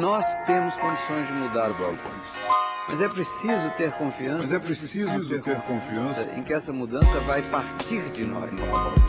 Nós 0.00 0.26
temos 0.38 0.76
condições 0.76 1.28
de 1.28 1.32
mudar 1.34 1.70
o 1.70 1.74
balcão. 1.74 2.10
Mas 2.88 3.00
é 3.00 3.08
preciso 3.08 3.70
ter 3.76 3.92
confiança. 3.92 4.38
Mas 4.38 4.52
é 4.52 4.58
preciso 4.58 5.28
ter, 5.28 5.40
ter 5.40 5.60
confiança 5.62 6.34
em 6.34 6.42
que 6.42 6.52
essa 6.52 6.72
mudança 6.72 7.20
vai 7.20 7.40
partir 7.42 8.02
de 8.10 8.24
nós. 8.24 8.50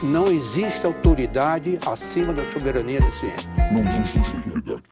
Não 0.03 0.25
existe 0.25 0.85
autoridade 0.85 1.79
acima 1.87 2.31
da 2.31 2.45
soberania 2.45 2.99
da 2.99 3.09
ciência. 3.09 3.49
Não 3.73 3.81
existe 3.81 4.35
autoridade. 4.35 4.83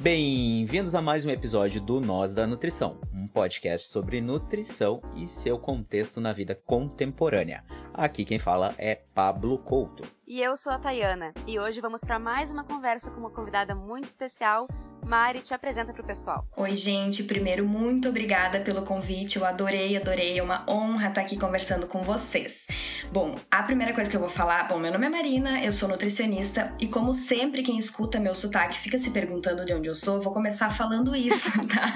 Bem-vindos 0.00 0.94
a 0.94 1.02
mais 1.02 1.26
um 1.26 1.30
episódio 1.30 1.78
do 1.78 2.00
Nós 2.00 2.32
da 2.32 2.46
Nutrição, 2.46 2.98
um 3.14 3.28
podcast 3.28 3.88
sobre 3.88 4.22
nutrição 4.22 5.02
e 5.14 5.26
seu 5.26 5.58
contexto 5.58 6.22
na 6.22 6.32
vida 6.32 6.54
contemporânea. 6.54 7.62
Aqui 7.94 8.24
quem 8.24 8.38
fala 8.38 8.74
é 8.78 8.94
Pablo 8.94 9.58
Couto. 9.58 10.04
E 10.26 10.40
eu 10.40 10.56
sou 10.56 10.72
a 10.72 10.78
Tayana, 10.78 11.34
e 11.46 11.58
hoje 11.58 11.80
vamos 11.80 12.00
para 12.00 12.18
mais 12.18 12.50
uma 12.50 12.64
conversa 12.64 13.10
com 13.10 13.20
uma 13.20 13.30
convidada 13.30 13.74
muito 13.74 14.04
especial. 14.04 14.66
Mari, 15.04 15.40
te 15.40 15.52
apresenta 15.52 15.92
para 15.92 16.02
o 16.02 16.06
pessoal. 16.06 16.46
Oi, 16.56 16.76
gente. 16.76 17.24
Primeiro, 17.24 17.66
muito 17.66 18.08
obrigada 18.08 18.60
pelo 18.60 18.82
convite. 18.82 19.36
Eu 19.36 19.44
adorei, 19.44 19.96
adorei. 19.96 20.38
É 20.38 20.42
uma 20.42 20.64
honra 20.68 21.08
estar 21.08 21.20
aqui 21.20 21.36
conversando 21.36 21.86
com 21.86 22.02
vocês. 22.02 22.66
Bom, 23.10 23.36
a 23.50 23.62
primeira 23.64 23.92
coisa 23.92 24.08
que 24.08 24.16
eu 24.16 24.20
vou 24.20 24.30
falar, 24.30 24.68
bom, 24.68 24.78
meu 24.78 24.92
nome 24.92 25.04
é 25.04 25.10
Marina, 25.10 25.62
eu 25.62 25.72
sou 25.72 25.88
nutricionista 25.88 26.74
e 26.80 26.86
como 26.86 27.12
sempre 27.12 27.62
quem 27.62 27.76
escuta 27.76 28.18
meu 28.18 28.34
sotaque 28.34 28.78
fica 28.78 28.96
se 28.96 29.10
perguntando 29.10 29.64
de 29.64 29.74
onde 29.74 29.88
eu 29.88 29.94
sou, 29.94 30.14
eu 30.14 30.20
vou 30.22 30.32
começar 30.32 30.70
falando 30.70 31.14
isso, 31.14 31.50
tá? 31.68 31.92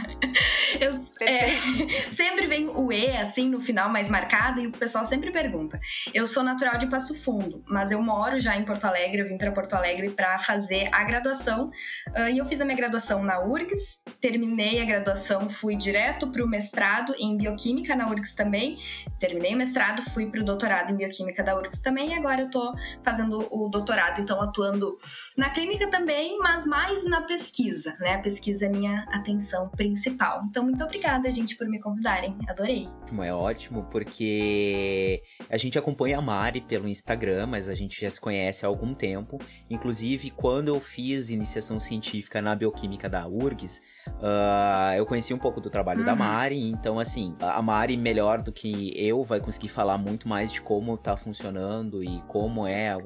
Eu, 0.78 0.90
é, 1.22 2.08
sempre 2.10 2.46
vem 2.46 2.68
o 2.68 2.92
E 2.92 3.16
assim 3.16 3.48
no 3.48 3.60
final 3.60 3.88
mais 3.88 4.10
marcado 4.10 4.60
e 4.60 4.66
o 4.66 4.72
pessoal 4.72 5.04
sempre 5.04 5.30
pergunta. 5.30 5.80
Eu 6.12 6.26
sou 6.26 6.42
natural 6.42 6.76
de 6.76 6.86
Passo 6.86 7.14
Fundo, 7.14 7.64
mas 7.66 7.90
eu 7.90 8.02
moro 8.02 8.38
já 8.38 8.56
em 8.56 8.64
Porto 8.64 8.84
Alegre, 8.84 9.22
eu 9.22 9.26
vim 9.26 9.38
para 9.38 9.52
Porto 9.52 9.74
Alegre 9.74 10.10
para 10.10 10.38
fazer 10.38 10.88
a 10.92 11.04
graduação 11.04 11.70
uh, 12.08 12.28
e 12.30 12.36
eu 12.36 12.44
fiz 12.44 12.60
a 12.60 12.64
minha 12.64 12.76
graduação 12.76 12.95
na 13.22 13.40
URGS, 13.40 14.04
terminei 14.20 14.80
a 14.80 14.84
graduação, 14.84 15.48
fui 15.48 15.76
direto 15.76 16.28
para 16.28 16.42
o 16.42 16.48
mestrado 16.48 17.14
em 17.18 17.36
bioquímica 17.36 17.94
na 17.94 18.08
URGS 18.08 18.34
também, 18.34 18.78
terminei 19.18 19.54
o 19.54 19.58
mestrado, 19.58 20.02
fui 20.10 20.30
para 20.30 20.40
o 20.40 20.44
doutorado 20.44 20.92
em 20.92 20.96
bioquímica 20.96 21.42
da 21.42 21.56
URGS 21.56 21.82
também 21.82 22.10
e 22.10 22.14
agora 22.14 22.42
eu 22.42 22.50
tô 22.50 22.74
fazendo 23.02 23.46
o 23.50 23.68
doutorado, 23.68 24.20
então 24.20 24.40
atuando 24.42 24.96
na 25.36 25.50
clínica 25.50 25.90
também, 25.90 26.38
mas 26.38 26.66
mais 26.66 27.04
na 27.04 27.20
pesquisa, 27.22 27.94
né? 28.00 28.14
A 28.14 28.18
pesquisa 28.20 28.66
é 28.66 28.68
minha 28.68 29.04
atenção 29.10 29.68
principal. 29.68 30.40
Então, 30.48 30.64
muito 30.64 30.82
obrigada, 30.82 31.30
gente, 31.30 31.56
por 31.56 31.68
me 31.68 31.78
convidarem. 31.78 32.34
Adorei. 32.48 32.88
É 33.22 33.32
ótimo, 33.32 33.84
porque 33.90 35.22
a 35.50 35.56
gente 35.56 35.78
acompanha 35.78 36.18
a 36.18 36.22
Mari 36.22 36.60
pelo 36.60 36.88
Instagram, 36.88 37.46
mas 37.46 37.68
a 37.68 37.74
gente 37.74 38.00
já 38.00 38.08
se 38.08 38.20
conhece 38.20 38.64
há 38.64 38.68
algum 38.68 38.94
tempo. 38.94 39.38
Inclusive, 39.68 40.30
quando 40.30 40.68
eu 40.68 40.80
fiz 40.80 41.28
iniciação 41.28 41.78
científica 41.78 42.40
na 42.40 42.54
bioquímica 42.54 43.08
da 43.08 43.26
URGS, 43.26 43.82
uh, 44.08 44.94
eu 44.96 45.04
conheci 45.04 45.34
um 45.34 45.38
pouco 45.38 45.60
do 45.60 45.68
trabalho 45.68 46.00
uhum. 46.00 46.06
da 46.06 46.16
Mari. 46.16 46.62
Então, 46.70 46.98
assim, 46.98 47.36
a 47.40 47.60
Mari, 47.60 47.96
melhor 47.96 48.40
do 48.40 48.52
que 48.52 48.92
eu, 48.96 49.22
vai 49.22 49.40
conseguir 49.40 49.68
falar 49.68 49.98
muito 49.98 50.26
mais 50.26 50.50
de 50.50 50.60
como 50.60 50.96
tá 50.96 51.16
funcionando 51.16 52.02
e 52.02 52.22
como 52.28 52.66
é 52.66 52.96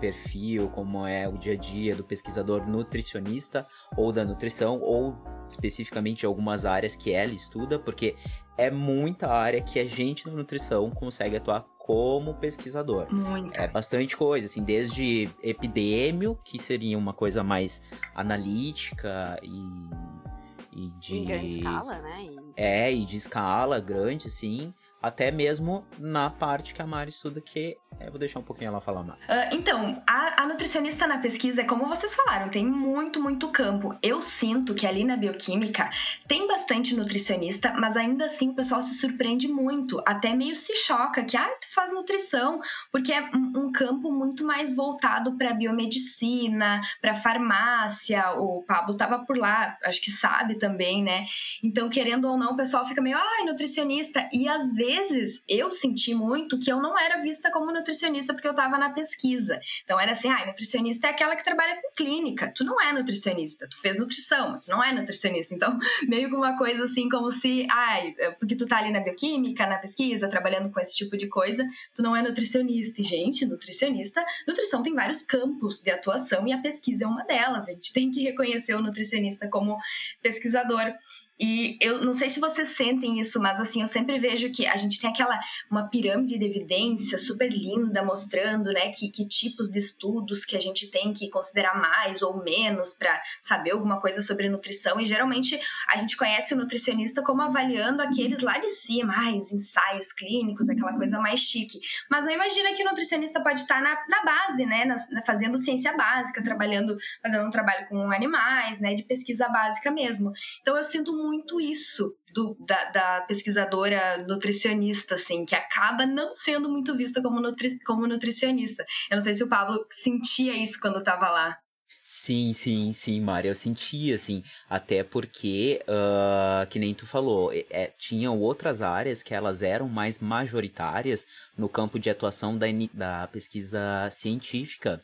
perfil, 0.00 0.68
como 0.68 1.06
é 1.06 1.28
o 1.28 1.38
dia 1.38 1.54
a 1.54 1.56
dia 1.56 1.94
do 1.94 2.04
pesquisador 2.04 2.66
nutricionista 2.68 3.66
ou 3.96 4.12
da 4.12 4.24
nutrição, 4.24 4.80
ou 4.80 5.16
especificamente 5.48 6.26
algumas 6.26 6.64
áreas 6.64 6.94
que 6.94 7.12
ela 7.12 7.32
estuda, 7.32 7.78
porque 7.78 8.16
é 8.56 8.70
muita 8.70 9.28
área 9.28 9.62
que 9.62 9.78
a 9.78 9.86
gente 9.86 10.26
na 10.26 10.32
nutrição 10.32 10.90
consegue 10.90 11.36
atuar 11.36 11.64
como 11.78 12.34
pesquisador. 12.34 13.06
Muita. 13.10 13.62
É 13.62 13.68
bastante 13.68 14.16
coisa, 14.16 14.46
assim, 14.46 14.62
desde 14.62 15.30
epidêmio, 15.42 16.38
que 16.44 16.58
seria 16.58 16.98
uma 16.98 17.14
coisa 17.14 17.42
mais 17.42 17.80
analítica 18.14 19.38
e, 19.42 20.76
e 20.76 20.90
de... 20.98 21.16
Em 21.16 21.24
grande 21.24 21.58
escala, 21.58 21.98
né? 22.00 22.26
É, 22.56 22.92
e 22.92 23.04
de 23.06 23.16
escala 23.16 23.80
grande, 23.80 24.28
sim 24.28 24.74
até 25.00 25.30
mesmo 25.30 25.86
na 25.98 26.28
parte 26.28 26.74
que 26.74 26.82
a 26.82 26.86
Mari 26.86 27.10
estuda, 27.10 27.40
que 27.40 27.76
eu 28.00 28.10
vou 28.10 28.18
deixar 28.18 28.38
um 28.38 28.42
pouquinho 28.42 28.68
ela 28.68 28.80
falar 28.80 29.02
mais. 29.02 29.18
Uh, 29.20 29.54
então, 29.54 30.02
a, 30.08 30.42
a, 30.42 30.46
nutricionista 30.46 31.06
na 31.06 31.18
pesquisa, 31.18 31.62
é 31.62 31.64
como 31.64 31.88
vocês 31.88 32.14
falaram, 32.14 32.48
tem 32.48 32.64
muito, 32.64 33.20
muito 33.20 33.48
campo. 33.48 33.96
Eu 34.02 34.22
sinto 34.22 34.74
que 34.74 34.86
ali 34.86 35.04
na 35.04 35.16
bioquímica 35.16 35.88
tem 36.26 36.46
bastante 36.46 36.94
nutricionista, 36.94 37.72
mas 37.72 37.96
ainda 37.96 38.26
assim 38.26 38.50
o 38.50 38.54
pessoal 38.54 38.82
se 38.82 38.96
surpreende 38.96 39.48
muito, 39.48 40.00
até 40.06 40.34
meio 40.34 40.54
se 40.54 40.74
choca 40.76 41.24
que, 41.24 41.36
ah, 41.36 41.52
tu 41.60 41.74
faz 41.74 41.92
nutrição, 41.92 42.58
porque 42.92 43.12
é 43.12 43.22
um, 43.34 43.66
um 43.66 43.72
campo 43.72 44.12
muito 44.12 44.44
mais 44.44 44.74
voltado 44.74 45.36
para 45.36 45.54
biomedicina, 45.54 46.80
para 47.00 47.14
farmácia. 47.14 48.30
O 48.36 48.62
Pablo 48.62 48.96
tava 48.96 49.24
por 49.24 49.36
lá, 49.36 49.76
acho 49.84 50.00
que 50.00 50.10
sabe 50.10 50.56
também, 50.56 51.02
né? 51.02 51.24
Então, 51.62 51.88
querendo 51.88 52.28
ou 52.28 52.36
não, 52.36 52.52
o 52.52 52.56
pessoal 52.56 52.86
fica 52.86 53.00
meio, 53.00 53.16
ai, 53.16 53.44
nutricionista, 53.44 54.28
e 54.32 54.48
às 54.48 54.74
vezes 54.74 54.87
vezes 54.88 55.44
eu 55.46 55.70
senti 55.70 56.14
muito 56.14 56.58
que 56.58 56.72
eu 56.72 56.80
não 56.80 56.98
era 56.98 57.20
vista 57.20 57.50
como 57.50 57.70
nutricionista 57.70 58.32
porque 58.32 58.48
eu 58.48 58.52
estava 58.52 58.78
na 58.78 58.90
pesquisa. 58.90 59.60
Então 59.84 60.00
era 60.00 60.12
assim, 60.12 60.30
ah, 60.30 60.46
nutricionista 60.46 61.08
é 61.08 61.10
aquela 61.10 61.36
que 61.36 61.44
trabalha 61.44 61.80
com 61.82 61.92
clínica. 61.94 62.50
Tu 62.54 62.64
não 62.64 62.80
é 62.80 62.92
nutricionista, 62.92 63.68
tu 63.68 63.78
fez 63.82 63.98
nutrição, 63.98 64.50
mas 64.50 64.66
não 64.66 64.82
é 64.82 64.92
nutricionista. 64.92 65.54
Então, 65.54 65.78
meio 66.08 66.30
que 66.30 66.34
uma 66.34 66.56
coisa 66.56 66.84
assim 66.84 67.08
como 67.08 67.30
se, 67.30 67.66
ai, 67.70 68.14
ah, 68.22 68.32
porque 68.38 68.56
tu 68.56 68.66
tá 68.66 68.78
ali 68.78 68.90
na 68.90 69.00
bioquímica, 69.00 69.66
na 69.66 69.76
pesquisa, 69.76 70.28
trabalhando 70.28 70.72
com 70.72 70.80
esse 70.80 70.96
tipo 70.96 71.16
de 71.16 71.28
coisa, 71.28 71.66
tu 71.94 72.02
não 72.02 72.16
é 72.16 72.22
nutricionista. 72.22 73.00
E, 73.00 73.04
gente, 73.04 73.44
nutricionista, 73.44 74.24
nutrição 74.46 74.82
tem 74.82 74.94
vários 74.94 75.22
campos 75.22 75.78
de 75.78 75.90
atuação 75.90 76.46
e 76.46 76.52
a 76.52 76.58
pesquisa 76.58 77.04
é 77.04 77.06
uma 77.06 77.24
delas. 77.24 77.68
A 77.68 77.72
gente 77.72 77.92
tem 77.92 78.10
que 78.10 78.22
reconhecer 78.22 78.74
o 78.74 78.82
nutricionista 78.82 79.48
como 79.50 79.76
pesquisador. 80.22 80.94
E 81.38 81.76
eu 81.80 82.04
não 82.04 82.12
sei 82.12 82.28
se 82.28 82.40
vocês 82.40 82.68
sentem 82.68 83.20
isso, 83.20 83.40
mas 83.40 83.60
assim, 83.60 83.80
eu 83.80 83.86
sempre 83.86 84.18
vejo 84.18 84.50
que 84.50 84.66
a 84.66 84.76
gente 84.76 85.00
tem 85.00 85.10
aquela 85.10 85.38
uma 85.70 85.88
pirâmide 85.88 86.38
de 86.38 86.44
evidência 86.44 87.18
super 87.18 87.48
linda 87.48 88.02
mostrando, 88.02 88.72
né, 88.72 88.90
que, 88.90 89.10
que 89.10 89.26
tipos 89.26 89.68
de 89.68 89.78
estudos 89.78 90.44
que 90.44 90.56
a 90.56 90.60
gente 90.60 90.90
tem 90.90 91.12
que 91.12 91.28
considerar 91.28 91.78
mais 91.78 92.22
ou 92.22 92.42
menos 92.42 92.92
para 92.92 93.22
saber 93.40 93.72
alguma 93.72 94.00
coisa 94.00 94.22
sobre 94.22 94.48
nutrição. 94.48 95.00
E 95.00 95.04
geralmente 95.04 95.58
a 95.88 95.96
gente 95.96 96.16
conhece 96.16 96.54
o 96.54 96.56
nutricionista 96.56 97.22
como 97.22 97.42
avaliando 97.42 98.02
aqueles 98.02 98.40
lá 98.40 98.58
de 98.58 98.68
cima, 98.68 99.18
mais 99.18 99.50
ensaios 99.50 100.12
clínicos, 100.12 100.68
aquela 100.68 100.96
coisa 100.96 101.18
mais 101.18 101.40
chique. 101.40 101.80
Mas 102.10 102.24
não 102.24 102.32
imagina 102.32 102.72
que 102.72 102.82
o 102.82 102.86
nutricionista 102.86 103.42
pode 103.42 103.62
estar 103.62 103.82
na, 103.82 103.96
na 104.08 104.24
base, 104.24 104.64
né, 104.64 104.84
na, 104.84 105.22
fazendo 105.22 105.58
ciência 105.58 105.96
básica, 105.96 106.42
trabalhando, 106.42 106.96
fazendo 107.22 107.46
um 107.46 107.50
trabalho 107.50 107.88
com 107.88 108.10
animais, 108.10 108.80
né, 108.80 108.94
de 108.94 109.02
pesquisa 109.02 109.48
básica 109.48 109.90
mesmo. 109.90 110.32
Então 110.60 110.76
eu 110.76 110.84
sinto 110.84 111.12
muito 111.28 111.60
isso 111.60 112.16
do, 112.32 112.56
da, 112.66 112.90
da, 112.90 113.20
pesquisadora 113.28 114.24
nutricionista, 114.26 115.14
assim, 115.14 115.44
que 115.44 115.54
acaba 115.54 116.06
não 116.06 116.34
sendo 116.34 116.70
muito 116.70 116.96
vista 116.96 117.22
como, 117.22 117.38
nutri, 117.38 117.78
como 117.84 118.06
nutricionista. 118.06 118.84
Eu 119.10 119.16
não 119.16 119.22
sei 119.22 119.34
se 119.34 119.44
o 119.44 119.48
Pablo 119.48 119.84
sentia 119.90 120.56
isso 120.56 120.80
quando 120.80 120.98
estava 120.98 121.28
lá. 121.28 121.58
Sim, 122.02 122.54
sim, 122.54 122.90
sim, 122.94 123.20
Mari, 123.20 123.48
eu 123.48 123.54
sentia, 123.54 124.14
assim, 124.14 124.42
até 124.70 125.04
porque, 125.04 125.84
uh, 125.86 126.66
que 126.68 126.78
nem 126.78 126.94
tu 126.94 127.06
falou, 127.06 127.52
é, 127.52 127.66
é, 127.68 127.92
tinham 127.98 128.40
outras 128.40 128.80
áreas 128.80 129.22
que 129.22 129.34
elas 129.34 129.62
eram 129.62 129.86
mais 129.90 130.18
majoritárias 130.18 131.26
no 131.54 131.68
campo 131.68 131.98
de 131.98 132.08
atuação 132.08 132.56
da, 132.56 132.66
da 132.94 133.26
pesquisa 133.26 134.08
científica 134.10 135.02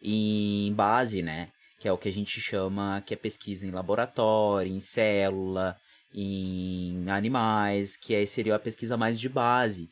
em 0.00 0.72
base, 0.72 1.20
né? 1.22 1.52
Que 1.78 1.86
é 1.88 1.92
o 1.92 1.98
que 1.98 2.08
a 2.08 2.12
gente 2.12 2.40
chama 2.40 3.02
que 3.06 3.14
é 3.14 3.16
pesquisa 3.16 3.66
em 3.66 3.70
laboratório, 3.70 4.72
em 4.72 4.80
célula, 4.80 5.76
em 6.14 7.08
animais, 7.08 7.96
que 7.96 8.14
é, 8.14 8.24
seria 8.26 8.54
a 8.54 8.58
pesquisa 8.58 8.96
mais 8.96 9.18
de 9.18 9.28
base. 9.28 9.88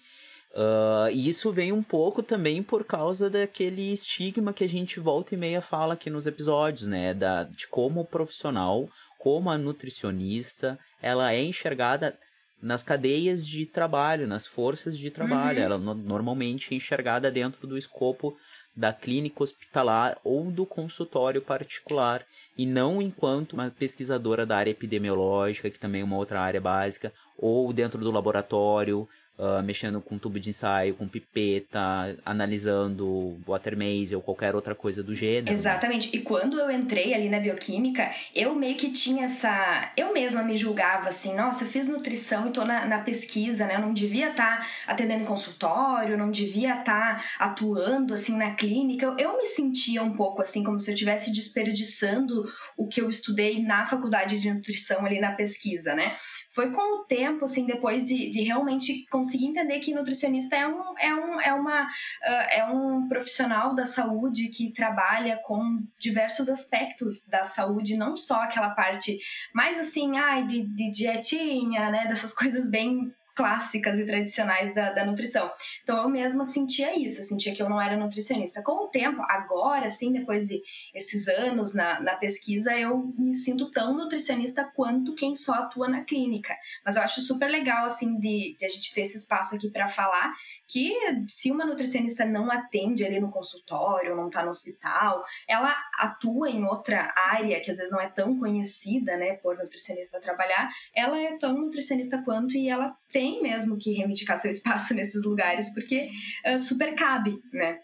Uh, 0.53 1.11
e 1.13 1.29
isso 1.29 1.53
vem 1.53 1.71
um 1.71 1.83
pouco 1.83 2.23
também 2.23 2.63
por 2.63 2.83
causa 2.83 3.29
daquele 3.29 3.93
estigma 3.93 4.55
que 4.55 4.65
a 4.65 4.69
gente 4.69 4.99
volta 4.99 5.35
e 5.35 5.37
meia 5.37 5.61
fala 5.61 5.95
aqui 5.95 6.09
nos 6.09 6.27
episódios, 6.27 6.89
né? 6.89 7.13
Da, 7.13 7.45
de 7.45 7.67
como 7.67 8.01
o 8.01 8.07
profissional, 8.07 8.89
como 9.19 9.51
a 9.51 9.59
nutricionista, 9.59 10.79
ela 11.03 11.33
é 11.33 11.43
enxergada 11.43 12.19
nas 12.63 12.83
cadeias 12.83 13.47
de 13.47 13.67
trabalho, 13.67 14.27
nas 14.27 14.47
forças 14.47 14.97
de 14.97 15.11
trabalho. 15.11 15.59
Uhum. 15.59 15.65
Ela 15.65 15.79
no, 15.79 15.95
normalmente 15.95 16.73
é 16.73 16.77
enxergada 16.77 17.31
dentro 17.31 17.67
do 17.67 17.77
escopo 17.77 18.35
da 18.77 18.93
clínica 18.93 19.43
hospitalar 19.43 20.19
ou 20.23 20.51
do 20.51 20.67
consultório 20.67 21.41
particular, 21.41 22.27
e 22.59 22.67
não 22.67 23.01
enquanto 23.01 23.55
uma 23.55 23.71
pesquisadora 23.71 24.45
da 24.45 24.57
área 24.57 24.71
epidemiológica, 24.71 25.71
que 25.71 25.79
também 25.79 26.03
é 26.03 26.05
uma 26.05 26.17
outra 26.17 26.41
área 26.41 26.61
básica, 26.61 27.13
ou 27.39 27.73
dentro 27.73 27.99
do 27.99 28.11
laboratório, 28.11 29.09
uh, 29.39 29.63
mexendo 29.63 30.01
com 30.01 30.19
tubo 30.19 30.39
de 30.41 30.51
ensaio, 30.51 30.95
com 30.95 31.07
pipeta, 31.07 32.17
analisando 32.25 33.39
water 33.47 33.77
maze 33.77 34.15
ou 34.15 34.23
qualquer 34.23 34.55
outra 34.55 34.75
coisa 34.75 35.03
do 35.03 35.15
gênero. 35.15 35.53
Exatamente. 35.53 36.15
E 36.17 36.21
quando 36.21 36.59
eu 36.59 36.71
entrei 36.71 37.15
ali 37.15 37.29
na 37.29 37.41
bioquímica, 37.41 38.11
eu 38.35 38.55
meio 38.55 38.77
que 38.77 38.91
tinha 38.91 39.25
essa. 39.25 39.93
Eu 39.97 40.13
mesma 40.13 40.43
me 40.43 40.57
julgava 40.57 41.09
assim, 41.09 41.35
nossa, 41.35 41.65
eu 41.65 41.69
fiz 41.69 41.87
nutrição 41.89 42.49
e 42.49 42.51
tô 42.51 42.65
na, 42.65 42.87
na 42.87 42.99
pesquisa, 43.01 43.67
né? 43.67 43.77
Eu 43.77 43.81
não 43.81 43.93
devia 43.93 44.31
estar 44.31 44.61
tá 44.61 44.67
atendendo 44.87 45.25
consultório, 45.25 46.17
não 46.17 46.31
devia 46.31 46.79
estar 46.79 47.17
tá 47.19 47.25
atuando 47.39 48.15
assim 48.15 48.37
na 48.37 48.55
clínica. 48.55 49.07
Eu, 49.07 49.17
eu 49.19 49.37
me 49.37 49.45
sentia 49.47 50.03
um 50.03 50.15
pouco 50.15 50.43
assim, 50.43 50.63
como 50.63 50.81
se 50.81 50.91
eu 50.91 50.95
estivesse 50.95 51.33
desperdiçando 51.33 52.45
o 52.77 52.87
que 52.87 53.01
eu 53.01 53.09
estudei 53.09 53.63
na 53.63 53.87
faculdade 53.87 54.41
de 54.41 54.53
nutrição 54.53 55.05
ali 55.05 55.21
na 55.21 55.33
pesquisa, 55.33 55.95
né? 55.95 56.15
Foi 56.57 56.71
com 56.71 57.01
o 57.01 57.05
tempo, 57.05 57.45
assim, 57.45 57.67
depois 57.67 58.07
de, 58.07 58.31
de 58.31 58.41
realmente 58.41 59.05
conseguir 59.11 59.45
entender 59.45 59.79
que 59.81 59.93
nutricionista 59.93 60.57
é 60.57 60.67
um, 60.67 60.99
é 60.99 61.15
um, 61.15 61.41
é 61.43 61.53
uma, 61.53 61.83
uh, 61.83 62.47
é 62.51 62.65
um 62.65 63.07
profissional 63.09 63.75
da 63.75 63.85
saúde 63.85 64.49
que 64.49 64.73
trabalha 64.73 65.39
com 65.45 65.87
diversos 66.01 66.49
aspectos 66.49 67.27
da 67.29 67.45
saúde, 67.45 67.99
não 67.99 68.17
só 68.17 68.37
aquela 68.37 68.71
parte 68.71 69.19
mais 69.55 69.79
assim, 69.79 70.17
ai, 70.17 70.47
de, 70.47 70.63
de 70.63 70.91
dietinha, 70.91 71.91
né, 71.91 72.07
dessas 72.07 72.33
coisas 72.33 72.71
bem 72.71 73.15
clássicas 73.37 73.99
e 73.99 74.07
tradicionais 74.07 74.75
da, 74.75 74.93
da 74.93 75.05
nutrição. 75.05 75.51
Então 75.83 76.03
eu 76.03 76.09
mesma 76.09 76.45
sentia 76.45 76.99
isso, 76.99 77.21
eu 77.21 77.25
sentia 77.25 77.55
que 77.55 77.63
eu 77.63 77.69
não 77.69 77.81
era 77.81 77.97
nutricionista. 77.97 78.63
Com 78.63 78.87
o 78.87 78.89
tempo, 78.89 79.23
agora 79.29 79.89
sim, 79.91 80.11
depois 80.11 80.47
de 80.47 80.63
esses 80.95 81.29
anos 81.29 81.75
na, 81.75 82.01
na 82.01 82.17
pesquisa, 82.17 82.77
eu 82.77 83.13
me 83.19 83.35
sinto 83.35 83.71
tão 83.71 83.95
nutricionista 83.95 84.65
quanto 84.75 85.15
quem 85.15 85.35
só 85.35 85.53
atua 85.53 85.89
na 85.89 86.03
clínica. 86.03 86.57
Mas 86.85 86.97
eu 86.97 87.03
acho 87.03 87.21
super 87.21 87.51
legal, 87.51 87.85
assim, 87.85 88.19
de, 88.19 88.57
de 88.59 88.65
a 88.65 88.69
gente 88.69 88.93
ter 88.95 89.03
esse 89.03 89.19
espaço 89.19 89.55
aqui 89.55 89.71
para 89.71 89.87
falar 89.87 90.33
que 90.67 90.95
se 91.29 91.51
uma 91.51 91.65
nutricionista 91.65 92.25
não 92.25 92.51
atende 92.51 93.05
ali 93.05 93.21
no 93.21 93.31
consultório, 93.31 94.17
não 94.17 94.29
está 94.29 94.43
no 94.43 94.51
hospital, 94.51 95.23
ela 95.47 95.77
atua 95.99 96.49
em 96.49 96.65
outra 96.65 97.13
área 97.15 97.61
que 97.61 97.71
às 97.71 97.77
vezes 97.77 97.93
não 97.93 98.01
é 98.01 98.09
tão 98.09 98.39
conhecida, 98.39 99.17
né, 99.17 99.35
por 99.35 99.59
nutricionista 99.59 100.21
trabalhar, 100.21 100.71
ela 100.95 101.19
é 101.19 101.37
tão 101.37 101.53
nutricionista 101.53 102.23
quanto 102.23 102.57
e 102.57 102.69
ela 102.69 102.97
tem 103.09 103.26
tem 103.27 103.43
mesmo 103.43 103.79
que 103.79 103.93
reivindicar 103.93 104.37
seu 104.37 104.51
espaço 104.51 104.95
nesses 104.95 105.25
lugares, 105.25 105.73
porque 105.75 106.09
uh, 106.47 106.59
super 106.59 106.95
cabe, 106.95 107.41
né? 107.53 107.81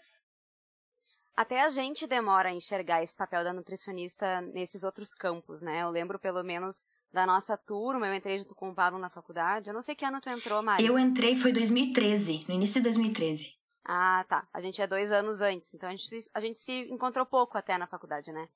Até 1.35 1.61
a 1.61 1.67
gente 1.67 2.05
demora 2.05 2.49
a 2.49 2.53
enxergar 2.53 3.01
esse 3.01 3.15
papel 3.15 3.43
da 3.43 3.51
nutricionista 3.51 4.39
nesses 4.41 4.83
outros 4.83 5.13
campos, 5.15 5.63
né? 5.63 5.81
Eu 5.81 5.89
lembro 5.89 6.19
pelo 6.19 6.43
menos 6.43 6.85
da 7.11 7.25
nossa 7.25 7.57
turma, 7.57 8.07
eu 8.07 8.13
entrei 8.13 8.37
junto 8.37 8.55
com 8.55 8.69
o 8.69 8.75
Pablo 8.75 8.99
na 8.99 9.09
faculdade. 9.09 9.67
Eu 9.67 9.73
não 9.73 9.81
sei 9.81 9.95
que 9.95 10.05
ano 10.05 10.21
tu 10.21 10.29
entrou, 10.29 10.61
Mari. 10.61 10.85
Eu 10.85 10.97
entrei 10.97 11.35
foi 11.35 11.51
2013, 11.51 12.45
no 12.47 12.53
início 12.53 12.79
de 12.79 12.83
2013. 12.83 13.55
Ah, 13.83 14.23
tá. 14.29 14.47
A 14.53 14.61
gente 14.61 14.81
é 14.81 14.87
dois 14.87 15.11
anos 15.11 15.41
antes, 15.41 15.73
então 15.73 15.89
a 15.89 15.91
gente 15.91 16.07
se, 16.07 16.25
a 16.33 16.39
gente 16.39 16.59
se 16.59 16.71
encontrou 16.89 17.25
pouco 17.25 17.57
até 17.57 17.77
na 17.77 17.87
faculdade, 17.87 18.31
né? 18.31 18.47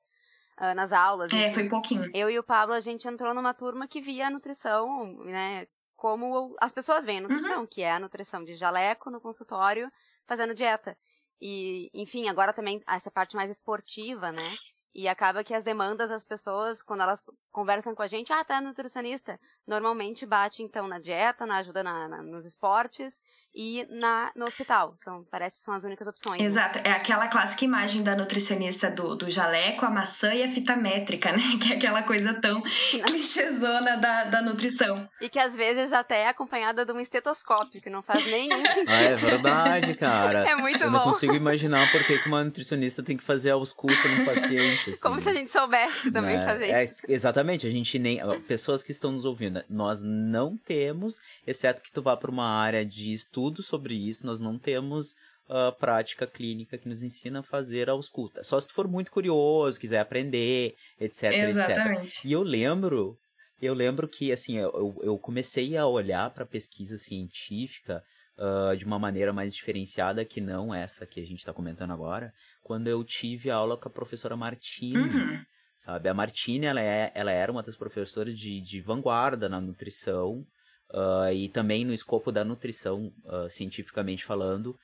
Uh, 0.59 0.73
nas 0.75 0.91
aulas. 0.91 1.33
É, 1.33 1.51
foi 1.51 1.67
pouquinho. 1.67 2.09
Eu 2.13 2.29
e 2.29 2.39
o 2.39 2.43
Pablo, 2.43 2.73
a 2.73 2.79
gente 2.79 3.07
entrou 3.07 3.33
numa 3.33 3.53
turma 3.53 3.87
que 3.87 4.01
via 4.01 4.27
a 4.27 4.31
nutrição, 4.31 5.15
né, 5.23 5.67
como 5.97 6.55
as 6.61 6.71
pessoas 6.71 7.03
veem 7.03 7.17
a 7.17 7.21
nutrição, 7.21 7.61
uhum. 7.61 7.67
que 7.67 7.81
é 7.81 7.91
a 7.91 7.99
nutrição 7.99 8.43
de 8.43 8.55
jaleco 8.55 9.09
no 9.09 9.19
consultório, 9.19 9.91
fazendo 10.25 10.53
dieta. 10.53 10.95
E, 11.41 11.89
enfim, 11.93 12.29
agora 12.29 12.53
também 12.53 12.81
essa 12.87 13.11
parte 13.11 13.35
mais 13.35 13.49
esportiva, 13.49 14.31
né? 14.31 14.55
E 14.93 15.07
acaba 15.07 15.43
que 15.43 15.53
as 15.53 15.63
demandas 15.63 16.09
das 16.09 16.25
pessoas, 16.25 16.81
quando 16.81 17.01
elas 17.01 17.23
conversam 17.51 17.93
com 17.93 18.01
a 18.01 18.07
gente, 18.07 18.31
ah, 18.31 18.43
tá 18.45 18.61
nutricionista, 18.61 19.39
normalmente 19.65 20.25
bate 20.25 20.63
então 20.63 20.87
na 20.87 20.99
dieta, 20.99 21.45
na 21.45 21.57
ajuda 21.57 21.83
na, 21.83 22.07
na, 22.07 22.23
nos 22.23 22.45
esportes 22.45 23.21
e 23.57 23.87
na, 23.89 24.31
no 24.35 24.45
hospital. 24.45 24.93
São, 24.95 25.25
parece 25.31 25.57
que 25.57 25.63
são 25.63 25.73
as 25.73 25.83
únicas 25.83 26.07
opções. 26.07 26.39
Né? 26.39 26.45
Exato. 26.45 26.77
Né? 26.77 26.83
É 26.85 26.91
aquela 26.91 27.27
clássica 27.27 27.65
imagem 27.65 28.03
da 28.03 28.15
nutricionista 28.15 28.91
do, 28.91 29.15
do 29.15 29.31
jaleco, 29.31 29.83
a 29.83 29.89
maçã 29.89 30.31
e 30.31 30.43
a 30.43 30.47
fita 30.47 30.75
métrica, 30.75 31.31
né? 31.31 31.41
Que 31.57 31.73
é 31.73 31.75
aquela 31.75 32.03
coisa 32.03 32.35
tão 32.35 32.61
clichêzona 32.61 33.97
da, 33.97 34.25
da 34.25 34.41
nutrição. 34.43 34.95
E 35.19 35.27
que 35.27 35.39
às 35.39 35.55
vezes 35.55 35.91
até 35.91 36.21
é 36.21 36.29
acompanhada 36.29 36.85
de 36.85 36.91
um 36.91 36.99
estetoscópio, 36.99 37.81
que 37.81 37.89
não 37.89 38.03
faz 38.03 38.23
nenhum 38.25 38.63
sentido. 38.63 38.87
Ah, 38.97 39.03
é 39.03 39.15
verdade, 39.15 39.93
cara. 39.95 40.49
É 40.49 40.55
muito 40.55 40.83
Eu 40.83 40.91
bom. 40.91 40.97
Eu 40.97 40.99
não 40.99 41.11
consigo 41.11 41.33
imaginar 41.33 41.91
por 41.91 42.03
que 42.03 42.15
uma 42.27 42.43
nutricionista 42.43 43.01
tem 43.01 43.17
que 43.17 43.23
fazer 43.23 43.51
a 43.51 43.53
ausculta 43.53 44.07
no 44.07 44.25
paciente. 44.25 44.91
Assim. 44.91 45.01
Como 45.01 45.19
se 45.19 45.29
a 45.29 45.33
gente 45.33 45.49
soubesse 45.49 46.11
também 46.11 46.37
né? 46.37 46.45
fazer 46.45 46.69
é, 46.69 46.83
isso. 46.83 46.95
Exatamente. 47.07 47.65
A 47.65 47.69
gente 47.69 47.97
nem... 47.97 48.19
Pessoas 48.47 48.83
que 48.83 48.91
estão 48.91 49.11
nos 49.11 49.25
ouvindo, 49.25 49.63
nós 49.69 50.01
não 50.03 50.57
temos, 50.57 51.19
exceto 51.45 51.81
que 51.81 51.91
tu 51.91 52.01
vá 52.01 52.15
para 52.17 52.29
uma 52.29 52.47
área 52.47 52.85
de 52.85 53.11
estudo 53.11 53.46
estudo 53.47 53.63
sobre 53.63 53.95
isso, 53.95 54.25
nós 54.25 54.39
não 54.39 54.57
temos 54.57 55.13
uh, 55.47 55.75
prática 55.79 56.27
clínica 56.27 56.77
que 56.77 56.87
nos 56.87 57.03
ensina 57.03 57.39
a 57.39 57.43
fazer 57.43 57.89
a 57.89 57.93
ausculta. 57.93 58.43
Só 58.43 58.59
se 58.59 58.67
tu 58.67 58.73
for 58.73 58.87
muito 58.87 59.11
curioso, 59.11 59.79
quiser 59.79 59.99
aprender, 59.99 60.75
etc, 60.99 61.31
Exatamente. 61.31 62.17
etc. 62.17 62.25
E 62.25 62.31
eu 62.33 62.43
lembro, 62.43 63.17
eu 63.61 63.73
lembro 63.73 64.07
que, 64.07 64.31
assim, 64.31 64.57
eu, 64.57 64.99
eu 65.01 65.17
comecei 65.17 65.77
a 65.77 65.85
olhar 65.85 66.29
para 66.31 66.43
a 66.43 66.47
pesquisa 66.47 66.97
científica 66.97 68.03
uh, 68.37 68.75
de 68.75 68.85
uma 68.85 68.99
maneira 68.99 69.33
mais 69.33 69.53
diferenciada 69.53 70.25
que 70.25 70.41
não 70.41 70.73
essa 70.73 71.05
que 71.05 71.19
a 71.19 71.25
gente 71.25 71.39
está 71.39 71.53
comentando 71.53 71.91
agora, 71.93 72.33
quando 72.63 72.87
eu 72.87 73.03
tive 73.03 73.49
aula 73.49 73.77
com 73.77 73.87
a 73.87 73.91
professora 73.91 74.35
Martini. 74.35 74.97
Uhum. 74.97 75.45
Sabe, 75.77 76.09
a 76.09 76.13
Martini, 76.13 76.65
ela, 76.65 76.81
é, 76.81 77.11
ela 77.13 77.31
era 77.31 77.51
uma 77.51 77.61
das 77.61 77.77
professoras 77.77 78.35
de, 78.35 78.59
de 78.59 78.81
vanguarda 78.81 79.47
na 79.47 79.61
nutrição, 79.61 80.43
uh, 80.91 81.31
e 81.33 81.49
também 81.49 81.85
no 81.85 81.93
escopo 81.93 82.31
da 82.31 82.43
nutrição, 82.43 83.13
uh, 83.25 83.49
cientificamente 83.49 84.23
falando, 84.23 84.77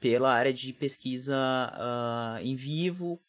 pela 0.00 0.32
área 0.32 0.52
de 0.52 0.72
pesquisa 0.72 1.36
uh, 1.36 2.44
em 2.44 2.56
vivo 2.56 3.20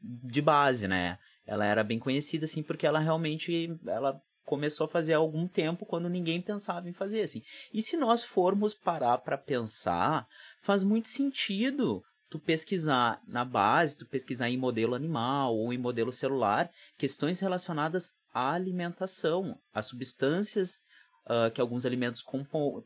de 0.00 0.40
base, 0.40 0.88
né? 0.88 1.18
Ela 1.46 1.66
era 1.66 1.84
bem 1.84 1.98
conhecida, 1.98 2.46
assim, 2.46 2.62
porque 2.62 2.86
ela 2.86 2.98
realmente 2.98 3.78
ela 3.86 4.20
começou 4.44 4.84
a 4.84 4.88
fazer 4.88 5.14
há 5.14 5.18
algum 5.18 5.48
tempo 5.48 5.86
quando 5.86 6.08
ninguém 6.08 6.40
pensava 6.40 6.88
em 6.88 6.92
fazer, 6.92 7.22
assim. 7.22 7.42
E 7.72 7.82
se 7.82 7.96
nós 7.96 8.24
formos 8.24 8.74
parar 8.74 9.18
para 9.18 9.38
pensar, 9.38 10.26
faz 10.60 10.82
muito 10.82 11.08
sentido 11.08 12.02
tu 12.28 12.38
pesquisar 12.38 13.22
na 13.26 13.44
base, 13.44 13.98
tu 13.98 14.06
pesquisar 14.06 14.50
em 14.50 14.56
modelo 14.56 14.94
animal 14.94 15.56
ou 15.56 15.72
em 15.72 15.78
modelo 15.78 16.12
celular, 16.12 16.70
questões 16.98 17.40
relacionadas 17.40 18.10
à 18.32 18.52
alimentação, 18.52 19.58
às 19.72 19.86
substâncias 19.86 20.80
uh, 21.26 21.50
que 21.52 21.60
alguns 21.60 21.84
alimentos 21.84 22.22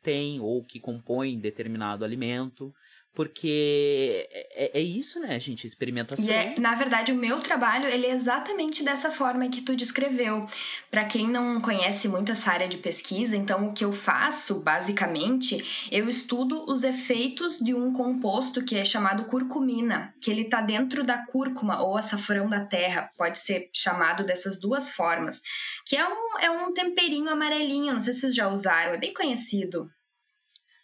têm 0.03 0.41
ou 0.41 0.65
que 0.65 0.81
compõem 0.81 1.39
determinado 1.39 2.05
alimento. 2.05 2.75
Porque 3.15 4.29
é, 4.31 4.79
é, 4.79 4.81
isso, 4.81 5.19
né, 5.19 5.41
gente? 5.41 5.67
Experimentação. 5.67 6.25
E 6.25 6.31
é, 6.31 6.55
na 6.59 6.75
verdade, 6.75 7.11
o 7.11 7.17
meu 7.17 7.41
trabalho 7.41 7.87
ele 7.87 8.07
é 8.07 8.13
exatamente 8.13 8.85
dessa 8.85 9.11
forma 9.11 9.49
que 9.49 9.61
tu 9.61 9.75
descreveu. 9.75 10.47
Para 10.89 11.05
quem 11.05 11.29
não 11.29 11.61
conhece 11.61 12.07
muito 12.07 12.31
essa 12.31 12.51
área 12.51 12.69
de 12.69 12.77
pesquisa, 12.77 13.37
então 13.37 13.69
o 13.69 13.73
que 13.73 13.85
eu 13.85 13.91
faço, 13.91 14.61
basicamente, 14.61 15.89
eu 15.91 16.09
estudo 16.09 16.65
os 16.71 16.85
efeitos 16.85 17.59
de 17.59 17.75
um 17.75 17.93
composto 17.93 18.65
que 18.65 18.77
é 18.77 18.85
chamado 18.85 19.25
curcumina, 19.25 20.15
que 20.21 20.31
ele 20.31 20.43
está 20.43 20.61
dentro 20.61 21.03
da 21.03 21.27
cúrcuma 21.27 21.83
ou 21.83 21.97
açafrão 21.97 22.49
da 22.49 22.65
terra, 22.65 23.11
pode 23.19 23.39
ser 23.39 23.69
chamado 23.75 24.25
dessas 24.25 24.61
duas 24.61 24.91
formas, 24.91 25.41
que 25.85 25.97
é 25.97 26.07
um, 26.07 26.39
é 26.39 26.51
um 26.51 26.73
temperinho 26.73 27.31
amarelinho, 27.31 27.95
não 27.95 28.01
sei 28.01 28.13
se 28.13 28.21
vocês 28.21 28.35
já 28.35 28.49
usaram, 28.49 28.95
é 28.95 28.99
bem 28.99 29.13
conhecido. 29.13 29.91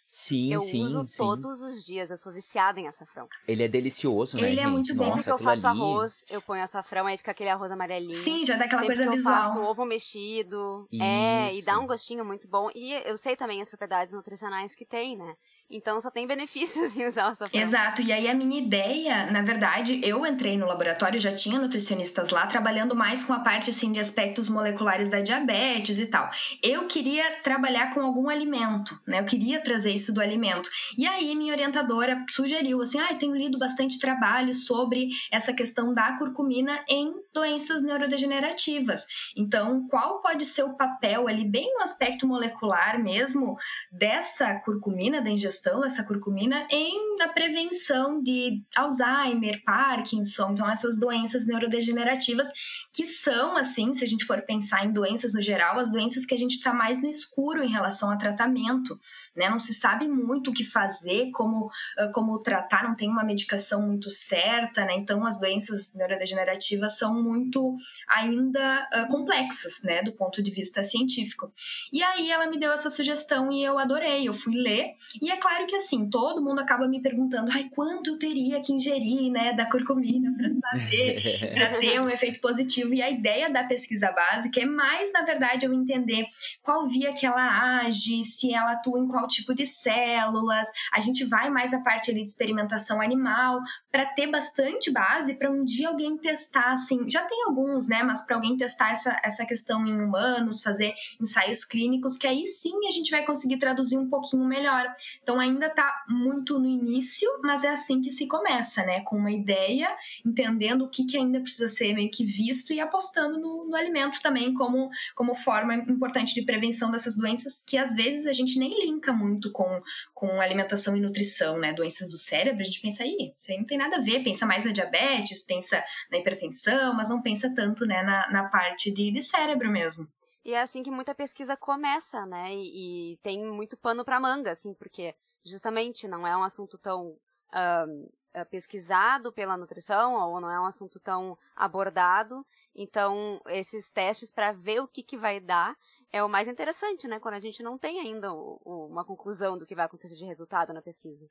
Sim, 0.07 0.53
eu 0.53 0.61
sim. 0.61 0.81
Eu 0.81 0.85
uso 0.85 1.07
sim. 1.09 1.17
todos 1.17 1.61
os 1.61 1.83
dias, 1.83 2.11
eu 2.11 2.17
sou 2.17 2.31
viciada 2.31 2.79
em 2.79 2.87
açafrão. 2.87 3.27
Ele 3.47 3.63
é 3.63 3.67
delicioso, 3.67 4.37
né? 4.37 4.51
Ele 4.51 4.59
é 4.59 4.67
muito 4.67 4.93
bom. 4.93 5.05
Sempre 5.05 5.23
que 5.23 5.31
eu 5.31 5.37
faço 5.37 5.67
ali... 5.67 5.79
arroz, 5.79 6.23
eu 6.29 6.41
ponho 6.41 6.63
açafrão, 6.63 7.07
aí 7.07 7.17
fica 7.17 7.31
aquele 7.31 7.49
arroz 7.49 7.71
amarelinho. 7.71 8.13
Sim, 8.13 8.45
já 8.45 8.55
dá 8.55 8.65
aquela 8.65 8.83
Sempre 8.83 8.97
coisa 8.97 9.11
que 9.11 9.17
visual. 9.17 9.35
Eu 9.35 9.41
faço 9.41 9.61
ovo 9.61 9.85
mexido. 9.85 10.87
Isso. 10.91 11.03
É, 11.03 11.55
e 11.55 11.61
dá 11.63 11.79
um 11.79 11.87
gostinho 11.87 12.23
muito 12.23 12.47
bom. 12.47 12.69
E 12.75 12.93
eu 13.05 13.17
sei 13.17 13.35
também 13.35 13.61
as 13.61 13.69
propriedades 13.69 14.13
nutricionais 14.13 14.75
que 14.75 14.85
tem, 14.85 15.17
né? 15.17 15.35
Então 15.69 15.99
só 15.99 16.11
tem 16.11 16.27
benefícios 16.27 16.95
em 16.95 17.07
usar 17.07 17.25
o 17.25 17.29
açafrão. 17.29 17.61
Exato. 17.61 18.01
E 18.01 18.11
aí 18.13 18.27
a 18.27 18.33
minha 18.33 18.59
ideia, 18.59 19.31
na 19.31 19.41
verdade, 19.41 19.99
eu 20.03 20.25
entrei 20.25 20.57
no 20.57 20.67
laboratório, 20.67 21.19
já 21.19 21.33
tinha 21.33 21.59
nutricionistas 21.59 22.29
lá 22.29 22.45
trabalhando 22.45 22.95
mais 22.95 23.23
com 23.23 23.33
a 23.33 23.39
parte 23.39 23.71
assim 23.71 23.91
de 23.91 23.99
aspectos 23.99 24.47
moleculares 24.47 25.09
da 25.09 25.21
diabetes 25.21 25.97
e 25.97 26.05
tal. 26.05 26.29
Eu 26.61 26.87
queria 26.87 27.41
trabalhar 27.41 27.93
com 27.93 28.01
algum 28.01 28.29
alimento, 28.29 28.99
né? 29.07 29.19
Eu 29.19 29.25
queria 29.25 29.61
trazer 29.61 29.91
isso 29.91 30.13
do 30.13 30.21
alimento. 30.21 30.69
E 30.97 31.07
aí 31.07 31.35
minha 31.35 31.53
orientadora 31.53 32.23
sugeriu 32.29 32.81
assim: 32.81 32.99
"Ah, 32.99 33.15
tenho 33.15 33.35
lido 33.35 33.57
bastante 33.57 33.99
trabalho 33.99 34.53
sobre 34.53 35.09
essa 35.31 35.51
questão 35.51 35.93
da 35.93 36.15
curcumina 36.17 36.79
em 36.87 37.11
doenças 37.33 37.81
neurodegenerativas. 37.81 39.05
Então, 39.35 39.87
qual 39.89 40.21
pode 40.21 40.45
ser 40.45 40.63
o 40.63 40.77
papel 40.77 41.27
ali 41.27 41.43
bem 41.43 41.73
no 41.73 41.81
aspecto 41.81 42.27
molecular 42.27 43.01
mesmo 43.01 43.55
dessa 43.91 44.55
curcumina 44.59 45.21
da 45.21 45.29
ingestão 45.29 45.54
sugestão 45.55 45.79
dessa 45.79 46.03
curcumina 46.03 46.67
em 46.69 47.15
na 47.17 47.29
prevenção 47.29 48.21
de 48.21 48.63
Alzheimer, 48.75 49.63
Parkinson, 49.63 50.51
então 50.51 50.69
essas 50.69 50.99
doenças 50.99 51.47
neurodegenerativas 51.47 52.47
que 52.95 53.03
são, 53.03 53.57
assim, 53.57 53.91
se 53.91 54.05
a 54.05 54.07
gente 54.07 54.23
for 54.23 54.41
pensar 54.43 54.85
em 54.85 54.93
doenças 54.93 55.33
no 55.33 55.41
geral, 55.41 55.77
as 55.77 55.91
doenças 55.91 56.25
que 56.25 56.33
a 56.33 56.37
gente 56.37 56.53
está 56.53 56.71
mais 56.71 57.03
no 57.03 57.09
escuro 57.09 57.61
em 57.61 57.69
relação 57.69 58.09
a 58.09 58.15
tratamento, 58.15 58.97
né? 59.35 59.49
Não 59.49 59.59
se 59.59 59.73
sabe 59.73 60.07
muito 60.07 60.49
o 60.49 60.53
que 60.53 60.63
fazer, 60.63 61.29
como, 61.31 61.69
como 62.13 62.39
tratar, 62.39 62.87
não 62.87 62.95
tem 62.95 63.09
uma 63.09 63.25
medicação 63.25 63.81
muito 63.81 64.09
certa, 64.09 64.85
né? 64.85 64.95
Então, 64.95 65.25
as 65.25 65.37
doenças 65.37 65.93
neurodegenerativas 65.93 66.97
são 66.97 67.21
muito 67.21 67.75
ainda 68.07 68.87
uh, 68.95 69.07
complexas, 69.09 69.81
né? 69.83 70.01
Do 70.01 70.13
ponto 70.13 70.41
de 70.41 70.51
vista 70.51 70.81
científico. 70.81 71.51
E 71.91 72.01
aí, 72.01 72.31
ela 72.31 72.47
me 72.47 72.57
deu 72.57 72.71
essa 72.71 72.89
sugestão 72.89 73.51
e 73.51 73.61
eu 73.61 73.77
adorei, 73.77 74.25
eu 74.25 74.33
fui 74.33 74.55
ler. 74.55 74.93
E 75.21 75.29
é 75.29 75.37
claro 75.45 75.67
que, 75.67 75.75
assim, 75.75 76.09
todo 76.09 76.43
mundo 76.43 76.59
acaba 76.59 76.87
me 76.87 76.99
perguntando, 76.99 77.51
ai, 77.51 77.69
quanto 77.69 78.09
eu 78.09 78.17
teria 78.17 78.59
que 78.61 78.73
ingerir, 78.73 79.31
né, 79.31 79.53
da 79.53 79.69
curcumina 79.69 80.33
para 80.35 80.49
saber, 80.49 81.21
para 81.53 81.77
ter 81.77 82.01
um 82.01 82.09
efeito 82.09 82.41
positivo 82.41 82.91
e 82.95 83.01
a 83.01 83.11
ideia 83.11 83.47
da 83.47 83.63
pesquisa 83.63 84.11
básica 84.11 84.59
é 84.59 84.65
mais, 84.65 85.13
na 85.13 85.21
verdade, 85.21 85.63
eu 85.63 85.71
entender 85.71 86.25
qual 86.63 86.87
via 86.87 87.13
que 87.13 87.27
ela 87.27 87.83
age, 87.83 88.23
se 88.23 88.55
ela 88.55 88.71
atua 88.71 88.99
em 88.99 89.07
qual 89.07 89.27
tipo 89.27 89.53
de 89.53 89.67
células. 89.67 90.67
A 90.91 90.99
gente 90.99 91.23
vai 91.23 91.51
mais 91.51 91.71
a 91.73 91.83
parte 91.83 92.09
ali 92.09 92.23
de 92.23 92.31
experimentação 92.31 92.99
animal 92.99 93.61
para 93.91 94.05
ter 94.05 94.31
bastante 94.31 94.91
base 94.91 95.35
para 95.35 95.51
um 95.51 95.63
dia 95.63 95.89
alguém 95.89 96.17
testar, 96.17 96.71
assim, 96.71 97.07
já 97.07 97.21
tem 97.21 97.43
alguns, 97.43 97.87
né, 97.87 98.01
mas 98.01 98.25
para 98.25 98.35
alguém 98.35 98.57
testar 98.57 98.91
essa, 98.91 99.15
essa 99.23 99.45
questão 99.45 99.85
em 99.85 100.01
humanos, 100.01 100.61
fazer 100.61 100.91
ensaios 101.21 101.63
clínicos, 101.63 102.17
que 102.17 102.25
aí 102.25 102.47
sim 102.47 102.87
a 102.87 102.91
gente 102.91 103.11
vai 103.11 103.23
conseguir 103.23 103.59
traduzir 103.59 103.97
um 103.99 104.09
pouquinho 104.09 104.45
melhor. 104.45 104.91
Então 105.21 105.34
ainda 105.39 105.67
está 105.67 106.03
muito 106.07 106.59
no 106.59 106.67
início, 106.67 107.29
mas 107.41 107.63
é 107.63 107.69
assim 107.69 108.01
que 108.01 108.09
se 108.09 108.27
começa, 108.27 108.83
né, 108.83 109.01
com 109.01 109.17
uma 109.17 109.31
ideia, 109.31 109.95
entendendo 110.25 110.83
o 110.83 110.89
que, 110.89 111.05
que 111.05 111.17
ainda 111.17 111.39
precisa 111.41 111.67
ser 111.67 111.93
meio 111.93 112.09
que 112.11 112.25
visto 112.25 112.73
e 112.73 112.79
apostando 112.79 113.39
no, 113.39 113.65
no, 113.65 113.75
alimento 113.75 114.19
também 114.21 114.53
como, 114.53 114.89
como 115.15 115.35
forma 115.35 115.75
importante 115.75 116.33
de 116.33 116.43
prevenção 116.43 116.91
dessas 116.91 117.15
doenças 117.15 117.63
que 117.65 117.77
às 117.77 117.93
vezes 117.93 118.25
a 118.25 118.33
gente 118.33 118.57
nem 118.57 118.85
linka 118.85 119.11
muito 119.13 119.51
com, 119.51 119.81
com 120.13 120.41
alimentação 120.41 120.95
e 120.95 121.01
nutrição, 121.01 121.57
né? 121.57 121.73
Doenças 121.73 122.09
do 122.09 122.17
cérebro, 122.17 122.61
a 122.61 122.65
gente 122.65 122.81
pensa 122.81 123.03
aí, 123.03 123.33
isso 123.35 123.51
aí 123.51 123.57
não 123.57 123.65
tem 123.65 123.77
nada 123.77 123.97
a 123.97 124.01
ver, 124.01 124.23
pensa 124.23 124.45
mais 124.45 124.63
na 124.63 124.71
diabetes, 124.71 125.41
pensa 125.41 125.83
na 126.11 126.17
hipertensão, 126.17 126.93
mas 126.93 127.09
não 127.09 127.21
pensa 127.21 127.53
tanto, 127.53 127.85
né, 127.85 128.01
na, 128.03 128.31
na 128.31 128.49
parte 128.49 128.91
de, 128.91 129.11
de 129.11 129.21
cérebro 129.21 129.71
mesmo. 129.71 130.07
E 130.45 130.53
é 130.53 130.61
assim 130.61 130.83
que 130.83 130.91
muita 130.91 131.15
pesquisa 131.15 131.57
começa, 131.57 132.23
né? 132.27 132.53
E, 132.53 133.13
e 133.13 133.17
tem 133.17 133.43
muito 133.43 133.75
pano 133.75 134.05
para 134.05 134.19
manga, 134.19 134.51
assim, 134.51 134.75
porque 134.75 135.15
justamente 135.43 136.07
não 136.07 136.25
é 136.25 136.37
um 136.37 136.43
assunto 136.43 136.77
tão 136.77 137.17
um, 137.55 138.09
pesquisado 138.51 139.33
pela 139.33 139.57
nutrição 139.57 140.13
ou 140.13 140.39
não 140.39 140.51
é 140.51 140.59
um 140.59 140.65
assunto 140.65 140.99
tão 140.99 141.35
abordado. 141.55 142.45
Então, 142.75 143.41
esses 143.47 143.89
testes 143.89 144.31
para 144.31 144.51
ver 144.51 144.81
o 144.81 144.87
que, 144.87 145.01
que 145.01 145.17
vai 145.17 145.39
dar 145.39 145.75
é 146.11 146.23
o 146.23 146.29
mais 146.29 146.47
interessante, 146.47 147.07
né? 147.07 147.19
Quando 147.19 147.35
a 147.35 147.39
gente 147.39 147.63
não 147.63 147.75
tem 147.75 147.99
ainda 147.99 148.31
o, 148.31 148.61
o, 148.63 148.87
uma 148.87 149.03
conclusão 149.03 149.57
do 149.57 149.65
que 149.65 149.75
vai 149.75 149.85
acontecer 149.85 150.15
de 150.15 150.25
resultado 150.25 150.73
na 150.73 150.81
pesquisa. 150.81 151.27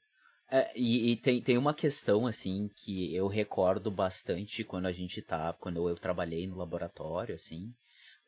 É, 0.50 0.73
e, 0.75 1.12
e 1.12 1.16
tem, 1.16 1.40
tem 1.40 1.56
uma 1.56 1.73
questão, 1.73 2.26
assim, 2.26 2.68
que 2.75 3.14
eu 3.14 3.28
recordo 3.28 3.90
bastante 3.90 4.64
quando 4.64 4.87
a 4.87 4.92
gente 4.92 5.23
tá, 5.23 5.52
quando 5.54 5.88
eu 5.88 5.94
trabalhei 5.94 6.47
no 6.47 6.56
laboratório, 6.56 7.35
assim, 7.35 7.73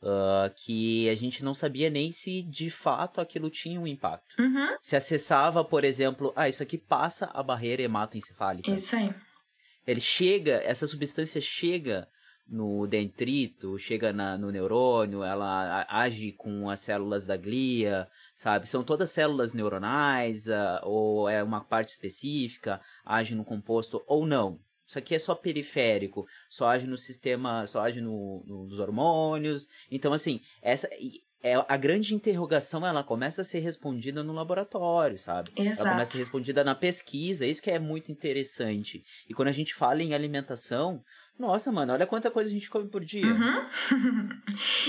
uh, 0.03 0.53
que 0.65 1.09
a 1.09 1.15
gente 1.15 1.45
não 1.45 1.55
sabia 1.55 1.91
nem 1.91 2.11
se 2.11 2.43
de 2.43 2.71
fato 2.71 3.21
aquilo 3.21 3.51
tinha 3.51 3.81
um 3.81 3.87
impacto. 3.87 4.41
Uhum. 4.41 4.77
Se 4.81 4.97
acessava, 4.97 5.65
por 5.65 5.85
exemplo, 5.85 6.33
ah, 6.37 6.49
isso 6.49 6.63
aqui 6.63 6.79
passa 6.79 7.27
a 7.33 7.43
barreira 7.43 7.83
hematoencefálica. 7.83 8.71
Isso 8.71 8.97
aí. 8.97 9.13
Ele 9.87 10.01
chega, 10.01 10.61
essa 10.65 10.87
substância 10.87 11.41
chega 11.41 12.09
no 12.49 12.87
dendrito, 12.87 13.77
chega 13.79 14.13
na, 14.13 14.39
no 14.39 14.51
neurônio, 14.51 15.23
ela 15.25 15.85
age 15.89 16.33
com 16.33 16.71
as 16.71 16.81
células 16.81 17.27
da 17.27 17.37
glia, 17.37 18.09
sabe? 18.35 18.69
São 18.69 18.85
todas 18.85 19.11
células 19.11 19.53
neuronais, 19.53 20.47
uh, 20.47 20.81
ou 20.85 21.29
é 21.29 21.43
uma 21.43 21.65
parte 21.65 21.91
específica, 21.91 22.81
age 23.05 23.35
no 23.35 23.45
composto 23.45 24.03
ou 24.07 24.25
não. 24.25 24.61
Isso 24.87 24.99
aqui 24.99 25.15
é 25.15 25.19
só 25.19 25.35
periférico, 25.35 26.27
só 26.49 26.69
age 26.69 26.87
no 26.87 26.97
sistema, 26.97 27.67
só 27.67 27.83
age 27.83 28.01
no, 28.01 28.43
nos 28.47 28.79
hormônios. 28.79 29.69
Então, 29.91 30.13
assim, 30.13 30.41
essa 30.63 30.89
é 31.43 31.55
a 31.69 31.77
grande 31.77 32.15
interrogação 32.15 32.85
ela 32.85 33.05
começa 33.05 33.43
a 33.43 33.45
ser 33.45 33.61
respondida 33.61 34.23
no 34.23 34.33
laboratório, 34.33 35.17
sabe? 35.17 35.51
Exato. 35.57 35.81
Ela 35.81 35.91
começa 35.91 36.11
a 36.11 36.13
ser 36.13 36.19
respondida 36.19 36.65
na 36.65 36.75
pesquisa, 36.75 37.47
isso 37.47 37.63
que 37.63 37.71
é 37.71 37.79
muito 37.79 38.11
interessante. 38.11 39.05
E 39.29 39.35
quando 39.35 39.49
a 39.49 39.53
gente 39.53 39.73
fala 39.75 40.03
em 40.03 40.13
alimentação, 40.13 41.05
nossa, 41.39 41.71
mano, 41.71 41.93
olha 41.93 42.07
quanta 42.07 42.31
coisa 42.31 42.49
a 42.49 42.53
gente 42.53 42.71
come 42.71 42.89
por 42.89 43.05
dia. 43.05 43.27
Uhum. 43.27 44.29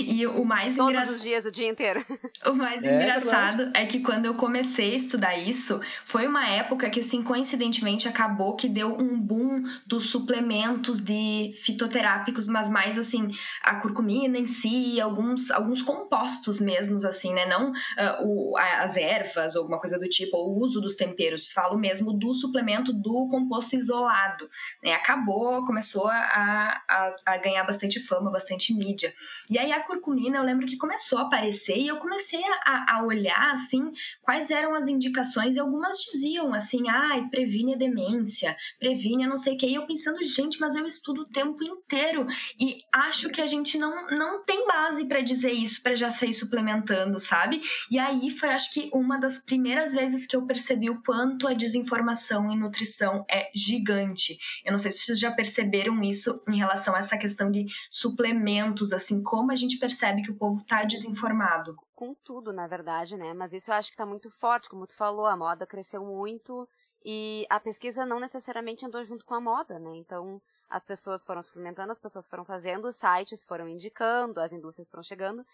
e 0.00 0.26
o 0.26 0.44
mais 0.46 0.74
Todos 0.74 0.92
engra... 0.92 1.12
os 1.12 1.20
dias, 1.20 1.44
o 1.44 1.52
dia 1.52 1.68
inteiro. 1.68 2.04
O 2.46 2.54
mais 2.54 2.84
é, 2.84 2.94
engraçado 2.94 3.58
verdade. 3.58 3.78
é 3.78 3.86
que 3.86 4.00
quando 4.00 4.24
eu 4.24 4.32
comecei 4.32 4.92
a 4.92 4.96
estudar 4.96 5.36
isso, 5.36 5.78
foi 6.06 6.26
uma 6.26 6.48
época 6.48 6.88
que, 6.88 7.00
assim, 7.00 7.22
coincidentemente, 7.22 8.08
acabou 8.08 8.56
que 8.56 8.66
deu 8.66 8.96
um 8.98 9.20
boom 9.20 9.62
dos 9.86 10.08
suplementos 10.08 11.00
de 11.00 11.52
fitoterápicos, 11.62 12.48
mas 12.48 12.70
mais, 12.70 12.96
assim, 12.96 13.30
a 13.62 13.76
curcumina 13.76 14.38
em 14.38 14.46
si, 14.46 14.98
alguns, 14.98 15.50
alguns 15.50 15.82
compostos 15.82 16.60
mesmos, 16.60 17.04
assim, 17.04 17.34
né? 17.34 17.44
Não 17.44 17.72
uh, 17.72 18.24
o, 18.24 18.56
as 18.56 18.96
ervas 18.96 19.54
ou 19.54 19.62
alguma 19.62 19.78
coisa 19.78 19.98
do 19.98 20.08
tipo, 20.08 20.34
ou 20.38 20.54
o 20.54 20.64
uso 20.64 20.80
dos 20.80 20.94
temperos. 20.94 21.48
Falo 21.48 21.78
mesmo 21.78 22.14
do 22.14 22.32
suplemento 22.32 22.90
do 22.90 23.28
composto 23.30 23.76
isolado, 23.76 24.48
né? 24.82 24.94
Acabou, 24.94 25.66
começou 25.66 26.06
a 26.06 26.37
a, 26.38 26.82
a, 26.88 27.16
a, 27.26 27.36
ganhar 27.38 27.64
bastante 27.64 28.00
fama, 28.00 28.30
bastante 28.30 28.72
mídia. 28.72 29.12
E 29.50 29.58
aí 29.58 29.72
a 29.72 29.82
curcumina, 29.82 30.38
eu 30.38 30.44
lembro 30.44 30.66
que 30.66 30.76
começou 30.76 31.18
a 31.18 31.22
aparecer 31.22 31.76
e 31.76 31.88
eu 31.88 31.96
comecei 31.96 32.42
a, 32.64 32.96
a 32.96 33.04
olhar, 33.04 33.52
assim, 33.52 33.92
quais 34.22 34.50
eram 34.50 34.74
as 34.74 34.86
indicações 34.86 35.56
e 35.56 35.60
algumas 35.60 35.96
diziam, 35.98 36.54
assim, 36.54 36.88
ai, 36.88 37.20
ah, 37.20 37.28
previne 37.28 37.74
a 37.74 37.76
demência, 37.76 38.56
previne 38.78 39.24
a 39.24 39.28
não 39.28 39.36
sei 39.36 39.54
o 39.54 39.58
que. 39.58 39.66
E 39.66 39.74
eu 39.74 39.86
pensando, 39.86 40.24
gente, 40.24 40.60
mas 40.60 40.74
eu 40.74 40.86
estudo 40.86 41.22
o 41.22 41.28
tempo 41.28 41.62
inteiro 41.64 42.26
e 42.58 42.78
acho 42.92 43.28
que 43.30 43.40
a 43.40 43.46
gente 43.46 43.78
não, 43.78 44.06
não 44.08 44.44
tem 44.44 44.66
base 44.66 45.06
para 45.06 45.20
dizer 45.20 45.52
isso, 45.52 45.82
para 45.82 45.94
já 45.94 46.10
sair 46.10 46.32
suplementando, 46.32 47.18
sabe? 47.18 47.60
E 47.90 47.98
aí 47.98 48.30
foi, 48.30 48.50
acho 48.50 48.72
que, 48.72 48.90
uma 48.92 49.18
das 49.18 49.38
primeiras 49.38 49.92
vezes 49.92 50.26
que 50.26 50.36
eu 50.36 50.46
percebi 50.46 50.90
o 50.90 51.02
quanto 51.02 51.46
a 51.46 51.52
desinformação 51.52 52.50
em 52.50 52.58
nutrição 52.58 53.24
é 53.30 53.50
gigante. 53.54 54.38
Eu 54.64 54.72
não 54.72 54.78
sei 54.78 54.92
se 54.92 55.00
vocês 55.00 55.18
já 55.18 55.30
perceberam 55.30 56.00
isso 56.02 56.27
isso 56.28 56.44
em 56.48 56.56
relação 56.56 56.94
a 56.94 56.98
essa 56.98 57.16
questão 57.16 57.50
de 57.50 57.66
suplementos, 57.90 58.92
assim, 58.92 59.22
como 59.22 59.50
a 59.50 59.56
gente 59.56 59.78
percebe 59.78 60.22
que 60.22 60.30
o 60.30 60.36
povo 60.36 60.58
está 60.60 60.84
desinformado? 60.84 61.76
Com 61.94 62.14
tudo, 62.14 62.52
na 62.52 62.66
verdade, 62.66 63.16
né? 63.16 63.32
Mas 63.34 63.52
isso 63.52 63.70
eu 63.70 63.74
acho 63.74 63.88
que 63.88 63.94
está 63.94 64.06
muito 64.06 64.30
forte, 64.30 64.68
como 64.68 64.86
tu 64.86 64.96
falou, 64.96 65.26
a 65.26 65.36
moda 65.36 65.66
cresceu 65.66 66.04
muito 66.04 66.68
e 67.04 67.46
a 67.48 67.58
pesquisa 67.58 68.04
não 68.04 68.20
necessariamente 68.20 68.84
andou 68.84 69.02
junto 69.04 69.24
com 69.24 69.34
a 69.34 69.40
moda, 69.40 69.78
né? 69.78 69.96
Então, 69.96 70.40
as 70.68 70.84
pessoas 70.84 71.24
foram 71.24 71.42
suplementando, 71.42 71.90
as 71.90 72.00
pessoas 72.00 72.28
foram 72.28 72.44
fazendo, 72.44 72.86
os 72.86 72.96
sites 72.96 73.44
foram 73.46 73.68
indicando, 73.68 74.40
as 74.40 74.52
indústrias 74.52 74.90
foram 74.90 75.02
chegando 75.02 75.44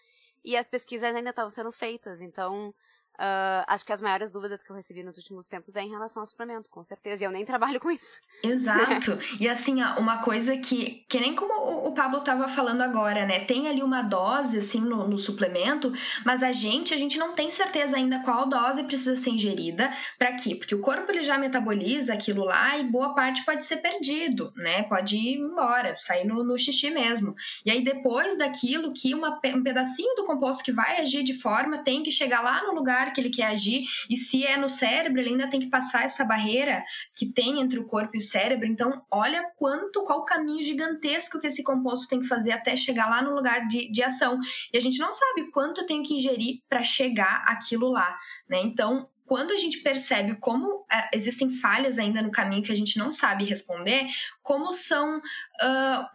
e 0.43 0.55
as 0.55 0.67
pesquisas 0.67 1.15
ainda 1.15 1.29
estavam 1.29 1.49
sendo 1.49 1.71
feitas. 1.71 2.21
Então, 2.21 2.73
Uh, 3.15 3.63
acho 3.67 3.85
que 3.85 3.93
as 3.93 4.01
maiores 4.01 4.31
dúvidas 4.31 4.61
que 4.61 4.69
eu 4.69 4.75
recebi 4.75 5.03
nos 5.03 5.17
últimos 5.17 5.47
tempos 5.47 5.75
é 5.75 5.81
em 5.81 5.89
relação 5.89 6.21
ao 6.21 6.27
suplemento, 6.27 6.69
com 6.69 6.83
certeza. 6.83 7.23
E 7.23 7.27
eu 7.27 7.31
nem 7.31 7.45
trabalho 7.45 7.79
com 7.79 7.89
isso. 7.89 8.19
Exato. 8.43 9.17
e 9.39 9.47
assim, 9.47 9.81
ó, 9.81 9.99
uma 9.99 10.21
coisa 10.21 10.57
que, 10.57 11.05
que 11.07 11.19
nem 11.19 11.33
como 11.35 11.87
o 11.87 11.93
Pablo 11.93 12.19
estava 12.19 12.47
falando 12.47 12.81
agora, 12.81 13.25
né? 13.25 13.45
Tem 13.45 13.67
ali 13.67 13.81
uma 13.81 14.01
dose, 14.01 14.57
assim, 14.57 14.81
no, 14.81 15.07
no, 15.07 15.17
suplemento, 15.17 15.93
mas 16.25 16.43
a 16.43 16.51
gente, 16.51 16.93
a 16.93 16.97
gente 16.97 17.17
não 17.17 17.33
tem 17.33 17.49
certeza 17.49 17.95
ainda 17.95 18.19
qual 18.19 18.47
dose 18.47 18.83
precisa 18.83 19.15
ser 19.15 19.29
ingerida. 19.29 19.89
para 20.19 20.35
quê? 20.35 20.55
Porque 20.55 20.75
o 20.75 20.81
corpo 20.81 21.09
ele 21.11 21.23
já 21.23 21.37
metaboliza 21.37 22.13
aquilo 22.13 22.43
lá 22.43 22.77
e 22.77 22.83
boa 22.83 23.15
parte 23.15 23.45
pode 23.45 23.63
ser 23.63 23.77
perdido, 23.77 24.51
né? 24.55 24.83
Pode 24.83 25.15
ir 25.15 25.37
embora, 25.37 25.95
sair 25.97 26.25
no, 26.25 26.43
no 26.43 26.57
xixi 26.57 26.89
mesmo. 26.89 27.33
E 27.65 27.71
aí, 27.71 27.83
depois 27.83 28.37
daquilo, 28.37 28.93
que 28.93 29.13
uma, 29.13 29.39
um 29.55 29.63
pedacinho 29.63 30.15
do 30.15 30.25
composto 30.25 30.63
que 30.63 30.71
vai 30.71 30.99
agir 30.99 31.23
de 31.23 31.33
forma 31.33 31.77
tem 31.77 32.03
que 32.03 32.11
chegar 32.11 32.41
lá 32.41 32.63
no 32.63 32.73
lugar 32.73 33.04
lugar 33.05 33.13
que 33.13 33.21
ele 33.21 33.29
quer 33.29 33.47
agir, 33.47 33.83
e 34.09 34.17
se 34.17 34.43
é 34.43 34.57
no 34.57 34.67
cérebro, 34.67 35.19
ele 35.19 35.29
ainda 35.29 35.49
tem 35.49 35.59
que 35.59 35.69
passar 35.69 36.03
essa 36.03 36.25
barreira 36.25 36.83
que 37.15 37.31
tem 37.31 37.61
entre 37.61 37.79
o 37.79 37.85
corpo 37.85 38.15
e 38.15 38.17
o 38.17 38.21
cérebro. 38.21 38.65
Então, 38.65 39.03
olha 39.11 39.43
quanto, 39.57 40.03
qual 40.03 40.19
o 40.19 40.25
caminho 40.25 40.61
gigantesco 40.61 41.39
que 41.39 41.47
esse 41.47 41.63
composto 41.63 42.07
tem 42.07 42.19
que 42.19 42.27
fazer 42.27 42.51
até 42.51 42.75
chegar 42.75 43.09
lá 43.09 43.21
no 43.21 43.35
lugar 43.35 43.67
de, 43.67 43.91
de 43.91 44.03
ação. 44.03 44.39
E 44.73 44.77
a 44.77 44.81
gente 44.81 44.99
não 44.99 45.11
sabe 45.11 45.51
quanto 45.51 45.81
eu 45.81 45.85
tenho 45.85 46.03
que 46.03 46.15
ingerir 46.15 46.61
para 46.67 46.81
chegar 46.81 47.43
aquilo 47.47 47.89
lá, 47.91 48.17
né? 48.49 48.59
Então, 48.63 49.07
quando 49.25 49.51
a 49.51 49.57
gente 49.57 49.79
percebe 49.81 50.35
como 50.35 50.81
uh, 50.81 50.85
existem 51.13 51.49
falhas 51.49 51.97
ainda 51.97 52.21
no 52.21 52.31
caminho 52.31 52.61
que 52.63 52.71
a 52.71 52.75
gente 52.75 52.97
não 52.97 53.11
sabe 53.11 53.43
responder, 53.43 54.05
como 54.41 54.71
são 54.71 55.21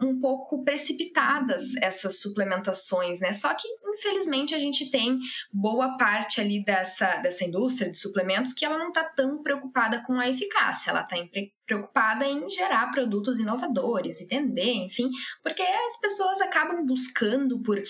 um 0.01 0.21
pouco 0.21 0.63
precipitadas 0.63 1.75
essas 1.81 2.21
suplementações, 2.21 3.21
né? 3.21 3.33
Só 3.33 3.53
que, 3.55 3.67
infelizmente, 3.87 4.55
a 4.55 4.59
gente 4.59 4.91
tem 4.91 5.19
boa 5.53 5.97
parte 5.97 6.41
ali 6.41 6.63
dessa, 6.65 7.17
dessa 7.17 7.45
indústria 7.45 7.91
de 7.91 7.99
suplementos 7.99 8.53
que 8.53 8.65
ela 8.65 8.79
não 8.79 8.89
está 8.89 9.03
tão 9.03 9.43
preocupada 9.43 10.03
com 10.03 10.13
a 10.15 10.29
eficácia, 10.29 10.91
ela 10.91 11.03
está 11.03 11.17
preocupada 11.67 12.27
em 12.27 12.49
gerar 12.51 12.91
produtos 12.91 13.39
inovadores 13.39 14.21
e 14.21 14.27
vender, 14.27 14.73
enfim, 14.85 15.09
porque 15.43 15.63
as 15.63 16.01
pessoas 16.01 16.41
acabam 16.41 16.85
buscando 16.85 17.61
por 17.61 17.81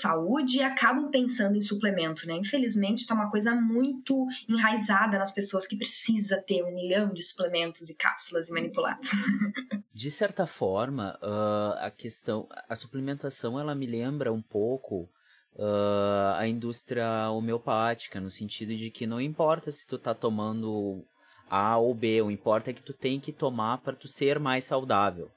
saúde 0.00 0.58
e 0.58 0.62
acabam 0.62 1.10
pensando 1.10 1.56
em 1.56 1.60
suplemento, 1.60 2.26
né? 2.26 2.34
Infelizmente, 2.34 3.02
está 3.02 3.14
uma 3.14 3.30
coisa 3.30 3.54
muito 3.54 4.26
enraizada 4.48 5.18
nas 5.18 5.32
pessoas 5.32 5.66
que 5.66 5.76
precisa 5.76 6.42
ter 6.42 6.62
um 6.62 6.74
milhão 6.74 7.12
de 7.12 7.22
suplementos 7.22 7.88
e 7.88 7.96
cápsulas 7.96 8.48
e 8.48 8.52
manipulados. 8.52 9.10
De 9.94 10.10
certa 10.10 10.46
forma, 10.46 11.18
uh, 11.22 11.78
a 11.78 11.90
questão, 11.90 12.48
a 12.68 12.74
suplementação, 12.74 13.60
ela 13.60 13.74
me 13.74 13.86
lembra 13.86 14.32
um 14.32 14.40
pouco 14.40 15.08
uh, 15.54 16.34
a 16.36 16.48
indústria 16.48 17.30
homeopática, 17.30 18.20
no 18.20 18.30
sentido 18.30 18.74
de 18.74 18.90
que 18.90 19.06
não 19.06 19.20
importa 19.20 19.70
se 19.70 19.86
tu 19.86 19.98
tá 19.98 20.14
tomando 20.14 21.04
A 21.48 21.76
ou 21.76 21.94
B, 21.94 22.22
o 22.22 22.30
importa 22.30 22.70
é 22.70 22.72
que 22.72 22.82
tu 22.82 22.92
tem 22.92 23.20
que 23.20 23.32
tomar 23.32 23.78
para 23.78 23.94
tu 23.94 24.08
ser 24.08 24.38
mais 24.38 24.64
saudável. 24.64 25.30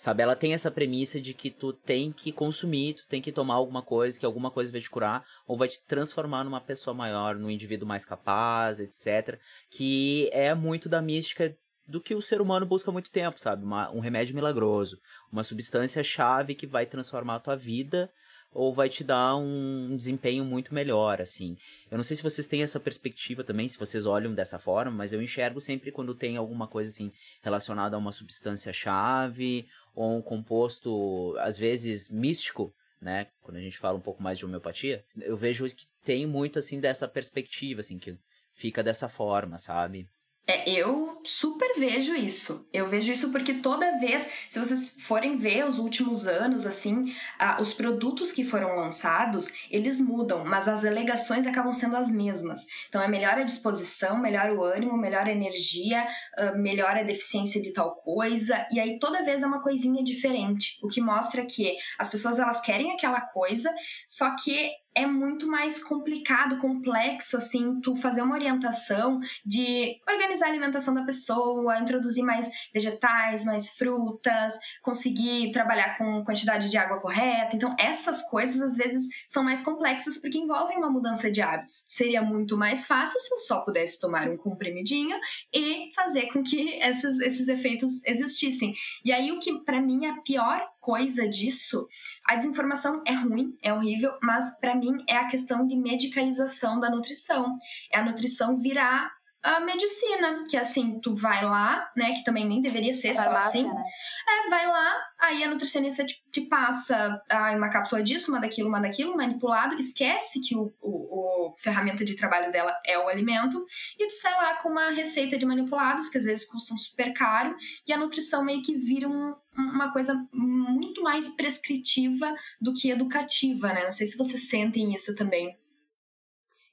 Sabe, 0.00 0.22
ela 0.22 0.36
tem 0.36 0.54
essa 0.54 0.70
premissa 0.70 1.20
de 1.20 1.34
que 1.34 1.50
tu 1.50 1.72
tem 1.72 2.12
que 2.12 2.30
consumir, 2.30 2.94
tu 2.94 3.06
tem 3.08 3.20
que 3.20 3.32
tomar 3.32 3.54
alguma 3.54 3.82
coisa, 3.82 4.16
que 4.16 4.24
alguma 4.24 4.48
coisa 4.48 4.70
vai 4.70 4.80
te 4.80 4.88
curar, 4.88 5.26
ou 5.44 5.56
vai 5.56 5.66
te 5.66 5.80
transformar 5.82 6.44
numa 6.44 6.60
pessoa 6.60 6.94
maior, 6.94 7.34
num 7.34 7.50
indivíduo 7.50 7.88
mais 7.88 8.04
capaz, 8.04 8.78
etc. 8.78 9.40
Que 9.68 10.30
é 10.32 10.54
muito 10.54 10.88
da 10.88 11.02
mística 11.02 11.52
do 11.84 12.00
que 12.00 12.14
o 12.14 12.22
ser 12.22 12.40
humano 12.40 12.64
busca 12.64 12.90
há 12.90 12.92
muito 12.92 13.10
tempo, 13.10 13.40
sabe? 13.40 13.64
Uma, 13.64 13.90
um 13.90 13.98
remédio 13.98 14.36
milagroso, 14.36 15.00
uma 15.32 15.42
substância 15.42 16.00
chave 16.04 16.54
que 16.54 16.66
vai 16.66 16.86
transformar 16.86 17.34
a 17.34 17.40
tua 17.40 17.56
vida 17.56 18.08
ou 18.52 18.72
vai 18.72 18.88
te 18.88 19.04
dar 19.04 19.36
um 19.36 19.96
desempenho 19.96 20.44
muito 20.44 20.74
melhor, 20.74 21.20
assim. 21.20 21.56
Eu 21.90 21.96
não 21.96 22.04
sei 22.04 22.16
se 22.16 22.22
vocês 22.22 22.48
têm 22.48 22.62
essa 22.62 22.80
perspectiva 22.80 23.44
também, 23.44 23.68
se 23.68 23.78
vocês 23.78 24.06
olham 24.06 24.34
dessa 24.34 24.58
forma, 24.58 24.90
mas 24.90 25.12
eu 25.12 25.22
enxergo 25.22 25.60
sempre 25.60 25.92
quando 25.92 26.14
tem 26.14 26.36
alguma 26.36 26.66
coisa 26.66 26.90
assim 26.90 27.12
relacionada 27.42 27.96
a 27.96 27.98
uma 27.98 28.12
substância 28.12 28.72
chave 28.72 29.66
ou 29.94 30.16
um 30.16 30.22
composto 30.22 31.36
às 31.38 31.58
vezes 31.58 32.10
místico, 32.10 32.74
né? 33.00 33.28
Quando 33.42 33.58
a 33.58 33.60
gente 33.60 33.78
fala 33.78 33.98
um 33.98 34.02
pouco 34.02 34.22
mais 34.22 34.38
de 34.38 34.44
homeopatia, 34.44 35.04
eu 35.20 35.36
vejo 35.36 35.68
que 35.70 35.86
tem 36.04 36.26
muito 36.26 36.58
assim 36.58 36.80
dessa 36.80 37.06
perspectiva, 37.06 37.80
assim, 37.80 37.98
que 37.98 38.16
fica 38.54 38.82
dessa 38.82 39.08
forma, 39.08 39.58
sabe? 39.58 40.08
É, 40.50 40.66
eu 40.70 41.20
super 41.26 41.78
vejo 41.78 42.14
isso. 42.14 42.66
Eu 42.72 42.88
vejo 42.88 43.12
isso 43.12 43.30
porque 43.30 43.52
toda 43.52 43.98
vez, 43.98 44.26
se 44.48 44.58
vocês 44.58 44.96
forem 45.02 45.36
ver 45.36 45.66
os 45.66 45.78
últimos 45.78 46.26
anos, 46.26 46.64
assim, 46.64 47.12
os 47.60 47.74
produtos 47.74 48.32
que 48.32 48.42
foram 48.42 48.74
lançados, 48.74 49.46
eles 49.70 50.00
mudam, 50.00 50.46
mas 50.46 50.66
as 50.66 50.86
alegações 50.86 51.46
acabam 51.46 51.70
sendo 51.70 51.98
as 51.98 52.10
mesmas. 52.10 52.60
Então, 52.88 53.02
é 53.02 53.06
melhor 53.06 53.34
a 53.34 53.42
disposição, 53.42 54.18
melhor 54.18 54.50
o 54.52 54.64
ânimo, 54.64 54.96
melhor 54.96 55.26
a 55.26 55.30
energia, 55.30 56.08
uh, 56.38 56.58
melhor 56.58 56.96
a 56.96 57.02
deficiência 57.02 57.60
de 57.60 57.74
tal 57.74 57.94
coisa, 57.96 58.66
e 58.72 58.80
aí 58.80 58.98
toda 58.98 59.22
vez 59.22 59.42
é 59.42 59.46
uma 59.46 59.62
coisinha 59.62 60.02
diferente, 60.02 60.78
o 60.82 60.88
que 60.88 61.02
mostra 61.02 61.44
que 61.44 61.76
as 61.98 62.08
pessoas 62.08 62.38
elas 62.38 62.62
querem 62.62 62.92
aquela 62.92 63.20
coisa, 63.20 63.70
só 64.08 64.34
que 64.36 64.70
é 64.94 65.06
muito 65.06 65.46
mais 65.46 65.82
complicado, 65.82 66.58
complexo, 66.58 67.36
assim, 67.36 67.80
tu 67.80 67.94
fazer 67.94 68.22
uma 68.22 68.34
orientação 68.34 69.20
de 69.44 70.00
organizar 70.08 70.46
a 70.46 70.50
alimentação 70.50 70.94
da 70.94 71.04
pessoa, 71.04 71.78
introduzir 71.78 72.24
mais 72.24 72.50
vegetais, 72.72 73.44
mais 73.44 73.70
frutas, 73.70 74.52
conseguir 74.82 75.52
trabalhar 75.52 75.96
com 75.96 76.24
quantidade 76.24 76.68
de 76.68 76.76
água 76.76 77.00
correta. 77.00 77.54
Então, 77.54 77.74
essas 77.78 78.22
coisas 78.22 78.60
às 78.60 78.76
vezes 78.76 79.06
são 79.28 79.44
mais 79.44 79.62
complexas 79.62 80.18
porque 80.18 80.38
envolvem 80.38 80.78
uma 80.78 80.90
mudança 80.90 81.30
de 81.30 81.40
hábitos. 81.40 81.84
Seria 81.88 82.22
muito 82.22 82.56
mais 82.56 82.86
fácil 82.86 83.18
se 83.20 83.32
eu 83.32 83.38
só 83.38 83.60
pudesse 83.60 84.00
tomar 84.00 84.28
um 84.28 84.36
comprimidinho 84.36 85.16
e 85.54 85.92
fazer 85.94 86.32
com 86.32 86.42
que 86.42 86.74
esses, 86.80 87.20
esses 87.20 87.48
efeitos 87.48 88.04
existissem. 88.04 88.74
E 89.04 89.12
aí, 89.12 89.30
o 89.32 89.38
que 89.38 89.64
para 89.64 89.80
mim 89.80 90.06
é 90.06 90.14
pior 90.22 90.60
coisa 90.88 91.28
disso, 91.28 91.86
a 92.26 92.34
desinformação 92.34 93.02
é 93.06 93.12
ruim, 93.12 93.54
é 93.62 93.70
horrível, 93.74 94.10
mas 94.22 94.58
para 94.58 94.74
mim 94.74 95.04
é 95.06 95.18
a 95.18 95.26
questão 95.26 95.66
de 95.66 95.76
medicalização 95.76 96.80
da 96.80 96.88
nutrição. 96.88 97.58
É 97.92 97.98
a 97.98 98.04
nutrição 98.06 98.56
virar 98.56 99.12
a 99.42 99.60
medicina, 99.60 100.44
que 100.48 100.56
assim, 100.56 100.98
tu 101.00 101.14
vai 101.14 101.44
lá, 101.44 101.90
né, 101.96 102.12
que 102.12 102.24
também 102.24 102.46
nem 102.46 102.60
deveria 102.60 102.92
ser 102.92 103.14
só 103.14 103.30
assim. 103.36 103.64
Né? 103.64 103.84
É, 104.28 104.50
vai 104.50 104.66
lá, 104.66 104.96
aí 105.20 105.44
a 105.44 105.48
nutricionista 105.48 106.04
te, 106.04 106.16
te 106.32 106.40
passa 106.42 107.22
ah, 107.30 107.52
uma 107.52 107.70
cápsula 107.70 108.02
disso, 108.02 108.30
uma 108.30 108.40
daquilo, 108.40 108.68
uma 108.68 108.80
daquilo, 108.80 109.16
manipulado, 109.16 109.74
esquece 109.76 110.40
que 110.40 110.56
o, 110.56 110.72
o, 110.80 111.50
o, 111.50 111.54
ferramenta 111.56 112.04
de 112.04 112.16
trabalho 112.16 112.50
dela 112.50 112.76
é 112.84 112.98
o 112.98 113.08
alimento, 113.08 113.64
e 113.98 114.06
tu 114.08 114.16
sai 114.16 114.34
lá 114.34 114.56
com 114.56 114.70
uma 114.70 114.90
receita 114.90 115.38
de 115.38 115.46
manipulados, 115.46 116.08
que 116.08 116.18
às 116.18 116.24
vezes 116.24 116.44
custam 116.44 116.76
super 116.76 117.12
caro, 117.14 117.54
e 117.86 117.92
a 117.92 117.98
nutrição 117.98 118.44
meio 118.44 118.62
que 118.62 118.76
vira 118.76 119.08
um, 119.08 119.34
uma 119.58 119.92
coisa 119.92 120.14
muito 120.32 121.02
mais 121.02 121.28
prescritiva 121.34 122.34
do 122.60 122.72
que 122.72 122.90
educativa, 122.90 123.72
né? 123.72 123.84
Não 123.84 123.90
sei 123.90 124.06
se 124.06 124.16
vocês 124.16 124.48
sentem 124.48 124.94
isso 124.94 125.14
também. 125.16 125.58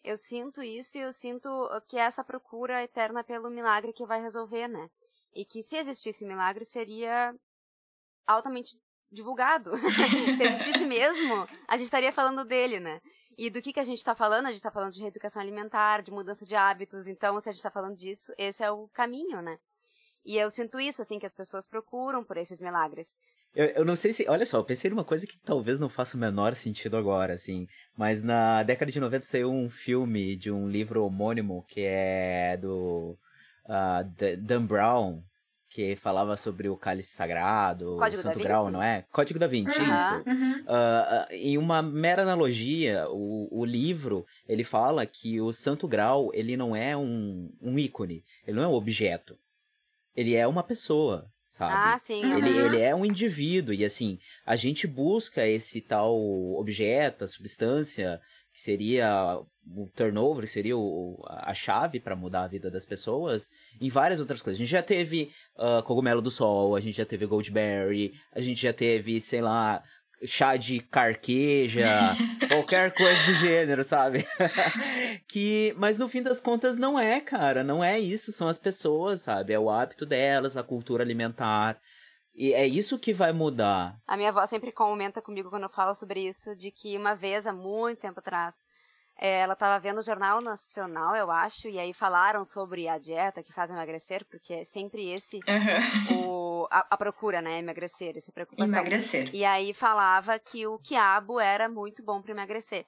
Eu 0.03 0.15
sinto 0.15 0.61
isso 0.61 0.97
e 0.97 1.01
eu 1.01 1.11
sinto 1.11 1.49
que 1.87 1.97
essa 1.97 2.23
procura 2.23 2.83
eterna 2.83 3.23
pelo 3.23 3.49
milagre 3.49 3.91
que 3.91 4.05
vai 4.05 4.21
resolver, 4.21 4.67
né? 4.67 4.87
E 5.33 5.43
que 5.43 5.63
se 5.63 5.75
existisse 5.77 6.23
milagre 6.23 6.63
seria 6.63 7.35
altamente 8.27 8.77
divulgado. 9.11 9.71
se 10.37 10.43
existisse 10.43 10.85
mesmo, 10.85 11.47
a 11.67 11.75
gente 11.75 11.85
estaria 11.85 12.11
falando 12.11 12.45
dele, 12.45 12.79
né? 12.79 13.01
E 13.37 13.49
do 13.49 13.61
que, 13.61 13.73
que 13.73 13.79
a 13.79 13.83
gente 13.83 13.97
está 13.97 14.15
falando? 14.15 14.45
A 14.45 14.49
gente 14.49 14.57
está 14.57 14.71
falando 14.71 14.93
de 14.93 15.01
reeducação 15.01 15.41
alimentar, 15.41 16.01
de 16.01 16.11
mudança 16.11 16.45
de 16.45 16.55
hábitos. 16.55 17.07
Então, 17.07 17.39
se 17.41 17.49
a 17.49 17.51
gente 17.51 17.59
está 17.59 17.71
falando 17.71 17.97
disso, 17.97 18.31
esse 18.37 18.63
é 18.63 18.71
o 18.71 18.87
caminho, 18.89 19.41
né? 19.41 19.57
E 20.25 20.37
eu 20.37 20.49
sinto 20.49 20.79
isso, 20.79 21.01
assim, 21.01 21.19
que 21.19 21.25
as 21.25 21.33
pessoas 21.33 21.67
procuram 21.67 22.23
por 22.23 22.35
esses 22.37 22.59
milagres. 22.59 23.15
Eu, 23.55 23.67
eu 23.67 23.85
não 23.85 23.95
sei 23.95 24.11
se. 24.11 24.27
Olha 24.27 24.45
só, 24.45 24.57
eu 24.57 24.63
pensei 24.65 24.89
numa 24.89 25.03
coisa 25.03 25.27
que 25.27 25.37
talvez 25.37 25.79
não 25.79 25.87
faça 25.87 26.17
o 26.17 26.19
menor 26.19 26.55
sentido 26.55 26.97
agora, 26.97 27.33
assim. 27.33 27.67
Mas 27.95 28.23
na 28.23 28.63
década 28.63 28.91
de 28.91 28.99
90 28.99 29.25
saiu 29.25 29.51
um 29.51 29.69
filme 29.69 30.35
de 30.35 30.51
um 30.51 30.67
livro 30.67 31.05
homônimo 31.05 31.63
que 31.67 31.81
é 31.81 32.57
do 32.57 33.15
uh, 33.65 34.37
Dan 34.41 34.65
Brown, 34.65 35.23
que 35.69 35.95
falava 35.95 36.35
sobre 36.35 36.69
o 36.69 36.75
cálice 36.75 37.13
sagrado, 37.13 37.95
Código 37.97 38.19
o 38.19 38.23
Santo 38.23 38.39
Grau, 38.39 38.71
não 38.71 38.81
é? 38.81 39.05
Código 39.11 39.37
da 39.37 39.45
Vinci, 39.45 39.77
uhum, 39.77 39.93
isso. 39.93 40.13
Uhum. 40.25 40.51
Uh, 40.61 40.63
uh, 40.63 41.27
em 41.31 41.57
uma 41.57 41.81
mera 41.81 42.23
analogia, 42.23 43.07
o, 43.09 43.47
o 43.51 43.63
livro, 43.63 44.25
ele 44.47 44.63
fala 44.63 45.05
que 45.05 45.39
o 45.39 45.53
Santo 45.53 45.87
Grau, 45.87 46.31
ele 46.33 46.57
não 46.57 46.75
é 46.75 46.97
um, 46.97 47.51
um 47.61 47.77
ícone, 47.77 48.23
ele 48.47 48.57
não 48.57 48.63
é 48.63 48.67
um 48.67 48.73
objeto 48.73 49.37
ele 50.15 50.35
é 50.35 50.47
uma 50.47 50.63
pessoa, 50.63 51.27
sabe? 51.49 51.73
Ah, 51.75 51.97
sim. 51.97 52.19
Ele, 52.19 52.49
uhum. 52.49 52.65
ele 52.65 52.81
é 52.81 52.95
um 52.95 53.05
indivíduo, 53.05 53.73
e 53.73 53.83
assim, 53.83 54.17
a 54.45 54.55
gente 54.55 54.87
busca 54.87 55.47
esse 55.47 55.81
tal 55.81 56.15
objeto, 56.55 57.23
a 57.23 57.27
substância, 57.27 58.21
que 58.55 58.61
seria 58.61 59.37
o 59.67 59.89
turnover, 59.93 60.43
que 60.43 60.49
seria 60.49 60.77
o, 60.77 61.21
a 61.27 61.53
chave 61.53 61.99
para 61.99 62.15
mudar 62.15 62.43
a 62.43 62.47
vida 62.47 62.71
das 62.71 62.85
pessoas, 62.85 63.49
em 63.81 63.89
várias 63.89 64.19
outras 64.21 64.41
coisas. 64.41 64.57
A 64.57 64.63
gente 64.63 64.71
já 64.71 64.81
teve 64.81 65.31
uh, 65.57 65.83
cogumelo 65.83 66.21
do 66.21 66.31
sol, 66.31 66.73
a 66.75 66.79
gente 66.79 66.95
já 66.97 67.05
teve 67.05 67.25
goldberry, 67.25 68.13
a 68.31 68.39
gente 68.39 68.61
já 68.61 68.71
teve, 68.71 69.19
sei 69.19 69.41
lá, 69.41 69.83
chá 70.27 70.55
de 70.55 70.79
carqueja, 70.79 72.15
qualquer 72.47 72.93
coisa 72.93 73.23
do 73.25 73.33
gênero, 73.35 73.83
sabe? 73.83 74.25
que, 75.27 75.73
mas 75.77 75.97
no 75.97 76.07
fim 76.07 76.21
das 76.21 76.39
contas 76.39 76.77
não 76.77 76.99
é, 76.99 77.19
cara, 77.19 77.63
não 77.63 77.83
é 77.83 77.99
isso, 77.99 78.31
são 78.31 78.47
as 78.47 78.57
pessoas, 78.57 79.21
sabe? 79.21 79.53
É 79.53 79.59
o 79.59 79.69
hábito 79.69 80.05
delas, 80.05 80.57
a 80.57 80.63
cultura 80.63 81.03
alimentar. 81.03 81.79
E 82.33 82.53
é 82.53 82.67
isso 82.67 82.99
que 82.99 83.13
vai 83.13 83.31
mudar. 83.31 83.97
A 84.05 84.17
minha 84.17 84.29
avó 84.29 84.45
sempre 84.45 84.71
comenta 84.71 85.21
comigo 85.21 85.49
quando 85.49 85.63
eu 85.63 85.69
falo 85.69 85.95
sobre 85.95 86.27
isso, 86.27 86.53
de 86.55 86.69
que 86.69 86.97
uma 86.97 87.15
vez, 87.15 87.47
há 87.47 87.53
muito 87.53 88.01
tempo 88.01 88.19
atrás, 88.19 88.55
é, 89.17 89.39
ela 89.39 89.53
estava 89.53 89.79
vendo 89.79 89.99
o 89.99 90.03
Jornal 90.03 90.41
Nacional, 90.41 91.15
eu 91.15 91.31
acho, 91.31 91.69
e 91.69 91.79
aí 91.79 91.93
falaram 91.93 92.43
sobre 92.43 92.87
a 92.87 92.97
dieta 92.97 93.41
que 93.41 93.53
faz 93.53 93.71
emagrecer, 93.71 94.25
porque 94.25 94.53
é 94.53 94.63
sempre 94.65 95.09
esse 95.09 95.39
uhum. 95.47 96.17
o, 96.17 96.67
a, 96.69 96.85
a, 96.91 96.97
procura, 96.97 97.41
né? 97.41 97.59
Emagrecer, 97.59 98.17
essa 98.17 98.31
preocupação. 98.31 98.67
Emagrecer. 98.67 99.29
E 99.33 99.45
aí 99.45 99.73
falava 99.73 100.37
que 100.37 100.67
o 100.67 100.77
quiabo 100.79 101.39
era 101.39 101.69
muito 101.69 102.03
bom 102.03 102.21
para 102.21 102.31
emagrecer. 102.31 102.85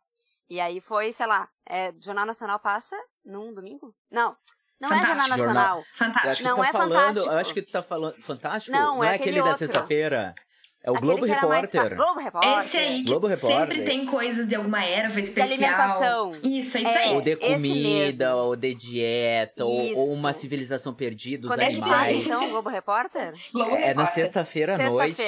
E 0.50 0.60
aí 0.60 0.82
foi, 0.82 1.12
sei 1.12 1.28
lá, 1.28 1.48
é, 1.66 1.94
Jornal 2.00 2.26
Nacional 2.26 2.60
passa 2.60 2.96
num 3.26 3.54
domingo? 3.54 3.96
Não. 4.12 4.36
Não 4.80 4.90
fantástico. 4.90 5.12
é 5.12 5.16
Jornal 5.16 5.38
Nacional. 5.38 5.84
Fantástico. 5.94 6.50
Não 6.50 6.58
tá 6.58 6.68
é 6.68 6.72
falando, 6.72 6.94
fantástico. 6.94 7.30
Eu 7.30 7.38
acho 7.38 7.54
que 7.54 7.62
tu 7.62 7.72
tá 7.72 7.82
falando. 7.82 8.16
Fantástico? 8.16 8.78
Não, 8.78 8.98
não 8.98 9.04
é, 9.04 9.08
é 9.08 9.16
aquele, 9.16 9.40
aquele 9.40 9.50
da 9.50 9.58
sexta-feira. 9.58 10.36
É 10.88 10.90
o 10.90 10.94
Aquele 10.94 11.06
Globo 11.12 11.26
que 11.26 11.32
Repórter. 11.34 11.96
Globo 11.98 12.20
Repórter. 12.22 12.58
Esse 12.64 12.78
aí 12.78 13.04
que 13.04 13.10
Globo 13.10 13.28
sempre 13.36 13.50
Repórter. 13.50 13.84
tem 13.86 14.06
coisas 14.06 14.48
de 14.48 14.56
alguma 14.56 14.86
erva 14.86 15.20
especial. 15.20 15.48
alimentação. 15.48 16.32
Isso, 16.42 16.78
é 16.78 16.82
isso 16.82 16.92
É. 16.92 17.04
aí. 17.04 17.14
Ou 17.14 17.22
de 17.22 17.36
comida, 17.36 18.36
ou 18.38 18.56
de 18.56 18.74
dieta, 18.74 19.66
ou, 19.66 19.98
ou 19.98 20.14
uma 20.14 20.32
civilização 20.32 20.94
perdida, 20.94 21.48
os 21.48 21.52
Quando 21.54 21.60
é 21.60 21.70
que 21.72 21.80
passa, 21.82 21.94
animais. 21.94 22.26
então, 22.26 22.46
o 22.46 22.50
Globo 22.52 22.70
Repórter? 22.70 23.34
Globo 23.52 23.72
É 23.76 23.80
na 23.80 23.86
Repórter. 23.88 24.14
sexta-feira 24.14 24.76
à 24.76 24.90
noite. 24.90 25.22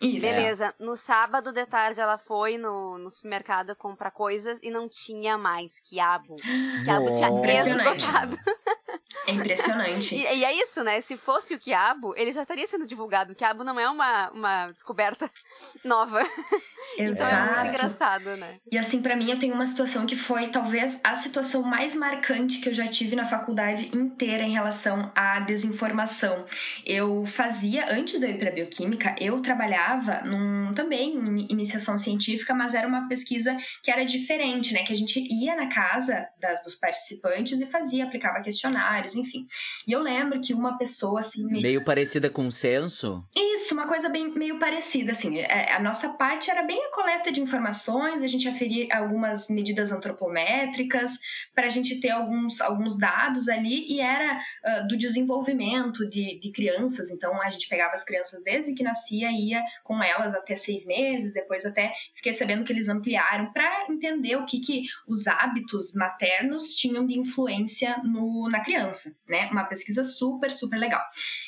Isso. 0.00 0.20
Beleza. 0.20 0.72
No 0.78 0.94
sábado 0.96 1.52
de 1.52 1.66
tarde 1.66 2.00
ela 2.00 2.16
foi 2.16 2.56
no, 2.56 2.96
no 2.96 3.10
supermercado 3.10 3.74
comprar 3.74 4.12
coisas 4.12 4.60
e 4.62 4.70
não 4.70 4.88
tinha 4.88 5.36
mais 5.36 5.80
quiabo. 5.80 6.36
Quiabo 6.84 7.12
tinha. 7.14 7.30
Impressionante. 7.30 8.04
esgotado. 8.04 8.38
É 9.26 9.32
impressionante. 9.32 10.14
E, 10.20 10.22
e 10.22 10.44
é 10.44 10.54
isso, 10.64 10.82
né? 10.82 11.00
Se 11.00 11.16
fosse 11.16 11.54
o 11.54 11.58
quiabo, 11.58 12.14
ele 12.16 12.32
já 12.32 12.42
estaria 12.42 12.66
sendo 12.66 12.86
divulgado. 12.86 13.32
O 13.32 13.36
quiabo 13.36 13.64
não 13.64 13.78
é 13.78 13.88
uma, 13.88 14.30
uma 14.30 14.72
descoberta 14.72 15.30
nova. 15.84 16.20
Então 16.98 17.28
é 17.28 17.36
muito 17.36 17.50
Exato. 17.50 17.68
engraçado, 17.68 18.36
né? 18.36 18.56
E 18.70 18.78
assim, 18.78 19.00
pra 19.00 19.16
mim, 19.16 19.30
eu 19.30 19.38
tenho 19.38 19.54
uma 19.54 19.66
situação 19.66 20.06
que 20.06 20.16
foi 20.16 20.48
talvez 20.48 21.00
a 21.04 21.14
situação 21.14 21.62
mais 21.62 21.94
marcante 21.94 22.58
que 22.58 22.68
eu 22.68 22.74
já 22.74 22.86
tive 22.86 23.14
na 23.14 23.24
faculdade 23.24 23.90
inteira 23.96 24.42
em 24.42 24.52
relação 24.52 25.12
à 25.14 25.40
desinformação. 25.40 26.44
Eu 26.84 27.24
fazia, 27.26 27.92
antes 27.92 28.18
de 28.18 28.26
eu 28.26 28.30
ir 28.30 28.38
pra 28.38 28.50
bioquímica, 28.50 29.14
eu 29.20 29.40
trabalhava 29.40 30.22
num 30.24 30.72
também 30.74 31.14
em 31.16 31.46
iniciação 31.50 31.96
científica, 31.96 32.54
mas 32.54 32.74
era 32.74 32.86
uma 32.86 33.08
pesquisa 33.08 33.56
que 33.82 33.90
era 33.90 34.04
diferente, 34.04 34.72
né? 34.72 34.84
Que 34.84 34.92
a 34.92 34.96
gente 34.96 35.20
ia 35.20 35.54
na 35.54 35.68
casa 35.68 36.28
das, 36.38 36.62
dos 36.62 36.74
participantes 36.74 37.60
e 37.60 37.66
fazia, 37.66 38.04
aplicava 38.04 38.40
questionários, 38.40 38.79
enfim. 39.14 39.46
E 39.86 39.92
eu 39.92 40.00
lembro 40.00 40.40
que 40.40 40.54
uma 40.54 40.76
pessoa 40.78 41.20
assim 41.20 41.44
me 41.44 41.60
Meio 41.60 41.84
parecida 41.84 42.30
com 42.30 42.46
o 42.46 42.52
censo. 42.52 43.24
isso, 43.36 43.74
uma 43.74 43.86
coisa 43.86 44.08
bem 44.08 44.32
meio 44.32 44.58
parecida, 44.58 45.12
assim. 45.12 45.38
é, 45.38 45.72
A 45.72 45.80
nossa 45.80 46.10
parte 46.10 46.50
era 46.50 46.62
bem 46.62 46.82
a 46.86 46.90
coleta 46.90 47.30
de 47.30 47.40
informações, 47.40 48.22
a 48.22 48.26
gente 48.26 48.48
aferia 48.48 48.88
algumas 48.92 49.48
medidas 49.48 49.92
antropométricas 49.92 51.18
para 51.54 51.66
a 51.66 51.68
gente 51.68 52.00
ter 52.00 52.10
alguns, 52.10 52.60
alguns 52.60 52.98
dados 52.98 53.48
ali 53.48 53.86
e 53.92 54.00
era 54.00 54.38
ah, 54.64 54.80
do 54.80 54.96
desenvolvimento 54.96 56.08
de, 56.08 56.38
de 56.40 56.52
crianças. 56.52 57.10
Então 57.10 57.40
a 57.40 57.50
gente 57.50 57.68
pegava 57.68 57.92
as 57.92 58.04
crianças 58.04 58.42
desde 58.42 58.74
que 58.74 58.82
nascia 58.82 59.30
e 59.30 59.50
ia 59.50 59.62
com 59.84 60.02
elas 60.02 60.34
até 60.34 60.54
seis 60.56 60.86
meses, 60.86 61.34
depois 61.34 61.64
até 61.64 61.92
fiquei 62.14 62.32
sabendo 62.32 62.64
que 62.64 62.72
eles 62.72 62.88
ampliaram 62.88 63.52
para 63.52 63.86
entender 63.88 64.36
o 64.36 64.46
que, 64.46 64.60
que 64.60 64.84
os 65.06 65.26
hábitos 65.26 65.92
maternos 65.94 66.74
tinham 66.74 67.06
de 67.06 67.18
influência 67.18 67.98
no, 68.04 68.48
na 68.48 68.60
criança, 68.60 68.69
né? 69.28 69.48
Uma 69.50 69.64
pesquisa 69.64 70.02
super, 70.04 70.50
super 70.50 70.78
legal. 70.78 71.02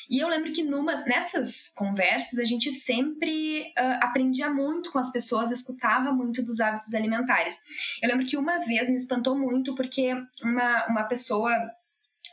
E 0.09 0.19
eu 0.19 0.27
lembro 0.27 0.51
que 0.51 0.63
numas, 0.63 1.05
nessas 1.05 1.69
conversas 1.75 2.39
a 2.39 2.43
gente 2.43 2.71
sempre 2.71 3.71
ah, 3.77 3.99
aprendia 4.03 4.49
muito 4.49 4.91
com 4.91 4.99
as 4.99 5.11
pessoas, 5.11 5.51
escutava 5.51 6.11
muito 6.11 6.43
dos 6.43 6.59
hábitos 6.59 6.93
alimentares. 6.93 7.57
Eu 8.01 8.09
lembro 8.09 8.25
que 8.25 8.37
uma 8.37 8.59
vez 8.59 8.89
me 8.89 8.95
espantou 8.95 9.37
muito 9.37 9.75
porque 9.75 10.13
uma, 10.43 10.87
uma 10.87 11.03
pessoa 11.03 11.51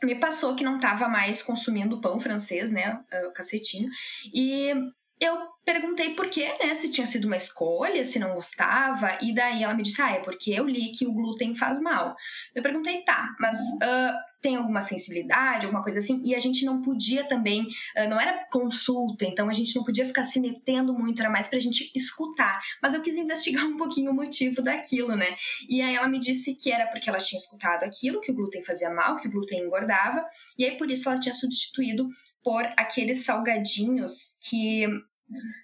me 0.03 0.15
passou 0.15 0.55
que 0.55 0.65
não 0.65 0.77
estava 0.77 1.09
mais 1.09 1.43
consumindo 1.43 2.01
pão 2.01 2.19
francês, 2.19 2.71
né, 2.71 3.03
o 3.27 3.33
cacetinho, 3.33 3.91
e 4.33 4.73
eu 5.21 5.37
perguntei 5.67 6.15
por 6.15 6.31
quê, 6.31 6.49
né, 6.65 6.75
se 6.75 6.91
tinha 6.91 7.07
sido 7.07 7.27
uma 7.27 7.37
escolha, 7.37 8.03
se 8.03 8.19
não 8.19 8.35
gostava, 8.35 9.19
e 9.21 9.35
daí 9.35 9.63
ela 9.63 9.75
me 9.75 9.83
disse, 9.83 10.01
ah, 10.01 10.13
é 10.13 10.21
porque 10.21 10.51
eu 10.51 10.67
li 10.67 10.93
que 10.93 11.07
o 11.07 11.13
glúten 11.13 11.55
faz 11.55 11.81
mal. 11.83 12.17
Eu 12.55 12.63
perguntei, 12.63 13.05
tá, 13.05 13.29
mas 13.39 13.57
ah, 13.83 14.19
tem 14.41 14.57
alguma 14.57 14.81
sensibilidade, 14.81 15.67
alguma 15.67 15.83
coisa 15.83 15.99
assim, 15.99 16.21
e 16.25 16.35
a 16.35 16.39
gente 16.39 16.65
não 16.65 16.81
podia 16.83 17.25
também, 17.25 17.67
ah, 17.97 18.07
não 18.07 18.21
era 18.21 18.47
consulta, 18.51 19.25
então 19.25 19.49
a 19.49 19.53
gente 19.53 19.75
não 19.77 19.85
podia 19.85 20.05
ficar 20.05 20.23
se 20.25 20.41
metendo 20.41 20.93
muito, 20.93 21.21
era 21.21 21.31
mais 21.31 21.47
pra 21.47 21.59
gente 21.59 21.91
escutar. 21.95 22.61
Mas 22.83 22.95
eu 22.95 23.03
quis 23.03 23.17
investigar 23.17 23.65
um 23.67 23.77
pouquinho 23.77 24.11
o 24.11 24.15
motivo 24.15 24.63
daquilo, 24.63 25.15
né? 25.17 25.35
E 25.69 25.83
aí 25.83 25.95
ela 25.95 26.09
me 26.09 26.19
disse 26.19 26.55
que 26.55 26.73
era 26.73 26.87
porque 26.87 27.09
ela 27.09 27.19
tinha 27.19 27.39
escutado 27.39 27.85
aquilo, 27.85 28.21
que 28.21 28.31
o 28.31 28.35
glúten 28.35 28.63
fazia 28.63 28.91
mal, 28.91 29.21
que 29.21 29.29
o 29.29 29.31
glúten 29.31 29.61
engordava, 29.61 30.25
e 30.59 30.65
aí 30.65 30.77
por 30.79 30.91
isso 30.91 31.09
ela 31.09 31.21
tinha 31.21 31.35
substituído 31.35 32.09
por 32.43 32.65
aqueles 32.77 33.25
salgadinhos 33.25 34.39
que 34.49 34.87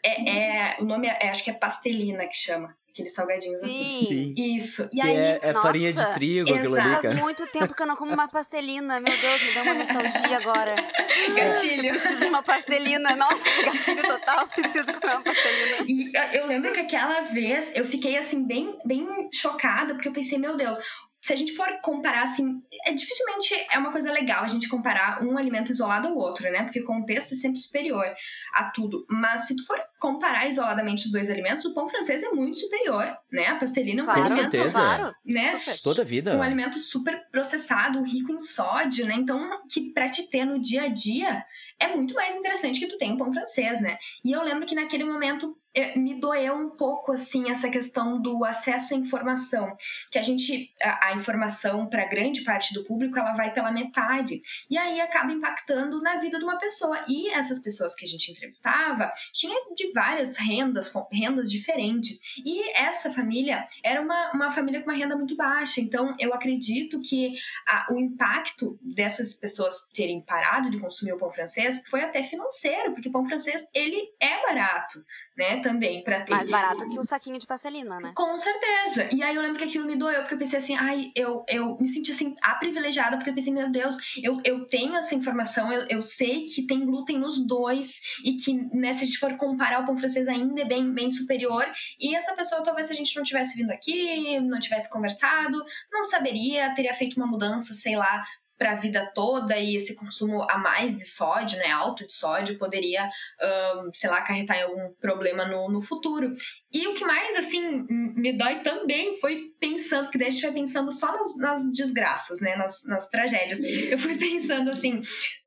é, 0.05 0.31
é- 0.31 0.77
o 0.81 0.85
nome 0.85 1.09
é, 1.09 1.29
acho 1.29 1.43
que 1.43 1.51
é 1.51 1.55
pastelina 1.55 2.27
que 2.27 2.37
chama, 2.37 2.77
aqueles 2.97 3.13
salgadinhos 3.13 3.63
assim. 3.63 4.07
Sim. 4.07 4.35
Isso. 4.37 4.89
E 4.93 4.97
Que 4.97 5.03
aí 5.03 5.17
é, 5.17 5.39
é 5.43 5.53
farinha 5.53 5.93
de 5.93 5.99
nossa, 5.99 6.15
trigo, 6.15 6.55
aquilo 6.55 6.81
ali. 6.81 7.03
Faz 7.03 7.15
muito 7.17 7.47
tempo 7.49 7.75
que 7.75 7.83
eu 7.83 7.87
não 7.87 7.95
como 7.95 8.13
uma 8.13 8.27
pastelina. 8.27 8.99
Meu 8.99 9.17
Deus, 9.19 9.43
me 9.43 9.53
deu 9.53 9.63
uma 9.63 9.75
nostalgia 9.75 10.39
agora. 10.39 10.75
gatilho. 11.37 11.91
Preciso 11.91 12.17
de 12.19 12.25
uma 12.27 12.43
pastelina. 12.43 13.15
Nossa, 13.15 13.49
gatilho 13.63 14.03
total. 14.03 14.49
Preciso 14.49 14.93
comer 14.95 15.13
uma 15.15 15.23
pastelina. 15.23 15.85
E 15.87 16.13
eu 16.37 16.47
lembro 16.47 16.73
que 16.73 16.81
aquela 16.81 17.21
vez 17.23 17.77
eu 17.77 17.85
fiquei 17.85 18.17
assim 18.17 18.47
bem, 18.47 18.79
bem 18.85 19.29
chocada, 19.33 19.95
porque 19.95 20.09
eu 20.09 20.13
pensei, 20.13 20.39
meu 20.39 20.57
Deus, 20.57 20.79
se 21.27 21.33
a 21.33 21.37
gente 21.37 21.55
for 21.57 21.67
comparar 21.83 22.23
assim, 22.23 22.63
é 22.85 22.93
dificilmente 22.93 23.53
é 23.73 23.79
uma 23.79 23.91
coisa 23.91 24.13
legal 24.13 24.45
a 24.45 24.47
gente 24.47 24.69
comparar 24.69 25.25
um 25.25 25.37
alimento 25.37 25.73
isolado 25.73 26.07
ao 26.07 26.15
outro, 26.15 26.49
né? 26.53 26.63
Porque 26.63 26.79
o 26.79 26.85
contexto 26.85 27.35
é 27.35 27.37
sempre 27.37 27.59
superior 27.59 28.07
a 28.55 28.71
tudo. 28.71 29.05
Mas 29.11 29.49
se 29.49 29.57
tu 29.57 29.67
for 29.67 29.77
comparar 29.99 30.47
isoladamente 30.47 31.07
os 31.07 31.11
dois 31.11 31.29
alimentos, 31.29 31.65
o 31.65 31.75
pão 31.75 31.89
francês 31.89 32.23
é 32.23 32.31
muito 32.31 32.59
superior, 32.59 33.05
né? 33.33 33.47
A 33.49 33.57
pastelina 33.57 34.03
é 34.03 34.05
um 34.05 34.07
Claro, 34.07 34.23
alimento, 34.23 34.51
certeza. 34.53 34.79
claro. 34.79 35.13
né? 35.25 35.57
Super. 35.57 35.83
Toda 35.83 36.03
a 36.03 36.05
vida. 36.05 36.37
um 36.37 36.43
alimento 36.43 36.79
super 36.79 37.21
processado, 37.33 38.05
rico 38.05 38.31
em 38.31 38.39
sódio, 38.39 39.05
né? 39.05 39.15
Então, 39.15 39.51
que 39.69 39.93
pra 39.93 40.09
te 40.09 40.31
ter 40.31 40.45
no 40.45 40.61
dia 40.61 40.83
a 40.83 40.89
dia 40.89 41.45
é 41.81 41.89
muito 41.89 42.15
mais 42.15 42.35
interessante 42.37 42.79
que 42.79 42.87
tu 42.87 42.99
tenha 42.99 43.15
o 43.15 43.19
pão 43.19 43.33
francês, 43.33 43.81
né? 43.81 43.99
E 44.25 44.31
eu 44.31 44.45
lembro 44.45 44.65
que 44.65 44.77
naquele 44.77 45.03
momento 45.03 45.59
me 45.97 46.19
doeu 46.21 46.55
um 46.55 46.71
pouco 46.71 47.13
assim 47.13 47.51
essa 47.51 47.69
questão 47.69 48.21
do 48.21 48.45
acesso 48.45 48.95
à 48.95 48.97
informação, 48.97 49.77
que 50.11 50.19
a 50.19 50.23
gente 50.23 50.73
a, 50.83 51.09
a 51.09 51.15
informação 51.15 51.87
para 51.89 52.07
grande 52.07 52.43
parte 52.43 52.73
do 52.75 52.85
público 52.85 53.19
ela 53.19 53.33
vai 53.33 53.53
pela 53.53 53.71
metade 53.71 54.41
e 54.71 54.79
aí 54.79 55.01
acaba 55.01 55.33
impactando 55.33 56.01
na 56.01 56.17
vida 56.17 56.39
de 56.39 56.45
uma 56.45 56.59
pessoa. 56.59 56.99
E 57.09 57.29
essas 57.31 57.59
pessoas 57.61 57.95
que 57.95 58.05
a 58.05 58.09
gente 58.09 58.31
entrevistava 58.31 59.11
tinha 59.33 59.55
de 59.75 59.93
várias 59.93 60.37
rendas, 60.37 60.91
rendas 61.13 61.51
diferentes. 61.51 62.19
E 62.45 62.71
essa 62.77 63.11
família 63.11 63.65
era 63.83 64.01
uma, 64.01 64.33
uma 64.33 64.51
família 64.51 64.83
com 64.83 64.91
uma 64.91 64.97
renda 64.97 65.17
muito 65.17 65.37
baixa. 65.37 65.81
Então, 65.81 66.15
eu 66.19 66.33
acredito 66.33 67.01
que 67.01 67.35
a- 67.67 67.89
o 67.91 67.99
impacto 68.01 68.79
dessas 68.83 69.35
pessoas 69.35 69.91
terem 69.95 70.23
parado 70.23 70.71
de 70.71 70.79
consumir 70.79 71.13
o 71.13 71.19
pão 71.19 71.31
francês 71.31 71.87
foi 71.89 72.03
até 72.03 72.23
financeiro, 72.23 72.93
porque 72.93 73.11
pão 73.11 73.27
francês 73.27 73.67
ele 73.75 74.09
é 74.21 74.43
barato, 74.43 74.99
né? 75.37 75.61
Também 75.67 76.03
para 76.05 76.21
ter 76.21 76.33
Mais 76.33 76.49
barato 76.49 76.89
que 76.89 76.99
o 76.99 77.05
saquinho 77.05 77.39
de 77.39 77.47
pastelina, 77.47 77.99
né? 77.99 78.13
com 78.15 78.37
certeza. 78.37 79.09
E 79.13 79.23
aí 79.23 79.35
eu 79.35 79.43
lembro 79.43 79.59
que 79.59 79.65
aquilo 79.65 79.85
me 79.85 79.97
doeu, 79.97 80.21
porque 80.21 80.35
eu 80.35 80.39
pensei 80.39 80.59
assim, 80.59 80.77
ai, 80.77 81.11
eu, 81.15 81.45
eu 81.49 81.77
me 81.81 81.89
senti 81.89 82.13
assim, 82.13 82.37
a 82.43 82.55
privilegiada, 82.55 83.17
porque 83.17 83.31
eu 83.31 83.35
pensei, 83.35 83.53
meu 83.53 83.71
Deus, 83.71 83.97
eu, 84.23 84.41
eu 84.45 84.67
tenho 84.67 84.95
essa 84.95 85.15
informação, 85.15 85.73
eu, 85.73 85.87
eu 85.89 86.03
sei 86.03 86.47
que 86.47 86.67
tem 86.67 86.85
glúten 86.85 87.19
nos 87.19 87.45
dois, 87.45 88.01
e 88.25 88.35
que, 88.35 88.55
né, 88.75 88.93
se 88.93 89.03
a 89.03 89.07
gente 89.07 89.19
for 89.19 89.37
comparar, 89.37 89.83
o 89.83 89.87
pão 89.87 89.97
francês 89.97 90.29
ainda 90.29 90.63
é 90.63 90.65
bem, 90.65 90.93
bem 90.93 91.11
superior. 91.11 91.65
E 91.99 92.15
essa 92.15 92.35
pessoa, 92.35 92.63
talvez, 92.63 92.87
se 92.87 92.93
a 92.93 92.97
gente 92.97 93.17
não 93.17 93.25
tivesse 93.25 93.57
vindo 93.57 93.71
aqui, 93.71 94.41
não 94.41 94.61
tivesse 94.61 94.89
conversado, 94.91 95.59
não 95.91 96.05
saberia, 96.05 96.75
teria 96.75 96.95
feito 96.95 97.17
uma 97.17 97.27
mudança, 97.27 97.75
sei 97.75 97.97
lá, 97.97 98.23
para 98.59 98.73
a 98.73 98.77
vida 98.77 99.11
toda 99.15 99.59
e 99.59 99.77
esse 99.77 99.95
consumo 99.95 100.43
a 100.51 100.59
mais 100.59 100.97
de 100.97 101.05
sódio, 101.05 101.59
né, 101.59 101.71
alto 101.71 102.07
de 102.07 102.13
sódio, 102.13 102.59
poderia, 102.59 103.09
ahn, 103.41 103.91
sei 103.93 104.09
lá, 104.11 104.19
acarretar 104.19 104.59
em 104.59 104.63
algum 104.63 104.93
problema 105.01 105.45
no, 105.45 105.69
no 105.71 105.81
futuro. 105.81 106.33
E 106.73 106.87
o 106.89 106.95
que 106.95 107.05
mais, 107.05 107.37
assim, 107.37 107.87
me 107.89 108.37
dói 108.37 108.61
também 108.61 109.19
foi 109.21 109.51
pensando, 109.61 110.11
que 110.11 110.19
daí 110.19 110.29
a 110.29 110.31
gente 110.31 110.43
vai 110.43 110.53
pensando 110.53 110.95
só 110.95 111.07
nas, 111.13 111.37
nas 111.39 111.71
desgraças, 111.71 112.41
né, 112.41 112.57
nas, 112.57 112.83
nas 112.87 113.09
tragédias. 113.09 113.61
Eu 113.61 113.99
fui 113.99 114.17
pensando, 114.19 114.71
assim, 114.71 115.01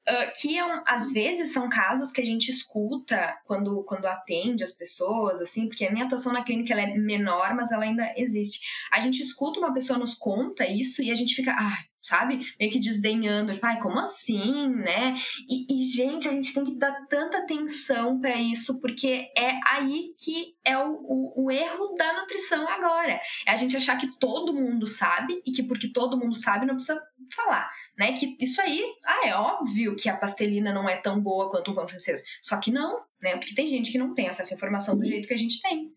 ah, 0.09 0.25
que 0.25 0.57
é 0.57 0.65
um- 0.65 0.81
às 0.87 1.11
vezes 1.11 1.53
são 1.53 1.69
casos 1.69 2.11
que 2.11 2.19
a 2.21 2.25
gente 2.25 2.49
escuta 2.49 3.37
quando, 3.45 3.83
quando 3.83 4.05
atende 4.07 4.63
as 4.63 4.71
pessoas, 4.71 5.39
assim, 5.39 5.67
porque 5.67 5.85
a 5.85 5.91
minha 5.91 6.05
atuação 6.05 6.33
na 6.33 6.43
clínica 6.43 6.73
é 6.73 6.97
menor, 6.97 7.53
mas 7.55 7.71
ela 7.71 7.83
ainda 7.83 8.11
existe. 8.17 8.59
A 8.91 8.99
gente 8.99 9.21
escuta 9.21 9.59
uma 9.59 9.73
pessoa 9.73 9.99
nos 9.99 10.15
conta 10.15 10.67
isso 10.67 11.03
e 11.03 11.11
a 11.11 11.15
gente 11.15 11.35
fica, 11.35 11.51
ah, 11.51 11.77
sabe, 12.01 12.39
meio 12.59 12.71
que 12.71 12.79
desdenhando, 12.79 13.51
tipo, 13.51 13.65
ai, 13.65 13.79
como 13.79 13.99
assim, 13.99 14.67
né? 14.69 15.15
E, 15.49 15.65
e, 15.69 15.91
gente, 15.91 16.27
a 16.27 16.31
gente 16.31 16.53
tem 16.53 16.63
que 16.63 16.77
dar 16.77 17.05
tanta 17.07 17.39
atenção 17.39 18.19
para 18.19 18.35
isso, 18.35 18.79
porque 18.79 19.31
é 19.38 19.59
aí 19.67 20.13
que 20.17 20.55
é 20.63 20.77
o, 20.77 20.91
o, 20.91 21.45
o 21.45 21.51
erro 21.51 21.93
da 21.95 22.21
nutrição 22.21 22.67
agora. 22.67 23.19
É 23.45 23.51
a 23.51 23.55
gente 23.55 23.75
achar 23.75 23.97
que 23.97 24.17
todo 24.19 24.53
mundo 24.53 24.88
sabe 24.88 25.41
e 25.45 25.51
que 25.51 25.63
porque 25.63 25.91
todo 25.91 26.17
mundo 26.17 26.38
sabe 26.38 26.65
não 26.65 26.75
precisa 26.75 26.99
falar, 27.35 27.69
né? 27.97 28.13
Que 28.13 28.38
isso 28.39 28.62
aí, 28.62 28.83
ah, 29.05 29.27
é 29.27 29.35
óbvio 29.35 29.95
que 29.95 30.09
a 30.09 30.17
pastelina 30.17 30.73
não 30.73 30.89
é 30.89 30.97
tão 30.97 31.21
boa 31.21 31.49
quanto 31.49 31.71
o 31.71 31.75
pão 31.75 31.88
francês. 31.88 32.21
Só 32.41 32.57
que 32.57 32.71
não, 32.71 33.03
né? 33.21 33.38
Porque 33.38 33.53
tem 33.53 33.67
gente 33.67 33.91
que 33.91 33.97
não 33.97 34.13
tem 34.13 34.27
acesso 34.27 34.53
à 34.53 34.55
informação 34.55 34.97
do 34.97 35.05
jeito 35.05 35.27
que 35.27 35.33
a 35.33 35.38
gente 35.38 35.62
tem. 35.62 35.91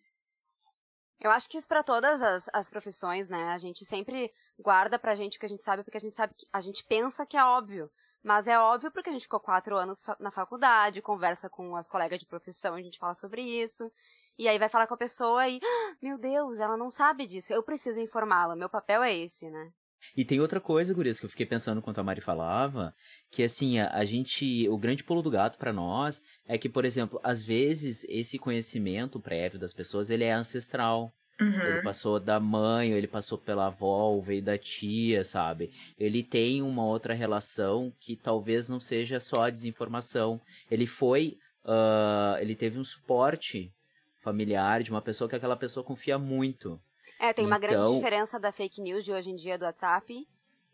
Eu 1.20 1.30
acho 1.30 1.48
que 1.48 1.56
isso 1.56 1.68
pra 1.68 1.84
todas 1.84 2.20
as, 2.20 2.50
as 2.52 2.68
profissões, 2.68 3.28
né? 3.28 3.44
A 3.50 3.58
gente 3.58 3.84
sempre 3.84 4.28
guarda 4.58 4.98
pra 4.98 5.14
gente 5.14 5.36
o 5.36 5.40
que 5.40 5.46
a 5.46 5.48
gente 5.48 5.62
sabe, 5.62 5.82
porque 5.82 5.96
a 5.96 6.00
gente 6.00 6.14
sabe 6.14 6.34
que 6.36 6.46
a 6.52 6.60
gente 6.60 6.84
pensa 6.84 7.26
que 7.26 7.36
é 7.36 7.44
óbvio. 7.44 7.90
Mas 8.22 8.46
é 8.46 8.58
óbvio 8.58 8.92
porque 8.92 9.10
a 9.10 9.12
gente 9.12 9.22
ficou 9.22 9.40
quatro 9.40 9.76
anos 9.76 10.02
na 10.20 10.30
faculdade, 10.30 11.02
conversa 11.02 11.50
com 11.50 11.74
as 11.74 11.88
colegas 11.88 12.20
de 12.20 12.26
profissão, 12.26 12.74
a 12.74 12.82
gente 12.82 12.98
fala 12.98 13.14
sobre 13.14 13.42
isso. 13.42 13.90
E 14.38 14.48
aí 14.48 14.58
vai 14.58 14.68
falar 14.68 14.86
com 14.86 14.94
a 14.94 14.98
pessoa 14.98 15.46
e, 15.48 15.60
ah, 15.62 15.96
meu 16.00 16.16
Deus, 16.18 16.58
ela 16.58 16.76
não 16.76 16.88
sabe 16.88 17.26
disso, 17.26 17.52
eu 17.52 17.62
preciso 17.62 18.00
informá-la, 18.00 18.56
meu 18.56 18.68
papel 18.68 19.02
é 19.02 19.14
esse, 19.14 19.50
né? 19.50 19.72
E 20.16 20.24
tem 20.24 20.40
outra 20.40 20.60
coisa, 20.60 20.92
Gurias, 20.92 21.20
que 21.20 21.26
eu 21.26 21.30
fiquei 21.30 21.46
pensando 21.46 21.78
enquanto 21.78 21.98
a 21.98 22.02
Mari 22.02 22.20
falava, 22.20 22.94
que 23.30 23.42
assim, 23.42 23.78
a, 23.78 23.94
a 23.94 24.04
gente, 24.04 24.68
o 24.68 24.76
grande 24.76 25.04
pulo 25.04 25.22
do 25.22 25.30
gato 25.30 25.58
para 25.58 25.72
nós 25.72 26.22
é 26.44 26.58
que, 26.58 26.68
por 26.68 26.84
exemplo, 26.84 27.20
às 27.22 27.42
vezes 27.42 28.04
esse 28.08 28.38
conhecimento 28.38 29.20
prévio 29.20 29.58
das 29.58 29.72
pessoas, 29.72 30.10
ele 30.10 30.24
é 30.24 30.32
ancestral. 30.32 31.12
Uhum. 31.42 31.60
Ele 31.62 31.82
passou 31.82 32.20
da 32.20 32.38
mãe, 32.40 32.92
ele 32.92 33.06
passou 33.06 33.36
pela 33.38 33.66
avó, 33.66 34.10
ou 34.10 34.22
veio 34.22 34.42
da 34.42 34.56
tia, 34.56 35.24
sabe? 35.24 35.72
Ele 35.98 36.22
tem 36.22 36.62
uma 36.62 36.84
outra 36.86 37.14
relação 37.14 37.92
que 38.00 38.16
talvez 38.16 38.68
não 38.68 38.78
seja 38.80 39.18
só 39.20 39.44
a 39.44 39.50
desinformação. 39.50 40.40
Ele 40.70 40.86
foi, 40.86 41.36
uh, 41.64 42.38
ele 42.40 42.54
teve 42.54 42.78
um 42.78 42.84
suporte 42.84 43.72
familiar 44.22 44.82
de 44.82 44.90
uma 44.90 45.02
pessoa 45.02 45.28
que 45.28 45.36
aquela 45.36 45.56
pessoa 45.56 45.84
confia 45.84 46.18
muito. 46.18 46.80
É, 47.20 47.32
tem 47.32 47.44
uma 47.46 47.58
grande 47.58 47.76
Então- 47.82 47.94
diferença 47.96 48.38
da 48.38 48.52
fake 48.52 48.80
news 48.80 49.04
de 49.04 49.12
hoje 49.12 49.30
em 49.30 49.36
dia 49.36 49.58
do 49.58 49.64
WhatsApp 49.64 50.26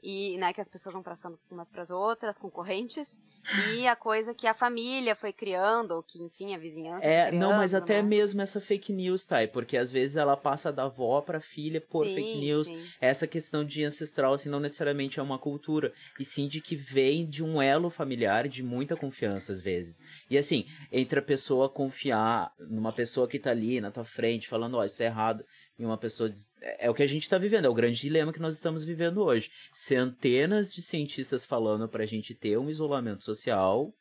e, 0.03 0.37
né, 0.39 0.53
que 0.53 0.61
as 0.61 0.69
pessoas 0.69 0.95
vão 0.95 1.03
passando 1.03 1.39
umas 1.51 1.71
para 1.71 1.83
as 1.83 1.91
outras, 1.91 2.39
concorrentes, 2.39 3.19
e 3.57 3.87
a 3.87 3.97
coisa 3.97 4.35
que 4.35 4.47
a 4.47 4.55
família 4.55 5.17
foi 5.17 5.33
criando, 5.33 5.93
ou 5.93 6.03
que, 6.03 6.23
enfim, 6.23 6.55
a 6.55 6.59
vizinhança 6.59 7.03
É, 7.03 7.25
foi 7.25 7.33
não, 7.33 7.55
mas 7.55 7.71
criando, 7.71 7.83
até 7.85 8.03
né? 8.03 8.03
mesmo 8.03 8.41
essa 8.43 8.61
fake 8.61 8.93
news, 8.93 9.25
tá? 9.25 9.37
Porque 9.53 9.77
às 9.77 9.91
vezes 9.91 10.17
ela 10.17 10.37
passa 10.37 10.73
da 10.73 10.85
avó 10.85 11.21
pra 11.21 11.41
filha 11.41 11.81
por 11.81 12.05
Sim, 12.07 12.15
fake 12.15 12.37
news. 12.37 12.67
sim. 12.67 12.93
Essa 13.01 13.27
questão 13.27 13.65
de 13.65 13.85
ancestral, 13.85 14.33
assim, 14.33 14.49
não 14.49 14.59
necessariamente 14.59 15.21
é 15.21 15.23
uma 15.23 15.39
cultura, 15.39 15.93
e 16.19 16.25
sim 16.25 16.49
de 16.49 16.61
que 16.61 16.75
vem 16.75 17.29
de 17.29 17.45
um 17.45 17.63
elo 17.63 17.89
familiar 17.89 18.49
de 18.49 18.63
muita 18.65 18.97
confiança, 18.97 19.53
às 19.53 19.61
vezes. 19.61 20.01
E 20.29 20.37
assim, 20.37 20.67
entre 20.91 21.21
a 21.21 21.23
pessoa 21.23 21.69
confiar 21.71 22.51
numa 22.59 22.93
pessoa 22.93 23.29
que 23.29 23.39
tá 23.39 23.51
ali 23.51 23.81
na 23.81 23.93
tua 23.93 24.05
frente, 24.05 24.49
falando, 24.49 24.77
ó, 24.77 24.85
isso 24.85 25.01
é 25.03 25.07
errado, 25.07 25.45
e 25.79 25.85
uma 25.85 25.97
pessoa. 25.97 26.33
É 26.61 26.87
é 26.87 26.91
o 26.91 26.95
que 26.95 27.03
a 27.03 27.07
gente 27.07 27.29
tá 27.29 27.39
vivendo, 27.39 27.67
é 27.67 27.69
o 27.69 27.75
grande 27.75 28.01
dilema 28.01 28.33
que 28.33 28.41
nós 28.41 28.55
estamos 28.55 28.85
vivendo 28.85 29.23
hoje. 29.23 29.51
Centenas 29.73 30.73
de 30.75 30.83
cientistas 30.83 31.45
falando 31.45 31.89
pra 31.89 32.07
gente 32.07 32.35
ter 32.35 32.59
um 32.59 32.69
isolamento 32.69 33.25
social. 33.25 33.93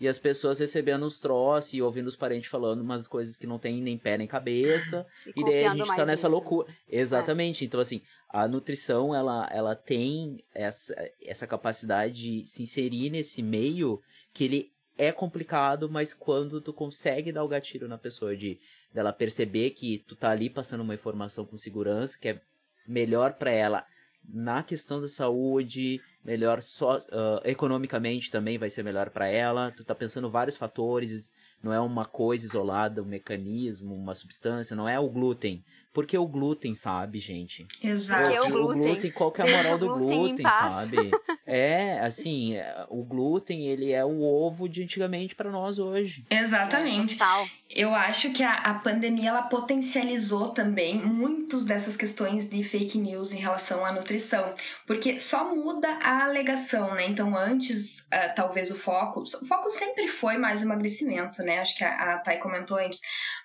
E 0.00 0.08
as 0.08 0.18
pessoas 0.18 0.58
recebendo 0.58 1.04
os 1.04 1.20
troços 1.20 1.74
e 1.74 1.82
ouvindo 1.82 2.08
os 2.08 2.16
parentes 2.16 2.50
falando 2.50 2.80
umas 2.80 3.06
coisas 3.06 3.36
que 3.36 3.46
não 3.46 3.56
tem 3.58 3.80
nem 3.80 3.96
pé 3.96 4.18
nem 4.18 4.26
cabeça. 4.26 5.06
E 5.36 5.40
E 5.40 5.44
daí 5.44 5.64
a 5.64 5.70
gente 5.70 5.86
tá 5.86 5.86
mais 5.86 6.06
nessa 6.08 6.26
nisso. 6.26 6.28
loucura. 6.28 6.66
Exatamente. 6.88 7.64
Então, 7.64 7.78
assim, 7.78 8.02
a 8.28 8.48
nutrição, 8.48 9.14
ela, 9.14 9.48
ela 9.52 9.76
tem 9.76 10.38
essa, 10.52 10.92
essa 11.22 11.46
capacidade 11.46 12.14
de 12.14 12.46
se 12.48 12.64
inserir 12.64 13.10
nesse 13.10 13.42
meio 13.42 14.00
que 14.34 14.44
ele 14.44 14.72
é 14.98 15.12
complicado, 15.12 15.88
mas 15.88 16.12
quando 16.12 16.60
tu 16.60 16.72
consegue 16.72 17.30
dar 17.30 17.44
o 17.44 17.48
gatilho 17.48 17.86
na 17.86 17.96
pessoa 17.98 18.36
de 18.36 18.58
dela 18.92 19.12
perceber 19.12 19.70
que 19.70 20.04
tu 20.06 20.14
tá 20.14 20.30
ali 20.30 20.50
passando 20.50 20.82
uma 20.82 20.94
informação 20.94 21.44
com 21.44 21.56
segurança, 21.56 22.18
que 22.18 22.28
é 22.28 22.40
melhor 22.86 23.34
para 23.34 23.50
ela 23.50 23.86
na 24.28 24.62
questão 24.62 25.00
da 25.00 25.08
saúde, 25.08 26.00
melhor 26.24 26.62
só 26.62 26.98
ah, 27.10 27.40
economicamente 27.44 28.30
também 28.30 28.58
vai 28.58 28.70
ser 28.70 28.82
melhor 28.82 29.10
para 29.10 29.28
ela. 29.28 29.72
Tu 29.72 29.84
tá 29.84 29.94
pensando 29.94 30.30
vários 30.30 30.56
fatores, 30.56 31.32
não 31.62 31.72
é 31.72 31.80
uma 31.80 32.04
coisa 32.04 32.46
isolada, 32.46 33.02
um 33.02 33.06
mecanismo, 33.06 33.94
uma 33.96 34.14
substância, 34.14 34.76
não 34.76 34.88
é 34.88 34.98
o 34.98 35.08
glúten. 35.08 35.64
Porque 35.92 36.16
o 36.16 36.26
glúten, 36.26 36.74
sabe, 36.74 37.18
gente? 37.18 37.66
Exato. 37.82 38.30
Porque 38.30 38.38
o 38.38 38.50
glúten. 38.50 39.12
qual 39.12 39.30
que 39.30 39.42
é 39.42 39.44
a 39.44 39.56
moral 39.56 39.74
o 39.74 39.78
do 39.78 39.86
glúten 39.86 40.18
glúten, 40.18 40.48
sabe? 40.48 40.96
É, 41.54 42.00
assim, 42.00 42.56
é, 42.56 42.86
o 42.88 43.02
glúten, 43.04 43.66
ele 43.66 43.92
é 43.92 44.02
o 44.02 44.22
ovo 44.22 44.66
de 44.66 44.82
antigamente 44.82 45.34
para 45.34 45.50
nós 45.50 45.78
hoje. 45.78 46.24
Exatamente. 46.30 47.18
Total. 47.18 47.46
Eu 47.68 47.94
acho 47.94 48.32
que 48.32 48.42
a, 48.42 48.54
a 48.54 48.74
pandemia 48.74 49.28
ela 49.28 49.42
potencializou 49.42 50.48
também 50.48 50.94
muitas 50.94 51.66
dessas 51.66 51.94
questões 51.94 52.48
de 52.48 52.64
fake 52.64 52.96
news 52.96 53.32
em 53.32 53.36
relação 53.36 53.84
à 53.84 53.92
nutrição, 53.92 54.54
porque 54.86 55.18
só 55.18 55.54
muda 55.54 55.88
a 56.02 56.24
alegação, 56.24 56.94
né? 56.94 57.06
Então, 57.06 57.36
antes, 57.36 58.10
ah, 58.10 58.30
talvez 58.30 58.70
o 58.70 58.74
foco, 58.74 59.20
o 59.20 59.46
foco 59.46 59.68
sempre 59.68 60.06
foi 60.08 60.38
mais 60.38 60.60
o 60.60 60.64
emagrecimento, 60.64 61.42
né? 61.42 61.58
Acho 61.58 61.76
que 61.76 61.84
a, 61.84 62.14
a 62.14 62.18
Thay 62.20 62.38
comentou 62.38 62.78
antes, 62.78 63.02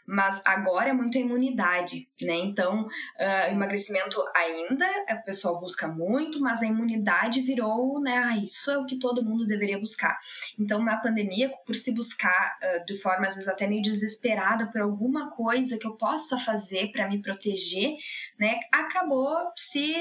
mas 0.08 0.42
agora 0.46 0.90
é 0.90 0.94
muito 0.94 1.18
a 1.18 1.22
imunidade, 1.22 2.08
né? 2.22 2.36
Então, 2.36 2.88
ah, 3.20 3.52
emagrecimento 3.52 4.18
ainda, 4.34 4.88
o 5.12 5.26
pessoal 5.26 5.60
busca 5.60 5.86
muito, 5.88 6.40
mas 6.40 6.62
a 6.62 6.66
imunidade 6.66 7.42
virou, 7.42 8.00
né? 8.00 8.18
Ah, 8.18 8.38
isso 8.38 8.72
é 8.72 8.78
o 8.78 8.86
que 8.86 8.98
todo 8.98 9.24
mundo 9.24 9.46
deveria 9.46 9.78
buscar. 9.78 10.18
Então, 10.58 10.82
na 10.82 10.96
pandemia, 10.96 11.52
por 11.66 11.76
se 11.76 11.92
buscar 11.92 12.58
ah, 12.62 12.78
de 12.86 12.96
forma 12.96 13.28
às 13.28 13.34
vezes 13.34 13.50
até 13.50 13.68
meio 13.68 13.82
desesperada 13.82 14.68
por 14.72 14.80
alguma 14.80 15.30
coisa 15.30 15.78
que 15.78 15.86
eu 15.86 15.98
possa 15.98 16.38
fazer 16.38 16.92
para 16.94 17.10
me 17.10 17.22
proteger, 17.22 17.98
né, 18.40 18.60
acabou 18.72 19.36
se 19.58 19.94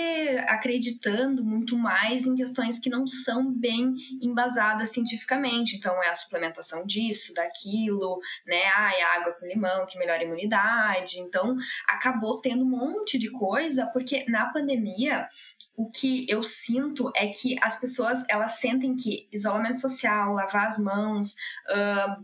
acreditando 0.46 1.44
muito 1.44 1.76
mais 1.76 2.24
em 2.24 2.36
questões 2.36 2.78
que 2.78 2.88
não 2.88 3.06
são 3.06 3.50
bem 3.52 3.94
embasadas 4.22 4.90
cientificamente. 4.90 5.76
Então, 5.76 6.00
é 6.02 6.08
a 6.08 6.14
suplementação 6.14 6.86
disso, 6.86 7.34
daquilo, 7.34 8.20
né, 8.46 8.62
ah, 8.76 8.92
é 8.94 9.02
água 9.02 9.32
com 9.32 9.46
limão 9.46 9.84
que 9.86 9.95
melhora 9.98 10.20
a 10.20 10.24
imunidade. 10.24 11.18
Então, 11.18 11.56
acabou 11.86 12.40
tendo 12.40 12.62
um 12.64 12.68
monte 12.68 13.18
de 13.18 13.30
coisa, 13.30 13.86
porque 13.92 14.24
na 14.28 14.52
pandemia 14.52 15.28
o 15.76 15.90
que 15.90 16.24
eu 16.28 16.42
sinto 16.42 17.12
é 17.14 17.26
que 17.26 17.56
as 17.60 17.78
pessoas 17.78 18.24
elas 18.30 18.52
sentem 18.52 18.96
que 18.96 19.28
isolamento 19.30 19.78
social, 19.78 20.32
lavar 20.32 20.66
as 20.66 20.78
mãos, 20.78 21.34
ah, 21.68 22.18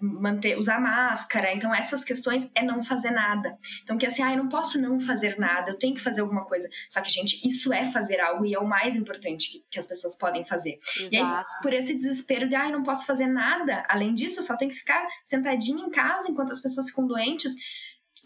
manter, 0.00 0.58
usar 0.58 0.78
máscara, 0.78 1.54
então 1.54 1.74
essas 1.74 2.04
questões 2.04 2.50
é 2.54 2.62
não 2.62 2.84
fazer 2.84 3.10
nada. 3.10 3.56
Então 3.82 3.96
que 3.96 4.04
assim, 4.04 4.22
ah, 4.22 4.32
eu 4.32 4.36
não 4.36 4.48
posso 4.48 4.78
não 4.78 5.00
fazer 5.00 5.38
nada, 5.38 5.70
eu 5.70 5.78
tenho 5.78 5.94
que 5.94 6.02
fazer 6.02 6.20
alguma 6.20 6.44
coisa. 6.44 6.68
Só 6.90 7.00
que 7.00 7.10
gente, 7.10 7.40
isso 7.48 7.72
é 7.72 7.90
fazer 7.90 8.20
algo 8.20 8.44
e 8.44 8.54
é 8.54 8.58
o 8.58 8.68
mais 8.68 8.94
importante 8.94 9.50
que, 9.50 9.64
que 9.70 9.78
as 9.78 9.86
pessoas 9.86 10.16
podem 10.16 10.44
fazer. 10.44 10.78
E 11.10 11.16
aí, 11.16 11.22
Exato. 11.22 11.48
por 11.62 11.72
esse 11.72 11.94
desespero 11.94 12.46
de, 12.46 12.56
ai, 12.56 12.70
não 12.70 12.82
posso 12.82 13.06
fazer 13.06 13.26
nada, 13.26 13.84
além 13.88 14.14
disso, 14.14 14.40
eu 14.40 14.42
só 14.42 14.56
tenho 14.56 14.70
que 14.70 14.76
ficar 14.76 15.06
sentadinha 15.24 15.82
em 15.82 15.90
casa 15.90 16.30
enquanto 16.30 16.52
as 16.52 16.60
pessoas 16.60 16.88
ficam 16.88 17.06
doentes. 17.06 17.17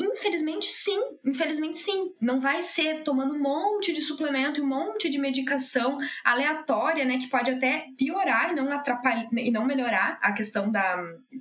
Infelizmente, 0.01 0.67
sim. 0.67 1.19
Infelizmente, 1.25 1.79
sim. 1.79 2.15
Não 2.21 2.41
vai 2.41 2.63
ser 2.63 3.03
tomando 3.03 3.35
um 3.35 3.39
monte 3.39 3.93
de 3.93 4.01
suplemento 4.01 4.59
e 4.59 4.63
um 4.63 4.67
monte 4.67 5.11
de 5.11 5.19
medicação 5.19 5.99
aleatória, 6.25 7.05
né? 7.05 7.19
Que 7.19 7.29
pode 7.29 7.51
até 7.51 7.87
piorar 7.99 8.51
e 8.51 8.55
não 8.55 8.71
atrapalhar 8.73 9.29
e 9.33 9.51
não 9.51 9.65
melhorar 9.65 10.19
a 10.23 10.33
questão 10.33 10.71
da, 10.71 10.97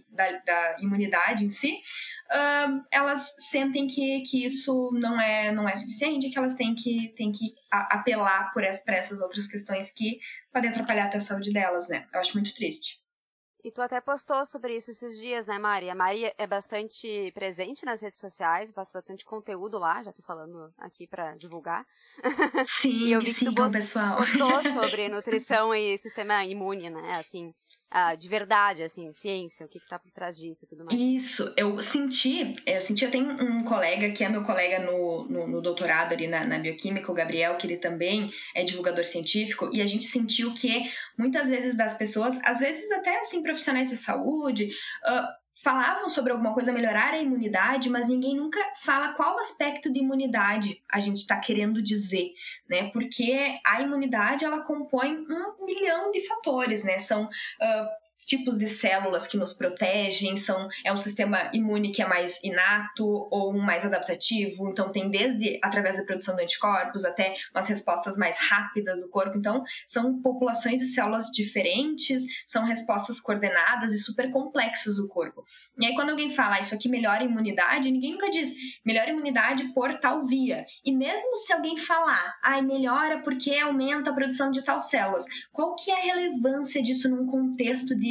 da, 0.10 0.32
da 0.40 0.76
imunidade 0.80 1.46
em 1.46 1.50
si. 1.50 1.80
Ah, 2.30 2.82
elas 2.92 3.34
sentem 3.50 3.88
que, 3.88 4.22
que 4.22 4.46
isso 4.46 4.92
não 4.94 5.20
é, 5.20 5.52
não 5.52 5.68
é 5.68 5.76
suficiente, 5.76 6.30
que 6.30 6.38
elas 6.38 6.56
têm 6.56 6.76
que, 6.76 7.14
têm 7.16 7.32
que 7.32 7.54
apelar 7.70 8.52
por 8.54 8.64
essas 8.64 9.22
outras 9.22 9.48
questões 9.48 9.94
que 9.94 10.20
podem 10.52 10.70
atrapalhar 10.70 11.06
até 11.06 11.18
a 11.18 11.22
saúde 11.22 11.52
delas, 11.52 11.88
né? 11.88 12.08
Eu 12.14 12.20
acho 12.20 12.34
muito 12.34 12.54
triste. 12.54 13.02
E 13.64 13.72
tu 13.72 13.82
até 13.82 14.02
postou 14.02 14.44
sobre 14.44 14.76
isso 14.76 14.90
esses 14.90 15.18
dias, 15.20 15.46
né, 15.46 15.60
Mari? 15.60 15.90
A 15.90 15.96
Mari 15.96 16.34
é 16.38 16.48
bastante 16.48 17.32
presente 17.34 17.86
nas 17.86 18.02
redes 18.02 18.20
sociais, 18.20 18.72
passa 18.72 18.98
bastante 18.98 19.24
conteúdo 19.24 19.78
lá, 19.78 20.02
já 20.02 20.12
tô 20.12 20.24
falando 20.24 20.74
aqui 20.80 21.06
pra 21.06 21.36
divulgar. 21.36 21.86
Sim, 22.68 23.06
E 23.06 23.12
eu 23.12 23.20
vi 23.20 23.28
que 23.28 23.34
tu 23.34 23.50
sigam, 23.50 23.66
post- 23.66 23.78
pessoal. 23.78 24.18
Postou 24.18 24.62
sobre 24.74 25.08
nutrição 25.10 25.76
e 25.76 25.98
sistema 26.00 26.44
imune, 26.46 26.90
né? 26.90 27.14
Assim, 27.20 27.54
ah, 27.94 28.16
de 28.16 28.30
verdade, 28.30 28.82
assim, 28.82 29.12
ciência, 29.12 29.66
o 29.66 29.70
que 29.70 29.78
que 29.78 29.88
tá 29.88 30.00
por 30.00 30.10
trás 30.12 30.38
disso 30.38 30.64
e 30.64 30.68
tudo 30.68 30.86
mais. 30.86 30.98
Isso, 30.98 31.54
eu 31.58 31.78
senti, 31.80 32.54
eu 32.66 32.80
senti, 32.80 33.04
eu 33.04 33.12
tenho 33.12 33.30
um 33.30 33.66
colega 33.66 34.10
que 34.12 34.24
é 34.24 34.30
meu 34.30 34.44
colega 34.44 34.80
no, 34.80 35.28
no, 35.28 35.48
no 35.48 35.62
doutorado 35.62 36.14
ali 36.14 36.26
na, 36.26 36.46
na 36.46 36.58
bioquímica, 36.58 37.12
o 37.12 37.16
Gabriel, 37.16 37.58
que 37.58 37.68
ele 37.68 37.76
também 37.76 38.32
é 38.56 38.64
divulgador 38.64 39.04
científico, 39.04 39.70
e 39.74 39.82
a 39.82 39.86
gente 39.86 40.06
sentiu 40.06 40.54
que 40.54 40.90
muitas 41.18 41.50
vezes 41.50 41.76
das 41.76 41.98
pessoas, 41.98 42.40
às 42.46 42.60
vezes 42.60 42.90
até 42.94 43.20
assim 43.20 43.44
profissionais 43.44 43.90
de 43.90 43.98
saúde, 43.98 44.70
ah, 45.04 45.30
falavam 45.64 46.10
sobre 46.10 46.32
alguma 46.32 46.54
coisa 46.54 46.74
melhorar 46.74 47.14
a 47.14 47.22
imunidade, 47.22 47.90
mas 47.90 48.08
ninguém 48.08 48.36
nunca 48.36 48.60
fala 48.84 49.14
qual 49.14 49.38
aspecto 49.40 49.92
de 49.92 50.00
imunidade 50.00 50.82
a 50.92 51.00
gente 51.00 51.18
está 51.18 51.38
querendo 51.40 51.82
dizer, 51.82 52.34
né? 52.68 52.90
Porque 52.92 53.60
a 53.66 53.82
imunidade 53.82 54.44
ela 54.44 54.62
compõe 54.62 55.18
um 55.18 55.66
milhão 55.66 56.12
de 56.12 56.28
fatores, 56.28 56.84
né? 56.84 56.98
São 56.98 57.30
ah, 57.62 57.90
tipos 58.26 58.58
de 58.58 58.68
células 58.68 59.28
que 59.28 59.38
nos 59.38 59.54
protegem, 59.54 60.38
são 60.38 60.68
é 60.84 60.92
um 60.92 60.98
sistema 60.98 61.50
imune 61.54 61.92
que 61.92 62.02
é 62.02 62.08
mais 62.08 62.42
inato 62.44 63.06
ou 63.32 63.54
mais 63.54 63.86
adaptativo, 63.86 64.70
então 64.70 64.92
tem 64.92 65.10
desde 65.10 65.60
através 65.64 65.98
da 65.98 66.04
produção 66.04 66.36
de 66.36 66.44
anticorpos 66.44 67.04
até 67.04 67.34
umas 67.54 67.68
respostas 67.68 68.18
mais 68.18 68.38
rápidas 68.38 69.02
do 69.02 69.10
corpo. 69.10 69.38
Então, 69.38 69.64
são 69.88 70.22
populações 70.22 70.80
de 70.80 70.88
células 70.88 71.26
diferentes, 71.34 72.22
são 72.46 72.64
respostas 72.64 73.20
coordenadas 73.20 73.92
e 73.92 74.00
super 74.00 74.32
complexas 74.32 74.96
do 74.98 75.08
corpo. 75.08 75.44
E 75.80 75.86
aí 75.86 75.96
quando 75.96 76.10
alguém 76.10 76.30
fala 76.30 76.56
"Ah, 76.56 76.60
isso 76.60 76.74
aqui 76.74 76.90
melhora 76.90 77.22
a 77.22 77.26
imunidade, 77.26 77.92
ninguém 77.92 78.14
nunca 78.14 78.30
diz 78.30 78.50
melhora 78.86 79.10
a 79.10 79.14
imunidade 79.14 79.74
por 79.74 79.94
tal 80.00 80.24
via. 80.26 80.66
E 80.86 80.92
mesmo 80.92 81.36
se 81.38 81.54
alguém 81.54 81.78
falar, 81.78 82.36
ai, 82.44 82.62
melhora 82.62 83.22
porque 83.22 83.56
aumenta 83.56 84.12
a 84.12 84.14
produção 84.14 84.52
de 84.52 84.64
tal 84.64 84.80
células, 84.80 85.26
qual 85.52 85.76
que 85.76 85.92
é 85.92 85.96
a 85.96 86.14
relevância 86.14 86.82
disso 86.84 87.10
num 87.10 87.26
contexto 87.26 87.96
de 87.96 88.11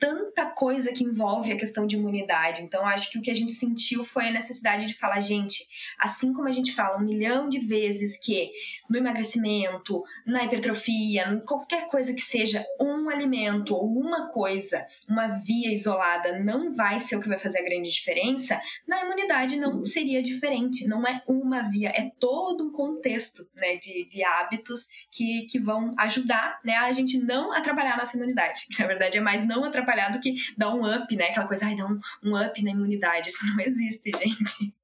tanta 0.00 0.46
coisa 0.46 0.92
que 0.92 1.04
envolve 1.04 1.52
a 1.52 1.58
questão 1.58 1.86
de 1.86 1.94
imunidade. 1.94 2.62
Então, 2.62 2.86
acho 2.86 3.10
que 3.10 3.18
o 3.18 3.22
que 3.22 3.30
a 3.30 3.34
gente 3.34 3.52
sentiu 3.52 4.02
foi 4.02 4.28
a 4.28 4.32
necessidade 4.32 4.86
de 4.86 4.94
falar, 4.94 5.20
gente, 5.20 5.62
assim 5.98 6.32
como 6.32 6.48
a 6.48 6.52
gente 6.52 6.72
fala 6.72 6.96
um 6.96 7.04
milhão 7.04 7.50
de 7.50 7.58
vezes 7.58 8.18
que 8.24 8.50
no 8.88 8.96
emagrecimento, 8.96 10.02
na 10.26 10.44
hipertrofia, 10.44 11.38
qualquer 11.46 11.86
coisa 11.86 12.14
que 12.14 12.22
seja 12.22 12.64
um 12.80 13.10
alimento 13.10 13.74
ou 13.74 13.86
uma 13.86 14.30
coisa, 14.30 14.86
uma 15.06 15.28
via 15.28 15.70
isolada 15.70 16.38
não 16.38 16.72
vai 16.72 16.98
ser 16.98 17.16
o 17.16 17.20
que 17.20 17.28
vai 17.28 17.38
fazer 17.38 17.58
a 17.58 17.64
grande 17.64 17.90
diferença, 17.90 18.58
na 18.88 19.04
imunidade 19.04 19.56
não 19.56 19.84
seria 19.84 20.22
diferente. 20.22 20.88
Não 20.88 21.06
é 21.06 21.22
uma 21.28 21.60
via, 21.62 21.90
é 21.90 22.10
todo 22.18 22.66
um 22.66 22.72
contexto 22.72 23.46
né, 23.54 23.76
de, 23.76 24.08
de 24.08 24.24
hábitos 24.24 24.86
que, 25.12 25.46
que 25.50 25.58
vão 25.58 25.94
ajudar 25.98 26.58
né, 26.64 26.74
a 26.76 26.90
gente 26.92 27.18
não 27.18 27.52
a 27.52 27.60
trabalhar 27.60 27.94
a 27.94 27.98
nossa 27.98 28.16
imunidade. 28.16 28.60
Na 28.78 28.86
verdade, 28.86 29.18
é 29.18 29.20
mais 29.20 29.46
não 29.46 29.62
atrapalhar 29.62 29.89
do 30.12 30.20
que 30.20 30.34
dar 30.56 30.74
um 30.74 30.84
up, 30.84 31.14
né? 31.16 31.28
Aquela 31.30 31.46
coisa, 31.46 31.66
ai, 31.66 31.76
dá 31.76 31.86
um, 31.86 31.98
um 32.24 32.36
up 32.40 32.62
na 32.62 32.70
imunidade. 32.70 33.28
Isso 33.28 33.46
não 33.46 33.60
existe, 33.60 34.10
gente. 34.18 34.74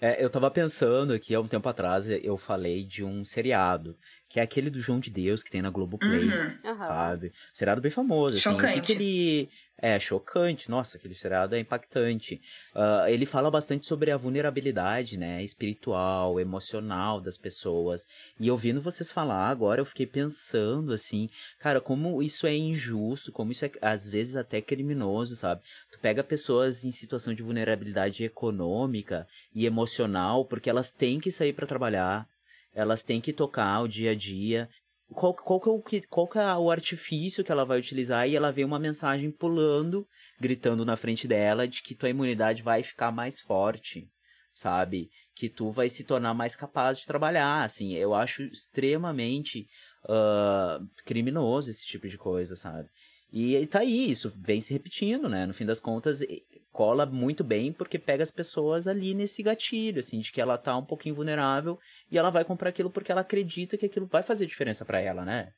É, 0.00 0.22
eu 0.24 0.30
tava 0.30 0.48
pensando 0.52 1.12
aqui, 1.12 1.34
há 1.34 1.40
um 1.40 1.48
tempo 1.48 1.68
atrás, 1.68 2.08
eu 2.08 2.36
falei 2.36 2.84
de 2.84 3.02
um 3.02 3.24
seriado, 3.24 3.98
que 4.28 4.38
é 4.38 4.42
aquele 4.44 4.70
do 4.70 4.78
João 4.80 5.00
de 5.00 5.10
Deus, 5.10 5.42
que 5.42 5.50
tem 5.50 5.60
na 5.60 5.68
Globoplay, 5.70 6.26
Uhum. 6.28 6.78
sabe? 6.78 7.32
Seriado 7.52 7.80
bem 7.80 7.90
famoso, 7.90 8.36
assim. 8.36 8.48
O 8.50 8.56
que, 8.56 8.62
Chocante. 8.68 8.80
que 8.82 8.92
ele... 8.92 9.48
É, 9.82 9.98
chocante. 9.98 10.70
Nossa, 10.70 10.98
aquele 10.98 11.14
seriado 11.14 11.54
é 11.54 11.58
impactante. 11.58 12.40
Ah, 12.74 13.06
ele 13.08 13.24
fala 13.24 13.50
bastante 13.50 13.86
sobre 13.86 14.10
a 14.10 14.16
vulnerabilidade, 14.16 15.16
né? 15.16 15.42
Espiritual, 15.42 16.38
emocional 16.38 17.18
das 17.18 17.38
pessoas. 17.38 18.06
E 18.38 18.50
ouvindo 18.50 18.80
vocês 18.80 19.10
falar 19.10 19.48
agora, 19.48 19.80
eu 19.80 19.86
fiquei 19.86 20.06
pensando, 20.06 20.92
assim... 20.92 21.30
Cara, 21.58 21.80
como 21.80 22.22
isso 22.22 22.46
é 22.46 22.54
injusto, 22.54 23.32
como 23.32 23.52
isso 23.52 23.64
é, 23.64 23.70
às 23.80 24.06
vezes, 24.06 24.36
até 24.36 24.60
criminoso, 24.60 25.34
sabe? 25.34 25.62
Tu 25.90 25.98
pega 25.98 26.22
pessoas 26.22 26.84
em 26.84 26.90
situação 26.90 27.32
de 27.32 27.42
vulnerabilidade 27.42 28.22
econômica 28.22 29.26
e 29.54 29.64
emocional, 29.64 30.44
porque 30.44 30.68
elas 30.68 30.92
têm 30.92 31.18
que 31.18 31.30
sair 31.30 31.54
para 31.54 31.66
trabalhar, 31.66 32.28
elas 32.74 33.02
têm 33.02 33.20
que 33.20 33.32
tocar 33.32 33.80
o 33.80 33.88
dia 33.88 34.12
a 34.12 34.14
dia. 34.14 34.68
Qual, 35.12 35.34
qual, 35.34 35.60
que 35.60 35.68
é 35.68 35.72
o, 35.72 35.82
que- 35.82 36.06
qual 36.08 36.28
que 36.28 36.38
é 36.38 36.54
o 36.56 36.70
artifício 36.70 37.42
que 37.44 37.50
ela 37.50 37.64
vai 37.64 37.78
utilizar 37.78 38.28
e 38.28 38.36
ela 38.36 38.52
vê 38.52 38.64
uma 38.64 38.78
mensagem 38.78 39.30
pulando, 39.30 40.06
gritando 40.40 40.84
na 40.84 40.96
frente 40.96 41.26
dela 41.26 41.66
de 41.66 41.82
que 41.82 41.94
tua 41.94 42.08
imunidade 42.08 42.62
vai 42.62 42.82
ficar 42.82 43.10
mais 43.10 43.40
forte, 43.40 44.08
sabe? 44.54 45.10
Que 45.34 45.48
tu 45.48 45.70
vai 45.70 45.88
se 45.88 46.04
tornar 46.04 46.32
mais 46.34 46.54
capaz 46.54 46.98
de 46.98 47.06
trabalhar, 47.06 47.64
assim. 47.64 47.94
Eu 47.94 48.14
acho 48.14 48.42
extremamente 48.44 49.66
ah, 50.08 50.78
criminoso 51.04 51.70
esse 51.70 51.84
tipo 51.84 52.08
de 52.08 52.16
coisa, 52.16 52.54
sabe? 52.54 52.88
E, 53.32 53.56
e 53.56 53.66
tá 53.66 53.80
aí, 53.80 54.10
isso 54.10 54.32
vem 54.36 54.60
se 54.60 54.72
repetindo, 54.72 55.28
né? 55.28 55.46
No 55.46 55.54
fim 55.54 55.64
das 55.66 55.80
contas, 55.80 56.20
e- 56.22 56.44
cola 56.72 57.04
muito 57.06 57.42
bem 57.44 57.72
porque 57.72 57.98
pega 57.98 58.22
as 58.22 58.30
pessoas 58.30 58.86
ali 58.86 59.14
nesse 59.14 59.42
gatilho, 59.42 59.98
assim, 60.00 60.20
de 60.20 60.32
que 60.32 60.40
ela 60.40 60.56
tá 60.58 60.76
um 60.76 60.84
pouquinho 60.84 61.14
vulnerável 61.14 61.78
e 62.10 62.18
ela 62.18 62.30
vai 62.30 62.44
comprar 62.44 62.70
aquilo 62.70 62.90
porque 62.90 63.10
ela 63.12 63.20
acredita 63.22 63.76
que 63.76 63.86
aquilo 63.86 64.06
vai 64.06 64.22
fazer 64.22 64.46
diferença 64.46 64.84
pra 64.84 65.00
ela, 65.00 65.24
né? 65.24 65.52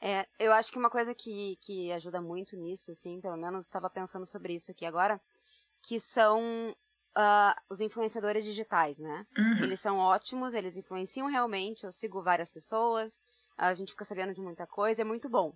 É, 0.00 0.26
eu 0.38 0.52
acho 0.52 0.70
que 0.70 0.78
uma 0.78 0.90
coisa 0.90 1.14
que, 1.14 1.56
que 1.60 1.90
ajuda 1.92 2.20
muito 2.20 2.56
nisso, 2.56 2.90
assim, 2.90 3.20
pelo 3.20 3.36
menos 3.36 3.66
estava 3.66 3.90
pensando 3.90 4.24
sobre 4.26 4.54
isso 4.54 4.70
aqui 4.70 4.84
agora, 4.86 5.20
que 5.82 6.00
são 6.00 6.74
ah, 7.14 7.56
os 7.70 7.80
influenciadores 7.80 8.44
digitais, 8.44 8.98
né? 8.98 9.26
Uhum. 9.36 9.64
Eles 9.64 9.80
são 9.80 9.98
ótimos, 9.98 10.54
eles 10.54 10.76
influenciam 10.76 11.26
realmente. 11.26 11.84
Eu 11.84 11.92
sigo 11.92 12.22
várias 12.22 12.50
pessoas, 12.50 13.22
a 13.56 13.74
gente 13.74 13.92
fica 13.92 14.04
sabendo 14.04 14.34
de 14.34 14.40
muita 14.40 14.66
coisa, 14.66 15.02
é 15.02 15.04
muito 15.04 15.28
bom. 15.28 15.54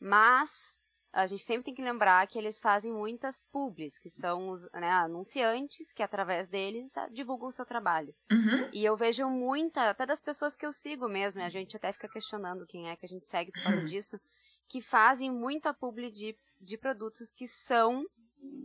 Mas 0.00 0.79
a 1.12 1.26
gente 1.26 1.42
sempre 1.42 1.64
tem 1.64 1.74
que 1.74 1.82
lembrar 1.82 2.26
que 2.28 2.38
eles 2.38 2.60
fazem 2.60 2.92
muitas 2.92 3.44
publis, 3.50 3.98
que 3.98 4.08
são 4.08 4.50
os 4.50 4.70
né, 4.72 4.90
anunciantes 4.90 5.92
que 5.92 6.02
através 6.02 6.48
deles 6.48 6.92
divulgam 7.12 7.48
o 7.48 7.52
seu 7.52 7.66
trabalho. 7.66 8.14
Uhum. 8.30 8.70
E 8.72 8.84
eu 8.84 8.96
vejo 8.96 9.28
muita, 9.28 9.90
até 9.90 10.06
das 10.06 10.22
pessoas 10.22 10.54
que 10.54 10.64
eu 10.64 10.72
sigo 10.72 11.08
mesmo, 11.08 11.40
e 11.40 11.44
a 11.44 11.48
gente 11.48 11.76
até 11.76 11.92
fica 11.92 12.08
questionando 12.08 12.66
quem 12.66 12.88
é 12.88 12.96
que 12.96 13.06
a 13.06 13.08
gente 13.08 13.26
segue 13.26 13.50
por 13.50 13.62
causa 13.62 13.84
disso, 13.84 14.20
que 14.68 14.80
fazem 14.80 15.32
muita 15.32 15.74
publi 15.74 16.12
de, 16.12 16.36
de 16.60 16.78
produtos 16.78 17.32
que 17.32 17.46
são, 17.46 18.04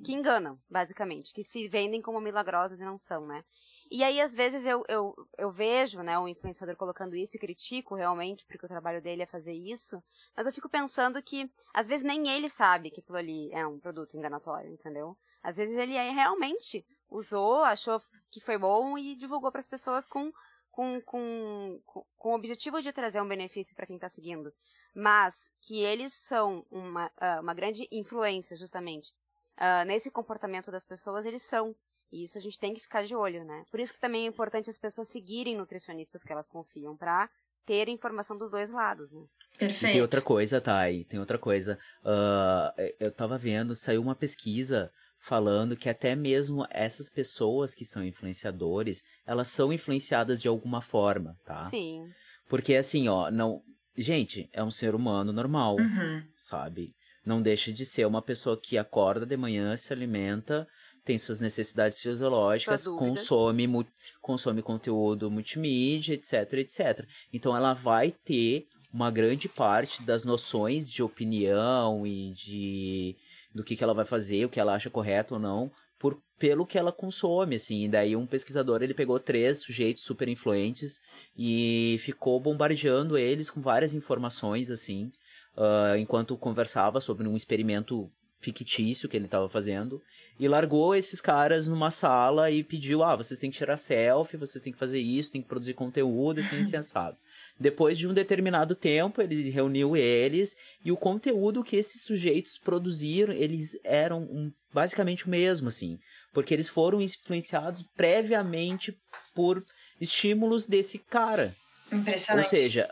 que 0.03 0.13
enganam, 0.13 0.59
basicamente, 0.69 1.33
que 1.33 1.43
se 1.43 1.67
vendem 1.67 2.01
como 2.01 2.21
milagrosos 2.21 2.79
e 2.79 2.85
não 2.85 2.97
são, 2.97 3.25
né? 3.25 3.43
E 3.91 4.03
aí, 4.03 4.19
às 4.19 4.33
vezes, 4.33 4.65
eu, 4.65 4.83
eu, 4.87 5.15
eu 5.37 5.51
vejo, 5.51 6.01
né, 6.01 6.17
um 6.17 6.27
influenciador 6.27 6.75
colocando 6.75 7.15
isso 7.15 7.37
e 7.37 7.39
critico 7.39 7.95
realmente, 7.95 8.45
porque 8.45 8.65
o 8.65 8.69
trabalho 8.69 9.01
dele 9.01 9.21
é 9.21 9.27
fazer 9.27 9.53
isso, 9.53 10.03
mas 10.35 10.47
eu 10.47 10.53
fico 10.53 10.67
pensando 10.67 11.21
que, 11.21 11.49
às 11.73 11.87
vezes, 11.87 12.03
nem 12.03 12.27
ele 12.27 12.49
sabe 12.49 12.89
que 12.89 12.99
aquilo 12.99 13.17
ali 13.17 13.51
é 13.51 13.65
um 13.65 13.79
produto 13.79 14.17
enganatório, 14.17 14.71
entendeu? 14.71 15.15
Às 15.43 15.57
vezes 15.57 15.77
ele 15.77 15.93
realmente 15.93 16.83
usou, 17.07 17.63
achou 17.63 17.99
que 18.31 18.41
foi 18.41 18.57
bom 18.57 18.97
e 18.97 19.15
divulgou 19.15 19.51
para 19.51 19.59
as 19.59 19.67
pessoas 19.67 20.07
com, 20.07 20.31
com, 20.71 20.99
com, 21.01 21.79
com, 21.85 22.05
com 22.17 22.29
o 22.31 22.35
objetivo 22.35 22.81
de 22.81 22.91
trazer 22.91 23.21
um 23.21 23.27
benefício 23.27 23.75
para 23.75 23.85
quem 23.85 23.95
está 23.95 24.09
seguindo. 24.09 24.51
Mas 24.93 25.51
que 25.61 25.81
eles 25.81 26.13
são 26.13 26.65
uma, 26.71 27.11
ah, 27.17 27.39
uma 27.41 27.53
grande 27.53 27.87
influência, 27.91 28.55
justamente, 28.55 29.13
ah, 29.57 29.85
nesse 29.85 30.09
comportamento 30.09 30.71
das 30.71 30.85
pessoas, 30.85 31.25
eles 31.25 31.43
são. 31.43 31.75
E 32.11 32.23
isso 32.23 32.37
a 32.37 32.41
gente 32.41 32.59
tem 32.59 32.73
que 32.73 32.79
ficar 32.81 33.03
de 33.03 33.15
olho, 33.15 33.43
né? 33.43 33.63
Por 33.71 33.79
isso 33.79 33.93
que 33.93 33.99
também 33.99 34.25
é 34.25 34.27
importante 34.27 34.69
as 34.69 34.77
pessoas 34.77 35.07
seguirem 35.07 35.55
nutricionistas 35.57 36.23
que 36.23 36.31
elas 36.31 36.47
confiam, 36.47 36.95
para 36.95 37.29
ter 37.65 37.89
informação 37.89 38.37
dos 38.37 38.51
dois 38.51 38.71
lados, 38.71 39.11
né? 39.11 39.23
E 39.59 39.59
tem 39.59 39.67
Perfeito. 39.67 40.01
outra 40.01 40.21
coisa, 40.21 40.61
Thay, 40.61 41.03
tem 41.05 41.19
outra 41.19 41.37
coisa. 41.37 41.79
Ah, 42.03 42.73
eu 42.99 43.11
tava 43.11 43.37
vendo, 43.37 43.75
saiu 43.75 44.01
uma 44.01 44.15
pesquisa 44.15 44.91
falando 45.19 45.75
que 45.75 45.89
até 45.89 46.15
mesmo 46.15 46.67
essas 46.69 47.09
pessoas 47.09 47.73
que 47.73 47.83
são 47.83 48.05
influenciadores, 48.05 49.03
elas 49.25 49.47
são 49.47 49.73
influenciadas 49.73 50.41
de 50.41 50.47
alguma 50.47 50.81
forma, 50.81 51.35
tá? 51.43 51.67
Sim. 51.69 52.13
Porque 52.47 52.75
assim, 52.75 53.07
ó, 53.07 53.31
não. 53.31 53.61
Gente, 53.97 54.49
é 54.51 54.61
um 54.63 54.69
ser 54.69 54.93
humano 54.93 55.31
normal, 55.31 55.77
Uhum. 55.77 56.21
sabe? 56.39 56.93
Não 57.25 57.41
deixa 57.41 57.71
de 57.71 57.85
ser 57.85 58.05
uma 58.05 58.21
pessoa 58.21 58.59
que 58.61 58.77
acorda 58.77 59.25
de 59.25 59.37
manhã, 59.37 59.75
se 59.77 59.91
alimenta, 59.91 60.67
tem 61.05 61.17
suas 61.17 61.39
necessidades 61.39 61.99
fisiológicas, 61.99 62.81
consome, 63.15 63.67
mu- 63.67 63.87
consome 64.21 64.61
conteúdo 64.61 65.29
multimídia, 65.29 66.15
etc, 66.15 66.53
etc. 66.53 67.05
Então 67.31 67.55
ela 67.55 67.73
vai 67.73 68.11
ter 68.11 68.65
uma 68.91 69.11
grande 69.11 69.47
parte 69.47 70.01
das 70.03 70.23
noções 70.25 70.89
de 70.89 71.03
opinião 71.03 72.05
e 72.07 72.31
de 72.33 73.15
do 73.53 73.63
que, 73.63 73.75
que 73.75 73.83
ela 73.83 73.93
vai 73.93 74.05
fazer, 74.05 74.43
o 74.43 74.49
que 74.49 74.59
ela 74.59 74.73
acha 74.73 74.89
correto 74.89 75.35
ou 75.35 75.39
não, 75.39 75.71
por, 75.97 76.21
pelo 76.37 76.65
que 76.65 76.77
ela 76.77 76.91
consome, 76.91 77.55
assim. 77.55 77.85
E 77.85 77.87
daí 77.87 78.13
um 78.13 78.27
pesquisador, 78.27 78.83
ele 78.83 78.93
pegou 78.93 79.17
três 79.17 79.61
sujeitos 79.61 80.03
super 80.03 80.27
influentes 80.27 80.99
e 81.37 81.95
ficou 81.99 82.37
bombardeando 82.37 83.17
eles 83.17 83.49
com 83.49 83.61
várias 83.61 83.93
informações, 83.93 84.69
assim, 84.69 85.09
ah, 85.55 85.93
enquanto 85.97 86.37
conversava 86.37 86.99
sobre 86.99 87.25
um 87.27 87.35
experimento 87.37 88.11
fictício 88.45 89.09
que 89.09 89.17
ele 89.17 89.25
estava 89.25 89.49
fazendo 89.49 90.01
e 90.39 90.47
largou 90.47 90.93
esses 90.95 91.19
caras 91.19 91.67
numa 91.67 91.89
sala 91.89 92.51
e 92.51 92.63
pediu, 92.63 93.03
ah, 93.03 93.15
vocês 93.15 93.39
têm 93.39 93.49
que 93.49 93.57
tirar 93.57 93.77
selfie, 93.77 94.37
vocês 94.37 94.63
têm 94.63 94.71
que 94.71 94.79
fazer 94.79 94.99
isso, 94.99 95.31
têm 95.31 95.41
que 95.41 95.47
produzir 95.47 95.73
conteúdo, 95.73 96.39
assim, 96.39 96.59
assado. 96.77 97.17
Depois 97.59 97.97
de 97.97 98.07
um 98.07 98.13
determinado 98.13 98.75
tempo, 98.75 99.21
ele 99.21 99.49
reuniu 99.49 99.95
eles 99.95 100.55
e 100.83 100.91
o 100.91 100.97
conteúdo 100.97 101.63
que 101.63 101.75
esses 101.77 102.01
sujeitos 102.03 102.57
produziram, 102.57 103.33
eles 103.33 103.77
eram 103.83 104.23
um- 104.23 104.51
basicamente 104.73 105.25
o 105.25 105.29
mesmo, 105.29 105.69
assim, 105.69 105.97
porque 106.33 106.53
eles 106.53 106.67
foram 106.67 107.01
influenciados 107.01 107.81
previamente 107.95 108.93
por 109.33 109.63
estímulos 110.01 110.67
desse 110.67 110.99
cara. 110.99 111.55
Impressionante. 111.91 112.45
Ou 112.45 112.49
seja, 112.49 112.89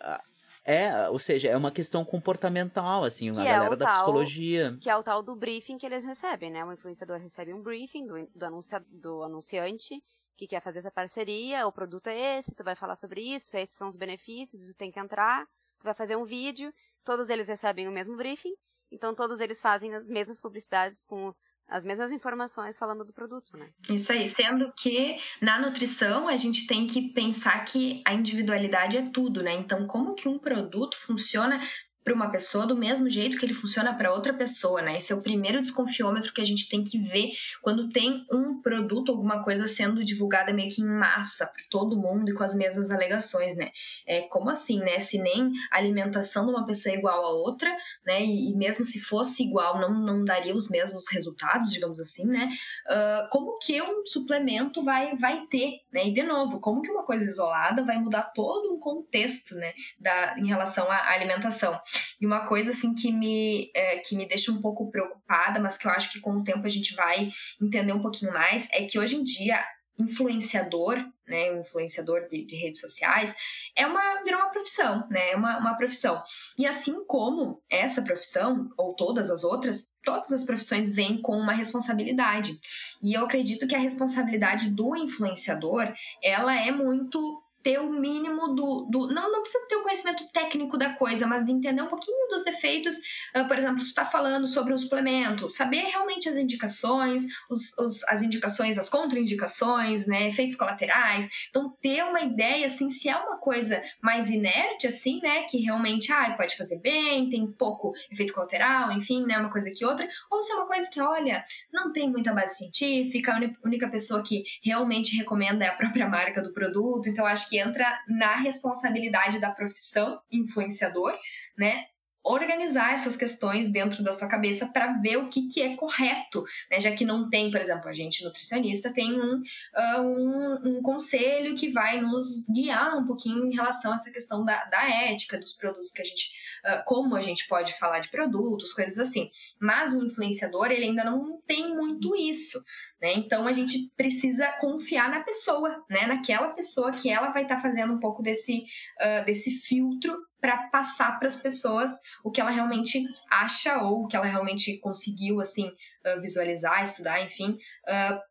é, 0.65 1.09
ou 1.09 1.19
seja, 1.19 1.49
é 1.49 1.57
uma 1.57 1.71
questão 1.71 2.03
comportamental, 2.05 3.03
assim, 3.03 3.29
a 3.29 3.33
Que 3.33 3.39
é 3.41 3.43
galera 3.45 3.75
da 3.75 3.85
tal- 3.85 3.93
psicologia. 3.95 4.77
Que 4.81 4.89
é 4.89 4.95
o 4.95 5.03
tal 5.03 5.21
do 5.21 5.35
briefing 5.35 5.77
que 5.77 5.85
eles 5.85 6.05
recebem, 6.05 6.51
né? 6.51 6.63
O 6.63 6.71
influenciador 6.71 7.19
recebe 7.19 7.53
um 7.53 7.61
briefing 7.61 8.05
do, 8.05 8.27
do, 8.35 8.45
anuncia, 8.45 8.83
do 8.89 9.23
anunciante 9.23 10.01
que 10.35 10.47
quer 10.47 10.61
fazer 10.61 10.79
essa 10.79 10.89
parceria, 10.91 11.67
o 11.67 11.71
produto 11.71 12.07
é 12.07 12.39
esse, 12.39 12.55
tu 12.55 12.63
vai 12.63 12.75
falar 12.75 12.95
sobre 12.95 13.21
isso, 13.21 13.55
esses 13.55 13.75
são 13.75 13.87
os 13.87 13.95
benefícios, 13.95 14.63
isso 14.63 14.75
tem 14.75 14.89
que 14.91 14.99
entrar, 14.99 15.45
tu 15.79 15.83
vai 15.83 15.93
fazer 15.93 16.15
um 16.15 16.25
vídeo, 16.25 16.73
todos 17.03 17.29
eles 17.29 17.47
recebem 17.47 17.87
o 17.87 17.91
mesmo 17.91 18.17
briefing, 18.17 18.53
então 18.91 19.13
todos 19.13 19.39
eles 19.39 19.61
fazem 19.61 19.93
as 19.93 20.07
mesmas 20.09 20.41
publicidades 20.41 21.03
com 21.05 21.33
as 21.67 21.83
mesmas 21.83 22.11
informações 22.11 22.77
falando 22.77 23.03
do 23.03 23.13
produto, 23.13 23.57
né? 23.57 23.69
Isso 23.89 24.11
aí, 24.11 24.27
sendo 24.27 24.71
que 24.75 25.17
na 25.41 25.59
nutrição 25.59 26.27
a 26.27 26.35
gente 26.35 26.67
tem 26.67 26.85
que 26.85 27.13
pensar 27.13 27.63
que 27.65 28.01
a 28.05 28.13
individualidade 28.13 28.97
é 28.97 29.09
tudo, 29.09 29.41
né? 29.41 29.53
Então, 29.53 29.87
como 29.87 30.15
que 30.15 30.27
um 30.27 30.37
produto 30.37 30.97
funciona 30.97 31.59
para 32.03 32.13
uma 32.13 32.29
pessoa 32.29 32.65
do 32.65 32.75
mesmo 32.75 33.09
jeito 33.09 33.37
que 33.37 33.45
ele 33.45 33.53
funciona 33.53 33.93
para 33.93 34.13
outra 34.13 34.33
pessoa, 34.33 34.81
né? 34.81 34.97
Esse 34.97 35.13
é 35.13 35.15
o 35.15 35.21
primeiro 35.21 35.61
desconfiômetro 35.61 36.33
que 36.33 36.41
a 36.41 36.45
gente 36.45 36.67
tem 36.67 36.83
que 36.83 36.97
ver 36.97 37.31
quando 37.61 37.89
tem 37.89 38.25
um 38.31 38.61
produto, 38.61 39.11
alguma 39.11 39.43
coisa 39.43 39.67
sendo 39.67 40.03
divulgada 40.03 40.51
meio 40.51 40.69
que 40.69 40.81
em 40.81 40.85
massa 40.87 41.45
para 41.45 41.63
todo 41.69 41.97
mundo 41.97 42.29
e 42.29 42.33
com 42.33 42.43
as 42.43 42.53
mesmas 42.53 42.91
alegações, 42.91 43.55
né? 43.55 43.71
É, 44.05 44.21
como 44.23 44.49
assim, 44.49 44.79
né? 44.79 44.99
Se 44.99 45.17
nem 45.17 45.51
a 45.71 45.77
alimentação 45.77 46.45
de 46.45 46.51
uma 46.51 46.65
pessoa 46.65 46.93
é 46.93 46.97
igual 46.97 47.25
a 47.25 47.29
outra, 47.29 47.73
né? 48.05 48.23
E, 48.23 48.51
e 48.51 48.55
mesmo 48.55 48.83
se 48.83 48.99
fosse 48.99 49.43
igual, 49.43 49.79
não, 49.79 49.93
não 49.93 50.23
daria 50.23 50.53
os 50.53 50.69
mesmos 50.69 51.05
resultados, 51.09 51.71
digamos 51.71 51.99
assim, 51.99 52.25
né? 52.25 52.49
Uh, 52.87 53.29
como 53.29 53.57
que 53.59 53.81
um 53.81 54.05
suplemento 54.05 54.83
vai, 54.83 55.15
vai 55.15 55.45
ter, 55.47 55.79
né? 55.91 56.07
E 56.07 56.13
de 56.13 56.23
novo, 56.23 56.59
como 56.59 56.81
que 56.81 56.91
uma 56.91 57.03
coisa 57.03 57.23
isolada 57.23 57.83
vai 57.83 57.97
mudar 57.97 58.23
todo 58.33 58.73
um 58.73 58.79
contexto, 58.79 59.55
né? 59.55 59.73
Da, 59.99 60.37
em 60.37 60.47
relação 60.47 60.91
à 60.91 61.11
alimentação. 61.11 61.79
E 62.19 62.25
uma 62.25 62.45
coisa 62.45 62.71
assim 62.71 62.93
que 62.93 63.11
me, 63.11 63.71
é, 63.75 63.99
que 63.99 64.15
me 64.15 64.25
deixa 64.25 64.51
um 64.51 64.61
pouco 64.61 64.91
preocupada, 64.91 65.59
mas 65.59 65.77
que 65.77 65.87
eu 65.87 65.91
acho 65.91 66.11
que 66.11 66.19
com 66.19 66.31
o 66.31 66.43
tempo 66.43 66.65
a 66.65 66.69
gente 66.69 66.95
vai 66.95 67.29
entender 67.61 67.93
um 67.93 68.01
pouquinho 68.01 68.33
mais, 68.33 68.67
é 68.71 68.85
que 68.85 68.99
hoje 68.99 69.15
em 69.15 69.23
dia 69.23 69.63
influenciador, 69.97 70.97
né, 71.27 71.57
influenciador 71.57 72.27
de, 72.27 72.45
de, 72.45 72.55
redes 72.55 72.79
sociais, 72.79 73.35
é 73.75 73.85
uma 73.85 74.21
virou 74.23 74.41
uma 74.41 74.49
profissão, 74.49 75.07
né, 75.09 75.31
é 75.31 75.35
uma, 75.35 75.59
uma 75.59 75.75
profissão. 75.75 76.21
E 76.57 76.65
assim 76.65 77.05
como 77.05 77.61
essa 77.69 78.01
profissão 78.01 78.69
ou 78.77 78.95
todas 78.95 79.29
as 79.29 79.43
outras, 79.43 79.99
todas 80.03 80.31
as 80.31 80.45
profissões 80.45 80.93
vêm 80.93 81.21
com 81.21 81.37
uma 81.37 81.53
responsabilidade. 81.53 82.59
E 83.01 83.13
eu 83.13 83.25
acredito 83.25 83.67
que 83.67 83.75
a 83.75 83.79
responsabilidade 83.79 84.69
do 84.69 84.95
influenciador, 84.95 85.93
ela 86.23 86.55
é 86.55 86.71
muito 86.71 87.42
ter 87.63 87.79
o 87.79 87.89
mínimo 87.89 88.53
do. 88.53 88.85
do 88.89 89.07
não, 89.07 89.31
não 89.31 89.41
precisa 89.41 89.65
ter 89.67 89.77
o 89.77 89.83
conhecimento 89.83 90.27
técnico 90.31 90.77
da 90.77 90.93
coisa, 90.93 91.25
mas 91.25 91.45
de 91.45 91.51
entender 91.51 91.81
um 91.81 91.87
pouquinho 91.87 92.27
dos 92.27 92.45
efeitos. 92.45 92.97
Uh, 93.35 93.47
por 93.47 93.57
exemplo, 93.57 93.81
se 93.81 93.87
está 93.87 94.03
falando 94.03 94.45
sobre 94.45 94.73
um 94.73 94.77
suplemento, 94.77 95.49
saber 95.49 95.83
realmente 95.83 96.27
as 96.27 96.35
indicações, 96.35 97.21
os, 97.49 97.75
os, 97.79 98.03
as 98.03 98.21
indicações, 98.21 98.77
as 98.77 98.89
contraindicações, 98.89 100.05
né, 100.05 100.27
efeitos 100.27 100.55
colaterais. 100.55 101.29
Então, 101.49 101.69
ter 101.81 102.03
uma 102.03 102.21
ideia, 102.21 102.65
assim, 102.65 102.89
se 102.89 103.07
é 103.07 103.15
uma 103.15 103.37
coisa 103.37 103.81
mais 104.01 104.27
inerte, 104.29 104.87
assim, 104.87 105.21
né, 105.21 105.43
que 105.43 105.59
realmente 105.59 106.11
ah, 106.11 106.35
pode 106.35 106.57
fazer 106.57 106.79
bem, 106.79 107.29
tem 107.29 107.47
pouco 107.47 107.93
efeito 108.11 108.33
colateral, 108.33 108.91
enfim, 108.91 109.25
né, 109.25 109.37
uma 109.37 109.51
coisa 109.51 109.71
que 109.71 109.85
outra, 109.85 110.07
ou 110.29 110.41
se 110.41 110.51
é 110.51 110.55
uma 110.55 110.67
coisa 110.67 110.89
que, 110.91 110.99
olha, 110.99 111.43
não 111.71 111.93
tem 111.93 112.09
muita 112.09 112.33
base 112.33 112.57
científica, 112.57 113.33
a 113.33 113.65
única 113.65 113.89
pessoa 113.89 114.21
que 114.21 114.43
realmente 114.61 115.15
recomenda 115.15 115.63
é 115.63 115.69
a 115.69 115.75
própria 115.75 116.07
marca 116.09 116.41
do 116.41 116.51
produto, 116.51 117.07
então 117.07 117.25
acho 117.25 117.49
que 117.49 117.52
que 117.53 117.59
entra 117.59 117.85
na 118.07 118.35
responsabilidade 118.35 119.39
da 119.39 119.51
profissão 119.51 120.19
influenciador, 120.31 121.15
né? 121.55 121.85
organizar 122.25 122.93
essas 122.93 123.17
questões 123.17 123.69
dentro 123.69 124.01
da 124.01 124.13
sua 124.13 124.29
cabeça 124.29 124.67
para 124.67 124.93
ver 125.01 125.17
o 125.17 125.27
que, 125.27 125.49
que 125.49 125.61
é 125.61 125.75
correto, 125.75 126.43
né? 126.71 126.79
Já 126.79 126.91
que 126.91 127.03
não 127.03 127.29
tem, 127.29 127.51
por 127.51 127.59
exemplo, 127.59 127.89
a 127.89 127.93
gente 127.93 128.23
nutricionista 128.23 128.93
tem 128.93 129.19
um, 129.19 129.41
uh, 129.41 130.01
um, 130.01 130.77
um, 130.77 130.81
conselho 130.81 131.53
que 131.53 131.69
vai 131.69 131.99
nos 131.99 132.47
guiar 132.47 132.97
um 132.97 133.03
pouquinho 133.03 133.45
em 133.45 133.53
relação 133.53 133.91
a 133.91 133.95
essa 133.95 134.09
questão 134.09 134.45
da, 134.45 134.63
da 134.65 134.89
ética 134.89 135.37
dos 135.37 135.51
produtos 135.51 135.91
que 135.91 136.01
a 136.01 136.05
gente, 136.05 136.29
uh, 136.65 136.83
como 136.85 137.15
a 137.15 137.21
gente 137.21 137.47
pode 137.47 137.77
falar 137.77 137.99
de 137.99 138.09
produtos, 138.09 138.73
coisas 138.73 138.97
assim. 138.97 139.29
Mas 139.59 139.93
o 139.93 140.03
influenciador 140.03 140.71
ele 140.71 140.85
ainda 140.85 141.03
não 141.03 141.39
tem 141.41 141.75
muito 141.75 142.15
isso, 142.15 142.59
né? 143.01 143.13
Então 143.13 143.47
a 143.47 143.51
gente 143.51 143.77
precisa 143.95 144.51
confiar 144.59 145.09
na 145.09 145.21
pessoa, 145.21 145.83
né? 145.89 146.05
Naquela 146.05 146.49
pessoa 146.49 146.91
que 146.91 147.09
ela 147.09 147.31
vai 147.31 147.43
estar 147.43 147.55
tá 147.55 147.61
fazendo 147.61 147.93
um 147.93 147.99
pouco 147.99 148.21
desse, 148.21 148.63
uh, 149.01 149.25
desse 149.25 149.51
filtro 149.51 150.17
para 150.39 150.67
passar 150.67 151.17
para 151.19 151.27
as 151.27 151.37
pessoas 151.37 151.91
o 152.21 152.29
que 152.29 152.41
ela 152.41 152.51
realmente 152.51 153.01
acha 153.31 153.81
ou 153.81 154.03
o 154.03 154.07
que 154.07 154.15
ela 154.15 154.25
realmente 154.25 154.77
conseguiu 154.79 155.39
assim 155.39 155.67
uh, 155.67 156.21
visualizar, 156.21 156.83
estudar, 156.83 157.23
enfim, 157.23 157.57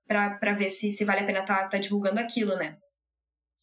para 0.07 0.53
ver 0.53 0.69
se, 0.69 0.93
se 0.93 1.05
vale 1.05 1.21
a 1.21 1.25
pena 1.25 1.41
estar 1.41 1.63
tá, 1.63 1.69
tá 1.69 1.79
divulgando 1.79 2.21
aquilo, 2.21 2.55
né? 2.57 2.77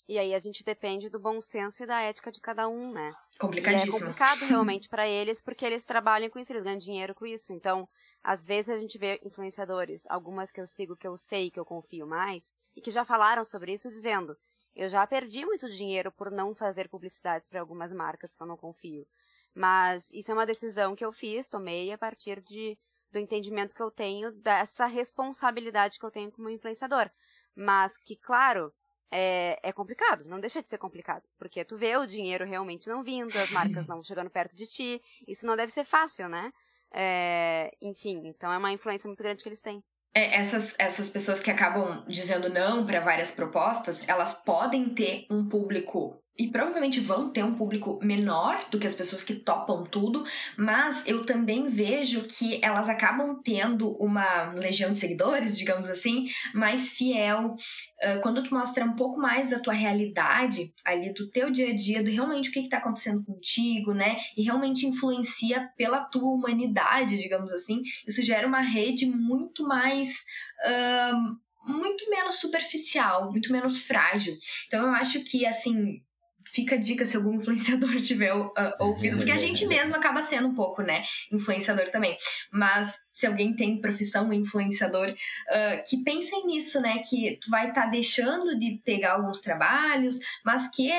E 0.10 0.18
aí 0.18 0.34
a 0.34 0.40
gente 0.40 0.64
depende 0.64 1.08
do 1.08 1.20
bom 1.20 1.40
senso 1.40 1.84
e 1.84 1.86
da 1.86 2.02
ética 2.02 2.32
de 2.32 2.42
cada 2.42 2.68
um, 2.68 2.92
né? 2.92 3.12
Complicadíssimo. 3.38 3.94
E 3.94 3.96
é 3.96 4.00
complicado 4.00 4.40
realmente 4.50 4.90
para 4.90 5.08
eles, 5.08 5.40
porque 5.40 5.64
eles 5.64 5.86
trabalham 5.86 6.32
com 6.32 6.40
isso, 6.40 6.52
eles 6.52 6.64
ganham 6.64 6.80
dinheiro 6.80 7.14
com 7.14 7.28
isso. 7.28 7.54
Então, 7.54 7.88
às 8.24 8.44
vezes 8.44 8.72
a 8.74 8.80
gente 8.80 8.98
vê 8.98 9.22
influenciadores, 9.24 10.10
algumas 10.10 10.52
que 10.52 10.60
eu 10.60 10.66
sigo, 10.66 10.98
que 10.98 11.08
eu 11.08 11.16
sei, 11.16 11.52
que 11.52 11.60
eu 11.60 11.64
confio 11.64 12.08
mais, 12.08 12.56
e 12.76 12.82
que 12.82 12.90
já 12.90 13.06
falaram 13.06 13.44
sobre 13.44 13.72
isso, 13.72 13.88
dizendo: 13.92 14.36
eu 14.76 14.90
já 14.90 15.06
perdi 15.06 15.46
muito 15.46 15.70
dinheiro 15.70 16.12
por 16.12 16.32
não 16.32 16.56
fazer 16.56 16.90
publicidades 16.90 17.48
para 17.48 17.60
algumas 17.60 17.94
marcas 17.94 18.34
que 18.34 18.42
eu 18.42 18.48
não 18.48 18.58
confio. 18.58 19.06
Mas 19.54 20.10
isso 20.12 20.32
é 20.32 20.34
uma 20.34 20.46
decisão 20.48 20.96
que 20.96 21.06
eu 21.06 21.14
fiz, 21.14 21.48
tomei 21.48 21.92
a 21.92 22.00
partir 22.00 22.42
de, 22.42 22.76
do 23.12 23.20
entendimento 23.20 23.76
que 23.76 23.84
eu 23.84 23.92
tenho 23.92 24.32
dessa 24.32 24.88
responsabilidade 24.88 26.00
que 26.00 26.06
eu 26.06 26.10
tenho 26.10 26.32
como 26.32 26.50
influenciador. 26.50 27.12
Mas 27.56 27.96
que, 27.98 28.16
claro, 28.16 28.74
é, 29.12 29.60
é, 29.64 29.72
complicado, 29.72 30.28
não 30.28 30.40
deixa 30.40 30.62
de 30.62 30.70
ser 30.70 30.78
complicado, 30.78 31.24
porque 31.38 31.66
tu 31.66 31.78
vê 31.78 31.98
o 31.98 32.06
dinheiro 32.06 32.46
realmente 32.46 32.88
não 32.88 33.04
vindo, 33.04 33.36
as 33.38 33.50
marcas 33.52 33.86
não 33.88 34.04
chegando 34.04 34.30
perto 34.30 34.56
de 34.56 34.68
ti, 34.68 35.02
isso 35.28 35.46
não 35.46 35.56
deve 35.56 35.72
ser 35.72 35.84
fácil, 35.84 36.30
né? 36.30 36.52
É, 36.92 37.72
enfim, 37.82 38.22
então 38.26 38.52
é 38.52 38.58
uma 38.58 38.72
influência 38.72 39.08
muito 39.08 39.22
grande 39.22 39.44
que 39.44 39.50
eles 39.50 39.62
têm. 39.62 39.84
É, 40.14 40.38
essas, 40.38 40.76
essas 40.80 41.10
pessoas 41.10 41.40
que 41.40 41.52
acabam 41.52 42.04
dizendo 42.08 42.50
não 42.50 42.86
para 42.86 43.00
várias 43.00 43.32
propostas, 43.32 44.08
elas 44.08 44.44
podem 44.44 44.90
ter 44.90 45.28
um 45.30 45.48
público 45.48 46.20
e 46.40 46.48
provavelmente 46.48 47.02
vão 47.02 47.30
ter 47.30 47.44
um 47.44 47.54
público 47.54 48.00
menor 48.02 48.66
do 48.72 48.80
que 48.80 48.88
as 48.88 48.94
pessoas 48.94 49.24
que 49.24 49.36
topam 49.36 49.84
tudo, 49.84 50.24
mas 50.58 51.06
eu 51.06 51.26
também 51.26 51.68
vejo 51.68 52.24
que 52.24 52.64
elas 52.64 52.88
acabam 52.88 53.42
tendo 53.44 53.92
uma 53.98 54.54
legião 54.54 54.94
de 54.94 54.98
seguidores, 54.98 55.58
digamos 55.58 55.88
assim, 55.88 56.30
mais 56.54 56.90
fiel. 56.90 57.56
Uh, 58.02 58.22
quando 58.22 58.42
tu 58.42 58.54
mostra 58.54 58.86
um 58.86 58.96
pouco 58.96 59.20
mais 59.20 59.50
da 59.50 59.60
tua 59.60 59.74
realidade 59.74 60.74
ali, 60.86 61.14
do 61.14 61.30
teu 61.30 61.52
dia 61.52 61.72
a 61.72 61.76
dia, 61.76 62.02
do 62.02 62.10
realmente 62.10 62.50
o 62.50 62.54
que 62.54 62.60
está 62.60 62.78
acontecendo 62.78 63.24
contigo, 63.26 63.94
né? 63.94 64.18
E 64.38 64.44
realmente 64.44 64.88
influencia 64.88 65.70
pela 65.76 66.06
tua 66.06 66.32
humanidade, 66.32 67.18
digamos 67.18 67.52
assim, 67.52 67.82
isso 68.08 68.22
gera 68.22 68.48
uma 68.48 68.62
rede 68.62 69.06
muito 69.06 69.68
mais. 69.68 70.20
Uh, 70.66 71.38
muito 71.68 72.10
menos 72.10 72.40
superficial, 72.40 73.32
muito 73.32 73.52
menos 73.52 73.82
frágil. 73.82 74.36
Então 74.66 74.88
eu 74.88 74.94
acho 74.94 75.24
que 75.26 75.46
assim, 75.46 76.02
fica 76.46 76.76
a 76.76 76.78
dica 76.78 77.06
se 77.06 77.16
algum 77.16 77.36
influenciador 77.36 77.96
tiver 78.02 78.34
uh, 78.36 78.52
ouvido, 78.80 79.18
porque 79.18 79.32
a 79.32 79.38
gente 79.38 79.66
mesmo 79.68 79.96
acaba 79.96 80.22
sendo 80.22 80.48
um 80.48 80.56
pouco, 80.56 80.82
né, 80.82 81.04
influenciador 81.32 81.90
também. 81.90 82.18
Mas 82.52 82.96
se 83.14 83.28
alguém 83.28 83.56
tem 83.56 83.82
profissão 83.82 84.32
influenciador, 84.34 85.10
uh, 85.10 85.90
que 85.90 86.04
pensem 86.04 86.46
nisso, 86.48 86.80
né, 86.80 87.00
que 87.10 87.38
tu 87.42 87.50
vai 87.50 87.70
estar 87.70 87.84
tá 87.84 87.90
deixando 87.90 88.58
de 88.58 88.82
pegar 88.84 89.14
alguns 89.14 89.40
trabalhos, 89.42 90.16
mas 90.44 90.70
que 90.72 90.90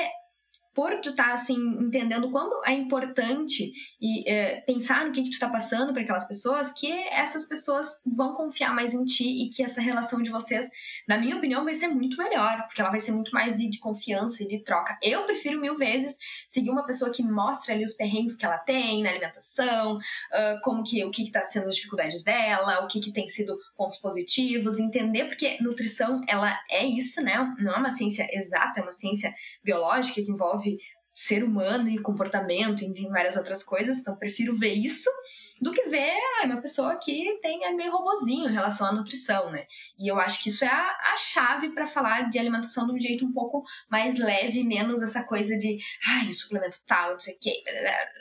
por 0.73 1.01
tu 1.01 1.09
estar 1.09 1.27
tá, 1.27 1.33
assim 1.33 1.57
entendendo 1.79 2.31
quando 2.31 2.63
é 2.65 2.73
importante 2.73 3.71
e 3.99 4.29
é, 4.29 4.61
pensar 4.61 5.05
no 5.05 5.11
que, 5.11 5.23
que 5.23 5.29
tu 5.29 5.33
está 5.33 5.49
passando 5.49 5.93
para 5.93 6.01
aquelas 6.01 6.27
pessoas, 6.27 6.73
que 6.73 6.91
essas 7.09 7.47
pessoas 7.47 7.87
vão 8.15 8.33
confiar 8.33 8.73
mais 8.73 8.93
em 8.93 9.03
ti 9.03 9.45
e 9.45 9.49
que 9.49 9.63
essa 9.63 9.81
relação 9.81 10.21
de 10.21 10.29
vocês, 10.29 10.69
na 11.07 11.17
minha 11.17 11.35
opinião, 11.37 11.63
vai 11.63 11.73
ser 11.73 11.87
muito 11.87 12.17
melhor, 12.17 12.65
porque 12.65 12.81
ela 12.81 12.89
vai 12.89 12.99
ser 12.99 13.11
muito 13.11 13.31
mais 13.31 13.57
de, 13.57 13.79
confiança 13.79 14.43
e 14.43 14.47
de 14.47 14.59
troca. 14.63 14.97
Eu 15.01 15.25
prefiro 15.25 15.59
mil 15.59 15.75
vezes 15.75 16.17
seguir 16.47 16.69
uma 16.69 16.85
pessoa 16.85 17.11
que 17.11 17.23
mostra 17.23 17.73
ali 17.73 17.83
os 17.83 17.93
perrengues 17.93 18.37
que 18.37 18.45
ela 18.45 18.57
tem 18.57 19.03
na 19.03 19.09
alimentação, 19.09 19.97
uh, 19.97 20.61
como 20.63 20.83
que 20.83 21.03
o 21.03 21.11
que 21.11 21.23
está 21.23 21.41
sendo 21.43 21.67
as 21.67 21.75
dificuldades 21.75 22.23
dela, 22.23 22.83
o 22.83 22.87
que, 22.87 22.99
que 22.99 23.11
tem 23.11 23.27
sido 23.27 23.57
pontos 23.75 23.97
positivos, 23.97 24.77
entender 24.77 25.25
porque 25.25 25.57
nutrição 25.61 26.21
ela 26.27 26.57
é 26.69 26.85
isso, 26.85 27.21
né? 27.21 27.55
Não 27.59 27.73
é 27.73 27.77
uma 27.77 27.91
ciência 27.91 28.27
exata, 28.31 28.79
é 28.79 28.83
uma 28.83 28.91
ciência 28.91 29.33
biológica 29.63 30.21
que 30.21 30.31
envolve 30.31 30.77
ser 31.13 31.43
humano 31.43 31.89
e 31.89 31.99
comportamento, 31.99 32.83
enfim, 32.83 33.09
várias 33.09 33.35
outras 33.35 33.63
coisas. 33.63 33.99
Então, 33.99 34.15
prefiro 34.15 34.55
ver 34.55 34.73
isso 34.73 35.09
do 35.61 35.71
que 35.71 35.87
ver 35.89 36.17
ah, 36.39 36.45
uma 36.45 36.61
pessoa 36.61 36.95
que 36.95 37.39
tem 37.41 37.65
é 37.65 37.71
meio 37.71 37.91
robozinho 37.91 38.49
em 38.49 38.53
relação 38.53 38.87
à 38.87 38.91
nutrição, 38.91 39.51
né? 39.51 39.67
E 39.99 40.11
eu 40.11 40.19
acho 40.19 40.41
que 40.41 40.49
isso 40.49 40.63
é 40.63 40.69
a, 40.69 41.13
a 41.13 41.17
chave 41.17 41.69
para 41.69 41.85
falar 41.85 42.29
de 42.29 42.39
alimentação 42.39 42.87
de 42.87 42.93
um 42.93 42.99
jeito 42.99 43.25
um 43.25 43.31
pouco 43.31 43.63
mais 43.89 44.17
leve, 44.17 44.63
menos 44.63 45.01
essa 45.01 45.23
coisa 45.25 45.57
de, 45.57 45.77
ai, 46.07 46.31
suplemento 46.31 46.77
tal, 46.87 47.11
não 47.11 47.19
sei 47.19 47.35
o 47.35 47.39
quê. 47.39 47.63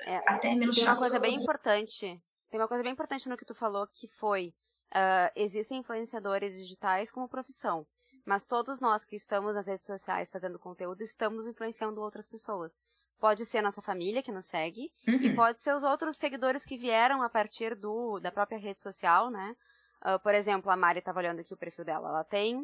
É, 0.07 0.21
até 0.27 0.55
menos 0.55 0.77
Tem 0.77 0.85
uma 0.85 0.97
coisa 0.97 1.19
bem 1.19 1.37
importante. 1.37 2.21
Tem 2.51 2.61
uma 2.61 2.69
coisa 2.69 2.83
bem 2.83 2.93
importante 2.93 3.29
no 3.29 3.37
que 3.37 3.45
tu 3.45 3.55
falou 3.55 3.87
que 3.87 4.09
foi. 4.09 4.53
Uh, 4.93 5.31
existem 5.37 5.79
influenciadores 5.79 6.59
digitais 6.59 7.13
como 7.13 7.29
profissão. 7.29 7.87
Mas 8.31 8.47
todos 8.47 8.79
nós 8.79 9.05
que 9.05 9.17
estamos 9.17 9.57
nas 9.57 9.67
redes 9.67 9.85
sociais 9.85 10.31
fazendo 10.31 10.57
conteúdo 10.57 11.03
estamos 11.03 11.49
influenciando 11.49 12.01
outras 12.01 12.29
pessoas. 12.29 12.81
Pode 13.19 13.45
ser 13.45 13.59
a 13.59 13.63
nossa 13.63 13.83
família 13.83 14.23
que 14.23 14.31
nos 14.31 14.45
segue 14.45 14.89
uhum. 15.09 15.15
e 15.17 15.35
pode 15.35 15.61
ser 15.61 15.75
os 15.75 15.83
outros 15.83 16.17
seguidores 16.17 16.65
que 16.65 16.79
vieram 16.79 17.25
a 17.25 17.29
partir 17.29 17.75
do 17.75 18.21
da 18.21 18.31
própria 18.31 18.57
rede 18.57 18.79
social, 18.79 19.33
né? 19.33 19.57
Uh, 20.01 20.17
por 20.21 20.33
exemplo, 20.33 20.71
a 20.71 20.77
Mari 20.77 21.01
estava 21.01 21.19
olhando 21.19 21.41
aqui 21.41 21.53
o 21.53 21.57
perfil 21.57 21.85
dela. 21.85 22.09
Ela 22.09 22.23
tem 22.23 22.63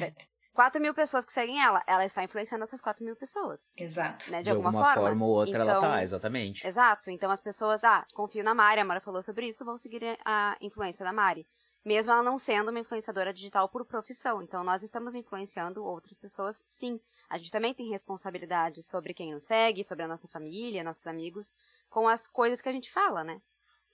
4 0.54 0.80
mil 0.80 0.94
pessoas 0.94 1.26
que 1.26 1.32
seguem 1.32 1.62
ela, 1.62 1.82
ela 1.86 2.06
está 2.06 2.24
influenciando 2.24 2.64
essas 2.64 2.80
4 2.80 3.04
mil 3.04 3.14
pessoas. 3.14 3.70
Exato. 3.76 4.30
Né, 4.30 4.38
de, 4.38 4.44
De, 4.44 4.50
alguma, 4.50 4.70
alguma 4.70 4.94
forma, 4.94 5.26
ou 5.26 5.32
outra 5.32 5.58
ela 5.58 5.72
Então, 5.72 5.90
tá, 5.90 6.02
exatamente. 6.02 6.66
Exato. 6.66 7.10
Então 7.10 7.30
as 7.30 7.40
pessoas, 7.42 7.84
ah, 7.84 8.06
confio 8.14 8.42
na 8.42 8.54
Mari, 8.54 8.80
a 8.80 8.84
Mari 8.86 9.04
falou 9.04 9.22
sobre 9.22 9.46
isso, 9.46 9.62
vão 9.62 9.76
seguir 9.76 10.18
a 10.24 10.56
influência 10.62 11.04
da 11.04 11.12
Mari. 11.12 11.46
Mesmo 11.84 12.12
ela 12.12 12.22
não 12.22 12.38
sendo 12.38 12.70
uma 12.70 12.78
influenciadora 12.80 13.32
digital 13.32 13.68
por 13.68 13.84
profissão. 13.84 14.40
Então 14.42 14.62
nós 14.62 14.82
estamos 14.82 15.14
influenciando 15.14 15.84
outras 15.84 16.16
pessoas, 16.18 16.62
sim. 16.64 17.00
A 17.28 17.38
gente 17.38 17.50
também 17.50 17.74
tem 17.74 17.88
responsabilidade 17.90 18.82
sobre 18.82 19.12
quem 19.14 19.32
nos 19.32 19.44
segue, 19.44 19.82
sobre 19.84 20.04
a 20.04 20.08
nossa 20.08 20.28
família, 20.28 20.84
nossos 20.84 21.06
amigos, 21.06 21.54
com 21.90 22.06
as 22.08 22.28
coisas 22.28 22.60
que 22.60 22.68
a 22.68 22.72
gente 22.72 22.90
fala, 22.90 23.24
né? 23.24 23.40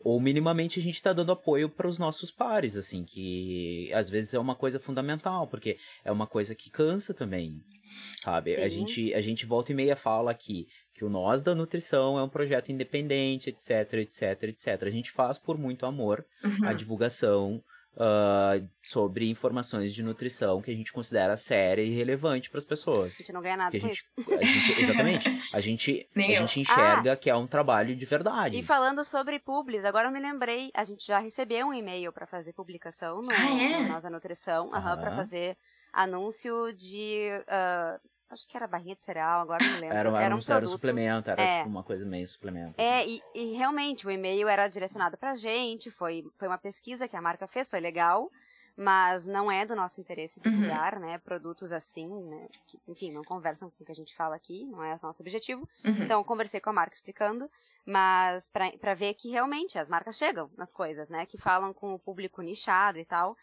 Ou 0.00 0.20
minimamente 0.20 0.78
a 0.78 0.82
gente 0.82 1.02
tá 1.02 1.12
dando 1.12 1.32
apoio 1.32 1.68
para 1.68 1.88
os 1.88 1.98
nossos 1.98 2.30
pares, 2.30 2.76
assim, 2.76 3.04
que 3.04 3.90
às 3.92 4.08
vezes 4.08 4.32
é 4.32 4.38
uma 4.38 4.54
coisa 4.54 4.78
fundamental, 4.78 5.48
porque 5.48 5.76
é 6.04 6.12
uma 6.12 6.24
coisa 6.26 6.54
que 6.54 6.70
cansa 6.70 7.12
também, 7.12 7.60
sabe? 8.22 8.54
A 8.56 8.68
gente, 8.68 9.12
a 9.12 9.20
gente 9.20 9.44
volta 9.44 9.72
e 9.72 9.74
meia 9.74 9.96
fala 9.96 10.30
aqui 10.30 10.66
que 10.94 11.04
o 11.04 11.08
Nós 11.10 11.42
da 11.42 11.52
Nutrição 11.52 12.16
é 12.16 12.22
um 12.22 12.28
projeto 12.28 12.70
independente, 12.70 13.50
etc, 13.50 13.94
etc, 13.94 14.42
etc. 14.44 14.82
A 14.84 14.90
gente 14.90 15.10
faz 15.10 15.36
por 15.36 15.58
muito 15.58 15.84
amor 15.84 16.24
Uhum. 16.44 16.68
a 16.68 16.72
divulgação 16.72 17.60
ah, 17.98 18.52
sobre 18.82 19.28
informações 19.28 19.92
de 19.92 20.02
nutrição 20.02 20.62
que 20.62 20.70
a 20.70 20.74
gente 20.74 20.92
considera 20.92 21.36
séria 21.36 21.82
e 21.82 21.90
relevante 21.90 22.48
para 22.48 22.58
as 22.58 22.64
A 22.64 22.68
pessoas. 22.68 23.16
gente 23.16 23.32
não 23.32 23.42
ganha 23.42 23.56
nada 23.56 23.70
Que 23.70 23.78
a 23.78 23.80
com 23.80 23.88
gente, 23.88 23.98
isso. 23.98 24.10
a 24.38 24.42
gente- 24.44 24.80
exatamente. 24.80 25.28
A 25.52 25.60
gente, 25.60 26.08
Nem 26.14 26.30
a 26.36 26.40
eu. 26.40 26.46
gente 26.46 26.60
enxerga 26.60 27.16
que 27.16 27.28
é 27.30 27.34
um 27.34 27.46
trabalho 27.46 27.96
de 27.96 28.04
verdade. 28.06 28.58
E 28.58 28.62
falando 28.62 29.02
sobre 29.02 29.38
publis, 29.38 29.84
agora 29.84 30.08
eu 30.08 30.12
me 30.12 30.20
lembrei, 30.20 30.70
a 30.74 30.84
gente 30.84 31.06
já 31.06 31.18
recebeu 31.18 31.66
um 31.68 31.72
e-mail 31.74 32.12
pra 32.12 32.26
fazer 32.26 32.52
publicação 32.52 33.22
no, 33.22 33.30
Ah, 33.30 33.50
é? 33.60 33.82
no 33.82 33.88
Nós 33.88 34.02
da 34.02 34.10
Nutrição, 34.10 34.68
pra 34.70 35.10
fazer 35.16 35.56
anúncio 35.92 36.72
de, 36.74 37.28
ah, 37.48 37.98
acho 38.30 38.46
que 38.46 38.56
era 38.56 38.66
barrinha 38.66 38.94
de 38.94 39.02
cereal, 39.02 39.40
agora 39.40 39.64
não 39.64 39.72
lembro. 39.80 39.86
Era, 39.96 40.08
era, 40.08 40.10
um, 40.36 40.38
era 40.48 40.64
um 40.64 40.66
suplemento, 40.68 41.30
era 41.30 41.40
É. 41.42 41.56
tipo 41.58 41.68
uma 41.68 41.82
coisa 41.82 42.04
meio 42.06 42.26
suplemento. 42.26 42.80
É, 42.80 43.02
assim. 43.02 43.22
e, 43.34 43.40
e 43.52 43.56
realmente 43.56 44.06
o 44.06 44.10
e-mail 44.10 44.48
era 44.48 44.68
direcionado 44.68 45.16
pra 45.16 45.34
gente, 45.34 45.90
foi, 45.90 46.24
foi 46.36 46.48
uma 46.48 46.58
pesquisa 46.58 47.08
que 47.08 47.16
a 47.16 47.22
marca 47.22 47.46
fez, 47.46 47.68
foi 47.70 47.80
legal, 47.80 48.30
mas 48.76 49.26
não 49.26 49.50
é 49.50 49.66
do 49.66 49.74
nosso 49.74 50.00
interesse 50.00 50.40
Uhum. 50.44 50.52
divulgar, 50.52 51.00
né, 51.00 51.18
produtos 51.18 51.72
assim, 51.72 52.06
né, 52.06 52.46
que, 52.66 52.78
enfim, 52.86 53.10
não 53.10 53.24
conversam 53.24 53.70
com 53.70 53.82
o 53.82 53.86
que 53.86 53.92
a 53.92 53.94
gente 53.94 54.14
fala 54.14 54.36
aqui, 54.36 54.66
não 54.66 54.84
é 54.84 54.98
nosso 55.02 55.22
objetivo. 55.22 55.68
Uhum. 55.84 56.02
Então, 56.04 56.20
eu 56.20 56.24
conversei 56.24 56.60
com 56.60 56.70
a 56.70 56.72
marca 56.72 56.94
explicando, 56.94 57.50
mas 57.84 58.48
pra, 58.50 58.70
pra 58.72 58.94
ver 58.94 59.14
que 59.14 59.30
realmente 59.30 59.78
as 59.78 59.88
marcas 59.88 60.16
chegam 60.16 60.50
nas 60.58 60.72
coisas, 60.72 61.08
né? 61.08 61.24
Que 61.24 61.38
falam 61.38 61.72
com 61.72 61.94
o 61.94 61.98
público 61.98 62.42
nichado 62.42 62.98
e 62.98 63.04
tal. 63.04 63.34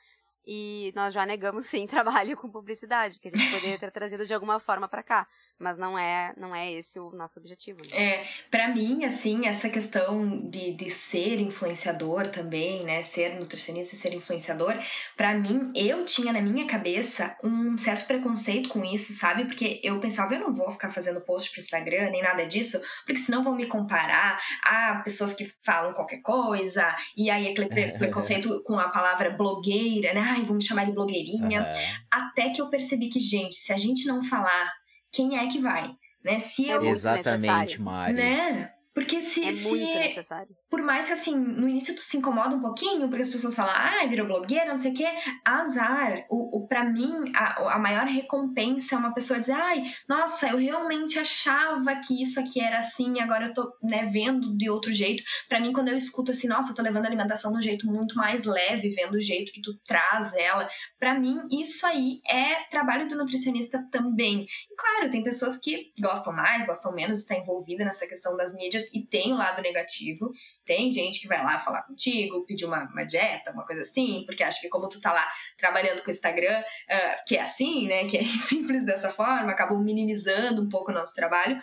E 0.46 0.91
nós 0.96 1.14
já 1.14 1.26
negamos 1.26 1.66
sim 1.66 1.86
trabalho 1.88 2.38
com 2.38 2.50
publicidade, 2.50 3.20
que 3.20 3.28
a 3.28 3.32
gente 3.32 3.52
poderia 3.52 3.80
ter 3.80 3.91
trazido 3.91 4.26
de 4.26 4.34
alguma 4.34 4.60
forma 4.60 4.88
pra 4.88 5.04
cá. 5.04 5.28
Mas 5.58 5.78
não 5.78 5.97
é, 5.97 6.34
não 6.38 6.53
é 6.53 6.72
esse 6.72 6.99
o 6.99 7.12
nosso 7.12 7.39
objetivo. 7.39 7.80
Né? 7.89 7.97
É, 7.97 8.28
para 8.51 8.68
mim, 8.70 9.06
assim, 9.06 9.45
essa 9.45 9.70
questão 9.70 10.49
de, 10.49 10.74
de 10.74 10.89
ser 10.89 11.39
influenciador 11.39 12.28
também, 12.28 12.84
né, 12.84 13.01
ser 13.01 13.39
nutricionista 13.39 13.95
e 13.95 13.97
ser 13.97 14.14
influenciador, 14.14 14.78
para 15.16 15.34
mim, 15.34 15.72
eu 15.74 16.03
tinha 16.06 16.34
na 16.34 16.41
minha 16.41 16.68
cabeça 16.68 17.38
um 17.43 17.78
certo 17.78 18.06
preconceito 18.06 18.68
com 18.70 18.84
isso, 18.84 19.14
sabe? 19.14 19.45
Porque 19.45 19.80
eu 19.84 19.99
pensava, 19.99 20.34
eu 20.34 20.41
não 20.41 20.51
vou 20.51 20.70
ficar 20.72 20.89
fazendo 20.89 21.22
post 21.22 21.49
pro 21.51 21.62
Instagram, 21.62 22.10
nem 22.10 22.22
nada 22.22 22.45
disso, 22.45 22.80
porque 23.06 23.22
senão 23.22 23.43
vão 23.43 23.56
me 23.56 23.66
comparar 23.66 24.38
a 24.64 25.01
pessoas 25.03 25.34
que 25.34 25.45
falam 25.64 25.93
qualquer 25.93 26.22
coisa, 26.22 26.93
e 27.16 27.30
aí 27.30 27.47
aquele 27.47 27.68
pre- 27.70 27.91
preconceito 27.97 28.62
com 28.64 28.78
a 28.78 28.89
palavra 28.89 29.30
blogueira, 29.30 30.14
né? 30.14 30.22
Ai, 30.22 30.41
vão 30.41 30.56
me 30.58 30.64
chamar 30.64 30.86
de 30.86 30.91
blogueirinha. 30.91 31.62
Aham. 31.62 31.95
Até 32.12 32.49
que 32.49 32.62
eu 32.62 32.70
percebi 32.70 33.08
que, 33.08 33.20
gente, 33.20 33.56
se 33.56 33.72
a 33.72 33.78
gente 33.78 34.06
não 34.06 34.22
falar, 34.24 34.74
quem 35.16 35.38
é 35.38 35.47
que 35.47 35.59
vai? 35.59 35.95
Né? 36.24 36.39
Se 36.39 36.70
É 36.70 36.74
eu 36.76 36.82
muito 36.82 36.91
Exatamente, 36.91 37.39
necessário. 37.41 37.82
Mari. 37.82 38.13
né? 38.13 38.72
Porque 38.96 39.22
se, 39.22 39.43
É 39.43 39.52
se 39.52 39.68
muito 39.68 39.98
necessário. 39.98 40.56
por 40.70 40.82
mais 40.82 41.06
que 41.06 41.12
assim, 41.12 41.36
no 41.36 41.68
início 41.68 41.93
tu 41.93 42.02
se 42.02 42.16
incomoda 42.16 42.56
um 42.56 42.62
pouquinho, 42.62 43.10
porque 43.10 43.24
as 43.24 43.32
pessoas 43.32 43.54
falam, 43.54 43.74
ah, 43.76 44.08
virou 44.08 44.26
blogueira, 44.26 44.70
não 44.70 44.78
sei 44.78 44.91
o 44.91 44.93
quê, 44.93 45.06
azar. 45.43 46.26
O, 46.30 46.60
o, 46.60 46.68
pra 46.68 46.86
mim, 46.86 47.14
a, 47.36 47.74
a 47.76 47.78
maior 47.78 48.06
recompensa 48.06 48.96
é 48.96 48.98
uma 48.98 49.14
pessoa 49.14 49.38
dizer, 49.38 49.52
ai, 49.52 49.84
nossa, 50.08 50.48
eu 50.48 50.58
realmente 50.58 51.20
achava 51.20 51.93
que 52.08 52.24
isso 52.24 52.39
aqui 52.39 52.62
era 52.62 52.78
assim, 52.78 53.20
agora 53.20 53.48
eu 53.48 53.54
tô, 53.54 53.70
né, 53.84 54.06
vendo 54.06 54.56
de 54.58 54.70
outro 54.70 54.93
jeito. 54.93 55.22
Pra 55.50 55.60
mim, 55.60 55.74
quando 55.74 55.89
eu 55.89 55.98
escuto 55.98 56.32
assim, 56.32 56.48
nossa, 56.48 56.72
eu 56.72 56.76
tô 56.76 56.82
levando 56.82 57.04
a 57.04 57.08
alimentação 57.08 57.52
de 57.52 57.58
um 57.58 57.62
jeito 57.62 57.86
muito 57.86 58.16
mais 58.16 58.46
leve, 58.46 58.89
vendo 58.91 59.16
o 59.16 59.22
jeito 59.22 59.52
que 59.52 59.62
tu 59.62 59.78
traz 59.86 60.34
ela, 60.36 60.70
pra 60.98 61.14
mim, 61.20 61.38
isso 61.52 61.86
aí 61.86 62.22
é 62.26 62.64
trabalho 62.70 63.10
do 63.10 63.18
nutricionista 63.18 63.86
também. 63.91 64.46
E 64.72 64.76
claro, 64.78 65.10
tem 65.10 65.22
pessoas 65.22 65.58
que 65.58 65.91
gostam 66.00 66.32
mais, 66.32 66.66
gostam 66.66 66.93
menos, 66.93 67.18
está 67.18 67.36
envolvida 67.36 67.84
nessa 67.84 68.08
questão 68.08 68.38
das 68.38 68.56
mídias 68.56 68.85
e 68.94 69.06
tem 69.06 69.34
o 69.34 69.38
lado 69.38 69.62
negativo. 69.62 70.32
Tem 70.66 70.90
gente 70.92 71.20
que 71.20 71.28
vai 71.28 71.44
lá 71.44 71.60
falar 71.60 71.84
contigo, 71.84 72.46
pedir 72.46 72.66
uma, 72.66 72.84
uma 72.92 73.04
dieta, 73.04 73.52
uma 73.52 73.66
coisa 73.66 73.82
assim, 73.82 74.24
porque 74.26 74.44
acha 74.44 74.60
que 74.62 74.70
como 74.70 74.88
tu 74.88 75.00
tá 75.00 75.12
lá 75.12 75.28
trabalhando 75.58 76.02
com 76.04 76.12
o 76.12 76.14
Instagram, 76.14 76.64
ah, 76.90 77.24
que 77.28 77.36
é 77.36 77.42
assim, 77.42 77.88
né, 77.88 78.06
que 78.06 78.18
é 78.18 78.24
simples 78.42 78.86
dessa 78.86 79.10
forma, 79.10 79.52
acabam 79.52 79.80
minimizando 79.82 80.62
um 80.62 80.70
pouco 80.70 80.92
o 80.92 80.94
nosso 80.94 81.14
trabalho. 81.14 81.60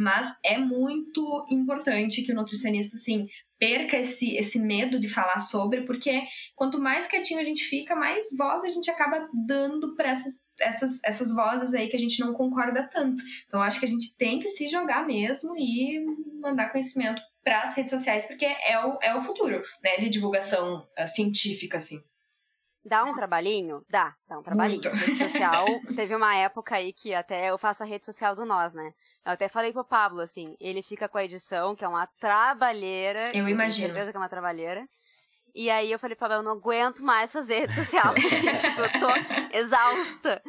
Mas 0.00 0.26
é 0.42 0.56
muito 0.56 1.44
importante 1.50 2.22
que 2.22 2.32
o 2.32 2.34
nutricionista, 2.34 2.96
assim, 2.96 3.26
perca 3.58 3.98
esse, 3.98 4.34
esse 4.34 4.58
medo 4.58 4.98
de 4.98 5.10
falar 5.10 5.36
sobre, 5.36 5.82
porque 5.82 6.22
quanto 6.56 6.80
mais 6.80 7.06
quietinho 7.06 7.38
a 7.38 7.44
gente 7.44 7.64
fica, 7.64 7.94
mais 7.94 8.26
voz 8.34 8.64
a 8.64 8.68
gente 8.68 8.90
acaba 8.90 9.28
dando 9.46 9.94
para 9.96 10.08
essas, 10.08 10.50
essas, 10.58 11.04
essas 11.04 11.30
vozes 11.36 11.74
aí 11.74 11.86
que 11.86 11.96
a 11.96 11.98
gente 11.98 12.18
não 12.18 12.32
concorda 12.32 12.88
tanto. 12.88 13.20
Então, 13.46 13.60
acho 13.60 13.78
que 13.78 13.84
a 13.84 13.90
gente 13.90 14.16
tem 14.16 14.38
que 14.38 14.48
se 14.48 14.68
jogar 14.68 15.06
mesmo 15.06 15.54
e 15.58 16.02
mandar 16.40 16.70
conhecimento 16.72 17.20
para 17.44 17.60
as 17.60 17.76
redes 17.76 17.90
sociais, 17.90 18.26
porque 18.26 18.46
é 18.46 18.82
o, 18.82 18.98
é 19.02 19.14
o 19.14 19.20
futuro, 19.20 19.60
né, 19.84 19.98
de 19.98 20.08
divulgação 20.08 20.88
ah, 20.96 21.06
científica, 21.06 21.76
assim. 21.76 21.98
Dá 22.82 23.04
um 23.04 23.12
trabalhinho? 23.12 23.84
Dá, 23.90 24.14
dá 24.26 24.38
um 24.38 24.42
trabalhinho. 24.42 24.80
Muito. 24.82 24.96
Rede 24.96 25.18
social, 25.18 25.66
teve 25.94 26.16
uma 26.16 26.34
época 26.34 26.76
aí 26.76 26.94
que 26.94 27.12
até 27.12 27.50
eu 27.50 27.58
faço 27.58 27.82
a 27.82 27.86
rede 27.86 28.06
social 28.06 28.34
do 28.34 28.46
Nós, 28.46 28.72
né? 28.72 28.94
Eu 29.24 29.32
até 29.32 29.48
falei 29.48 29.72
pro 29.72 29.84
Pablo, 29.84 30.20
assim, 30.20 30.56
ele 30.58 30.82
fica 30.82 31.08
com 31.08 31.18
a 31.18 31.24
edição, 31.24 31.76
que 31.76 31.84
é 31.84 31.88
uma 31.88 32.06
trabalheira. 32.06 33.36
Eu 33.36 33.48
imagino. 33.48 33.88
certeza 33.88 34.10
que 34.10 34.16
é 34.16 34.20
uma 34.20 34.28
trabalheira. 34.28 34.88
E 35.54 35.68
aí 35.68 35.90
eu 35.90 35.98
falei, 35.98 36.16
Pablo, 36.16 36.36
eu 36.36 36.42
não 36.42 36.52
aguento 36.52 37.04
mais 37.04 37.32
fazer 37.32 37.60
rede 37.60 37.74
social. 37.74 38.14
assim, 38.14 38.56
tipo, 38.56 38.80
eu 38.80 38.90
tô 38.92 39.56
exausta. 39.56 40.42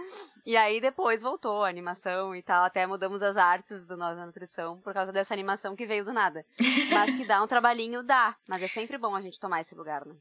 E 0.46 0.56
aí 0.56 0.80
depois 0.80 1.22
voltou 1.22 1.64
a 1.64 1.70
animação 1.70 2.36
e 2.36 2.42
tal. 2.42 2.64
Até 2.64 2.86
mudamos 2.86 3.22
as 3.22 3.36
artes 3.36 3.88
do 3.88 3.98
Nós 3.98 4.16
da 4.16 4.26
Nutrição 4.26 4.80
por 4.82 4.94
causa 4.94 5.12
dessa 5.12 5.34
animação 5.34 5.76
que 5.76 5.86
veio 5.86 6.06
do 6.06 6.14
nada. 6.14 6.46
Mas 6.92 7.16
que 7.16 7.26
dá 7.26 7.44
um 7.44 7.48
trabalhinho, 7.48 8.04
dá. 8.04 8.36
Mas 8.48 8.62
é 8.64 8.68
sempre 8.68 8.98
bom 8.98 9.16
a 9.16 9.22
gente 9.22 9.40
tomar 9.40 9.62
esse 9.62 9.76
lugar, 9.76 10.06
né? 10.06 10.16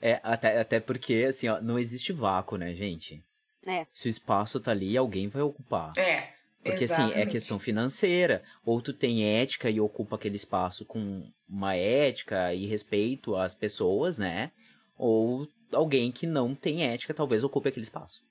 É, 0.00 0.20
até, 0.22 0.60
até 0.60 0.80
porque, 0.80 1.26
assim, 1.28 1.48
ó, 1.48 1.60
não 1.60 1.78
existe 1.78 2.12
vácuo, 2.12 2.58
né, 2.58 2.74
gente? 2.74 3.24
É. 3.66 3.86
Se 3.92 4.06
o 4.06 4.10
espaço 4.10 4.60
tá 4.60 4.70
ali, 4.70 4.96
alguém 4.96 5.28
vai 5.28 5.40
ocupar. 5.40 5.92
É. 5.96 6.33
Porque, 6.64 6.84
assim, 6.84 7.02
é 7.02 7.04
exatamente. 7.04 7.30
questão 7.30 7.58
financeira. 7.58 8.42
Ou 8.64 8.80
tu 8.80 8.92
tem 8.92 9.38
ética 9.38 9.68
e 9.68 9.80
ocupa 9.80 10.16
aquele 10.16 10.36
espaço 10.36 10.84
com 10.84 11.30
uma 11.48 11.76
ética 11.76 12.54
e 12.54 12.66
respeito 12.66 13.36
às 13.36 13.54
pessoas, 13.54 14.18
né? 14.18 14.50
Ou 14.96 15.46
alguém 15.72 16.10
que 16.10 16.26
não 16.26 16.54
tem 16.54 16.84
ética 16.84 17.12
talvez 17.12 17.44
ocupe 17.44 17.68
aquele 17.68 17.84
espaço. 17.84 18.22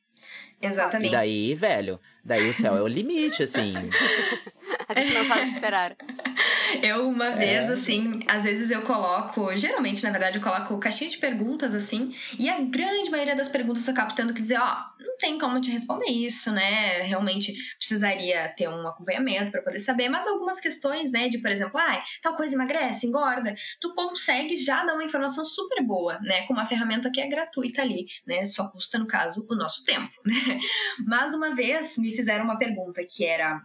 E 0.61 0.65
Exatamente. 0.65 1.11
daí, 1.11 1.53
velho, 1.53 1.99
daí 2.23 2.49
o 2.49 2.53
céu 2.53 2.75
é 2.77 2.81
o 2.81 2.87
limite, 2.87 3.43
assim. 3.43 3.73
A 4.87 5.01
gente 5.01 5.13
não 5.13 5.25
sabe 5.25 5.41
o 5.41 5.43
que 5.45 5.51
esperar. 5.51 5.95
Eu, 6.83 7.07
uma 7.09 7.31
vez, 7.31 7.69
É. 7.69 7.73
assim, 7.73 8.11
às 8.27 8.43
vezes 8.43 8.71
eu 8.71 8.81
coloco, 8.81 9.55
geralmente, 9.55 10.03
na 10.03 10.09
verdade, 10.09 10.37
eu 10.37 10.41
coloco 10.43 10.77
caixinha 10.79 11.09
de 11.09 11.17
perguntas, 11.17 11.73
assim, 11.73 12.11
e 12.39 12.49
a 12.49 12.59
grande 12.59 13.09
maioria 13.09 13.35
das 13.35 13.47
perguntas 13.47 13.87
eu 13.87 13.93
acabo 13.93 14.13
tendo 14.15 14.33
que 14.33 14.41
dizer, 14.41 14.59
ó, 14.59 14.75
não 14.99 15.17
tem 15.17 15.37
como 15.37 15.59
te 15.61 15.69
responder 15.71 16.09
isso, 16.09 16.51
né? 16.51 17.01
Realmente 17.03 17.53
precisaria 17.77 18.49
ter 18.57 18.67
um 18.67 18.87
acompanhamento 18.87 19.51
para 19.51 19.61
poder 19.61 19.79
saber, 19.79 20.09
mas 20.09 20.27
algumas 20.27 20.59
questões, 20.59 21.11
né, 21.11 21.29
de, 21.29 21.37
por 21.37 21.51
exemplo, 21.51 21.79
ah, 21.79 22.03
tal 22.21 22.35
coisa 22.35 22.53
emagrece, 22.55 23.05
engorda, 23.07 23.53
tu 23.79 23.93
consegue 23.93 24.55
já 24.55 24.83
dar 24.83 24.93
uma 24.95 25.03
informação 25.03 25.45
super 25.45 25.83
boa, 25.83 26.19
né, 26.19 26.45
com 26.47 26.53
uma 26.53 26.65
ferramenta 26.65 27.11
que 27.11 27.21
é 27.21 27.27
gratuita 27.27 27.81
ali, 27.81 28.05
né? 28.27 28.43
Só 28.45 28.67
custa, 28.69 28.97
no 28.97 29.05
caso, 29.07 29.45
o 29.49 29.55
nosso 29.55 29.83
tempo, 29.83 30.11
né? 30.25 30.59
Mas 31.05 31.33
uma 31.33 31.53
vez 31.53 31.97
me 31.97 32.11
fizeram 32.15 32.45
uma 32.45 32.57
pergunta 32.57 33.01
que 33.07 33.25
era 33.25 33.61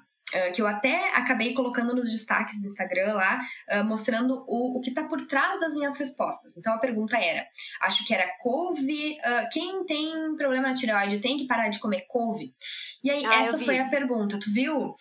que 0.54 0.60
eu 0.60 0.66
até 0.66 1.14
acabei 1.14 1.54
colocando 1.54 1.94
nos 1.94 2.10
destaques 2.10 2.60
do 2.60 2.66
Instagram 2.66 3.14
lá, 3.14 3.40
uh, 3.72 3.84
mostrando 3.84 4.44
o, 4.46 4.78
o 4.78 4.80
que 4.80 4.90
está 4.90 5.04
por 5.04 5.20
trás 5.26 5.58
das 5.60 5.74
minhas 5.74 5.96
respostas. 5.96 6.56
Então 6.56 6.72
a 6.74 6.78
pergunta 6.78 7.16
era: 7.16 7.46
acho 7.82 8.04
que 8.06 8.12
era 8.14 8.28
couve. 8.42 9.16
Uh, 9.16 9.48
quem 9.50 9.84
tem 9.84 10.36
problema 10.36 10.68
na 10.68 10.74
tireoide 10.74 11.18
tem 11.20 11.36
que 11.36 11.46
parar 11.46 11.68
de 11.68 11.78
comer 11.78 12.04
couve? 12.08 12.54
E 13.02 13.10
aí, 13.10 13.24
Ah, 13.24 13.40
essa 13.40 13.58
foi 13.58 13.78
a 13.78 13.82
isso. 13.82 13.90
pergunta, 13.90 14.38
tu 14.38 14.52
viu? 14.52 14.94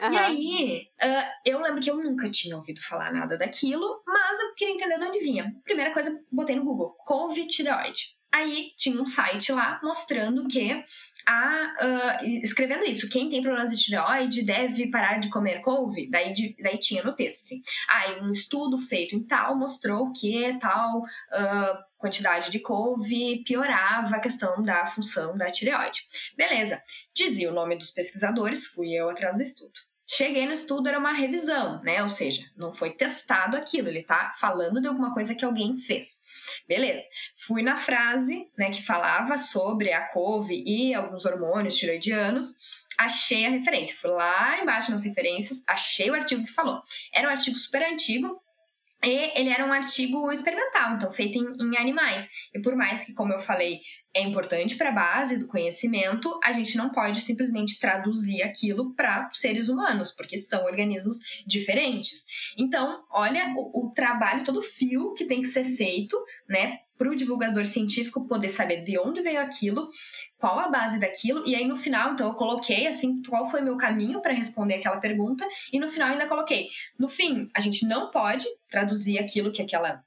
E 0.00 0.04
Aham. 0.04 0.18
aí, 0.18 0.82
ah, 1.02 1.30
eu 1.44 1.60
lembro 1.60 1.82
que 1.82 1.90
eu 1.90 1.96
nunca 1.96 2.30
tinha 2.30 2.56
ouvido 2.56 2.80
falar 2.80 3.12
nada 3.12 3.36
daquilo, 3.36 4.02
mas 4.06 4.40
eu 4.40 4.54
queria 4.54 4.74
entender 4.74 4.98
de 4.98 5.04
onde 5.04 5.18
vinha. 5.18 5.54
Primeira 5.62 5.92
coisa, 5.92 6.10
botei 6.32 6.56
no 6.56 6.64
Google, 6.64 6.94
couve 7.04 7.46
tireoide. 7.46 8.19
Aí 8.32 8.72
tinha 8.76 9.00
um 9.00 9.06
site 9.06 9.50
lá 9.50 9.80
mostrando 9.82 10.46
que 10.46 10.82
a, 11.26 12.20
uh, 12.22 12.26
escrevendo 12.44 12.84
isso, 12.84 13.08
quem 13.08 13.28
tem 13.28 13.42
problemas 13.42 13.70
de 13.70 13.84
tireoide 13.84 14.42
deve 14.42 14.88
parar 14.90 15.18
de 15.18 15.28
comer 15.28 15.60
couve. 15.60 16.08
Daí, 16.08 16.32
de, 16.32 16.54
daí 16.62 16.78
tinha 16.78 17.02
no 17.02 17.12
texto 17.12 17.40
assim, 17.40 17.60
aí 17.88 18.20
um 18.20 18.30
estudo 18.30 18.78
feito 18.78 19.16
em 19.16 19.22
tal 19.22 19.56
mostrou 19.56 20.12
que 20.12 20.56
tal 20.60 21.00
uh, 21.00 21.90
quantidade 21.98 22.50
de 22.50 22.60
couve 22.60 23.42
piorava 23.44 24.16
a 24.16 24.20
questão 24.20 24.62
da 24.62 24.86
função 24.86 25.36
da 25.36 25.50
tireoide. 25.50 26.00
Beleza, 26.36 26.80
dizia 27.14 27.50
o 27.50 27.54
nome 27.54 27.76
dos 27.76 27.90
pesquisadores, 27.90 28.66
fui 28.66 28.92
eu 28.92 29.10
atrás 29.10 29.36
do 29.36 29.42
estudo. 29.42 29.72
Cheguei 30.06 30.44
no 30.46 30.52
estudo, 30.52 30.88
era 30.88 30.98
uma 30.98 31.12
revisão, 31.12 31.80
né? 31.82 32.02
Ou 32.02 32.08
seja, 32.08 32.44
não 32.56 32.72
foi 32.72 32.90
testado 32.90 33.56
aquilo, 33.56 33.88
ele 33.88 34.02
tá 34.02 34.32
falando 34.40 34.80
de 34.80 34.88
alguma 34.88 35.14
coisa 35.14 35.34
que 35.34 35.44
alguém 35.44 35.76
fez. 35.76 36.29
Beleza. 36.66 37.04
Fui 37.46 37.62
na 37.62 37.76
frase, 37.76 38.48
né, 38.56 38.70
que 38.70 38.82
falava 38.82 39.36
sobre 39.36 39.92
a 39.92 40.08
couve 40.08 40.62
e 40.66 40.94
alguns 40.94 41.24
hormônios 41.24 41.76
tiroidianos, 41.76 42.86
achei 42.98 43.46
a 43.46 43.50
referência. 43.50 43.96
Fui 43.96 44.10
lá 44.10 44.60
embaixo 44.60 44.90
nas 44.90 45.02
referências, 45.02 45.64
achei 45.68 46.10
o 46.10 46.14
artigo 46.14 46.44
que 46.44 46.52
falou. 46.52 46.80
Era 47.12 47.28
um 47.28 47.30
artigo 47.30 47.56
super 47.56 47.82
antigo, 47.82 48.40
e 49.02 49.38
ele 49.38 49.48
era 49.48 49.64
um 49.64 49.72
artigo 49.72 50.30
experimental, 50.30 50.94
então 50.94 51.10
feito 51.10 51.38
em, 51.38 51.56
em, 51.64 51.76
animais. 51.78 52.28
E 52.54 52.60
por 52.60 52.76
mais 52.76 53.04
que, 53.04 53.14
como 53.14 53.32
eu 53.32 53.38
falei, 53.38 53.80
é 54.14 54.20
importante 54.20 54.76
para 54.76 54.90
a 54.90 54.92
base 54.92 55.38
do 55.38 55.46
conhecimento, 55.46 56.38
a 56.44 56.52
gente 56.52 56.76
não 56.76 56.90
pode 56.90 57.20
simplesmente 57.20 57.78
traduzir 57.78 58.42
aquilo 58.42 58.94
para 58.94 59.30
seres 59.32 59.68
humanos, 59.68 60.10
porque 60.10 60.36
são 60.36 60.64
organismos 60.64 61.16
diferentes. 61.46 62.26
Então, 62.58 63.02
olha 63.10 63.54
o, 63.56 63.86
o 63.86 63.92
trabalho, 63.92 64.44
todo 64.44 64.58
o 64.58 64.62
fio 64.62 65.14
que 65.14 65.24
tem 65.24 65.40
que 65.40 65.48
ser 65.48 65.64
feito, 65.64 66.16
né, 66.46 66.80
para 67.00 67.08
o 67.08 67.16
divulgador 67.16 67.64
científico 67.64 68.28
poder 68.28 68.50
saber 68.50 68.84
de 68.84 68.98
onde 68.98 69.22
veio 69.22 69.40
aquilo, 69.40 69.88
qual 70.36 70.58
a 70.58 70.68
base 70.68 71.00
daquilo, 71.00 71.48
e 71.48 71.56
aí 71.56 71.66
no 71.66 71.74
final, 71.74 72.12
então 72.12 72.28
eu 72.28 72.34
coloquei 72.34 72.86
assim, 72.86 73.22
qual 73.22 73.46
foi 73.46 73.62
meu 73.62 73.78
caminho 73.78 74.20
para 74.20 74.34
responder 74.34 74.74
aquela 74.74 75.00
pergunta, 75.00 75.48
e 75.72 75.80
no 75.80 75.88
final 75.88 76.10
ainda 76.10 76.28
coloquei, 76.28 76.68
no 76.98 77.08
fim, 77.08 77.48
a 77.56 77.60
gente 77.60 77.86
não 77.86 78.10
pode 78.10 78.44
traduzir 78.68 79.18
aquilo 79.18 79.50
que 79.50 79.62
aquela 79.62 80.04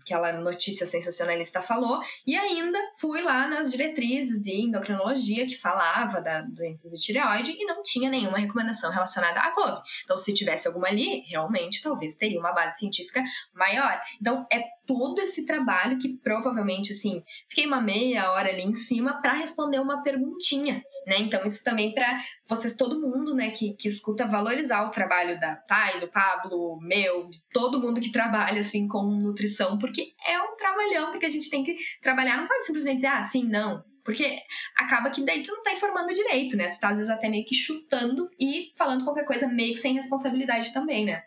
aquela 0.00 0.32
notícia 0.32 0.86
sensacionalista 0.86 1.60
falou, 1.60 2.00
e 2.26 2.34
ainda 2.34 2.78
fui 2.98 3.20
lá 3.20 3.46
nas 3.48 3.70
diretrizes 3.70 4.42
de 4.42 4.62
endocrinologia 4.62 5.46
que 5.46 5.56
falava 5.56 6.20
da 6.20 6.42
doenças 6.42 6.90
de 6.90 7.00
tireoide 7.00 7.52
e 7.52 7.64
não 7.66 7.82
tinha 7.82 8.08
nenhuma 8.08 8.38
recomendação 8.38 8.90
relacionada 8.90 9.40
à 9.40 9.50
couve. 9.50 9.82
Então, 10.04 10.16
se 10.16 10.32
tivesse 10.32 10.66
alguma 10.66 10.88
ali, 10.88 11.20
realmente 11.28 11.82
talvez 11.82 12.16
teria 12.16 12.40
uma 12.40 12.52
base 12.52 12.78
científica 12.78 13.22
maior. 13.54 14.00
Então, 14.20 14.46
é 14.50 14.62
todo 14.98 15.20
esse 15.20 15.46
trabalho 15.46 15.98
que 15.98 16.18
provavelmente, 16.18 16.92
assim, 16.92 17.22
fiquei 17.48 17.66
uma 17.66 17.80
meia 17.80 18.30
hora 18.32 18.50
ali 18.50 18.62
em 18.62 18.74
cima 18.74 19.20
para 19.20 19.32
responder 19.34 19.80
uma 19.80 20.02
perguntinha, 20.02 20.82
né? 21.06 21.18
Então, 21.18 21.44
isso 21.44 21.62
também 21.64 21.94
para 21.94 22.18
vocês, 22.48 22.76
todo 22.76 23.00
mundo, 23.00 23.34
né, 23.34 23.50
que, 23.50 23.74
que 23.74 23.88
escuta, 23.88 24.26
valorizar 24.26 24.84
o 24.84 24.90
trabalho 24.90 25.38
da 25.40 25.56
Thay, 25.56 26.00
do 26.00 26.08
Pablo, 26.08 26.78
meu, 26.80 27.28
de 27.28 27.38
todo 27.52 27.80
mundo 27.80 28.00
que 28.00 28.12
trabalha, 28.12 28.60
assim, 28.60 28.86
com 28.86 29.02
nutrição, 29.04 29.78
porque 29.78 30.12
é 30.26 30.40
um 30.40 30.54
trabalhão, 30.54 31.10
porque 31.10 31.26
a 31.26 31.30
gente 31.30 31.50
tem 31.50 31.64
que 31.64 31.76
trabalhar, 32.00 32.36
não 32.36 32.46
pode 32.46 32.64
simplesmente 32.64 32.96
dizer, 32.96 33.08
ah, 33.08 33.22
sim, 33.22 33.44
não, 33.44 33.82
porque 34.04 34.36
acaba 34.76 35.10
que 35.10 35.24
daí 35.24 35.42
tu 35.42 35.52
não 35.52 35.62
tá 35.62 35.72
informando 35.72 36.12
direito, 36.12 36.56
né? 36.56 36.68
Tu 36.68 36.78
tá 36.78 36.90
às 36.90 36.98
vezes 36.98 37.10
até 37.10 37.28
meio 37.28 37.44
que 37.44 37.54
chutando 37.54 38.28
e 38.38 38.70
falando 38.76 39.04
qualquer 39.04 39.24
coisa 39.24 39.46
meio 39.46 39.74
que 39.74 39.80
sem 39.80 39.94
responsabilidade 39.94 40.72
também, 40.72 41.04
né? 41.04 41.22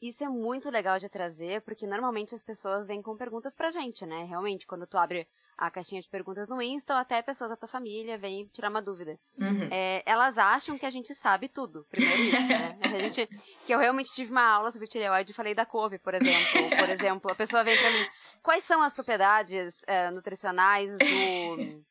Isso 0.00 0.22
é 0.22 0.28
muito 0.28 0.70
legal 0.70 0.98
de 0.98 1.08
trazer, 1.08 1.62
porque 1.62 1.86
normalmente 1.86 2.34
as 2.34 2.42
pessoas 2.42 2.86
vêm 2.86 3.00
com 3.00 3.16
perguntas 3.16 3.54
pra 3.54 3.70
gente, 3.70 4.04
né? 4.04 4.24
Realmente, 4.24 4.66
quando 4.66 4.86
tu 4.86 4.98
abre 4.98 5.26
a 5.56 5.70
caixinha 5.70 6.02
de 6.02 6.08
perguntas 6.08 6.48
no 6.48 6.60
Insta, 6.60 6.92
ou 6.92 7.00
até 7.00 7.22
pessoas 7.22 7.48
da 7.48 7.56
tua 7.56 7.68
família 7.68 8.18
vêm 8.18 8.46
tirar 8.52 8.68
uma 8.68 8.82
dúvida. 8.82 9.18
Uhum. 9.38 9.68
É, 9.70 10.02
elas 10.04 10.36
acham 10.36 10.78
que 10.78 10.84
a 10.84 10.90
gente 10.90 11.14
sabe 11.14 11.48
tudo. 11.48 11.86
Primeiro 11.90 12.22
isso, 12.24 12.46
né? 12.46 12.78
A 12.84 12.88
gente, 12.88 13.26
que 13.66 13.72
eu 13.74 13.78
realmente 13.78 14.12
tive 14.14 14.30
uma 14.30 14.46
aula 14.46 14.70
sobre 14.70 14.86
tireoide 14.86 15.32
e 15.32 15.34
falei 15.34 15.54
da 15.54 15.64
couve, 15.64 15.98
por 15.98 16.14
exemplo. 16.14 16.76
Por 16.78 16.88
exemplo, 16.90 17.30
a 17.30 17.34
pessoa 17.34 17.64
vem 17.64 17.76
pra 17.76 17.90
mim, 17.90 18.06
quais 18.42 18.64
são 18.64 18.82
as 18.82 18.92
propriedades 18.92 19.82
é, 19.86 20.10
nutricionais 20.10 20.96
do 20.98 21.84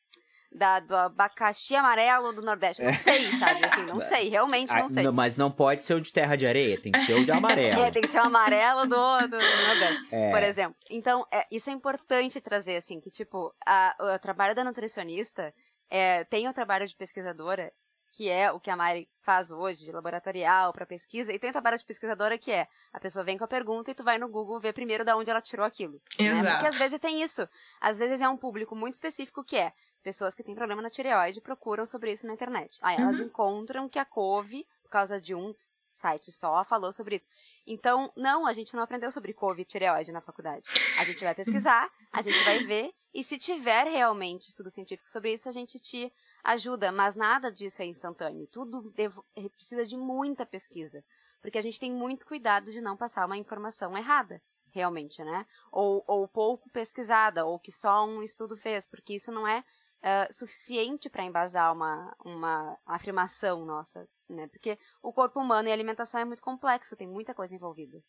da, 0.55 0.79
do 0.79 0.95
abacaxi 0.95 1.75
amarelo 1.75 2.33
do 2.33 2.41
Nordeste. 2.41 2.83
Não 2.83 2.93
sei, 2.93 3.25
sabe? 3.37 3.65
Assim, 3.65 3.85
não 3.85 3.99
sei, 4.01 4.29
realmente 4.29 4.73
não 4.73 4.89
sei. 4.89 5.09
Mas 5.11 5.35
não 5.35 5.51
pode 5.51 5.83
ser 5.83 5.93
o 5.95 6.01
de 6.01 6.11
terra 6.11 6.35
de 6.35 6.47
areia, 6.47 6.79
tem 6.79 6.91
que 6.91 6.99
ser 6.99 7.13
o 7.13 7.25
de 7.25 7.31
amarelo. 7.31 7.81
é, 7.83 7.91
tem 7.91 8.01
que 8.01 8.07
ser 8.07 8.19
o 8.19 8.23
amarelo 8.23 8.85
do, 8.87 9.19
do, 9.21 9.37
do 9.37 9.67
Nordeste, 9.67 10.07
é. 10.11 10.31
por 10.31 10.43
exemplo. 10.43 10.75
Então, 10.89 11.25
é, 11.31 11.45
isso 11.51 11.69
é 11.69 11.73
importante 11.73 12.39
trazer, 12.41 12.77
assim, 12.77 12.99
que, 12.99 13.09
tipo, 13.09 13.53
a, 13.65 13.95
o 14.15 14.19
trabalho 14.19 14.55
da 14.55 14.63
nutricionista 14.63 15.53
é, 15.89 16.23
tem 16.25 16.47
o 16.47 16.53
trabalho 16.53 16.87
de 16.87 16.95
pesquisadora, 16.95 17.71
que 18.15 18.29
é 18.29 18.49
o 18.49 18.61
que 18.61 18.69
a 18.69 18.77
Mari 18.77 19.09
faz 19.21 19.51
hoje, 19.51 19.91
laboratorial, 19.91 20.71
para 20.71 20.85
pesquisa, 20.85 21.33
e 21.33 21.39
tem 21.39 21.49
o 21.49 21.53
trabalho 21.53 21.77
de 21.77 21.83
pesquisadora 21.83 22.37
que 22.37 22.49
é, 22.49 22.65
a 22.93 22.99
pessoa 22.99 23.25
vem 23.25 23.37
com 23.37 23.43
a 23.43 23.47
pergunta 23.47 23.91
e 23.91 23.93
tu 23.93 24.05
vai 24.05 24.17
no 24.17 24.29
Google 24.29 24.59
ver 24.59 24.71
primeiro 24.71 25.03
de 25.03 25.13
onde 25.13 25.29
ela 25.29 25.41
tirou 25.41 25.65
aquilo. 25.65 26.01
Exato. 26.17 26.43
Né? 26.43 26.53
Porque 26.53 26.67
às 26.67 26.79
vezes 26.79 26.99
tem 26.99 27.21
isso. 27.21 27.47
Às 27.81 27.97
vezes 27.99 28.21
é 28.21 28.29
um 28.29 28.37
público 28.37 28.73
muito 28.73 28.93
específico 28.93 29.43
que 29.43 29.57
é, 29.57 29.73
pessoas 30.05 30.35
que 30.35 30.43
têm 30.43 30.53
problema 30.53 30.83
na 30.83 30.89
tireoide 30.91 31.41
procuram 31.41 31.83
sobre 31.83 32.11
isso 32.11 32.27
na 32.27 32.33
internet. 32.35 32.77
Aí 32.79 32.95
elas 32.95 33.19
uhum. 33.19 33.25
encontram 33.25 33.89
que 33.89 33.97
a 33.97 34.05
couve, 34.05 34.67
por 34.83 34.91
causa 34.91 35.19
de 35.19 35.33
um 35.33 35.51
site 35.87 36.31
só, 36.31 36.63
falou 36.63 36.93
sobre 36.93 37.15
isso. 37.15 37.25
Então, 37.65 38.13
não, 38.15 38.45
a 38.45 38.53
gente 38.53 38.75
não 38.75 38.83
aprendeu 38.83 39.09
sobre 39.09 39.33
couve 39.33 39.63
e 39.63 39.65
tireoide 39.65 40.11
na 40.11 40.21
faculdade. 40.21 40.67
A 40.99 41.05
gente 41.05 41.23
vai 41.23 41.33
pesquisar, 41.33 41.89
a 42.13 42.21
gente 42.21 42.39
vai 42.43 42.59
ver, 42.59 42.93
e 43.11 43.23
se 43.23 43.39
tiver 43.39 43.87
realmente 43.87 44.49
estudo 44.49 44.69
científico 44.69 45.09
sobre 45.09 45.33
isso, 45.33 45.49
a 45.49 45.51
gente 45.51 45.79
te 45.79 46.13
ajuda, 46.43 46.91
mas 46.91 47.15
nada 47.15 47.51
disso 47.51 47.81
é 47.81 47.85
instantâneo. 47.85 48.45
Tudo 48.51 48.91
devo, 48.91 49.25
precisa 49.55 49.87
de 49.87 49.97
muita 49.97 50.45
pesquisa, 50.45 51.03
porque 51.41 51.57
a 51.57 51.63
gente 51.63 51.79
tem 51.79 51.91
muito 51.91 52.27
cuidado 52.27 52.71
de 52.71 52.79
não 52.79 52.95
passar 52.95 53.25
uma 53.25 53.37
informação 53.37 53.97
errada 53.97 54.39
realmente, 54.69 55.23
né? 55.23 55.47
Ou, 55.71 56.03
ou 56.05 56.27
pouco 56.27 56.69
pesquisada, 56.69 57.45
ou 57.45 57.57
que 57.57 57.71
só 57.71 58.05
um 58.05 58.21
estudo 58.21 58.55
fez, 58.55 58.85
porque 58.85 59.15
isso 59.15 59.31
não 59.31 59.47
é 59.47 59.63
uh, 60.03 60.33
suficiente 60.33 61.09
para 61.09 61.23
embasar 61.23 61.73
uma, 61.73 62.15
uma 62.23 62.77
afirmação 62.85 63.65
nossa, 63.65 64.07
né? 64.29 64.47
Porque 64.47 64.77
o 65.01 65.13
corpo 65.13 65.39
humano 65.39 65.67
e 65.67 65.71
a 65.71 65.73
alimentação 65.73 66.19
é 66.19 66.25
muito 66.25 66.41
complexo, 66.41 66.95
tem 66.95 67.07
muita 67.07 67.33
coisa 67.33 67.53
envolvida. 67.53 68.01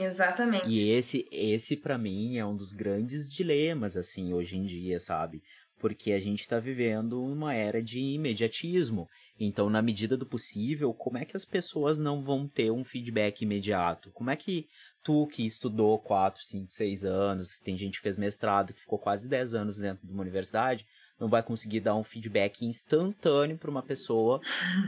Exatamente. 0.00 0.68
E 0.68 0.90
esse, 0.90 1.28
esse 1.30 1.76
para 1.76 1.96
mim 1.96 2.36
é 2.36 2.44
um 2.44 2.56
dos 2.56 2.72
grandes 2.72 3.30
dilemas, 3.30 3.96
assim, 3.96 4.34
hoje 4.34 4.56
em 4.56 4.64
dia, 4.64 4.98
sabe? 4.98 5.42
Porque 5.78 6.12
a 6.12 6.18
gente 6.18 6.40
está 6.40 6.58
vivendo 6.58 7.22
uma 7.22 7.54
era 7.54 7.82
de 7.82 7.98
imediatismo. 8.00 9.08
Então, 9.38 9.68
na 9.68 9.82
medida 9.82 10.16
do 10.16 10.24
possível, 10.24 10.94
como 10.94 11.18
é 11.18 11.24
que 11.24 11.36
as 11.36 11.44
pessoas 11.44 11.98
não 11.98 12.22
vão 12.22 12.48
ter 12.48 12.70
um 12.70 12.82
feedback 12.82 13.42
imediato? 13.42 14.10
Como 14.12 14.30
é 14.30 14.36
que 14.36 14.66
tu, 15.02 15.26
que 15.26 15.44
estudou 15.44 15.98
4, 15.98 16.42
5, 16.42 16.72
6 16.72 17.04
anos, 17.04 17.60
tem 17.60 17.76
gente 17.76 17.98
que 17.98 18.02
fez 18.02 18.16
mestrado, 18.16 18.72
que 18.72 18.80
ficou 18.80 18.98
quase 18.98 19.28
10 19.28 19.54
anos 19.54 19.78
dentro 19.78 20.06
de 20.06 20.12
uma 20.12 20.22
universidade, 20.22 20.86
não 21.18 21.28
vai 21.28 21.42
conseguir 21.42 21.80
dar 21.80 21.94
um 21.94 22.04
feedback 22.04 22.64
instantâneo 22.64 23.56
para 23.56 23.70
uma 23.70 23.82
pessoa 23.82 24.40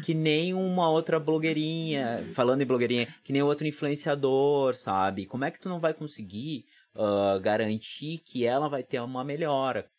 que 0.04 0.12
nem 0.12 0.52
uma 0.54 0.88
outra 0.90 1.18
blogueirinha, 1.18 2.22
falando 2.34 2.60
em 2.62 2.66
blogueirinha, 2.66 3.08
que 3.24 3.32
nem 3.32 3.42
outro 3.42 3.66
influenciador, 3.66 4.74
sabe? 4.74 5.26
Como 5.26 5.44
é 5.44 5.50
que 5.50 5.60
tu 5.60 5.68
não 5.68 5.80
vai 5.80 5.94
conseguir 5.94 6.66
uh, 6.94 7.40
garantir 7.40 8.18
que 8.18 8.44
ela 8.44 8.68
vai 8.68 8.82
ter 8.82 9.00
uma 9.00 9.24
melhora? 9.24 9.90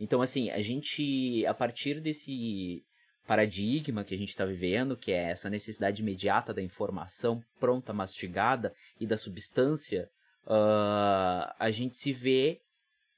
Então, 0.00 0.22
assim, 0.22 0.50
a 0.50 0.62
gente, 0.62 1.44
a 1.46 1.52
partir 1.52 2.00
desse 2.00 2.82
paradigma 3.26 4.02
que 4.02 4.14
a 4.14 4.18
gente 4.18 4.30
está 4.30 4.46
vivendo, 4.46 4.96
que 4.96 5.12
é 5.12 5.30
essa 5.30 5.50
necessidade 5.50 6.00
imediata 6.00 6.54
da 6.54 6.62
informação 6.62 7.42
pronta, 7.60 7.92
mastigada 7.92 8.74
e 8.98 9.06
da 9.06 9.16
substância, 9.16 10.10
uh, 10.46 11.52
a 11.58 11.70
gente 11.70 11.98
se 11.98 12.14
vê 12.14 12.62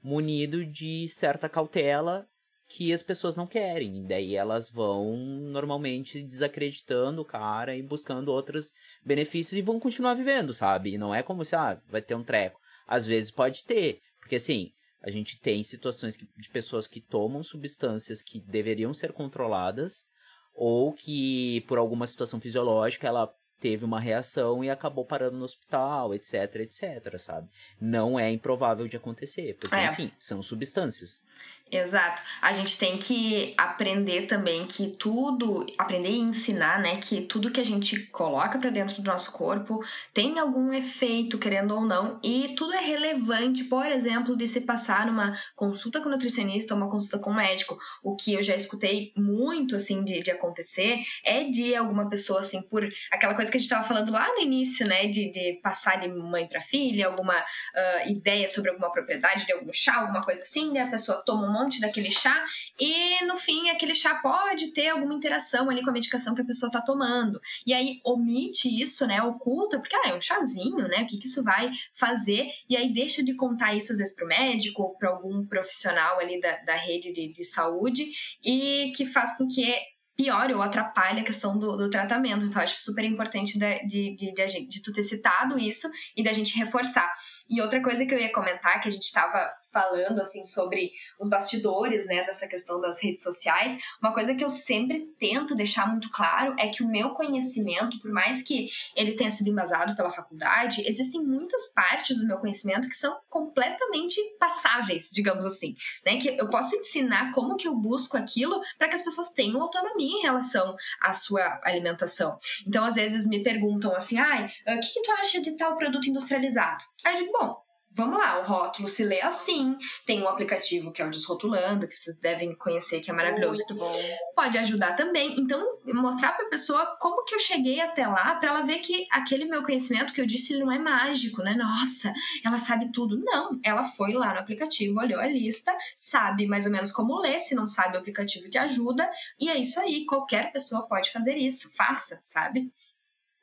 munido 0.03 0.67
de 0.67 1.07
certa 1.07 1.49
cautela 1.49 2.27
que 2.69 2.93
as 2.93 3.03
pessoas 3.03 3.37
não 3.37 3.47
querem. 3.47 4.05
Daí 4.05 4.35
elas 4.35 4.71
vão 4.71 5.17
normalmente 5.17 6.23
desacreditando 6.23 7.23
o 7.23 7.25
cara 7.25 7.77
e 7.77 7.83
buscando 7.83 8.33
outros 8.33 8.73
benefícios 9.05 9.57
e 9.57 9.63
vão 9.63 9.79
continuar 9.79 10.15
vivendo, 10.15 10.53
sabe? 10.53 10.95
E 10.95 10.99
não 10.99 11.15
é 11.15 11.23
como 11.23 11.45
se, 11.45 11.55
ah, 11.55 11.81
vai 11.89 12.03
ter 12.03 12.15
um 12.15 12.25
treco. 12.25 12.61
Às 12.87 13.07
vezes 13.07 13.31
pode 13.31 13.65
ter, 13.65 14.01
porque 14.19 14.37
assim, 14.37 14.73
a 15.03 15.11
gente 15.11 15.39
tem 15.41 15.63
situações 15.63 16.17
de 16.17 16.49
pessoas 16.51 16.87
que 16.87 17.01
tomam 17.01 17.43
substâncias 17.43 18.23
que 18.23 18.41
deveriam 18.41 18.95
ser 18.95 19.13
controladas 19.13 20.07
ou 20.55 20.93
que 20.93 21.63
por 21.67 21.79
alguma 21.79 22.07
situação 22.07 22.41
fisiológica 22.41 23.07
ela 23.07 23.35
teve 23.63 23.85
uma 23.85 24.01
reação 24.01 24.65
e 24.65 24.69
acabou 24.69 25.05
parando 25.05 25.39
no 25.39 25.45
hospital, 25.45 26.13
etc, 26.13 26.57
etc, 26.57 27.17
sabe? 27.17 27.49
Não 27.81 28.19
é 28.19 28.29
improvável 28.29 28.89
de 28.89 28.97
acontecer, 28.97 29.57
porque, 29.61 29.77
É. 29.77 29.87
enfim, 29.87 30.11
são 30.19 30.43
substâncias. 30.43 31.23
Exato. 31.71 32.21
A 32.43 32.53
gente 32.53 32.77
tem 32.77 32.99
que 32.99 33.55
aprender 33.57 34.27
também 34.27 34.67
que 34.67 34.89
tudo, 34.89 35.65
aprender 35.79 36.11
e 36.11 36.19
ensinar, 36.19 36.79
né, 36.83 36.97
que 36.97 37.23
tudo 37.23 37.51
que 37.51 37.61
a 37.61 37.65
gente 37.65 38.09
coloca 38.09 38.59
pra 38.59 38.69
dentro 38.69 39.01
do 39.01 39.11
nosso 39.11 39.33
corpo 39.33 39.81
tem 40.13 40.39
algum 40.39 40.71
efeito, 40.71 41.39
querendo 41.39 41.75
ou 41.75 41.81
não, 41.81 42.21
e 42.23 42.55
tudo 42.57 42.75
é 42.75 42.81
relevante, 42.81 43.65
por 43.65 43.87
exemplo, 43.87 44.37
de 44.37 44.47
se 44.47 44.61
passar 44.67 45.07
numa 45.07 45.33
consulta 45.57 46.03
com 46.03 46.11
nutricionista, 46.11 46.75
uma 46.75 46.91
consulta 46.91 47.19
com 47.19 47.33
médico. 47.33 47.79
O 48.03 48.15
que 48.17 48.35
eu 48.35 48.43
já 48.43 48.55
escutei 48.55 49.11
muito, 49.17 49.75
assim, 49.75 50.05
de, 50.05 50.23
de 50.23 50.31
acontecer 50.31 50.99
é 51.25 51.45
de 51.45 51.75
alguma 51.75 52.07
pessoa, 52.11 52.41
assim, 52.41 52.61
por 52.69 52.87
aquela 53.11 53.35
coisa 53.35 53.51
que 53.53 53.59
a 53.59 53.61
gente 53.61 53.71
tava 53.71 53.87
falando 53.87 54.11
lá 54.11 54.29
no 54.35 54.41
início, 54.41 54.87
né, 54.87 55.07
de, 55.07 55.31
de 55.31 55.61
passar 55.63 56.01
de 56.01 56.09
mãe 56.09 56.49
pra 56.49 56.61
filha, 56.61 57.07
alguma 57.07 57.35
ah, 57.35 58.09
ideia 58.09 58.49
sobre 58.49 58.71
alguma 58.71 58.91
propriedade 58.91 59.47
de 59.47 59.53
algum 59.53 59.73
chá, 59.73 59.97
alguma 59.97 60.23
coisa 60.23 60.41
assim, 60.41 60.73
né, 60.73 60.81
a 60.81 60.91
pessoa 60.91 61.23
toma 61.25 61.47
um 61.47 61.53
monte 61.53 61.81
daquele 61.81 62.11
chá 62.11 62.45
e 62.81 63.25
no 63.27 63.37
fim 63.37 63.69
aquele 63.69 63.95
chá 63.95 64.17
pode 64.17 64.73
ter 64.73 64.89
alguma 64.89 65.15
interação 65.15 65.69
ali 65.69 65.83
com 65.83 65.91
a 65.91 65.93
medicação 65.93 66.35
que 66.35 66.43
a 66.43 66.45
pessoa 66.45 66.73
tá 66.73 66.81
tomando. 66.81 67.41
E 67.67 67.75
aí 67.75 67.99
omite 68.05 68.69
isso, 68.69 69.07
né? 69.07 69.23
Oculta, 69.23 69.79
porque 69.79 69.95
ah, 69.97 70.09
é 70.09 70.15
um 70.15 70.21
chazinho, 70.21 70.89
né? 70.89 71.03
O 71.03 71.07
que, 71.07 71.19
que 71.19 71.27
isso 71.27 71.45
vai 71.45 71.71
fazer? 71.93 72.49
E 72.69 72.77
aí 72.77 72.93
deixa 72.93 73.23
de 73.23 73.35
contar 73.35 73.75
isso 73.75 73.93
às 73.93 73.99
vezes 73.99 74.15
pro 74.15 74.27
médico 74.27 74.83
ou 74.83 74.97
para 74.97 75.11
algum 75.11 75.47
profissional 75.47 76.19
ali 76.19 76.41
da, 76.41 76.57
da 76.63 76.75
rede 76.75 77.13
de, 77.13 77.33
de 77.33 77.45
saúde 77.45 78.05
e 78.45 78.93
que 78.97 79.05
faz 79.05 79.37
com 79.37 79.47
que 79.47 79.75
piore 80.17 80.55
ou 80.55 80.63
atrapalhe 80.63 81.21
a 81.21 81.25
questão 81.25 81.59
do, 81.59 81.77
do 81.77 81.91
tratamento. 81.91 82.45
Então, 82.45 82.63
acho 82.63 82.79
super 82.81 83.05
importante 83.05 83.59
de, 83.59 83.87
de, 83.87 84.17
de, 84.17 84.33
de, 84.33 84.69
de 84.69 84.83
tu 84.83 84.93
ter 84.93 85.03
citado 85.03 85.59
isso 85.59 85.89
e 86.17 86.23
da 86.23 86.33
gente 86.33 86.57
reforçar. 86.57 87.11
E 87.51 87.61
outra 87.61 87.83
coisa 87.83 88.05
que 88.05 88.15
eu 88.15 88.19
ia 88.19 88.33
comentar, 88.33 88.81
que 88.81 88.89
a 88.89 88.91
gente 88.91 89.05
estava 89.05 89.49
falando, 89.73 90.21
assim, 90.21 90.45
sobre 90.45 90.93
os 91.19 91.29
bastidores, 91.29 92.07
né, 92.07 92.25
dessa 92.25 92.47
questão 92.47 92.81
das 92.81 93.03
redes 93.03 93.23
sociais, 93.23 93.79
uma 94.01 94.13
coisa 94.13 94.35
que 94.35 94.45
eu 94.45 94.51
sempre 94.51 95.07
tento 95.19 95.55
deixar 95.55 95.89
muito 95.89 96.11
claro 96.11 96.55
é 96.59 96.69
que 96.69 96.83
o 96.83 96.89
meu 96.89 97.11
conhecimento, 97.11 97.99
por 98.01 98.11
mais 98.11 98.43
que 98.43 98.69
ele 98.97 99.13
tenha 99.13 99.31
sido 99.31 99.49
embasado 99.49 99.97
pela 99.97 100.11
faculdade, 100.11 100.87
existem 100.87 101.23
muitas 101.23 101.73
partes 101.75 102.19
do 102.19 102.27
meu 102.27 102.39
conhecimento 102.39 102.89
que 102.89 102.95
são 102.95 103.21
completamente 103.29 104.21
passáveis, 104.39 105.11
digamos 105.13 105.45
assim, 105.45 105.75
né, 106.05 106.19
que 106.19 106.29
eu 106.29 106.49
posso 106.51 106.75
ensinar 106.77 107.33
como 107.33 107.57
que 107.57 107.67
eu 107.67 107.75
busco 107.75 108.17
aquilo 108.17 108.61
para 108.79 108.89
que 108.89 108.95
as 108.95 109.03
pessoas 109.03 109.29
tenham 109.31 109.63
autonomia 109.63 110.19
em 110.19 110.23
relação 110.23 110.75
à 111.01 111.13
sua 111.13 111.61
alimentação. 111.65 112.39
Então, 112.67 112.85
às 112.85 112.95
vezes 112.95 113.27
me 113.27 113.43
perguntam 113.43 113.95
assim, 113.95 114.19
ai, 114.19 114.47
o 114.47 114.81
que, 114.81 114.93
que 114.93 115.03
tu 115.03 115.13
acha 115.13 115.41
de 115.41 115.57
tal 115.57 115.77
produto 115.77 116.09
industrializado? 116.09 116.85
Aí 117.05 117.15
eu 117.15 117.21
digo, 117.21 117.32
bom, 117.33 117.63
vamos 117.95 118.19
lá, 118.19 118.41
o 118.41 118.45
rótulo 118.45 118.89
se 118.89 119.05
lê 119.05 119.21
assim, 119.21 119.77
tem 120.07 120.23
um 120.23 120.29
aplicativo 120.29 120.93
que 120.93 121.03
é 121.03 121.07
o 121.07 121.11
Desrotulando, 121.11 121.87
que 121.87 121.95
vocês 121.95 122.19
devem 122.19 122.55
conhecer, 122.55 123.01
que 123.01 123.11
é 123.11 123.15
maravilhoso, 123.15 123.59
Muito 123.59 123.75
que 123.75 123.81
bom. 123.81 123.93
pode 124.35 124.57
ajudar 124.59 124.95
também. 124.95 125.39
Então, 125.39 125.79
mostrar 125.87 126.33
para 126.33 126.47
a 126.47 126.51
pessoa 126.51 126.97
como 127.01 127.25
que 127.25 127.35
eu 127.35 127.39
cheguei 127.39 127.81
até 127.81 128.07
lá, 128.07 128.35
para 128.37 128.51
ela 128.51 128.63
ver 128.63 128.79
que 128.79 129.07
aquele 129.11 129.45
meu 129.45 129.63
conhecimento 129.63 130.13
que 130.13 130.21
eu 130.21 130.27
disse 130.27 130.57
não 130.59 130.73
é 130.73 130.79
mágico, 130.79 131.43
né? 131.43 131.55
Nossa, 131.55 132.13
ela 132.45 132.57
sabe 132.59 132.91
tudo. 132.93 133.19
Não, 133.23 133.59
ela 133.63 133.85
foi 133.85 134.13
lá 134.15 134.33
no 134.33 134.41
aplicativo, 134.41 134.99
olhou 134.99 135.21
a 135.21 135.27
lista, 135.27 135.77
sabe 135.95 136.47
mais 136.47 136.65
ou 136.65 136.73
menos 136.73 136.91
como 136.93 137.19
ler, 137.21 137.39
se 137.39 137.55
não 137.55 137.67
sabe, 137.67 137.97
o 137.97 138.01
aplicativo 138.01 138.49
te 138.49 138.59
ajuda. 138.59 139.09
E 139.39 139.49
é 139.51 139.57
isso 139.57 139.79
aí, 139.79 140.07
qualquer 140.07 140.51
pessoa 140.53 140.87
pode 140.89 141.13
fazer 141.13 141.37
isso, 141.37 141.71
faça, 141.77 142.19
sabe? 142.23 142.73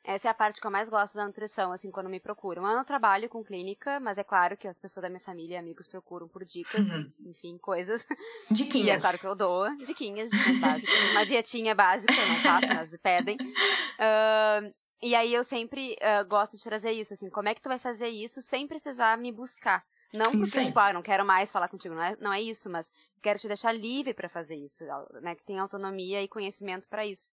Essa 0.02 0.28
é 0.28 0.30
a 0.30 0.34
parte 0.34 0.60
que 0.60 0.66
eu 0.66 0.70
mais 0.70 0.88
gosto 0.88 1.14
da 1.14 1.26
nutrição, 1.26 1.72
assim, 1.72 1.90
quando 1.90 2.08
me 2.08 2.18
procuram. 2.18 2.66
Eu 2.66 2.74
não 2.74 2.84
trabalho 2.84 3.28
com 3.28 3.44
clínica, 3.44 4.00
mas 4.00 4.16
é 4.16 4.24
claro 4.24 4.56
que 4.56 4.66
as 4.66 4.78
pessoas 4.78 5.02
da 5.02 5.10
minha 5.10 5.20
família 5.20 5.54
e 5.56 5.58
amigos 5.58 5.86
procuram 5.86 6.26
por 6.26 6.42
dicas, 6.44 6.80
Uhum. 6.80 7.12
enfim, 7.26 7.58
coisas. 7.58 8.00
E 8.02 8.52
é 8.52 8.54
Diquinhas. 8.54 9.02
claro 9.02 9.18
que 9.18 9.26
eu 9.26 9.36
dou 9.36 9.68
diquinhas, 9.76 10.30
diquinhas 10.30 10.58
básicas. 10.60 11.10
Uma 11.10 11.24
dietinha 11.26 11.74
básica, 11.74 12.12
eu 12.14 12.28
não 12.28 12.40
faço, 12.40 12.66
mas 12.68 12.96
pedem. 12.96 13.36
Ahn, 13.98 14.72
e 15.02 15.14
aí 15.14 15.32
eu 15.34 15.42
sempre 15.44 15.96
ah, 16.00 16.22
gosto 16.24 16.56
de 16.56 16.64
trazer 16.64 16.92
isso, 16.92 17.12
assim, 17.12 17.28
como 17.30 17.48
é 17.48 17.54
que 17.54 17.60
tu 17.60 17.68
vai 17.68 17.78
fazer 17.78 18.08
isso 18.08 18.40
sem 18.40 18.66
precisar 18.66 19.18
me 19.18 19.30
buscar? 19.30 19.82
Não 20.12 20.32
porque, 20.32 20.58
aí. 20.58 20.66
tipo, 20.66 20.78
ah, 20.80 20.92
não 20.92 21.02
quero 21.02 21.24
mais 21.24 21.52
falar 21.52 21.68
contigo, 21.68 21.94
não 21.94 22.02
é, 22.02 22.16
não 22.18 22.32
é 22.32 22.40
isso, 22.40 22.68
mas 22.68 22.90
quero 23.22 23.38
te 23.38 23.46
deixar 23.46 23.70
livre 23.72 24.12
pra 24.12 24.28
fazer 24.28 24.56
isso, 24.56 24.84
né, 25.22 25.34
que 25.36 25.44
tem 25.44 25.58
autonomia 25.58 26.20
e 26.22 26.26
conhecimento 26.26 26.88
pra 26.88 27.06
isso. 27.06 27.30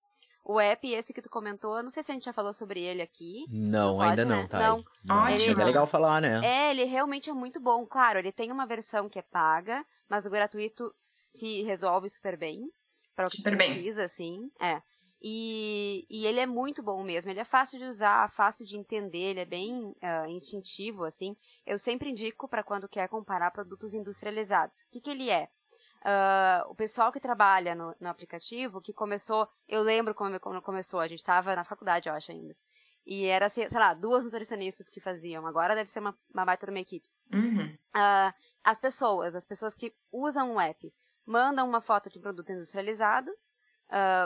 O 0.49 0.61
app, 0.61 0.89
esse 0.89 1.13
que 1.13 1.21
tu 1.21 1.29
comentou, 1.29 1.75
eu 1.75 1.83
não 1.83 1.89
sei 1.89 2.01
se 2.01 2.09
a 2.09 2.13
gente 2.13 2.23
já 2.23 2.31
falou 2.31 2.53
sobre 2.53 2.79
ele 2.79 3.01
aqui. 3.01 3.45
Não, 3.49 3.97
Pode, 3.97 4.11
ainda 4.11 4.23
né? 4.25 4.35
não, 4.35 4.47
tá? 4.47 4.59
Não. 4.59 4.81
Mas 5.03 5.41
Ótimo. 5.43 5.61
é 5.61 5.65
legal 5.65 5.85
falar, 5.85 6.21
né? 6.21 6.39
É, 6.41 6.71
ele 6.71 6.85
realmente 6.85 7.29
é 7.29 7.33
muito 7.33 7.59
bom. 7.59 7.85
Claro, 7.85 8.17
ele 8.17 8.31
tem 8.31 8.49
uma 8.49 8.65
versão 8.65 9.09
que 9.09 9.19
é 9.19 9.21
paga, 9.21 9.85
mas 10.09 10.25
o 10.25 10.29
gratuito 10.29 10.93
se 10.97 11.63
resolve 11.63 12.09
super 12.09 12.37
bem. 12.37 12.71
Para 13.13 13.25
o 13.25 13.29
que 13.29 13.37
Super 13.37 13.57
bem. 13.57 13.73
precisa, 13.73 14.05
assim. 14.05 14.49
É. 14.61 14.81
E, 15.21 16.05
e 16.09 16.25
ele 16.25 16.39
é 16.39 16.45
muito 16.45 16.81
bom 16.81 17.03
mesmo. 17.03 17.29
Ele 17.29 17.41
é 17.41 17.43
fácil 17.43 17.77
de 17.77 17.83
usar, 17.83 18.29
fácil 18.29 18.65
de 18.65 18.77
entender, 18.77 19.31
ele 19.31 19.39
é 19.41 19.45
bem 19.45 19.93
ah, 20.01 20.29
instintivo, 20.29 21.03
assim. 21.03 21.35
Eu 21.65 21.77
sempre 21.77 22.09
indico 22.09 22.47
para 22.47 22.63
quando 22.63 22.87
quer 22.87 23.09
comparar 23.09 23.51
produtos 23.51 23.93
industrializados. 23.93 24.81
O 24.81 24.91
que, 24.91 25.01
que 25.01 25.09
ele 25.09 25.29
é? 25.29 25.49
Ah, 26.03 26.65
o 26.69 26.75
pessoal 26.75 27.11
que 27.11 27.19
trabalha 27.19 27.75
no, 27.75 27.95
no 27.99 28.09
aplicativo, 28.09 28.81
que 28.81 28.93
começou, 28.93 29.47
eu 29.67 29.83
lembro 29.83 30.13
como, 30.13 30.39
como 30.39 30.61
começou, 30.61 30.99
a 30.99 31.07
gente 31.07 31.19
estava 31.19 31.55
na 31.55 31.63
faculdade, 31.63 32.09
eu 32.09 32.15
acho 32.15 32.31
ainda. 32.31 32.55
E 33.05 33.25
era, 33.25 33.47
sei 33.49 33.69
sei 33.69 33.79
lá, 33.79 33.93
duas 33.93 34.25
nutricionistas 34.25 34.89
que 34.89 34.99
faziam. 34.99 35.47
Agora 35.47 35.75
deve 35.75 35.89
ser 35.89 35.99
uma, 35.99 36.17
uma 36.33 36.45
baita 36.45 36.65
de 36.65 36.71
uma 36.71 36.79
equipe. 36.79 37.07
Uhum. 37.33 37.77
Ah, 37.93 38.33
as 38.63 38.79
pessoas, 38.79 39.35
as 39.35 39.45
pessoas 39.45 39.73
que 39.73 39.93
usam 40.11 40.55
o 40.55 40.59
app, 40.59 40.93
mandam 41.25 41.67
uma 41.67 41.81
foto 41.81 42.09
de 42.09 42.19
um 42.19 42.21
produto 42.21 42.51
industrializado 42.51 43.31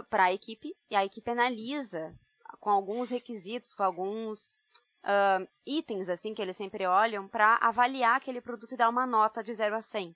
para 0.09 0.23
a 0.23 0.33
equipe 0.33 0.75
e 0.89 0.95
a 0.95 1.05
equipe 1.05 1.29
analisa 1.29 2.15
com 2.59 2.71
alguns 2.71 3.09
requisitos, 3.09 3.75
com 3.75 3.83
alguns 3.83 4.59
ah, 5.03 5.45
itens 5.65 6.09
assim 6.09 6.33
que 6.33 6.41
eles 6.41 6.57
sempre 6.57 6.85
olham 6.85 7.27
para 7.27 7.55
avaliar 7.55 8.17
aquele 8.17 8.41
produto 8.41 8.73
e 8.73 8.77
dar 8.77 8.89
uma 8.89 9.05
nota 9.05 9.43
de 9.43 9.53
0 9.53 9.75
a 9.75 9.81
100. 9.81 10.15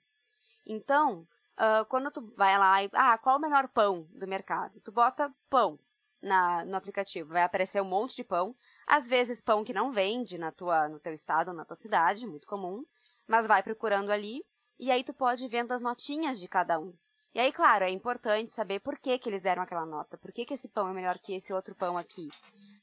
Então, 0.66 1.26
ah, 1.56 1.84
quando 1.88 2.10
tu 2.10 2.20
vai 2.36 2.58
lá 2.58 2.82
e 2.82 2.90
ah, 2.92 3.16
qual 3.18 3.38
o 3.38 3.40
melhor 3.40 3.68
pão 3.68 4.06
do 4.10 4.26
mercado? 4.26 4.80
Tu 4.80 4.92
bota 4.92 5.32
pão 5.48 5.78
na, 6.22 6.64
no 6.64 6.76
aplicativo, 6.76 7.32
vai 7.32 7.42
aparecer 7.42 7.80
um 7.80 7.84
monte 7.84 8.16
de 8.16 8.24
pão, 8.24 8.54
às 8.86 9.08
vezes 9.08 9.40
pão 9.40 9.64
que 9.64 9.72
não 9.72 9.90
vende 9.90 10.38
na 10.38 10.50
tua, 10.52 10.88
no 10.88 10.98
teu 10.98 11.12
estado 11.12 11.48
ou 11.48 11.54
na 11.54 11.64
tua 11.64 11.76
cidade, 11.76 12.26
muito 12.26 12.46
comum, 12.46 12.84
mas 13.26 13.46
vai 13.46 13.62
procurando 13.62 14.10
ali 14.10 14.44
e 14.78 14.90
aí 14.90 15.02
tu 15.02 15.14
pode 15.14 15.44
ir 15.44 15.48
vendo 15.48 15.72
as 15.72 15.80
notinhas 15.80 16.38
de 16.38 16.48
cada 16.48 16.78
um. 16.78 16.92
E 17.34 17.38
aí, 17.38 17.52
claro, 17.52 17.84
é 17.84 17.90
importante 17.90 18.50
saber 18.50 18.80
por 18.80 18.98
que, 18.98 19.18
que 19.18 19.28
eles 19.28 19.42
deram 19.42 19.62
aquela 19.62 19.84
nota, 19.84 20.16
por 20.16 20.32
que, 20.32 20.46
que 20.46 20.54
esse 20.54 20.68
pão 20.68 20.88
é 20.88 20.92
melhor 20.92 21.18
que 21.18 21.34
esse 21.34 21.52
outro 21.52 21.74
pão 21.74 21.96
aqui. 21.98 22.28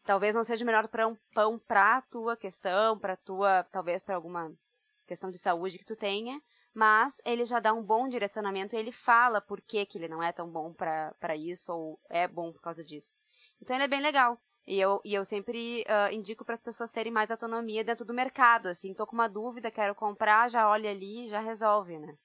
Talvez 0.04 0.36
não 0.36 0.44
seja 0.44 0.64
o 0.64 0.66
melhor 0.66 0.88
pão, 0.88 1.18
pão 1.34 1.58
pra 1.58 2.02
tua 2.04 2.38
questão, 2.38 3.00
pra 3.00 3.16
tua, 3.16 3.64
talvez 3.72 4.04
para 4.04 4.16
alguma 4.16 4.52
questão 5.08 5.32
de 5.32 5.40
saúde 5.40 5.80
que 5.80 5.86
tu 5.86 5.96
tenha, 5.96 6.40
mas 6.74 7.22
ele 7.26 7.46
já 7.46 7.60
dá 7.60 7.74
um 7.74 7.84
bom 7.84 8.08
direcionamento 8.08 8.76
e 8.76 8.80
ele 8.80 8.92
fala 8.92 9.40
por 9.40 9.62
que, 9.62 9.86
que 9.86 9.98
ele 9.98 10.08
não 10.08 10.22
é 10.24 10.32
tão 10.32 10.50
bom 10.50 10.74
para 10.74 11.36
isso 11.36 11.72
ou 11.72 12.00
é 12.10 12.28
bom 12.28 12.52
por 12.52 12.62
causa 12.62 12.84
disso. 12.84 13.18
Então 13.62 13.76
ele 13.76 13.86
é 13.86 13.88
bem 13.88 14.02
legal. 14.02 14.40
E 14.66 14.80
eu, 14.80 15.02
e 15.04 15.14
eu 15.14 15.26
sempre 15.26 15.84
ah, 15.88 16.12
indico 16.12 16.46
para 16.46 16.54
as 16.54 16.62
pessoas 16.62 16.92
terem 16.92 17.12
mais 17.12 17.30
autonomia 17.30 17.84
dentro 17.84 18.06
do 18.06 18.14
mercado. 18.14 18.68
Assim, 18.68 18.94
tô 18.94 19.06
com 19.06 19.14
uma 19.14 19.28
dúvida, 19.28 19.70
quero 19.70 19.94
comprar, 19.94 20.50
já 20.50 20.70
olha 20.70 20.90
ali, 20.90 21.30
já 21.30 21.42
resolve, 21.42 22.00
né? 22.00 22.18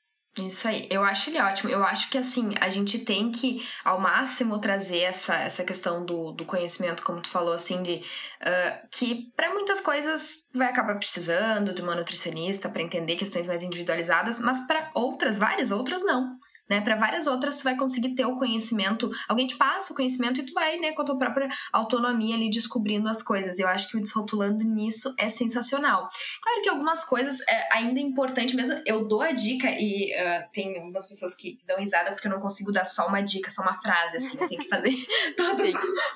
Isso 0.47 0.69
aí, 0.69 0.87
eu 0.91 1.03
acho 1.03 1.31
ele 1.31 1.41
ótimo. 1.41 1.71
Eu 1.71 1.83
acho 1.83 2.09
que 2.11 2.19
assim, 2.19 2.55
a 2.61 2.69
gente 2.69 2.99
tem 3.01 3.31
que, 3.31 3.67
ao 3.85 4.01
máximo, 4.01 4.61
trazer 4.61 5.01
essa, 5.01 5.35
essa 5.35 5.65
questão 5.65 6.05
do, 6.05 6.33
do 6.33 6.45
conhecimento, 6.45 7.03
como 7.03 7.21
tu 7.21 7.29
falou, 7.29 7.53
assim, 7.53 7.83
de 7.83 8.03
ah, 8.41 8.83
que 8.91 9.33
para 9.35 9.53
muitas 9.53 9.81
coisas 9.81 10.49
vai 10.55 10.69
acabar 10.69 10.97
precisando 10.97 11.75
de 11.75 11.83
uma 11.83 11.95
nutricionista 11.97 12.69
para 12.69 12.83
entender 12.83 13.17
questões 13.17 13.47
mais 13.47 13.63
individualizadas, 13.63 14.39
mas 14.39 14.67
para 14.67 14.91
outras, 14.95 15.39
várias 15.39 15.71
outras, 15.71 16.03
não. 16.03 16.39
Né? 16.69 16.81
Para 16.81 16.97
várias 16.97 17.27
outras, 17.27 17.59
tu 17.59 17.65
vai 17.65 17.77
conseguir 17.77 18.15
ter 18.15 18.27
o 18.27 18.37
conhecimento, 18.37 19.11
alguém 19.29 19.47
te 19.47 19.57
passa 19.57 19.93
o 19.93 19.97
conhecimento 19.97 20.41
e 20.41 20.45
tu 20.45 20.53
vai, 20.53 20.79
né, 20.79 20.93
com 20.93 21.03
a 21.03 21.05
tua 21.05 21.19
própria 21.19 21.49
autonomia 21.73 22.35
ali 22.35 22.51
descobrindo 22.51 23.09
as 23.09 23.23
coisas. 23.23 23.59
Eu 23.59 23.69
acho 23.69 23.89
que 23.89 23.97
o 23.97 24.01
desrotulando 24.01 24.65
nisso 24.65 25.15
é 25.19 25.29
sensacional. 25.29 26.09
Claro 26.43 26.63
que 26.63 26.69
algumas 26.69 27.05
coisas 27.05 27.41
é 27.49 27.69
ainda 27.73 28.01
é 28.01 28.03
importante, 28.03 28.55
mesmo 28.55 28.81
eu 28.85 29.07
dou 29.07 29.23
a 29.23 29.33
dica 29.33 29.69
e 29.71 30.15
ah, 30.15 30.47
tem 30.53 30.77
algumas 30.79 31.07
pessoas 31.07 31.35
que 31.35 31.59
dão 31.67 31.79
risada 31.79 32.11
porque 32.13 32.27
eu 32.27 32.33
não 32.33 32.41
consigo 32.41 32.73
dar 32.73 32.85
só 32.85 33.07
uma 33.07 33.21
dica, 33.21 33.51
só 33.51 33.63
uma 33.63 33.75
frase, 33.75 34.19
assim, 34.19 34.39
eu 34.41 34.49
tenho 34.49 34.61
que 34.61 34.69
fazer 34.69 34.93
toda 35.37 35.65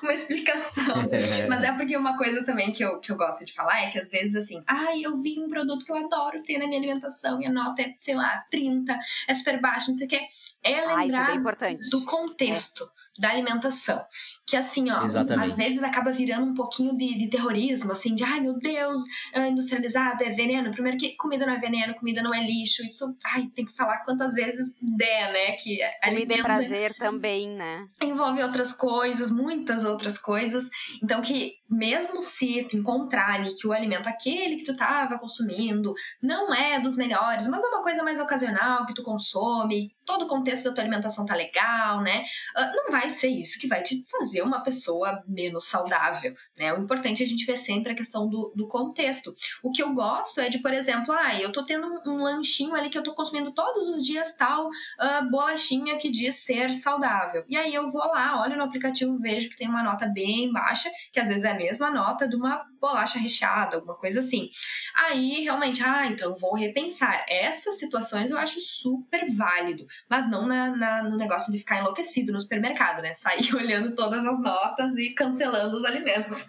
uma 0.01 0.13
explicação. 0.13 0.83
Mas 1.49 1.63
é 1.63 1.71
porque 1.71 1.97
uma 1.97 2.17
coisa 2.17 2.43
também 2.43 2.71
que 2.71 2.83
eu, 2.83 2.99
que 2.99 3.11
eu 3.11 3.15
gosto 3.15 3.45
de 3.45 3.53
falar 3.53 3.83
é 3.83 3.89
que 3.89 3.99
às 3.99 4.09
vezes 4.09 4.35
assim, 4.35 4.63
ai, 4.67 5.01
eu 5.01 5.15
vi 5.15 5.39
um 5.39 5.49
produto 5.49 5.85
que 5.85 5.91
eu 5.91 5.97
adoro 5.97 6.43
ter 6.43 6.57
na 6.57 6.67
minha 6.67 6.79
alimentação 6.79 7.41
e 7.41 7.45
a 7.45 7.51
nota 7.51 7.81
é, 7.81 7.95
sei 7.99 8.15
lá, 8.15 8.45
30, 8.51 8.97
é 9.27 9.33
super 9.33 9.59
baixa, 9.59 9.87
não 9.89 9.95
sei 9.95 10.07
o 10.07 10.09
quê. 10.09 10.19
É 10.63 10.75
Ah, 10.75 10.93
é 10.93 10.95
lembrar 10.97 11.27
bem 11.27 11.37
importante. 11.37 11.89
do 11.89 12.05
contexto 12.05 12.89
da 13.19 13.29
alimentação. 13.31 14.03
Que 14.45 14.57
assim, 14.57 14.91
ó, 14.91 15.03
Exatamente. 15.03 15.51
às 15.51 15.55
vezes 15.55 15.83
acaba 15.83 16.11
virando 16.11 16.45
um 16.45 16.53
pouquinho 16.53 16.93
de, 16.95 17.17
de 17.17 17.29
terrorismo, 17.29 17.91
assim, 17.91 18.13
de 18.13 18.23
ai 18.23 18.41
meu 18.41 18.57
Deus, 18.59 18.99
ah, 19.33 19.47
industrializado 19.47 20.23
é 20.23 20.29
veneno. 20.31 20.71
Primeiro 20.71 20.97
que 20.97 21.15
comida 21.15 21.45
não 21.45 21.53
é 21.53 21.59
veneno, 21.59 21.95
comida 21.95 22.21
não 22.21 22.33
é 22.33 22.45
lixo. 22.45 22.83
Isso, 22.83 23.05
ai, 23.25 23.47
tem 23.55 23.65
que 23.65 23.75
falar 23.75 24.03
quantas 24.03 24.33
vezes 24.33 24.77
der, 24.81 25.31
né? 25.31 25.51
Que 25.53 25.77
Comida 25.77 25.93
alimento 26.01 26.39
e 26.39 26.43
prazer 26.43 26.95
também, 26.97 27.49
né? 27.49 27.87
envolve 28.01 28.43
outras 28.43 28.73
coisas, 28.73 29.31
muitas 29.31 29.85
outras 29.85 30.17
coisas. 30.17 30.69
Então, 31.01 31.21
que 31.21 31.53
mesmo 31.69 32.19
se 32.19 32.63
tu 32.65 32.77
encontrar 32.77 33.35
ali 33.35 33.55
que 33.55 33.65
o 33.65 33.71
alimento 33.71 34.07
aquele 34.07 34.57
que 34.57 34.65
tu 34.65 34.75
tava 34.75 35.17
consumindo 35.17 35.93
não 36.21 36.53
é 36.53 36.81
dos 36.81 36.97
melhores, 36.97 37.47
mas 37.47 37.63
é 37.63 37.67
uma 37.67 37.81
coisa 37.81 38.03
mais 38.03 38.19
ocasional 38.19 38.85
que 38.85 38.93
tu 38.93 39.03
consome, 39.03 39.95
todo 40.05 40.25
o 40.25 40.27
contexto 40.27 40.65
da 40.65 40.73
tua 40.73 40.83
alimentação 40.83 41.25
tá 41.25 41.35
legal, 41.35 42.01
né? 42.01 42.25
Ah, 42.55 42.71
não 42.75 42.91
vai 42.91 43.09
ser 43.09 43.29
isso 43.29 43.57
que 43.57 43.67
vai 43.67 43.81
te 43.81 44.03
fazer 44.09 44.32
uma 44.41 44.61
pessoa 44.61 45.21
menos 45.27 45.65
saudável, 45.65 46.33
né? 46.57 46.73
O 46.73 46.79
importante 46.81 47.21
é 47.21 47.25
a 47.25 47.29
gente 47.29 47.45
ver 47.45 47.55
sempre 47.55 47.91
a 47.91 47.95
questão 47.95 48.27
do, 48.29 48.53
do 48.55 48.67
contexto. 48.67 49.33
O 49.61 49.71
que 49.71 49.81
eu 49.83 49.93
gosto 49.93 50.39
é 50.41 50.49
de, 50.49 50.59
por 50.59 50.73
exemplo, 50.73 51.13
ah, 51.13 51.39
eu 51.39 51.51
tô 51.51 51.63
tendo 51.65 51.85
um, 51.87 52.11
um 52.13 52.23
lanchinho 52.23 52.73
ali 52.75 52.89
que 52.89 52.97
eu 52.97 53.03
tô 53.03 53.13
consumindo 53.13 53.51
todos 53.53 53.87
os 53.87 54.03
dias 54.03 54.35
tal 54.35 54.69
ah, 54.99 55.21
bolachinha 55.29 55.97
que 55.97 56.09
diz 56.09 56.37
ser 56.43 56.73
saudável. 56.73 57.43
E 57.47 57.55
aí 57.57 57.73
eu 57.73 57.89
vou 57.89 58.05
lá, 58.07 58.41
olho 58.41 58.57
no 58.57 58.63
aplicativo, 58.63 59.17
vejo 59.19 59.49
que 59.49 59.57
tem 59.57 59.67
uma 59.69 59.83
nota 59.83 60.07
bem 60.07 60.51
baixa, 60.51 60.89
que 61.11 61.19
às 61.19 61.27
vezes 61.27 61.43
é 61.43 61.51
a 61.51 61.57
mesma 61.57 61.91
nota 61.91 62.27
de 62.27 62.35
uma 62.35 62.63
bolacha 62.79 63.17
recheada, 63.19 63.75
alguma 63.77 63.95
coisa 63.95 64.19
assim. 64.19 64.49
Aí 64.95 65.41
realmente, 65.43 65.81
ah, 65.83 66.05
então 66.07 66.35
vou 66.35 66.55
repensar. 66.55 67.25
Essas 67.27 67.77
situações 67.79 68.29
eu 68.29 68.37
acho 68.37 68.59
super 68.59 69.25
válido, 69.35 69.85
mas 70.09 70.29
não 70.29 70.45
na, 70.45 70.75
na- 70.75 71.03
no 71.03 71.17
negócio 71.17 71.51
de 71.51 71.59
ficar 71.59 71.79
enlouquecido 71.79 72.31
no 72.31 72.39
supermercado, 72.39 73.01
né? 73.01 73.13
Sair 73.13 73.53
olhando 73.55 73.95
todas 73.95 74.22
as 74.25 74.41
notas 74.41 74.97
e 74.97 75.13
cancelando 75.13 75.77
os 75.77 75.85
alimentos. 75.85 76.45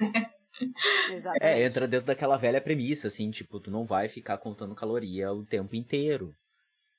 Exatamente. 1.10 1.42
É, 1.42 1.64
entra 1.64 1.88
dentro 1.88 2.06
daquela 2.06 2.36
velha 2.36 2.60
premissa, 2.60 3.08
assim, 3.08 3.30
tipo, 3.30 3.58
tu 3.58 3.70
não 3.70 3.84
vai 3.84 4.08
ficar 4.08 4.38
contando 4.38 4.74
caloria 4.74 5.32
o 5.32 5.44
tempo 5.44 5.74
inteiro, 5.74 6.34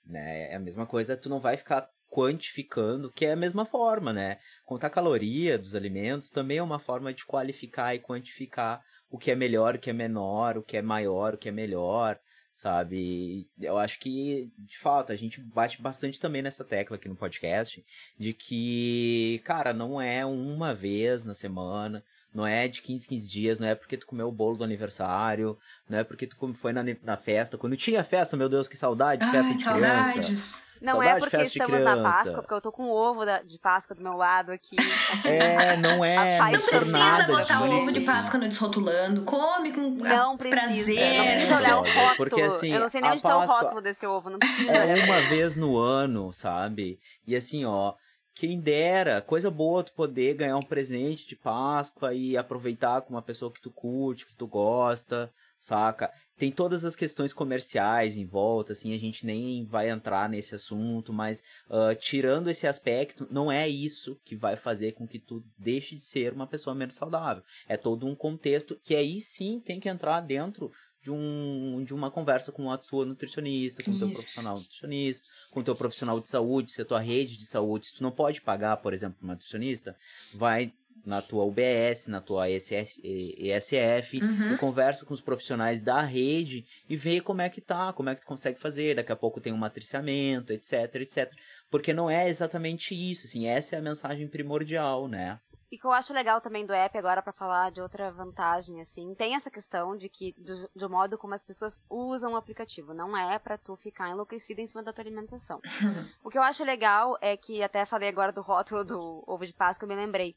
né? 0.05 0.51
É 0.51 0.55
a 0.55 0.59
mesma 0.59 0.85
coisa, 0.85 1.15
tu 1.15 1.29
não 1.29 1.39
vai 1.39 1.55
ficar 1.57 1.87
quantificando, 2.09 3.11
que 3.11 3.25
é 3.25 3.31
a 3.31 3.35
mesma 3.35 3.65
forma, 3.65 4.13
né? 4.13 4.37
Contar 4.63 4.89
caloria 4.89 5.57
dos 5.57 5.75
alimentos 5.75 6.29
também 6.29 6.57
é 6.57 6.63
uma 6.63 6.79
forma 6.79 7.13
de 7.13 7.25
qualificar 7.25 7.95
e 7.95 7.99
quantificar 7.99 8.81
o 9.09 9.17
que 9.17 9.31
é 9.31 9.35
melhor, 9.35 9.75
o 9.75 9.79
que 9.79 9.89
é 9.89 9.93
menor, 9.93 10.57
o 10.57 10.63
que 10.63 10.77
é 10.77 10.81
maior, 10.81 11.33
o 11.33 11.37
que 11.37 11.49
é 11.49 11.51
melhor, 11.51 12.19
sabe? 12.55 13.49
Eu 13.59 13.77
acho 13.77 13.99
que, 13.99 14.49
de 14.57 14.77
fato, 14.77 15.11
a 15.11 15.15
gente 15.15 15.41
bate 15.41 15.81
bastante 15.81 16.21
também 16.21 16.41
nessa 16.41 16.63
tecla 16.63 16.95
aqui 16.95 17.09
no 17.09 17.15
podcast, 17.15 17.85
de 18.17 18.33
que, 18.33 19.41
cara, 19.43 19.73
não 19.73 20.01
é 20.01 20.25
uma 20.25 20.73
vez 20.73 21.25
na 21.25 21.33
semana, 21.33 22.01
não 22.35 22.45
é 22.45 22.67
de 22.67 22.81
15, 22.81 23.07
15 23.07 23.29
dias, 23.29 23.57
não 23.59 23.67
é 23.67 23.73
porque 23.73 23.95
tu 23.97 24.05
comeu 24.05 24.27
o 24.27 24.31
bolo 24.31 24.57
do 24.57 24.63
aniversário, 24.65 25.57
não 25.89 25.97
é 25.97 26.03
porque 26.03 26.27
tu 26.27 26.35
foi 26.53 26.73
na, 26.73 26.83
na 27.01 27.17
festa. 27.17 27.57
Quando 27.57 27.75
tinha 27.77 28.03
festa, 28.03 28.35
meu 28.37 28.49
Deus, 28.49 28.67
que 28.67 28.75
saudade, 28.77 29.23
festa 29.31 29.47
Ai, 29.47 29.53
de 29.53 29.63
criança. 29.63 30.03
saudades. 30.11 30.65
Não 30.81 30.91
Saudade 30.95 31.09
é 31.09 31.13
de 31.15 31.19
porque 31.21 31.37
festa 31.37 31.51
de 31.53 31.57
estamos 31.63 31.83
na 31.85 31.91
criança. 31.93 32.11
Páscoa, 32.17 32.41
porque 32.41 32.53
eu 32.53 32.61
tô 32.61 32.71
com 32.71 32.83
o 32.83 32.93
ovo 32.93 33.25
da- 33.25 33.41
de 33.41 33.57
Páscoa 33.57 33.95
do 33.95 34.03
meu 34.03 34.13
lado 34.17 34.51
aqui. 34.51 34.75
assim. 34.77 35.29
É, 35.29 35.77
não 35.77 36.03
é, 36.03 36.37
não 36.39 36.49
precisa 36.51 36.85
nada 36.91 37.25
botar 37.33 37.63
o 37.63 37.67
disso, 37.69 37.81
ovo 37.81 37.91
de. 37.93 38.01
Páscoa 38.01 38.39
no 38.39 38.47
desrotulando. 38.49 39.21
Come 39.23 39.71
com 39.71 39.81
Não 39.91 40.35
precisa, 40.37 40.65
prazer. 40.65 41.17
não 41.17 41.25
precisa 41.25 41.55
olhar 41.57 41.77
o 41.77 41.81
rótulo. 41.81 42.15
porque, 42.17 42.41
assim, 42.41 42.73
eu 42.73 42.79
não 42.81 42.89
sei 42.89 42.99
nem 43.01 43.09
a 43.09 43.13
onde 43.13 43.21
tá 43.23 43.35
o 43.37 43.39
Páscoa- 43.39 43.61
rótulo 43.61 43.81
desse 43.81 44.05
ovo, 44.05 44.29
não 44.29 44.37
precisa 44.37 44.71
É 44.73 45.03
uma 45.05 45.21
vez 45.29 45.55
no 45.55 45.77
ano, 45.79 46.33
sabe? 46.33 46.99
E 47.25 47.35
assim, 47.37 47.63
ó, 47.63 47.93
quem 48.35 48.59
dera, 48.59 49.21
coisa 49.21 49.49
boa 49.49 49.81
tu 49.81 49.93
poder 49.93 50.35
ganhar 50.35 50.57
um 50.57 50.61
presente 50.61 51.25
de 51.25 51.37
Páscoa 51.37 52.13
e 52.13 52.35
aproveitar 52.35 53.01
com 53.01 53.13
uma 53.13 53.21
pessoa 53.21 53.49
que 53.49 53.61
tu 53.61 53.71
curte, 53.71 54.25
que 54.25 54.35
tu 54.35 54.45
gosta, 54.45 55.31
saca? 55.57 56.11
Tem 56.37 56.51
todas 56.51 56.83
as 56.83 56.97
questões 56.97 57.31
comerciais 57.31 58.17
em 58.17 58.25
volta, 58.25 58.73
assim, 58.73 58.93
a 58.93 58.99
gente 58.99 59.25
nem 59.25 59.63
vai 59.63 59.89
entrar 59.89 60.27
nesse 60.27 60.53
assunto, 60.53 61.13
mas 61.13 61.41
ah, 61.69 61.95
tirando 61.95 62.49
esse 62.49 62.67
aspecto, 62.67 63.25
não 63.31 63.49
é 63.49 63.69
isso 63.69 64.19
que 64.25 64.35
vai 64.35 64.57
fazer 64.57 64.91
com 64.91 65.07
que 65.07 65.17
tu 65.17 65.41
deixe 65.57 65.95
de 65.95 66.01
ser 66.01 66.33
uma 66.33 66.45
pessoa 66.45 66.75
menos 66.75 66.95
saudável. 66.95 67.41
É 67.69 67.77
todo 67.77 68.05
um 68.05 68.13
contexto 68.13 68.77
que 68.83 68.97
aí 68.97 69.21
sim 69.21 69.61
tem 69.61 69.79
que 69.79 69.87
entrar 69.87 70.19
dentro 70.19 70.73
de, 71.05 71.11
um, 71.11 71.83
de 71.83 71.93
uma 71.93 72.09
conversa 72.09 72.51
com 72.51 72.71
a 72.71 72.77
tua 72.79 73.05
nutricionista, 73.05 73.83
com 73.83 73.91
o 73.91 73.99
teu 73.99 74.09
profissional 74.09 74.57
nutricionista, 74.57 75.27
com 75.51 75.59
o 75.59 75.63
teu 75.63 75.75
profissional 75.75 76.19
de 76.19 76.27
saúde, 76.27 76.71
se 76.71 76.81
a 76.81 76.85
tua 76.85 76.99
rede 76.99 77.37
de 77.37 77.45
saúde, 77.45 77.85
se 77.87 77.93
tu 77.93 78.01
não 78.01 78.11
pode 78.11 78.41
pagar, 78.41 78.77
por 78.77 78.91
exemplo, 78.91 79.17
uma 79.21 79.33
nutricionista, 79.33 79.95
vai 80.33 80.73
na 81.05 81.21
tua 81.21 81.43
UBS, 81.43 82.07
na 82.07 82.19
tua 82.19 82.49
ESS, 82.49 82.97
ESF, 83.03 84.19
Uhum. 84.23 84.53
e 84.53 84.57
conversa 84.57 85.05
com 85.05 85.13
os 85.13 85.21
profissionais 85.21 85.83
da 85.83 86.01
rede 86.01 86.65
e 86.89 86.97
vê 86.97 87.21
como 87.21 87.41
é 87.43 87.49
que 87.49 87.61
tá, 87.61 87.93
como 87.93 88.09
é 88.09 88.15
que 88.15 88.21
tu 88.21 88.27
consegue 88.27 88.59
fazer, 88.59 88.95
daqui 88.95 89.11
a 89.11 89.15
pouco 89.15 89.39
tem 89.39 89.53
um 89.53 89.57
matriciamento, 89.57 90.51
etc, 90.51 90.95
etc. 90.95 91.31
Porque 91.69 91.93
não 91.93 92.09
é 92.09 92.27
exatamente 92.27 92.95
isso, 92.95 93.27
assim, 93.27 93.45
essa 93.45 93.75
é 93.75 93.79
a 93.79 93.83
mensagem 93.83 94.27
primordial, 94.27 95.07
né? 95.07 95.39
E 95.71 95.77
que 95.79 95.85
eu 95.85 95.91
acho 95.91 96.13
legal 96.13 96.39
também 96.39 96.65
do 96.65 96.73
app 96.73 96.95
agora 96.97 97.21
pra 97.21 97.33
falar 97.33 97.71
de 97.71 97.81
outra 97.81 98.11
vantagem, 98.11 98.79
assim, 98.81 99.15
tem 99.15 99.35
essa 99.35 99.49
questão 99.49 99.97
de 99.97 100.07
que, 100.07 100.33
do, 100.37 100.69
do 100.75 100.89
modo 100.89 101.17
como 101.17 101.33
as 101.33 101.43
pessoas 101.43 101.81
usam 101.89 102.33
o 102.33 102.37
aplicativo, 102.37 102.93
não 102.93 103.17
é 103.17 103.39
pra 103.39 103.57
tu 103.57 103.75
ficar 103.75 104.09
enlouquecida 104.09 104.61
em 104.61 104.67
cima 104.67 104.83
da 104.83 104.93
tua 104.93 105.03
alimentação. 105.03 105.59
o 106.23 106.29
que 106.29 106.37
eu 106.37 106.43
acho 106.43 106.63
legal 106.63 107.17
é 107.19 107.35
que, 107.35 107.63
até 107.63 107.83
falei 107.83 108.09
agora 108.09 108.31
do 108.31 108.41
rótulo 108.41 108.85
do 108.85 109.23
ovo 109.25 109.45
de 109.45 109.53
Páscoa, 109.53 109.85
eu 109.85 109.89
me 109.89 109.95
lembrei. 109.95 110.35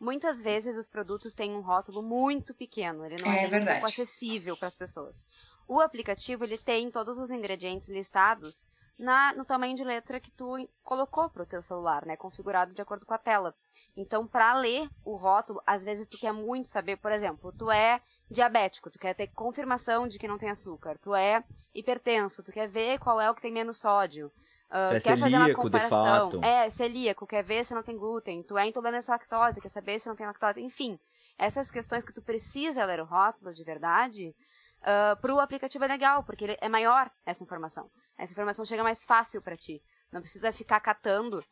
Muitas 0.00 0.44
vezes 0.44 0.78
os 0.78 0.88
produtos 0.88 1.34
têm 1.34 1.52
um 1.52 1.60
rótulo 1.60 2.00
muito 2.00 2.54
pequeno, 2.54 3.04
ele 3.04 3.20
não 3.20 3.32
É 3.32 3.46
é, 3.46 3.72
pouco 3.72 3.86
acessível 3.86 4.56
para 4.56 4.68
as 4.68 4.74
pessoas. 4.74 5.26
O 5.66 5.80
aplicativo, 5.80 6.44
ele 6.44 6.56
tem 6.56 6.88
todos 6.88 7.18
os 7.18 7.30
ingredientes 7.30 7.88
listados 7.88 8.68
na, 8.98 9.32
no 9.34 9.44
tamanho 9.44 9.76
de 9.76 9.84
letra 9.84 10.18
que 10.18 10.30
tu 10.30 10.56
colocou 10.82 11.30
pro 11.30 11.46
teu 11.46 11.62
celular, 11.62 12.04
né, 12.04 12.16
configurado 12.16 12.74
de 12.74 12.82
acordo 12.82 13.06
com 13.06 13.14
a 13.14 13.18
tela. 13.18 13.54
Então, 13.96 14.26
para 14.26 14.54
ler 14.54 14.88
o 15.04 15.16
rótulo, 15.16 15.62
às 15.66 15.84
vezes 15.84 16.08
tu 16.08 16.18
quer 16.18 16.32
muito 16.32 16.68
saber, 16.68 16.96
por 16.96 17.12
exemplo, 17.12 17.52
tu 17.52 17.70
é 17.70 18.00
diabético, 18.30 18.90
tu 18.90 18.98
quer 18.98 19.14
ter 19.14 19.28
confirmação 19.28 20.08
de 20.08 20.18
que 20.18 20.28
não 20.28 20.38
tem 20.38 20.50
açúcar, 20.50 20.98
tu 20.98 21.14
é 21.14 21.44
hipertenso, 21.74 22.42
tu 22.42 22.52
quer 22.52 22.68
ver 22.68 22.98
qual 22.98 23.20
é 23.20 23.30
o 23.30 23.34
que 23.34 23.42
tem 23.42 23.52
menos 23.52 23.78
sódio. 23.78 24.32
ah, 24.68 24.88
Tu 24.88 24.94
é 24.94 25.00
quer 25.00 25.16
fazer 25.16 25.36
uma 25.36 25.44
celíaco, 25.44 25.48
de 25.48 25.54
comparação. 25.54 26.30
fato. 26.30 26.44
É, 26.44 26.68
celíaco, 26.70 27.26
quer 27.26 27.42
ver 27.42 27.64
se 27.64 27.74
não 27.74 27.82
tem 27.82 27.96
glúten, 27.96 28.42
tu 28.42 28.58
é 28.58 28.66
intolerante 28.66 29.10
à 29.10 29.14
lactose, 29.14 29.60
quer 29.60 29.68
saber 29.70 29.98
se 30.00 30.08
não 30.08 30.16
tem 30.16 30.26
lactose, 30.26 30.60
enfim. 30.60 30.98
Essas 31.38 31.70
questões 31.70 32.04
que 32.04 32.12
tu 32.12 32.20
precisa 32.20 32.84
ler 32.84 33.00
o 33.00 33.04
rótulo 33.04 33.54
de 33.54 33.62
verdade, 33.62 34.34
ah, 34.82 35.16
pro 35.20 35.38
aplicativo 35.38 35.84
é 35.84 35.88
legal, 35.88 36.24
porque 36.24 36.44
ele 36.44 36.58
é 36.60 36.68
maior 36.68 37.10
essa 37.24 37.42
informação. 37.44 37.88
Essa 38.18 38.32
informação 38.32 38.64
chega 38.64 38.82
mais 38.82 39.04
fácil 39.04 39.40
pra 39.40 39.54
ti. 39.54 39.80
Não 40.12 40.20
precisa 40.20 40.52
ficar 40.52 40.80
catando. 40.80 41.42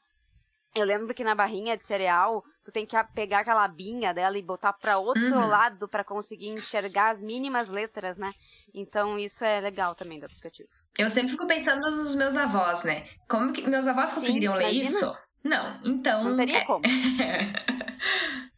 Eu 0.74 0.84
lembro 0.84 1.14
que 1.14 1.24
na 1.24 1.34
barrinha 1.34 1.76
de 1.76 1.86
cereal, 1.86 2.44
tu 2.62 2.70
tem 2.70 2.84
que 2.84 2.96
pegar 3.14 3.38
aquela 3.40 3.64
abinha 3.64 4.12
dela 4.12 4.36
e 4.36 4.42
botar 4.42 4.72
pra 4.74 4.98
outro 4.98 5.22
Uhum. 5.34 5.46
lado 5.46 5.88
pra 5.88 6.04
conseguir 6.04 6.48
enxergar 6.48 7.10
as 7.12 7.20
mínimas 7.22 7.68
letras, 7.68 8.18
né? 8.18 8.32
Então 8.74 9.18
isso 9.18 9.42
é 9.44 9.60
legal 9.60 9.94
também 9.94 10.18
do 10.20 10.26
aplicativo. 10.26 10.68
Eu 10.98 11.08
sempre 11.08 11.30
fico 11.30 11.46
pensando 11.46 11.90
nos 11.90 12.14
meus 12.14 12.34
avós, 12.36 12.82
né? 12.82 13.04
Como 13.28 13.52
que 13.52 13.66
meus 13.68 13.86
avós 13.86 14.08
Sim, 14.10 14.14
conseguiriam 14.16 14.54
ler 14.54 14.70
isso? 14.70 15.16
Não, 15.44 15.80
então. 15.84 16.24
Não 16.24 16.36
teria 16.36 16.58
é- 16.58 16.64
como. 16.64 16.82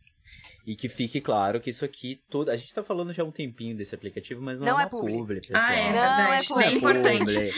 E 0.71 0.77
que 0.77 0.87
fique 0.87 1.19
claro 1.19 1.61
que 1.63 1.71
isso 1.71 1.83
aqui, 1.83 2.21
tudo. 2.29 2.51
A 2.51 2.57
gente 2.57 2.75
tá 2.75 2.83
falando 2.83 3.11
já 3.11 3.23
há 3.23 3.27
um 3.27 3.31
tempinho 3.31 3.75
desse 3.75 3.95
aplicativo, 3.95 4.43
mas 4.43 4.61
não, 4.61 4.67
Não 4.67 4.79
é 4.79 4.83
é 4.83 4.85
uma 4.85 4.91
publi. 4.91 5.17
publi, 5.17 5.41
pessoal. 5.41 5.63
Ah, 5.63 5.75
é 5.75 5.93
Não, 5.93 6.33
é 6.35 6.39
Bem 6.39 6.47
publi. 6.47 6.75
importante. 6.77 7.55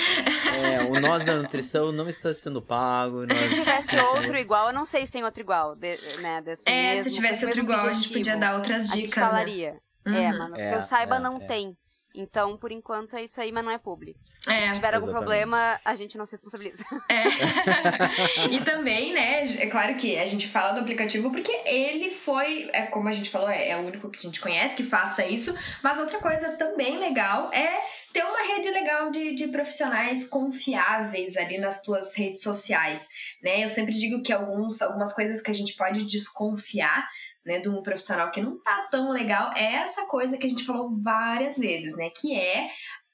É, 0.56 0.80
o 0.84 1.00
Nós 1.00 1.24
da 1.24 1.34
Nutrição 1.36 1.90
não 1.90 2.08
está 2.08 2.32
sendo 2.32 2.62
pago. 2.62 3.26
nós- 3.26 3.36
Se 3.36 3.48
tivesse 3.60 3.98
outro 3.98 4.36
igual, 4.36 4.68
eu 4.68 4.72
não 4.72 4.84
sei 4.84 5.04
se 5.06 5.10
tem 5.10 5.24
outro 5.24 5.40
igual, 5.40 5.74
de- 5.74 5.96
né? 6.22 6.40
Desse 6.42 6.62
É, 6.66 6.94
mesmo, 6.94 7.10
se 7.10 7.16
tivesse 7.16 7.44
outro 7.44 7.60
igual, 7.62 7.78
a 7.80 7.82
gente 7.92 7.94
objetivo. 7.96 8.14
podia 8.20 8.36
dar 8.36 8.54
outras 8.56 8.92
A 8.92 8.94
gente 8.94 9.06
dicas, 9.08 9.22
né? 9.24 9.26
falaria. 9.28 9.76
É, 10.06 10.10
Uhum. 10.10 10.38
mano, 10.38 10.54
que 10.54 10.60
É, 10.60 10.74
eu 10.76 10.82
saiba 10.82 11.16
é, 11.16 11.18
não 11.18 11.36
é. 11.38 11.46
tem. 11.46 11.76
Então, 12.14 12.56
por 12.56 12.72
enquanto, 12.72 13.16
é 13.16 13.22
isso 13.22 13.40
aí, 13.40 13.52
mas 13.52 13.64
não 13.64 13.70
é 13.70 13.78
publi. 13.78 14.16
Se 14.40 14.50
É, 14.50 14.72
tiver 14.72 14.94
algum 14.94 15.08
Exatamente. 15.08 15.12
problema, 15.12 15.80
a 15.84 15.94
gente 15.94 16.18
não 16.18 16.26
se 16.26 16.32
responsabiliza. 16.32 16.84
é. 17.08 17.24
e 18.50 18.60
também, 18.60 19.12
né, 19.12 19.62
é 19.62 19.66
claro 19.66 19.94
que 19.96 20.18
a 20.18 20.26
gente 20.26 20.48
fala 20.48 20.72
do 20.72 20.80
aplicativo 20.80 21.30
porque 21.30 21.52
ele 21.64 22.10
foi, 22.10 22.68
é, 22.72 22.82
como 22.82 23.08
a 23.08 23.12
gente 23.12 23.30
falou, 23.30 23.48
é, 23.48 23.68
é 23.68 23.76
o 23.76 23.80
único 23.80 24.10
que 24.10 24.18
a 24.18 24.22
gente 24.22 24.40
conhece 24.40 24.76
que 24.76 24.82
faça 24.82 25.24
isso, 25.24 25.54
mas 25.82 25.98
outra 25.98 26.18
coisa 26.18 26.52
também 26.56 26.98
legal 26.98 27.52
é 27.52 27.80
ter 28.12 28.24
uma 28.24 28.42
rede 28.54 28.70
legal 28.70 29.10
de, 29.10 29.34
de 29.34 29.48
profissionais 29.48 30.28
confiáveis 30.28 31.36
ali 31.36 31.58
nas 31.58 31.82
tuas 31.82 32.14
redes 32.14 32.42
sociais, 32.42 33.06
né? 33.42 33.62
Eu 33.62 33.68
sempre 33.68 33.94
digo 33.94 34.22
que 34.22 34.32
alguns, 34.32 34.82
algumas 34.82 35.12
coisas 35.12 35.40
que 35.40 35.50
a 35.50 35.54
gente 35.54 35.76
pode 35.76 36.04
desconfiar 36.04 37.08
né, 37.44 37.58
de 37.58 37.68
um 37.68 37.82
profissional 37.82 38.30
que 38.30 38.40
não 38.40 38.58
tá 38.58 38.88
tão 38.90 39.10
legal 39.10 39.52
é 39.54 39.76
essa 39.76 40.06
coisa 40.06 40.36
que 40.36 40.46
a 40.46 40.50
gente 40.50 40.64
falou 40.64 40.88
várias 41.02 41.56
vezes, 41.56 41.96
né? 41.96 42.10
Que 42.10 42.34
é 42.34 42.70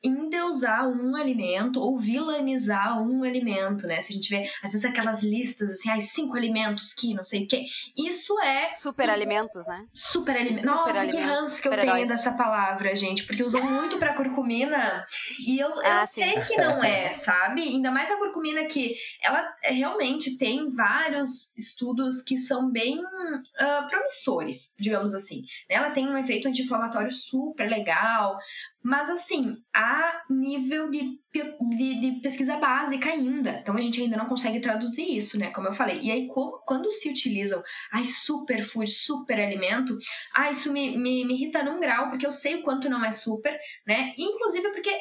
endeusar 0.07 0.88
um 0.88 1.16
alimento 1.16 1.80
ou 1.80 1.98
vilanizar 1.98 3.02
um 3.02 3.24
alimento, 3.24 3.86
né? 3.86 4.00
Se 4.00 4.12
a 4.12 4.16
gente 4.16 4.28
vê, 4.28 4.50
às 4.62 4.72
vezes, 4.72 4.84
aquelas 4.84 5.22
listas 5.22 5.70
assim, 5.72 5.90
ai, 5.90 6.00
cinco 6.00 6.36
alimentos 6.36 6.92
que 6.92 7.14
não 7.14 7.24
sei 7.24 7.44
o 7.44 7.48
quê. 7.48 7.64
Isso 7.96 8.38
é. 8.40 8.70
Super 8.70 9.11
alimentos, 9.11 9.66
né? 9.66 9.84
Super 9.92 10.36
alimentos. 10.36 10.64
Nossa, 10.64 10.98
alimentos, 11.00 11.14
que 11.14 11.20
ranço 11.20 11.62
que 11.62 11.68
eu 11.68 11.78
tenho 11.78 12.07
dessa 12.07 12.32
palavra, 12.32 12.94
gente, 12.94 13.24
porque 13.24 13.42
usam 13.42 13.62
muito 13.62 13.98
pra 13.98 14.14
curcumina 14.14 15.04
e 15.46 15.59
eu, 15.59 15.72
ah, 15.80 16.00
eu 16.00 16.07
sei 16.07 16.40
que 16.40 16.57
não 16.57 16.82
é, 16.82 17.11
sabe? 17.11 17.62
Ainda 17.62 17.90
mais 17.90 18.11
a 18.11 18.16
curcumina 18.16 18.64
que 18.66 18.94
ela 19.22 19.44
realmente 19.62 20.36
tem 20.36 20.70
vários 20.70 21.57
estudos 21.57 22.22
que 22.22 22.38
são 22.38 22.70
bem 22.70 22.98
uh, 22.98 23.88
promissores, 23.88 24.74
digamos 24.78 25.14
assim. 25.14 25.42
Ela 25.68 25.90
tem 25.90 26.09
um 26.09 26.16
efeito 26.16 26.48
anti-inflamatório 26.48 27.11
super 27.11 27.68
legal, 27.68 28.36
mas 28.82 29.09
assim, 29.09 29.57
a 29.74 29.95
nível 30.30 30.90
de, 30.90 31.18
de, 31.32 32.01
de, 32.01 32.20
pesquisa 32.20 32.57
básica 32.57 33.11
ainda. 33.11 33.59
Então 33.61 33.76
a 33.76 33.80
gente 33.80 34.01
ainda 34.01 34.16
não 34.16 34.26
consegue 34.26 34.61
traduzir 34.61 35.16
isso, 35.16 35.38
né? 35.38 35.51
Como 35.51 35.68
eu 35.68 35.72
falei. 35.72 36.01
E 36.01 36.11
aí, 36.11 36.28
quando 36.64 36.90
se 36.90 37.09
utilizam 37.09 37.62
ai, 37.92 38.05
superfood, 38.05 38.90
super 38.90 39.38
alimento, 39.40 39.97
ah, 40.34 40.51
isso 40.51 40.72
me, 40.72 40.97
me, 40.97 41.24
me 41.24 41.34
irrita 41.34 41.62
num 41.62 41.80
grau, 41.80 42.09
porque 42.11 42.26
eu 42.26 42.32
sei 42.32 42.57
o 42.57 42.62
quanto 42.62 42.88
não 42.88 43.05
é 43.05 43.11
super, 43.11 43.57
né? 43.86 44.12
Inclusive 44.18 44.70
porque 44.70 44.97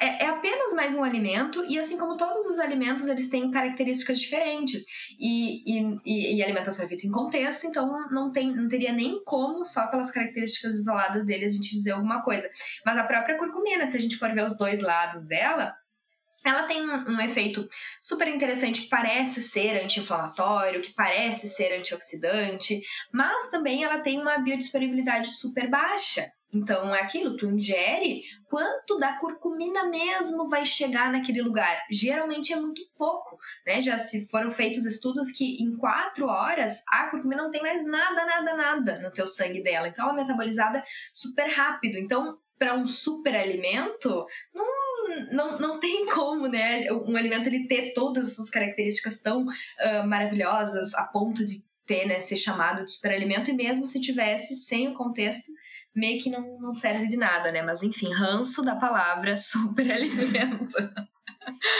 é, 0.00 0.24
é, 0.24 0.28
apenas 0.28 0.72
mais 0.72 0.92
um 0.94 1.02
alimento 1.02 1.64
e 1.64 1.78
assim 1.78 1.98
como 1.98 2.16
todos 2.16 2.46
os 2.46 2.58
alimentos 2.58 3.06
eles 3.06 3.28
têm 3.28 3.50
características 3.50 4.20
diferentes 4.20 4.84
e, 5.18 5.80
e, 6.04 6.36
e 6.36 6.42
alimentação 6.42 6.84
é 6.84 6.88
feita 6.88 7.06
em 7.06 7.10
contexto 7.10 7.66
então 7.66 8.08
não 8.10 8.30
tem 8.30 8.54
não 8.54 8.68
teria 8.68 8.92
nem 8.92 9.22
como 9.24 9.64
só 9.64 9.88
pelas 9.88 10.10
características 10.10 10.74
isoladas 10.74 11.24
dele 11.26 11.46
a 11.46 11.48
gente 11.48 11.74
dizer 11.74 11.92
alguma 11.92 12.22
coisa 12.22 12.48
mas 12.84 12.96
a 12.96 13.04
própria 13.04 13.38
curcumina 13.38 13.86
se 13.86 13.96
a 13.96 14.00
gente 14.00 14.16
for 14.16 14.32
ver 14.32 14.44
os 14.44 14.56
dois 14.56 14.80
lados 14.80 15.26
dela 15.26 15.74
ela 16.44 16.64
tem 16.64 16.82
um, 16.82 17.12
um 17.12 17.20
efeito 17.20 17.68
super 18.00 18.26
interessante 18.26 18.82
que 18.82 18.88
parece 18.88 19.40
ser 19.42 19.80
anti-inflamatório, 19.80 20.80
que 20.80 20.92
parece 20.92 21.48
ser 21.48 21.72
antioxidante, 21.78 22.80
mas 23.12 23.48
também 23.48 23.84
ela 23.84 24.00
tem 24.00 24.20
uma 24.20 24.38
biodisponibilidade 24.38 25.30
super 25.30 25.70
baixa. 25.70 26.28
Então 26.52 26.94
é 26.94 27.00
aquilo, 27.00 27.36
tu 27.36 27.46
ingere, 27.46 28.22
quanto 28.44 28.98
da 28.98 29.18
curcumina 29.18 29.88
mesmo 29.88 30.50
vai 30.50 30.66
chegar 30.66 31.10
naquele 31.10 31.40
lugar? 31.40 31.82
Geralmente 31.90 32.52
é 32.52 32.56
muito 32.56 32.82
pouco, 32.96 33.38
né? 33.66 33.80
Já 33.80 33.96
se 33.96 34.28
foram 34.28 34.50
feitos 34.50 34.84
estudos 34.84 35.32
que 35.32 35.62
em 35.62 35.74
quatro 35.76 36.26
horas 36.26 36.82
a 36.90 37.08
curcumina 37.08 37.44
não 37.44 37.50
tem 37.50 37.62
mais 37.62 37.86
nada, 37.86 38.26
nada, 38.26 38.54
nada 38.54 39.00
no 39.00 39.10
teu 39.10 39.26
sangue 39.26 39.62
dela. 39.62 39.88
Então 39.88 40.10
ela 40.10 40.18
é 40.18 40.22
metabolizada 40.22 40.82
super 41.12 41.46
rápido. 41.46 41.96
Então, 41.96 42.38
para 42.58 42.74
um 42.74 42.86
super 42.86 43.34
alimento, 43.34 44.26
não 44.54 44.82
não, 45.32 45.58
não 45.58 45.80
tem 45.80 46.06
como, 46.14 46.46
né? 46.46 46.90
Um 46.92 47.16
alimento 47.16 47.48
ele 47.48 47.66
ter 47.66 47.92
todas 47.92 48.26
essas 48.26 48.48
características 48.48 49.20
tão 49.20 49.42
uh, 49.44 50.06
maravilhosas 50.06 50.94
a 50.94 51.04
ponto 51.08 51.44
de 51.44 51.64
ter, 51.84 52.06
né, 52.06 52.20
ser 52.20 52.36
chamado 52.36 52.84
de 52.84 52.92
superalimento, 52.92 53.50
e 53.50 53.54
mesmo 53.54 53.84
se 53.84 54.00
tivesse, 54.00 54.54
sem 54.54 54.88
o 54.88 54.94
contexto, 54.94 55.50
meio 55.94 56.22
que 56.22 56.30
não, 56.30 56.58
não 56.58 56.74
serve 56.74 57.08
de 57.08 57.16
nada, 57.16 57.52
né? 57.52 57.62
Mas 57.62 57.82
enfim, 57.82 58.12
ranço 58.12 58.62
da 58.62 58.76
palavra 58.76 59.36
superalimento. 59.36 60.76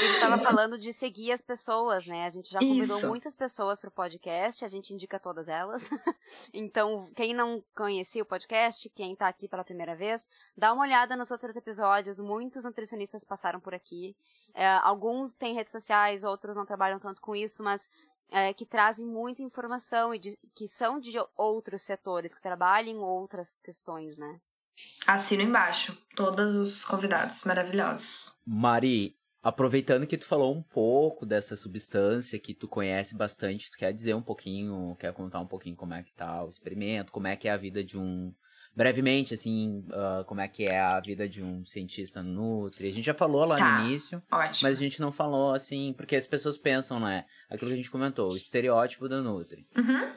Ele 0.00 0.14
estava 0.14 0.38
falando 0.38 0.76
de 0.76 0.92
seguir 0.92 1.30
as 1.32 1.40
pessoas, 1.40 2.04
né? 2.06 2.26
A 2.26 2.30
gente 2.30 2.50
já 2.50 2.58
convidou 2.58 2.96
Isso. 2.96 3.08
muitas 3.08 3.34
pessoas 3.34 3.80
para 3.80 3.88
o 3.88 3.92
podcast, 3.92 4.64
a 4.64 4.68
gente 4.68 4.92
indica 4.92 5.20
todas 5.20 5.46
elas. 5.46 5.88
então, 6.52 7.10
quem 7.14 7.32
não 7.32 7.62
conhecia 7.74 8.22
o 8.22 8.26
podcast, 8.26 8.88
quem 8.90 9.12
está 9.12 9.28
aqui 9.28 9.48
pela 9.48 9.64
primeira 9.64 9.94
vez, 9.94 10.28
dá 10.56 10.72
uma 10.72 10.82
olhada 10.82 11.16
nos 11.16 11.30
outros 11.30 11.54
episódios. 11.54 12.18
Muitos 12.18 12.64
nutricionistas 12.64 13.24
passaram 13.24 13.60
por 13.60 13.74
aqui. 13.74 14.16
É, 14.54 14.66
alguns 14.82 15.32
têm 15.32 15.54
redes 15.54 15.72
sociais, 15.72 16.24
outros 16.24 16.56
não 16.56 16.66
trabalham 16.66 16.98
tanto 16.98 17.22
com 17.22 17.34
isso, 17.34 17.62
mas 17.62 17.88
é, 18.32 18.52
que 18.52 18.66
trazem 18.66 19.06
muita 19.06 19.42
informação 19.42 20.14
e 20.14 20.18
de, 20.18 20.38
que 20.54 20.66
são 20.66 20.98
de 20.98 21.12
outros 21.36 21.82
setores, 21.82 22.34
que 22.34 22.42
trabalham 22.42 22.96
em 22.96 22.98
outras 22.98 23.56
questões, 23.62 24.16
né? 24.16 24.40
Assino 25.06 25.42
embaixo, 25.42 25.96
todos 26.16 26.54
os 26.54 26.84
convidados 26.84 27.44
maravilhosos. 27.44 28.38
Mari, 28.44 29.14
aproveitando 29.42 30.06
que 30.06 30.16
tu 30.16 30.24
falou 30.24 30.54
um 30.54 30.62
pouco 30.62 31.26
dessa 31.26 31.54
substância 31.54 32.38
que 32.38 32.54
tu 32.54 32.66
conhece 32.66 33.14
bastante, 33.14 33.70
tu 33.70 33.76
quer 33.76 33.92
dizer 33.92 34.14
um 34.14 34.22
pouquinho, 34.22 34.96
quer 34.98 35.12
contar 35.12 35.40
um 35.40 35.46
pouquinho 35.46 35.76
como 35.76 35.94
é 35.94 36.02
que 36.02 36.12
tá 36.14 36.42
o 36.42 36.48
experimento, 36.48 37.12
como 37.12 37.26
é 37.26 37.36
que 37.36 37.48
é 37.48 37.52
a 37.52 37.56
vida 37.56 37.84
de 37.84 37.98
um 37.98 38.34
brevemente, 38.74 39.34
assim, 39.34 39.84
uh, 39.88 40.24
como 40.24 40.40
é 40.40 40.48
que 40.48 40.64
é 40.64 40.80
a 40.80 40.98
vida 41.00 41.28
de 41.28 41.42
um 41.42 41.64
cientista 41.64 42.22
Nutri. 42.22 42.88
A 42.88 42.92
gente 42.92 43.04
já 43.04 43.14
falou 43.14 43.44
lá 43.44 43.54
tá, 43.54 43.80
no 43.80 43.88
início, 43.88 44.22
ótimo. 44.30 44.68
mas 44.68 44.78
a 44.78 44.80
gente 44.80 45.00
não 45.00 45.12
falou, 45.12 45.52
assim, 45.52 45.92
porque 45.96 46.16
as 46.16 46.26
pessoas 46.26 46.56
pensam, 46.56 46.98
né? 46.98 47.24
Aquilo 47.50 47.70
que 47.70 47.74
a 47.74 47.76
gente 47.76 47.90
comentou, 47.90 48.32
o 48.32 48.36
estereótipo 48.36 49.08
da 49.08 49.20
Nutri. 49.20 49.66
Uhum. 49.76 50.12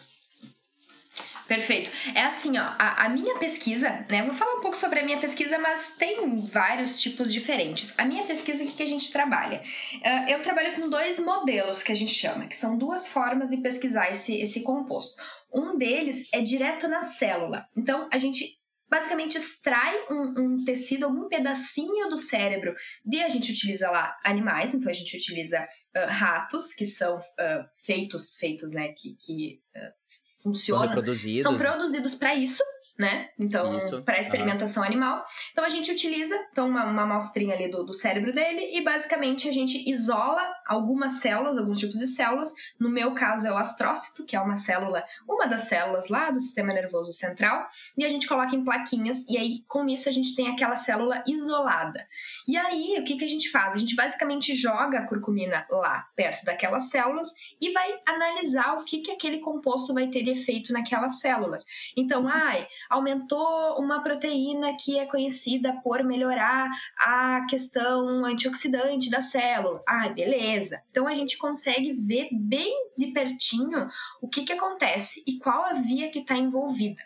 Perfeito. 1.48 1.92
É 2.16 2.24
assim, 2.24 2.58
ó, 2.58 2.64
a, 2.64 3.06
a, 3.06 3.10
minha 3.10 3.38
pesquisa, 3.38 4.06
né? 4.10 4.24
Vou 4.24 4.34
falar 4.34 4.56
um 4.56 4.62
pouco 4.62 4.76
sobre 4.76 5.00
a 5.00 5.04
minha 5.04 5.20
pesquisa, 5.20 5.60
mas 5.60 5.96
tem 5.96 6.44
vários 6.44 7.00
tipos 7.00 7.32
diferentes. 7.32 7.94
A 8.00 8.06
minha 8.06 8.24
pesquisa, 8.26 8.64
o 8.64 8.68
que, 8.68 8.74
que 8.74 8.84
a 8.84 8.88
gente 8.88 9.12
trabalha? 9.12 9.62
Uh, 9.94 10.30
eu 10.30 10.42
trabalho 10.42 10.74
com 10.76 10.90
dois 10.90 11.20
modelos 11.20 11.84
que 11.84 11.92
a 11.92 11.96
gente 11.96 12.14
chama, 12.14 12.48
que 12.48 12.58
são 12.58 12.78
duas 12.78 13.08
formas 13.08 13.52
de 13.52 13.58
pesquisar 13.58 14.10
esse, 14.10 14.36
esse 14.36 14.62
composto. 14.62 15.22
Um 15.54 15.78
deles 15.78 16.28
é 16.34 16.42
direto 16.42 16.88
na 16.88 17.04
célula. 17.04 17.68
Então, 17.78 18.10
a 18.12 18.18
gente 18.18 18.60
basicamente 18.90 19.38
extrai 19.38 19.96
um, 20.10 20.34
um, 20.38 20.64
tecido, 20.64 21.06
algum 21.06 21.28
pedacinho 21.28 22.08
do 22.08 22.18
cérebro, 22.18 22.76
e 23.12 23.22
a 23.22 23.30
gente 23.30 23.52
utiliza 23.52 23.90
lá 23.90 24.16
animais, 24.24 24.74
então 24.74 24.90
a 24.90 24.94
gente 24.94 25.18
utiliza 25.18 25.62
uh, 25.64 26.08
ratos, 26.08 26.74
que 26.74 26.86
são 26.86 27.18
uh, 27.18 27.66
feitos, 27.84 28.36
feitos, 28.36 28.72
né, 28.72 28.90
que, 28.90 29.16
que 29.16 29.60
uh, 29.76 30.05
funcionam. 30.46 31.04
São, 31.42 31.58
são 31.58 31.58
produzidos 31.58 32.16
para 32.16 32.36
isso, 32.36 32.64
né? 32.98 33.30
Então, 33.38 33.78
para 34.06 34.20
experimentação 34.20 34.82
animal. 34.82 35.22
Então, 35.52 35.66
a 35.66 35.70
gente 35.70 35.92
utiliza 35.92 36.36
então, 36.52 36.70
uma, 36.70 36.86
uma 36.86 37.04
amostrinha 37.04 37.54
ali 37.54 37.70
do, 37.70 37.84
do 37.84 37.94
cérebro 37.94 38.32
dele 38.32 38.78
e, 38.78 38.82
basicamente, 38.84 39.50
a 39.50 39.52
gente 39.52 39.90
isola 39.90 40.42
algumas 40.66 41.20
células, 41.20 41.58
alguns 41.58 41.78
tipos 41.78 41.98
de 41.98 42.08
células. 42.08 42.54
No 42.80 42.90
meu 42.90 43.14
caso, 43.14 43.46
é 43.46 43.52
o 43.52 43.58
astrócito, 43.58 44.26
que 44.26 44.36
é 44.36 44.40
uma 44.40 44.56
célula, 44.56 45.04
uma 45.28 45.46
das 45.46 45.62
células 45.62 46.08
lá 46.08 46.32
do 46.32 46.40
sistema 46.40 46.74
nervoso 46.74 47.12
central. 47.12 47.68
E 47.98 48.06
a 48.06 48.10
gente 48.10 48.28
coloca 48.28 48.56
em 48.56 48.64
plaquinhas 48.64 49.28
e 49.30 49.38
aí, 49.38 49.64
com 49.68 49.88
isso, 49.90 50.08
a 50.08 50.12
gente 50.12 50.34
tem 50.34 50.48
aquela 50.48 50.78
célula 50.78 51.22
isolada. 51.28 52.08
E 52.48 52.56
aí, 52.56 52.98
o 53.00 53.04
que, 53.04 53.18
que 53.18 53.26
a 53.26 53.30
gente 53.30 53.52
faz? 53.52 53.76
A 53.76 53.78
gente, 53.78 53.96
basicamente, 53.96 54.56
joga 54.56 55.00
a 55.00 55.08
curcumina 55.08 55.66
lá, 55.70 56.06
perto 56.16 56.46
daquelas 56.46 56.90
células 56.90 57.28
e 57.60 57.72
vai 57.72 57.94
analisar 58.08 58.78
o 58.78 58.86
que, 58.86 59.00
que 59.00 59.12
aquele 59.12 59.40
composto 59.40 59.94
vai 59.94 60.08
ter 60.08 60.24
de 60.24 60.32
efeito 60.32 60.72
naquelas 60.72 61.20
células. 61.20 61.66
Então, 61.98 62.28
ai 62.28 62.66
aumentou 62.90 63.80
uma 63.80 64.02
proteína 64.02 64.76
que 64.76 64.98
é 64.98 65.06
conhecida 65.06 65.80
por 65.84 66.04
melhorar 66.04 66.70
a 66.98 67.46
questão 67.50 68.26
antioxidante 68.26 69.10
da 69.10 69.22
célula. 69.22 69.84
Ah, 69.88 70.10
beleza. 70.10 70.82
Então 70.90 71.08
a 71.08 71.14
gente 71.14 71.38
consegue 71.38 71.94
ver 71.94 72.30
bem 72.32 72.74
de 72.98 73.08
pertinho 73.08 73.88
o 74.22 74.28
que, 74.28 74.44
que 74.44 74.54
acontece 74.54 75.24
e 75.28 75.38
qual 75.40 75.66
a 75.66 75.74
via 75.74 76.10
que 76.10 76.20
está 76.20 76.36
envolvida. 76.36 77.02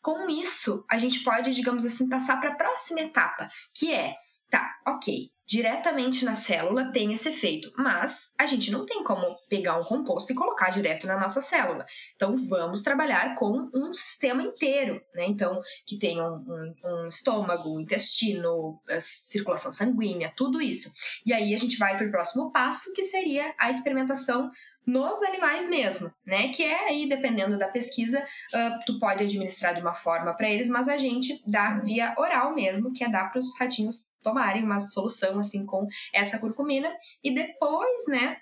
Com 0.00 0.28
isso, 0.28 0.84
a 0.90 0.98
gente 0.98 1.20
pode, 1.20 1.54
digamos 1.54 1.84
assim, 1.84 2.08
passar 2.08 2.40
para 2.40 2.50
a 2.50 2.56
próxima 2.56 3.00
etapa, 3.00 3.48
que 3.72 3.92
é, 3.92 4.16
tá, 4.50 4.76
ok, 4.86 5.30
diretamente 5.52 6.24
na 6.24 6.34
célula 6.34 6.90
tem 6.92 7.12
esse 7.12 7.28
efeito, 7.28 7.70
mas 7.76 8.32
a 8.38 8.46
gente 8.46 8.70
não 8.70 8.86
tem 8.86 9.04
como 9.04 9.36
pegar 9.50 9.78
um 9.78 9.84
composto 9.84 10.32
e 10.32 10.34
colocar 10.34 10.70
direto 10.70 11.06
na 11.06 11.20
nossa 11.20 11.42
célula. 11.42 11.84
Então 12.16 12.34
vamos 12.48 12.80
trabalhar 12.80 13.34
com 13.34 13.68
um 13.74 13.92
sistema 13.92 14.42
inteiro, 14.42 15.02
né? 15.14 15.26
Então 15.26 15.60
que 15.84 15.98
tenha 15.98 16.24
um, 16.24 16.40
um, 16.40 16.74
um 16.84 17.06
estômago, 17.06 17.78
intestino, 17.78 18.80
circulação 18.98 19.70
sanguínea, 19.70 20.32
tudo 20.34 20.62
isso. 20.62 20.90
E 21.26 21.34
aí 21.34 21.52
a 21.52 21.58
gente 21.58 21.76
vai 21.76 21.98
para 21.98 22.06
o 22.06 22.10
próximo 22.10 22.50
passo, 22.50 22.90
que 22.94 23.02
seria 23.02 23.54
a 23.58 23.70
experimentação 23.70 24.50
nos 24.86 25.22
animais 25.22 25.68
mesmo, 25.68 26.12
né? 26.26 26.48
Que 26.48 26.64
é 26.64 26.88
aí, 26.88 27.08
dependendo 27.08 27.58
da 27.58 27.68
pesquisa, 27.68 28.20
uh, 28.20 28.84
tu 28.84 28.98
pode 28.98 29.22
administrar 29.22 29.74
de 29.74 29.80
uma 29.80 29.94
forma 29.94 30.34
para 30.34 30.50
eles, 30.50 30.68
mas 30.68 30.88
a 30.88 30.96
gente 30.96 31.40
dá 31.46 31.78
via 31.78 32.14
oral 32.18 32.54
mesmo, 32.54 32.92
que 32.92 33.04
é 33.04 33.08
dar 33.08 33.30
para 33.30 33.38
os 33.38 33.58
ratinhos 33.58 34.12
tomarem 34.22 34.64
uma 34.64 34.78
solução 34.78 35.38
assim 35.38 35.64
com 35.66 35.86
essa 36.12 36.38
curcumina 36.38 36.92
e 37.22 37.34
depois, 37.34 38.06
né, 38.08 38.38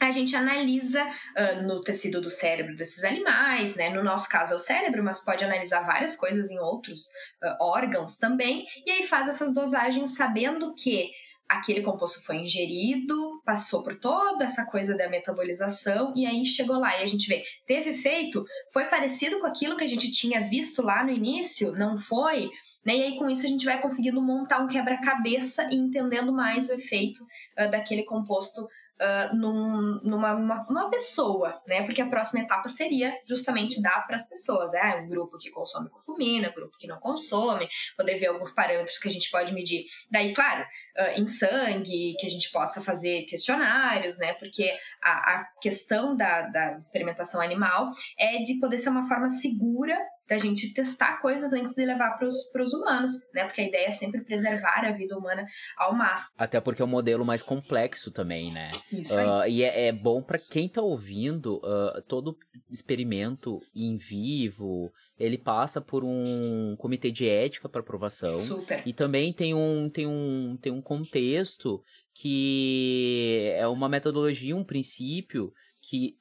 a 0.00 0.10
gente 0.10 0.36
analisa 0.36 1.02
uh, 1.02 1.62
no 1.62 1.80
tecido 1.80 2.20
do 2.20 2.28
cérebro 2.28 2.74
desses 2.74 3.02
animais, 3.02 3.76
né? 3.76 3.90
No 3.90 4.04
nosso 4.04 4.28
caso 4.28 4.52
é 4.52 4.56
o 4.56 4.58
cérebro, 4.58 5.02
mas 5.02 5.24
pode 5.24 5.44
analisar 5.44 5.80
várias 5.80 6.14
coisas 6.16 6.50
em 6.50 6.58
outros 6.58 7.06
uh, 7.42 7.56
órgãos 7.64 8.16
também, 8.16 8.64
e 8.84 8.90
aí 8.90 9.06
faz 9.06 9.28
essas 9.28 9.54
dosagens 9.54 10.14
sabendo 10.14 10.74
que 10.74 11.10
aquele 11.48 11.82
composto 11.82 12.24
foi 12.24 12.36
ingerido, 12.36 13.40
passou 13.44 13.82
por 13.82 13.94
toda 13.98 14.44
essa 14.44 14.66
coisa 14.66 14.96
da 14.96 15.08
metabolização 15.08 16.12
e 16.16 16.26
aí 16.26 16.44
chegou 16.44 16.78
lá 16.78 16.98
e 16.98 17.02
a 17.02 17.06
gente 17.06 17.28
vê, 17.28 17.42
teve 17.66 17.90
efeito? 17.90 18.44
Foi 18.72 18.84
parecido 18.86 19.40
com 19.40 19.46
aquilo 19.46 19.76
que 19.76 19.84
a 19.84 19.88
gente 19.88 20.10
tinha 20.10 20.48
visto 20.48 20.82
lá 20.82 21.04
no 21.04 21.10
início? 21.10 21.72
Não 21.72 21.96
foi? 21.96 22.50
né? 22.86 22.96
E 22.96 23.02
aí 23.02 23.18
com 23.18 23.28
isso 23.28 23.44
a 23.44 23.48
gente 23.48 23.64
vai 23.64 23.82
conseguindo 23.82 24.22
montar 24.22 24.60
um 24.60 24.68
quebra-cabeça 24.68 25.68
e 25.72 25.74
entendendo 25.74 26.32
mais 26.32 26.68
o 26.68 26.72
efeito 26.72 27.18
uh, 27.58 27.68
daquele 27.68 28.04
composto 28.04 28.68
uh, 29.00 29.36
num, 29.36 30.00
numa 30.02 30.34
uma, 30.34 30.66
uma, 30.68 30.90
pessoa, 30.90 31.60
né? 31.66 31.84
Porque 31.84 32.00
a 32.00 32.08
próxima 32.08 32.42
etapa 32.42 32.68
seria 32.68 33.12
justamente 33.26 33.80
dar 33.80 34.06
para 34.06 34.16
as 34.16 34.28
pessoas, 34.28 34.72
né? 34.72 34.96
Um 35.04 35.08
grupo 35.08 35.38
que 35.38 35.50
consome 35.50 35.88
curcumina, 35.90 36.50
um 36.50 36.54
grupo 36.54 36.76
que 36.78 36.86
não 36.86 36.98
consome, 36.98 37.68
poder 37.96 38.16
ver 38.16 38.26
alguns 38.26 38.52
parâmetros 38.52 38.98
que 38.98 39.08
a 39.08 39.10
gente 39.10 39.30
pode 39.30 39.52
medir. 39.52 39.84
Daí, 40.10 40.34
claro, 40.34 40.62
uh, 40.62 41.20
em 41.20 41.26
sangue, 41.26 42.16
que 42.18 42.26
a 42.26 42.30
gente 42.30 42.50
possa 42.50 42.80
fazer 42.80 43.22
questionários, 43.24 44.18
né? 44.18 44.34
Porque 44.34 44.70
a, 45.02 45.34
a 45.34 45.44
questão 45.60 46.16
da, 46.16 46.42
da 46.42 46.78
experimentação 46.78 47.40
animal 47.40 47.90
é 48.18 48.42
de 48.42 48.58
poder 48.60 48.78
ser 48.78 48.90
uma 48.90 49.08
forma 49.08 49.28
segura 49.28 49.96
da 50.28 50.36
gente 50.36 50.72
testar 50.74 51.20
coisas 51.20 51.52
antes 51.52 51.74
de 51.74 51.84
levar 51.84 52.16
para 52.18 52.26
os 52.26 52.72
humanos, 52.72 53.12
né? 53.32 53.44
Porque 53.44 53.60
a 53.60 53.64
ideia 53.64 53.86
é 53.86 53.90
sempre 53.90 54.22
preservar 54.22 54.84
a 54.84 54.90
vida 54.90 55.16
humana 55.16 55.46
ao 55.76 55.94
máximo. 55.94 56.34
Até 56.36 56.60
porque 56.60 56.82
é 56.82 56.84
um 56.84 56.88
modelo 56.88 57.24
mais 57.24 57.42
complexo 57.42 58.10
também, 58.10 58.52
né? 58.52 58.70
Isso 58.90 59.16
aí. 59.16 59.26
Uh, 59.26 59.48
e 59.48 59.62
é, 59.62 59.86
é, 59.86 59.92
bom 59.92 60.20
para 60.20 60.38
quem 60.38 60.68
tá 60.68 60.82
ouvindo, 60.82 61.56
uh, 61.58 62.02
todo 62.08 62.36
experimento 62.70 63.60
em 63.74 63.96
vivo, 63.96 64.92
ele 65.18 65.38
passa 65.38 65.80
por 65.80 66.04
um 66.04 66.74
comitê 66.76 67.10
de 67.10 67.28
ética 67.28 67.68
para 67.68 67.80
aprovação. 67.80 68.40
Super. 68.40 68.82
E 68.84 68.92
também 68.92 69.32
tem 69.32 69.54
um, 69.54 69.88
tem 69.88 70.06
um, 70.06 70.58
tem 70.60 70.72
um 70.72 70.82
contexto 70.82 71.82
que 72.12 73.52
é 73.56 73.66
uma 73.68 73.88
metodologia, 73.88 74.56
um 74.56 74.64
princípio 74.64 75.52
que, 75.82 76.14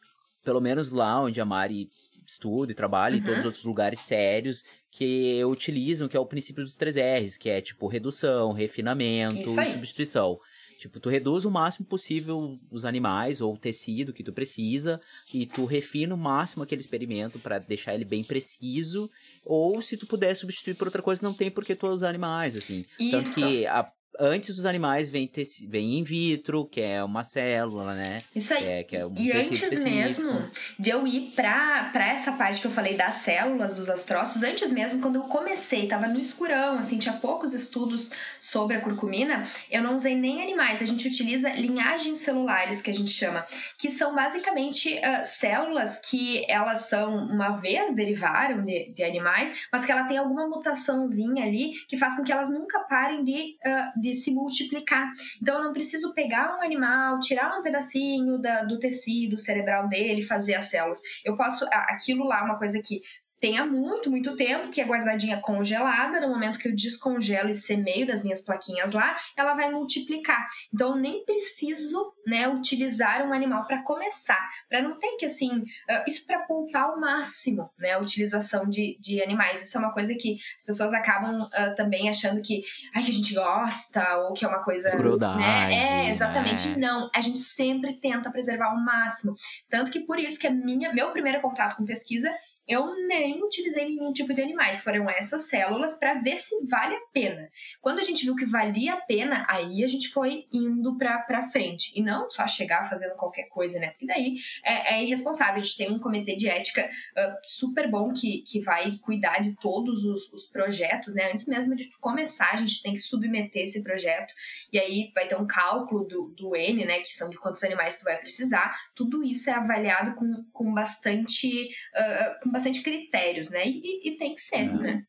pelo 0.44 0.62
menos 0.62 0.92
lá 0.92 1.22
onde 1.22 1.40
a 1.42 1.46
Mari 1.46 1.90
estuda 2.32 2.72
e 2.72 2.76
trabalha, 2.76 3.16
uhum. 3.16 3.22
e 3.22 3.24
todos 3.24 3.40
os 3.40 3.46
outros 3.46 3.66
lugares 3.66 4.00
sérios 4.00 4.64
que 4.92 5.44
utilizam, 5.46 6.08
que 6.08 6.16
é 6.16 6.20
o 6.20 6.26
princípio 6.26 6.64
dos 6.64 6.78
três 6.78 6.96
R's, 6.96 7.38
que 7.38 7.50
é 7.50 7.62
tipo 7.62 7.88
redução, 7.88 8.52
refinamento 8.52 9.36
e 9.36 9.74
substituição. 9.74 10.40
Tipo, 10.78 11.00
tu 11.00 11.10
reduz 11.10 11.46
o 11.46 11.52
máximo 11.52 11.86
possível 11.88 12.60
os 12.70 12.86
animais 12.86 13.42
ou 13.42 13.54
o 13.54 13.58
tecido 13.58 14.14
que 14.14 14.24
tu 14.24 14.32
precisa 14.32 15.02
e 15.34 15.46
tu 15.46 15.66
refina 15.66 16.14
o 16.14 16.18
máximo 16.18 16.64
aquele 16.64 16.82
experimento 16.82 17.40
para 17.40 17.58
deixar 17.60 17.96
ele 17.96 18.06
bem 18.06 18.24
preciso. 18.24 19.10
Ou 19.44 19.82
se 19.82 19.98
tu 19.98 20.06
puder 20.06 20.36
substituir 20.36 20.76
por 20.76 20.88
outra 20.88 21.02
coisa, 21.02 21.24
não 21.24 21.34
tem 21.34 21.50
porque 21.50 21.76
tu 21.76 21.88
usar 21.88 22.10
animais, 22.10 22.56
assim. 22.56 22.86
Isso. 23.00 23.12
Tanto 23.12 23.34
que 23.34 23.66
a 23.66 23.92
antes 24.20 24.56
dos 24.56 24.66
animais 24.66 25.10
vem, 25.10 25.30
vem 25.68 26.00
in 26.00 26.04
vitro, 26.04 26.66
que 26.66 26.82
é 26.82 27.04
uma 27.04 27.24
célula, 27.24 27.94
né? 27.94 28.22
Isso 28.36 28.54
aí. 28.54 28.66
É, 28.66 28.84
que 28.84 28.96
é 28.98 29.06
um 29.06 29.14
e 29.18 29.32
antes 29.32 29.52
específico. 29.52 29.90
mesmo 29.90 30.50
de 30.80 30.90
eu 30.90 31.06
ir 31.06 31.32
pra, 31.36 31.90
pra 31.92 32.08
essa 32.08 32.32
parte 32.34 32.62
que 32.62 32.68
eu 32.68 32.72
falei 32.72 32.96
das 32.96 33.16
células, 33.16 33.74
dos 33.74 33.90
astrócitos, 33.90 34.42
antes 34.44 34.72
mesmo, 34.72 35.02
quando 35.02 35.16
eu 35.16 35.24
comecei, 35.24 35.88
tava 35.88 36.08
no 36.08 36.20
escurão, 36.20 36.78
assim, 36.78 36.98
tinha 36.98 37.16
poucos 37.16 37.54
estudos 37.54 38.12
sobre 38.40 38.78
a 38.78 38.82
curcumina, 38.82 39.44
eu 39.72 39.82
não 39.82 39.96
usei 39.96 40.16
nem 40.16 40.42
animais, 40.42 40.82
a 40.82 40.86
gente 40.86 41.08
utiliza 41.08 41.50
linhagens 41.50 42.20
celulares, 42.20 42.82
que 42.82 42.90
a 42.90 42.94
gente 42.94 43.10
chama, 43.10 43.46
que 43.78 43.90
são 43.90 44.14
basicamente 44.16 44.94
uh, 44.94 45.24
células 45.24 46.02
que 46.06 46.46
elas 46.50 46.88
são, 46.88 47.26
uma 47.28 47.52
vez 47.52 47.96
derivaram 47.96 48.64
de, 48.64 48.94
de, 48.94 49.04
animais, 49.04 49.68
mas 49.72 49.86
que 49.86 49.92
ela 49.92 50.06
tem 50.06 50.18
alguma 50.18 50.48
mutaçãozinha 50.48 51.44
ali 51.44 51.72
que 51.88 51.98
faz 51.98 52.16
com 52.16 52.24
que 52.24 52.32
elas 52.32 52.50
nunca 52.50 52.80
parem 52.82 53.24
de, 53.24 53.58
uh, 53.66 54.02
de 54.02 54.05
se 54.14 54.32
multiplicar. 54.32 55.12
Então, 55.42 55.58
eu 55.58 55.64
não 55.66 55.74
preciso 55.74 56.14
pegar 56.14 56.58
um 56.58 56.64
animal, 56.64 57.20
tirar 57.20 57.58
um 57.58 57.64
pedacinho 57.64 58.38
da, 58.40 58.64
do 58.64 58.80
tecido 58.80 59.38
cerebral 59.38 59.88
dele, 59.88 60.22
fazer 60.22 60.56
as 60.56 60.70
células. 60.70 61.00
Eu 61.24 61.36
posso, 61.36 61.66
aquilo 61.72 62.26
lá, 62.26 62.44
uma 62.44 62.58
coisa 62.58 62.82
que 62.82 63.02
tem 63.40 63.58
há 63.58 63.66
muito, 63.66 64.10
muito 64.10 64.36
tempo, 64.36 64.70
que 64.70 64.80
é 64.80 64.86
guardadinha 64.86 65.40
congelada. 65.42 66.22
No 66.22 66.30
momento 66.30 66.58
que 66.58 66.68
eu 66.68 66.76
descongelo 66.76 67.50
e 67.50 67.54
semeio 67.54 68.08
das 68.08 68.24
minhas 68.24 68.44
plaquinhas 68.44 68.92
lá, 68.92 69.16
ela 69.38 69.54
vai 69.54 69.72
multiplicar. 69.72 70.46
Então, 70.74 70.92
eu 70.92 70.96
nem 70.96 71.26
preciso 71.26 72.14
né, 72.26 72.48
utilizar 72.48 73.28
um 73.28 73.34
animal 73.34 73.68
para 73.68 73.84
começar, 73.84 74.48
para 74.70 74.82
não 74.82 74.98
ter 74.98 75.18
que, 75.18 75.26
assim, 75.26 75.60
uh, 75.60 76.04
isso 76.08 76.26
para 76.26 76.46
poupar 76.46 76.84
ao 76.84 77.00
máximo 77.00 77.70
né, 77.78 77.94
a 77.94 78.00
utilização 78.00 78.70
de, 78.70 78.98
de 79.00 79.22
animais. 79.22 79.62
Isso 79.62 79.78
é 79.78 79.80
uma 79.80 79.94
coisa 79.94 80.14
que 80.16 80.38
as 80.58 80.66
pessoas 80.66 80.94
acabam 80.94 81.44
uh, 81.44 81.76
também 81.76 82.10
achando 82.10 82.42
que, 82.42 82.62
ai, 82.94 83.04
que 83.04 83.12
a 83.12 83.14
gente 83.14 83.34
gosta, 83.34 84.18
ou 84.20 84.34
que 84.34 84.46
é 84.46 84.48
uma 84.48 84.64
coisa. 84.64 84.92
Crueldade. 84.92 85.40
Né? 85.40 86.08
É, 86.08 86.10
exatamente. 86.10 86.70
Né? 86.70 86.78
Não. 86.78 87.10
A 87.14 87.22
gente 87.22 87.40
sempre 87.40 88.00
tenta 88.00 88.32
preservar 88.32 88.68
ao 88.68 88.78
máximo. 88.78 89.36
Tanto 89.70 89.92
que 89.92 90.00
por 90.00 90.18
isso 90.18 90.40
que 90.40 90.48
a 90.48 90.52
minha, 90.52 90.94
meu 90.94 91.12
primeiro 91.12 91.42
contato 91.42 91.76
com 91.76 91.86
pesquisa 91.86 92.34
eu 92.68 92.96
nem 93.08 93.25
utilizei 93.34 93.86
nenhum 93.86 94.12
tipo 94.12 94.34
de 94.34 94.42
animais, 94.42 94.82
foram 94.82 95.10
essas 95.10 95.48
células 95.48 95.98
para 96.00 96.16
ver 96.16 96.36
se 96.38 96.68
vale 96.68 96.96
a 96.96 97.02
pena. 97.14 97.50
Quando 97.82 98.00
a 98.00 98.04
gente 98.04 98.24
viu 98.26 98.36
que 98.36 98.46
valia 98.46 98.94
a 98.94 99.02
pena, 99.02 99.46
aí 99.50 99.84
a 99.84 99.88
gente 99.88 100.10
foi 100.10 100.46
indo 100.52 100.98
para 100.98 101.50
frente. 101.52 101.92
E 101.98 102.02
não 102.02 102.30
só 102.30 102.48
chegar 102.48 102.90
fazendo 102.90 103.16
qualquer 103.16 103.48
coisa, 103.50 103.80
né? 103.80 103.90
Porque 103.92 104.06
daí 104.06 104.36
é, 104.64 104.96
é 104.96 105.04
irresponsável. 105.04 105.56
A 105.56 105.60
gente 105.62 105.78
tem 105.78 105.92
um 105.92 106.00
comitê 106.00 106.36
de 106.36 106.48
ética 106.48 106.86
uh, 106.86 107.36
super 107.44 107.90
bom 107.90 108.12
que, 108.12 108.42
que 108.42 108.60
vai 108.62 108.98
cuidar 109.02 109.40
de 109.40 109.56
todos 109.56 110.06
os, 110.06 110.32
os 110.34 110.44
projetos, 110.48 111.14
né? 111.16 111.32
Antes 111.32 111.48
mesmo 111.48 111.76
de 111.76 111.90
começar, 112.00 112.52
a 112.54 112.58
gente 112.58 112.82
tem 112.82 112.94
que 112.94 113.00
submeter 113.00 113.64
esse 113.64 113.84
projeto. 113.84 114.34
E 114.72 114.80
aí 114.80 115.12
vai 115.14 115.28
ter 115.28 115.36
um 115.36 115.48
cálculo 115.48 116.06
do, 116.06 116.34
do 116.36 116.56
N, 116.56 116.86
né? 116.86 117.00
Que 117.00 117.16
são 117.16 117.30
de 117.30 117.38
quantos 117.38 117.64
animais 117.64 117.98
tu 117.98 118.04
vai 118.04 118.18
precisar. 118.18 118.76
Tudo 118.96 119.24
isso 119.24 119.50
é 119.50 119.54
avaliado 119.54 120.16
com, 120.16 120.46
com 120.52 120.74
bastante. 120.74 121.66
Uh, 121.96 122.44
com 122.44 122.52
bastante 122.52 122.82
critérios, 123.16 123.50
né? 123.50 123.68
E, 123.68 124.10
e 124.10 124.18
tem 124.18 124.36
que 124.36 124.42
ser, 124.42 124.70
uhum. 124.70 124.78
né? 124.78 125.00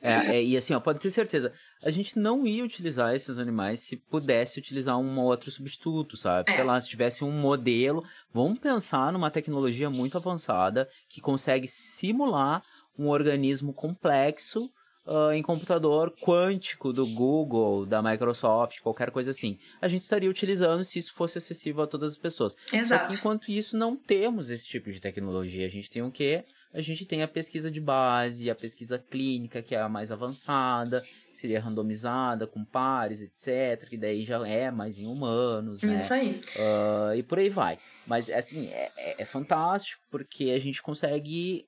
É, 0.00 0.36
é, 0.36 0.44
e 0.44 0.56
assim, 0.56 0.74
ó, 0.74 0.80
pode 0.80 1.00
ter 1.00 1.10
certeza, 1.10 1.52
a 1.82 1.90
gente 1.90 2.16
não 2.16 2.46
ia 2.46 2.64
utilizar 2.64 3.16
esses 3.16 3.36
animais 3.36 3.80
se 3.80 3.96
pudesse 3.96 4.60
utilizar 4.60 4.96
um 4.96 5.18
outro 5.18 5.50
substituto, 5.50 6.16
sabe? 6.16 6.52
É. 6.52 6.54
Sei 6.54 6.62
lá, 6.62 6.80
se 6.80 6.88
tivesse 6.88 7.24
um 7.24 7.32
modelo, 7.32 8.04
vamos 8.32 8.60
pensar 8.60 9.12
numa 9.12 9.28
tecnologia 9.28 9.90
muito 9.90 10.16
avançada 10.16 10.88
que 11.08 11.20
consegue 11.20 11.66
simular 11.66 12.62
um 12.96 13.08
organismo 13.08 13.72
complexo 13.72 14.70
uh, 15.04 15.32
em 15.32 15.42
computador 15.42 16.12
quântico 16.20 16.92
do 16.92 17.04
Google, 17.04 17.84
da 17.84 18.00
Microsoft, 18.00 18.80
qualquer 18.80 19.10
coisa 19.10 19.32
assim. 19.32 19.58
A 19.80 19.88
gente 19.88 20.02
estaria 20.02 20.30
utilizando 20.30 20.84
se 20.84 21.00
isso 21.00 21.12
fosse 21.12 21.38
acessível 21.38 21.82
a 21.82 21.86
todas 21.88 22.12
as 22.12 22.18
pessoas. 22.18 22.54
Exato. 22.72 23.02
Só 23.02 23.10
que 23.10 23.16
enquanto 23.16 23.50
isso, 23.50 23.76
não 23.76 23.96
temos 23.96 24.48
esse 24.48 24.66
tipo 24.68 24.92
de 24.92 25.00
tecnologia. 25.00 25.66
A 25.66 25.70
gente 25.70 25.90
tem 25.90 26.02
o 26.02 26.10
quê? 26.12 26.44
A 26.74 26.82
gente 26.82 27.06
tem 27.06 27.22
a 27.22 27.28
pesquisa 27.28 27.70
de 27.70 27.80
base, 27.80 28.50
a 28.50 28.54
pesquisa 28.54 28.98
clínica, 28.98 29.62
que 29.62 29.74
é 29.74 29.80
a 29.80 29.88
mais 29.88 30.12
avançada, 30.12 31.00
que 31.00 31.36
seria 31.36 31.60
randomizada, 31.60 32.46
com 32.46 32.62
pares, 32.62 33.22
etc., 33.22 33.88
que 33.88 33.96
daí 33.96 34.22
já 34.22 34.46
é 34.46 34.70
mais 34.70 34.98
em 34.98 35.06
humanos, 35.06 35.82
né? 35.82 35.94
Isso 35.94 36.12
aí. 36.12 36.40
Uh, 36.56 37.14
e 37.16 37.22
por 37.22 37.38
aí 37.38 37.48
vai. 37.48 37.78
Mas, 38.06 38.28
assim, 38.28 38.66
é, 38.66 38.90
é, 38.98 39.22
é 39.22 39.24
fantástico, 39.24 40.02
porque 40.10 40.50
a 40.50 40.58
gente 40.58 40.82
consegue 40.82 41.66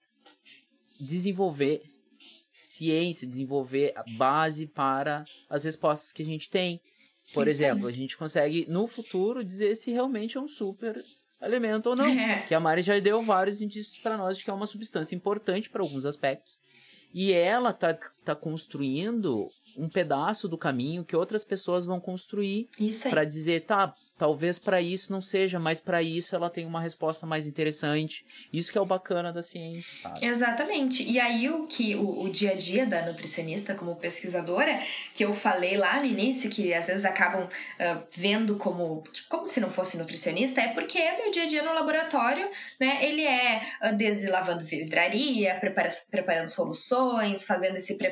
desenvolver 1.01 1.83
ciência, 2.55 3.27
desenvolver 3.27 3.95
a 3.97 4.05
base 4.19 4.67
para 4.67 5.25
as 5.49 5.65
respostas 5.65 6.13
que 6.13 6.23
a 6.23 6.27
gente 6.27 6.51
tem. 6.51 6.81
Por 7.33 7.49
Isso 7.49 7.63
exemplo, 7.63 7.87
a 7.87 7.93
gente 7.93 8.17
consegue 8.17 8.67
no 8.69 8.87
futuro 8.87 9.43
dizer 9.43 9.75
se 9.77 9.91
realmente 9.93 10.37
é 10.37 10.41
um 10.41 10.49
super 10.49 11.03
elemento 11.43 11.91
ou 11.91 11.97
não. 11.97 12.09
É. 12.21 12.43
Que 12.43 12.55
a 12.55 12.61
Mari 12.61 12.83
já 12.83 12.99
deu 12.99 13.23
vários 13.23 13.61
indícios 13.61 13.99
para 13.99 14.17
nós 14.17 14.37
de 14.39 14.45
que 14.45 14.51
é 14.51 14.53
uma 14.53 14.67
substância 14.67 15.15
importante 15.15 15.71
para 15.71 15.83
alguns 15.83 16.05
aspectos. 16.05 16.59
E 17.13 17.33
ela 17.33 17.73
tá, 17.73 17.99
tá 18.25 18.35
construindo 18.35 19.49
um 19.77 19.89
pedaço 19.89 20.49
do 20.49 20.59
caminho 20.59 21.05
que 21.05 21.17
outras 21.17 21.43
pessoas 21.43 21.85
vão 21.85 21.99
construir 21.99 22.69
para 23.09 23.25
dizer, 23.25 23.65
tá, 23.65 23.95
talvez 24.19 24.59
para 24.59 24.81
isso 24.81 25.11
não 25.11 25.21
seja, 25.21 25.59
mas 25.59 25.81
para 25.81 26.03
isso 26.03 26.35
ela 26.37 26.51
tem 26.51 26.67
uma 26.67 26.81
resposta 26.81 27.27
mais 27.27 27.47
interessante. 27.47 28.25
Isso 28.53 28.71
que 28.71 28.77
é 28.77 28.81
o 28.81 28.85
bacana 28.85 29.33
da 29.33 29.43
ciência, 29.43 29.95
sabe? 29.95 30.27
Exatamente. 30.27 31.03
E 31.03 31.19
aí 31.19 31.49
o 31.49 31.67
que 31.67 31.95
o, 31.95 32.25
o 32.25 32.31
dia 32.31 32.53
a 32.53 32.55
dia 32.55 32.85
da 32.85 33.07
nutricionista 33.07 33.75
como 33.75 33.97
pesquisadora, 33.97 34.79
que 35.15 35.25
eu 35.25 35.33
falei 35.33 35.77
lá 35.77 36.01
no 36.01 36.07
início, 36.07 36.51
que 36.51 36.75
às 36.75 36.87
vezes 36.87 37.05
acabam 37.05 37.45
uh, 37.45 38.03
vendo 38.15 38.57
como, 38.57 39.03
como 39.29 39.47
se 39.47 39.61
não 39.61 39.71
fosse 39.71 39.97
nutricionista, 39.97 40.61
é 40.61 40.75
porque 40.75 40.99
meu 41.13 41.31
dia 41.31 41.45
a 41.45 41.47
dia 41.47 41.63
no 41.63 41.73
laboratório, 41.73 42.49
né, 42.79 42.99
ele 43.03 43.25
é 43.25 43.63
desde 43.97 44.27
lavando 44.27 44.65
vidraria, 44.65 45.55
prepara, 45.55 45.91
preparando 46.11 46.49
soluções, 46.49 47.43
fazendo 47.43 47.77
esse 47.77 47.97
preparo 47.97 48.10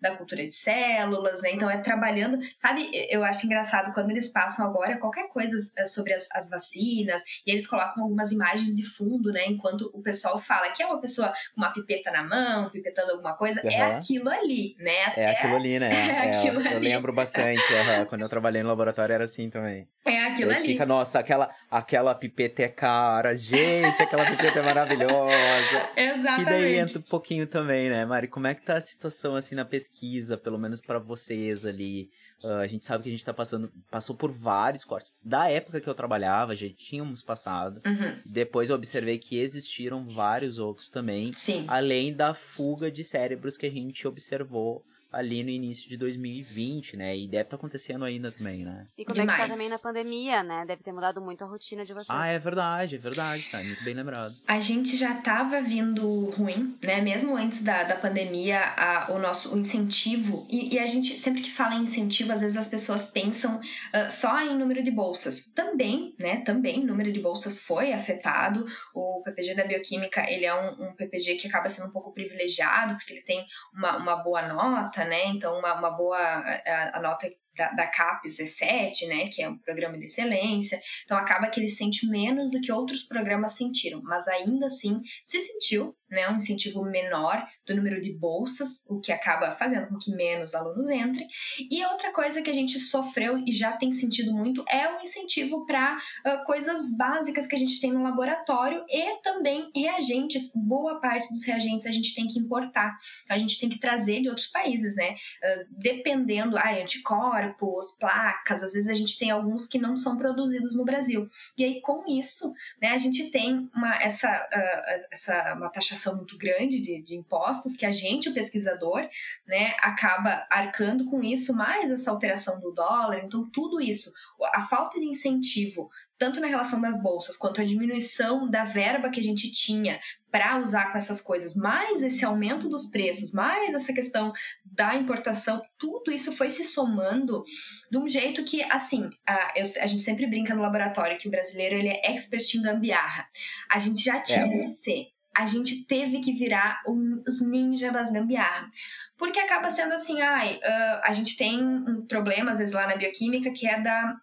da 0.00 0.16
cultura 0.16 0.44
de 0.44 0.52
células, 0.52 1.42
né? 1.42 1.50
Então 1.52 1.70
é 1.70 1.78
trabalhando, 1.78 2.38
sabe? 2.56 2.90
Eu 3.10 3.24
acho 3.24 3.44
engraçado 3.46 3.92
quando 3.92 4.10
eles 4.10 4.32
passam 4.32 4.66
agora 4.66 4.98
qualquer 4.98 5.28
coisa 5.28 5.56
eh, 5.78 5.84
sobre 5.86 6.12
as, 6.12 6.26
as 6.32 6.48
vacinas 6.48 7.20
e 7.46 7.50
eles 7.50 7.66
colocam 7.66 8.04
algumas 8.04 8.30
imagens 8.30 8.76
de 8.76 8.82
fundo, 8.82 9.32
né? 9.32 9.46
Enquanto 9.46 9.90
o 9.94 10.02
pessoal 10.02 10.40
fala 10.40 10.70
que 10.70 10.82
é 10.82 10.86
uma 10.86 11.00
pessoa 11.00 11.28
com 11.54 11.60
uma 11.60 11.72
pipeta 11.72 12.10
na 12.10 12.24
mão, 12.24 12.70
pipetando 12.70 13.12
alguma 13.12 13.34
coisa, 13.36 13.60
uhum. 13.62 13.70
é 13.70 13.94
aquilo 13.94 14.28
ali, 14.28 14.76
né? 14.78 15.12
É, 15.16 15.22
é 15.22 15.30
aquilo 15.32 15.56
ali, 15.56 15.78
né? 15.78 15.88
É, 15.98 16.10
é 16.10 16.30
aquilo 16.30 16.60
eu, 16.60 16.66
ali. 16.66 16.74
eu 16.74 16.80
lembro 16.80 17.12
bastante, 17.12 17.60
uhum. 17.60 18.06
quando 18.06 18.22
eu 18.22 18.28
trabalhei 18.28 18.62
no 18.62 18.68
laboratório 18.68 19.12
era 19.12 19.24
assim 19.24 19.50
também. 19.50 19.86
É 20.06 20.24
aquilo 20.24 20.52
ali. 20.52 20.66
Fica, 20.66 20.86
nossa, 20.86 21.18
aquela, 21.18 21.50
aquela 21.70 22.14
pipeta 22.14 22.62
é 22.62 22.68
cara, 22.68 23.34
gente, 23.34 24.00
aquela 24.00 24.24
pipeta 24.24 24.60
é 24.60 24.62
maravilhosa. 24.62 25.88
Exatamente. 25.96 26.42
E 26.42 26.44
daí 26.44 26.76
entra 26.76 26.98
um 26.98 27.02
pouquinho 27.02 27.46
também, 27.46 27.90
né, 27.90 28.04
Mari? 28.04 28.28
como 28.28 28.46
é 28.46 28.54
que 28.54 28.62
tá 28.62 28.76
a 28.76 28.80
situação 28.80 29.36
assim 29.38 29.54
na 29.54 29.64
pesquisa, 29.64 30.36
pelo 30.36 30.58
menos 30.58 30.80
para 30.80 30.98
vocês 30.98 31.64
ali? 31.64 32.10
Uh, 32.42 32.54
a 32.54 32.66
gente 32.66 32.84
sabe 32.84 33.02
que 33.02 33.08
a 33.08 33.12
gente 33.12 33.24
tá 33.24 33.34
passando, 33.34 33.72
passou 33.90 34.14
por 34.14 34.30
vários 34.30 34.84
cortes. 34.84 35.12
Da 35.24 35.48
época 35.48 35.80
que 35.80 35.88
eu 35.88 35.94
trabalhava, 35.94 36.54
já 36.54 36.68
tínhamos 36.68 37.22
passado. 37.22 37.80
Uhum. 37.84 38.20
Depois 38.24 38.68
eu 38.68 38.76
observei 38.76 39.18
que 39.18 39.38
existiram 39.38 40.06
vários 40.06 40.58
outros 40.58 40.90
também. 40.90 41.32
Sim. 41.32 41.64
Além 41.66 42.14
da 42.14 42.34
fuga 42.34 42.90
de 42.90 43.02
cérebros 43.02 43.56
que 43.56 43.66
a 43.66 43.70
gente 43.70 44.06
observou 44.06 44.84
ali 45.10 45.42
no 45.42 45.50
início 45.50 45.88
de 45.88 45.96
2020, 45.96 46.96
né? 46.96 47.16
E 47.16 47.26
deve 47.26 47.44
estar 47.44 47.56
tá 47.56 47.56
acontecendo 47.56 48.04
ainda 48.04 48.30
também, 48.30 48.64
né? 48.64 48.86
E 48.96 49.04
como 49.04 49.14
Demais. 49.14 49.38
é 49.38 49.42
que 49.42 49.48
tá 49.48 49.54
também 49.54 49.68
na 49.68 49.78
pandemia, 49.78 50.42
né? 50.42 50.64
Deve 50.66 50.82
ter 50.82 50.92
mudado 50.92 51.20
muito 51.20 51.42
a 51.42 51.46
rotina 51.46 51.84
de 51.84 51.92
vocês. 51.92 52.08
Ah, 52.10 52.26
é 52.26 52.38
verdade, 52.38 52.96
é 52.96 52.98
verdade, 52.98 53.48
tá 53.50 53.62
muito 53.62 53.82
bem 53.82 53.94
lembrado. 53.94 54.34
A 54.46 54.60
gente 54.60 54.96
já 54.96 55.14
tava 55.14 55.60
vindo 55.62 56.26
ruim, 56.30 56.76
né? 56.82 57.00
Mesmo 57.00 57.36
antes 57.36 57.62
da, 57.62 57.84
da 57.84 57.96
pandemia, 57.96 58.60
a, 58.60 59.12
o 59.12 59.18
nosso 59.18 59.54
o 59.54 59.58
incentivo, 59.58 60.46
e, 60.50 60.74
e, 60.74 60.78
a 60.78 60.86
gente, 60.86 61.16
sempre 61.18 61.40
que 61.40 61.50
fala 61.50 61.74
em 61.74 61.82
incentivo, 61.82 62.32
às 62.32 62.40
vezes 62.40 62.56
as 62.56 62.68
pessoas 62.68 63.06
pensam 63.06 63.56
uh, 63.58 64.10
só 64.10 64.40
em 64.40 64.56
número 64.56 64.82
de 64.82 64.90
bolsas. 64.90 65.46
Também, 65.54 66.14
né? 66.18 66.42
Também, 66.42 66.84
número 66.84 67.10
de 67.10 67.20
bolsas 67.20 67.58
foi 67.58 67.92
afetado. 67.92 68.66
O 68.94 69.22
PPG 69.24 69.54
da 69.54 69.64
Bioquímica, 69.64 70.30
ele 70.30 70.44
é 70.44 70.54
um, 70.54 70.88
um 70.88 70.92
PPG 70.94 71.36
que 71.36 71.48
acaba 71.48 71.68
sendo 71.68 71.88
um 71.88 71.92
pouco 71.92 72.12
privilegiado, 72.12 72.94
porque 72.94 73.14
ele 73.14 73.22
tem 73.22 73.46
uma, 73.72 73.96
uma 73.96 74.16
boa 74.16 74.42
nota, 74.42 74.97
nota, 74.98 75.04
né? 75.04 75.26
Então, 75.26 75.58
uma, 75.58 75.74
uma 75.74 75.90
boa 75.90 76.18
a, 76.18 76.98
a 76.98 77.00
nota 77.00 77.28
da, 77.56 77.72
da 77.72 77.86
CAPES 77.88 78.38
é 78.38 78.46
7, 78.46 79.06
né, 79.08 79.28
que 79.28 79.42
é 79.42 79.48
um 79.48 79.58
programa 79.58 79.98
de 79.98 80.04
excelência, 80.04 80.80
então 81.04 81.16
acaba 81.16 81.48
que 81.48 81.58
ele 81.58 81.68
sente 81.68 82.06
menos 82.08 82.52
do 82.52 82.60
que 82.60 82.70
outros 82.70 83.02
programas 83.02 83.54
sentiram, 83.54 84.00
mas 84.04 84.28
ainda 84.28 84.66
assim 84.66 85.02
se 85.24 85.40
sentiu, 85.40 85.92
né, 86.10 86.28
um 86.28 86.36
incentivo 86.36 86.82
menor 86.82 87.46
do 87.66 87.76
número 87.76 88.00
de 88.00 88.12
bolsas, 88.12 88.84
o 88.88 89.00
que 89.00 89.12
acaba 89.12 89.52
fazendo 89.52 89.88
com 89.88 89.98
que 89.98 90.10
menos 90.14 90.54
alunos 90.54 90.88
entrem. 90.90 91.26
E 91.70 91.84
outra 91.86 92.12
coisa 92.12 92.42
que 92.42 92.50
a 92.50 92.52
gente 92.52 92.78
sofreu 92.78 93.38
e 93.46 93.52
já 93.52 93.72
tem 93.72 93.92
sentido 93.92 94.32
muito 94.32 94.64
é 94.68 94.96
o 94.96 95.00
incentivo 95.00 95.66
para 95.66 95.96
uh, 95.96 96.44
coisas 96.44 96.96
básicas 96.96 97.46
que 97.46 97.56
a 97.56 97.58
gente 97.58 97.80
tem 97.80 97.92
no 97.92 98.02
laboratório 98.02 98.84
e 98.88 99.20
também 99.22 99.70
reagentes. 99.74 100.50
Boa 100.54 101.00
parte 101.00 101.28
dos 101.32 101.44
reagentes 101.44 101.86
a 101.86 101.92
gente 101.92 102.14
tem 102.14 102.26
que 102.26 102.38
importar, 102.38 102.96
a 103.28 103.38
gente 103.38 103.58
tem 103.60 103.68
que 103.68 103.78
trazer 103.78 104.22
de 104.22 104.28
outros 104.28 104.48
países, 104.48 104.96
né? 104.96 105.14
Uh, 105.14 105.66
dependendo, 105.78 106.56
ah, 106.56 106.74
anticorpos, 106.74 107.28
corpos, 107.58 107.98
placas, 107.98 108.62
às 108.62 108.72
vezes 108.72 108.88
a 108.88 108.94
gente 108.94 109.18
tem 109.18 109.30
alguns 109.30 109.66
que 109.66 109.78
não 109.78 109.96
são 109.96 110.16
produzidos 110.16 110.76
no 110.76 110.84
Brasil. 110.84 111.26
E 111.56 111.64
aí, 111.64 111.80
com 111.80 112.04
isso, 112.08 112.52
né, 112.80 112.88
a 112.88 112.96
gente 112.96 113.30
tem 113.30 113.68
uma, 113.74 114.02
essa, 114.02 114.28
uh, 114.28 115.06
essa, 115.12 115.54
uma 115.54 115.70
taxação 115.98 116.16
muito 116.16 116.38
grande 116.38 116.80
de, 116.80 117.02
de 117.02 117.16
impostos 117.16 117.72
que 117.72 117.84
a 117.84 117.90
gente, 117.90 118.28
o 118.28 118.34
pesquisador, 118.34 119.06
né, 119.46 119.74
acaba 119.80 120.46
arcando 120.50 121.04
com 121.06 121.22
isso, 121.22 121.52
mais 121.52 121.90
essa 121.90 122.10
alteração 122.10 122.60
do 122.60 122.72
dólar. 122.72 123.24
Então, 123.24 123.50
tudo 123.50 123.80
isso, 123.80 124.10
a 124.54 124.62
falta 124.62 124.98
de 124.98 125.06
incentivo, 125.06 125.88
tanto 126.16 126.40
na 126.40 126.46
relação 126.46 126.80
das 126.80 127.02
bolsas, 127.02 127.36
quanto 127.36 127.60
a 127.60 127.64
diminuição 127.64 128.48
da 128.48 128.64
verba 128.64 129.10
que 129.10 129.20
a 129.20 129.22
gente 129.22 129.50
tinha 129.50 130.00
para 130.30 130.60
usar 130.60 130.92
com 130.92 130.98
essas 130.98 131.20
coisas, 131.20 131.54
mais 131.54 132.02
esse 132.02 132.24
aumento 132.24 132.68
dos 132.68 132.90
preços, 132.90 133.32
mais 133.32 133.74
essa 133.74 133.92
questão 133.94 134.30
da 134.64 134.94
importação, 134.94 135.62
tudo 135.78 136.12
isso 136.12 136.32
foi 136.32 136.50
se 136.50 136.64
somando 136.64 137.42
de 137.90 137.96
um 137.96 138.06
jeito 138.06 138.44
que, 138.44 138.62
assim, 138.64 139.08
a, 139.26 139.54
eu, 139.56 139.64
a 139.80 139.86
gente 139.86 140.02
sempre 140.02 140.26
brinca 140.26 140.54
no 140.54 140.60
laboratório 140.60 141.16
que 141.16 141.28
o 141.28 141.30
brasileiro 141.30 141.76
ele 141.76 141.88
é 141.88 142.10
expert 142.10 142.54
em 142.54 142.62
gambiarra. 142.62 143.26
A 143.70 143.78
gente 143.78 144.02
já 144.02 144.20
tinha 144.20 144.44
é. 144.44 144.48
que 144.48 144.70
ser 144.70 145.06
a 145.38 145.46
gente 145.46 145.86
teve 145.86 146.18
que 146.18 146.32
virar 146.32 146.82
um, 146.84 147.22
os 147.26 147.40
ninjas 147.40 147.92
das 147.92 148.12
gambiarra. 148.12 148.68
Porque 149.16 149.38
acaba 149.38 149.70
sendo 149.70 149.94
assim, 149.94 150.20
ai, 150.20 150.56
uh, 150.56 151.00
a 151.04 151.12
gente 151.12 151.36
tem 151.36 151.64
um 151.64 152.04
problema, 152.04 152.50
às 152.50 152.58
vezes, 152.58 152.74
lá 152.74 152.88
na 152.88 152.96
bioquímica, 152.96 153.52
que 153.52 153.68
é 153.68 153.80
da 153.80 154.16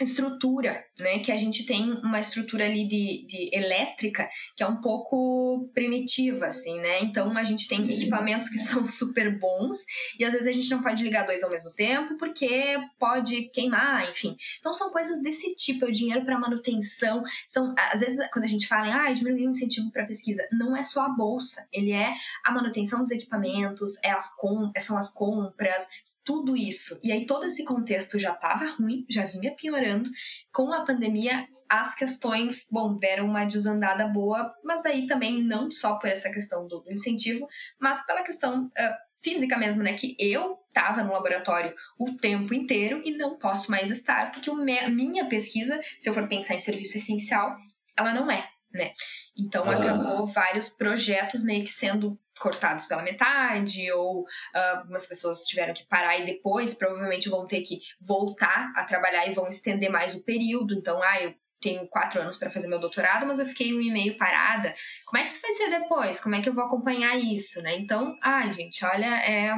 estrutura, 0.00 0.84
né? 0.98 1.20
Que 1.20 1.32
a 1.32 1.36
gente 1.36 1.64
tem 1.64 1.90
uma 2.02 2.18
estrutura 2.18 2.66
ali 2.66 2.86
de, 2.86 3.26
de 3.26 3.50
elétrica 3.52 4.28
que 4.54 4.62
é 4.62 4.66
um 4.66 4.80
pouco 4.80 5.70
primitiva, 5.74 6.46
assim, 6.46 6.78
né? 6.78 7.00
Então 7.00 7.36
a 7.36 7.42
gente 7.42 7.66
tem 7.66 7.90
equipamentos 7.92 8.48
que 8.48 8.58
são 8.58 8.84
super 8.84 9.38
bons 9.38 9.84
e 10.18 10.24
às 10.24 10.32
vezes 10.32 10.46
a 10.46 10.52
gente 10.52 10.70
não 10.70 10.82
pode 10.82 11.02
ligar 11.02 11.26
dois 11.26 11.42
ao 11.42 11.50
mesmo 11.50 11.72
tempo 11.74 12.16
porque 12.18 12.76
pode 12.98 13.48
queimar, 13.50 14.08
enfim. 14.10 14.36
Então 14.58 14.74
são 14.74 14.90
coisas 14.90 15.22
desse 15.22 15.54
tipo, 15.56 15.86
é 15.86 15.88
o 15.88 15.92
dinheiro 15.92 16.24
para 16.24 16.38
manutenção. 16.38 17.22
São 17.46 17.74
às 17.78 18.00
vezes 18.00 18.18
quando 18.30 18.44
a 18.44 18.48
gente 18.48 18.66
fala 18.66 18.88
em 18.88 18.92
ah, 18.92 19.12
diminuir 19.12 19.46
o 19.46 19.50
incentivo 19.50 19.90
para 19.92 20.06
pesquisa, 20.06 20.46
não 20.52 20.76
é 20.76 20.82
só 20.82 21.06
a 21.06 21.08
bolsa, 21.08 21.66
ele 21.72 21.92
é 21.92 22.14
a 22.44 22.52
manutenção 22.52 23.00
dos 23.00 23.10
equipamentos, 23.10 23.94
é 24.04 24.10
as 24.10 24.34
com, 24.36 24.70
são 24.78 24.98
as 24.98 25.10
compras, 25.10 25.86
tudo 26.26 26.56
isso. 26.56 26.98
E 27.04 27.12
aí 27.12 27.24
todo 27.24 27.46
esse 27.46 27.64
contexto 27.64 28.18
já 28.18 28.32
estava 28.32 28.66
ruim, 28.72 29.06
já 29.08 29.24
vinha 29.24 29.54
piorando. 29.54 30.10
Com 30.52 30.72
a 30.72 30.84
pandemia, 30.84 31.46
as 31.70 31.94
questões, 31.94 32.66
bom, 32.70 32.98
deram 32.98 33.26
uma 33.26 33.44
desandada 33.44 34.08
boa, 34.08 34.52
mas 34.64 34.84
aí 34.84 35.06
também 35.06 35.42
não 35.42 35.70
só 35.70 35.94
por 35.94 36.10
essa 36.10 36.28
questão 36.28 36.66
do 36.66 36.84
incentivo, 36.90 37.46
mas 37.80 38.04
pela 38.04 38.24
questão 38.24 38.66
uh, 38.66 39.22
física 39.22 39.56
mesmo, 39.56 39.84
né? 39.84 39.94
Que 39.94 40.16
eu 40.18 40.58
estava 40.68 41.04
no 41.04 41.12
laboratório 41.12 41.72
o 41.98 42.16
tempo 42.16 42.52
inteiro 42.52 43.00
e 43.04 43.16
não 43.16 43.38
posso 43.38 43.70
mais 43.70 43.88
estar, 43.88 44.32
porque 44.32 44.50
a 44.50 44.90
minha 44.90 45.28
pesquisa, 45.28 45.80
se 46.00 46.10
eu 46.10 46.12
for 46.12 46.28
pensar 46.28 46.54
em 46.54 46.58
serviço 46.58 46.98
essencial, 46.98 47.56
ela 47.96 48.12
não 48.12 48.28
é, 48.28 48.48
né? 48.74 48.92
Então 49.38 49.70
ah. 49.70 49.76
acabou 49.76 50.26
vários 50.26 50.70
projetos 50.70 51.44
meio 51.44 51.64
que 51.64 51.72
sendo 51.72 52.18
cortados 52.38 52.86
pela 52.86 53.02
metade, 53.02 53.90
ou 53.92 54.22
uh, 54.22 54.76
algumas 54.78 55.06
pessoas 55.06 55.44
tiveram 55.44 55.74
que 55.74 55.86
parar 55.86 56.18
e 56.18 56.26
depois 56.26 56.74
provavelmente 56.74 57.28
vão 57.28 57.46
ter 57.46 57.62
que 57.62 57.80
voltar 58.00 58.72
a 58.76 58.84
trabalhar 58.84 59.26
e 59.26 59.34
vão 59.34 59.48
estender 59.48 59.90
mais 59.90 60.14
o 60.14 60.24
período. 60.24 60.74
Então, 60.74 61.02
ah, 61.02 61.22
eu 61.22 61.34
tenho 61.60 61.86
quatro 61.88 62.20
anos 62.20 62.36
para 62.36 62.50
fazer 62.50 62.68
meu 62.68 62.78
doutorado, 62.78 63.26
mas 63.26 63.38
eu 63.38 63.46
fiquei 63.46 63.74
um 63.74 63.80
e 63.80 63.90
meio 63.90 64.16
parada. 64.16 64.72
Como 65.06 65.20
é 65.20 65.24
que 65.24 65.30
isso 65.30 65.40
vai 65.40 65.52
ser 65.52 65.70
depois? 65.70 66.20
Como 66.20 66.34
é 66.34 66.42
que 66.42 66.48
eu 66.48 66.54
vou 66.54 66.64
acompanhar 66.64 67.16
isso, 67.16 67.60
né? 67.62 67.76
Então, 67.78 68.16
ai, 68.22 68.50
gente, 68.52 68.84
olha, 68.84 69.06
é. 69.06 69.52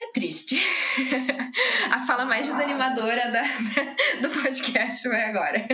É 0.00 0.12
triste. 0.12 0.60
a 1.92 2.06
fala 2.06 2.24
mais 2.24 2.44
desanimadora 2.44 3.30
da, 3.30 3.42
do 4.20 4.42
podcast 4.42 5.08
foi 5.08 5.22
agora. 5.22 5.64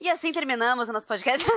E 0.00 0.08
assim 0.08 0.30
terminamos 0.30 0.88
o 0.88 0.92
nosso 0.92 1.08
podcast. 1.08 1.44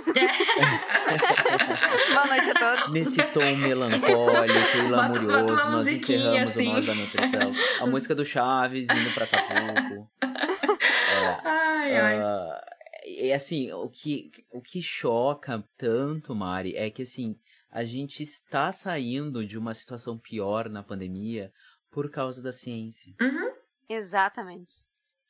Boa 2.12 2.26
noite 2.26 2.50
a 2.50 2.54
todos. 2.56 2.92
Nesse 2.92 3.22
tom 3.32 3.56
melancólico 3.56 4.78
e 4.78 4.90
lamurioso, 4.90 5.54
nós 5.54 5.86
encerramos 5.86 6.50
assim. 6.50 6.68
o 6.68 6.74
Nós 6.74 6.86
da 6.88 6.96
Nutrição. 6.96 7.54
A 7.80 7.86
música 7.86 8.16
do 8.16 8.26
Chaves 8.26 8.88
indo 8.90 9.14
pra 9.14 9.26
Acapulco. 9.26 10.10
É, 10.24 11.48
ai, 11.48 11.98
ai. 11.98 12.20
Uh, 12.20 12.54
e 13.06 13.32
assim, 13.32 13.72
o 13.74 13.88
que, 13.88 14.32
o 14.52 14.60
que 14.60 14.82
choca 14.82 15.64
tanto, 15.78 16.34
Mari, 16.34 16.76
é 16.76 16.90
que 16.90 17.04
assim, 17.04 17.38
a 17.70 17.84
gente 17.84 18.24
está 18.24 18.72
saindo 18.72 19.46
de 19.46 19.56
uma 19.56 19.76
situação 19.76 20.18
pior 20.18 20.68
na 20.68 20.82
pandemia 20.82 21.54
por 21.92 22.10
causa 22.10 22.42
da 22.42 22.52
ciência. 22.52 23.14
Uhum. 23.22 23.52
Exatamente. 23.88 24.90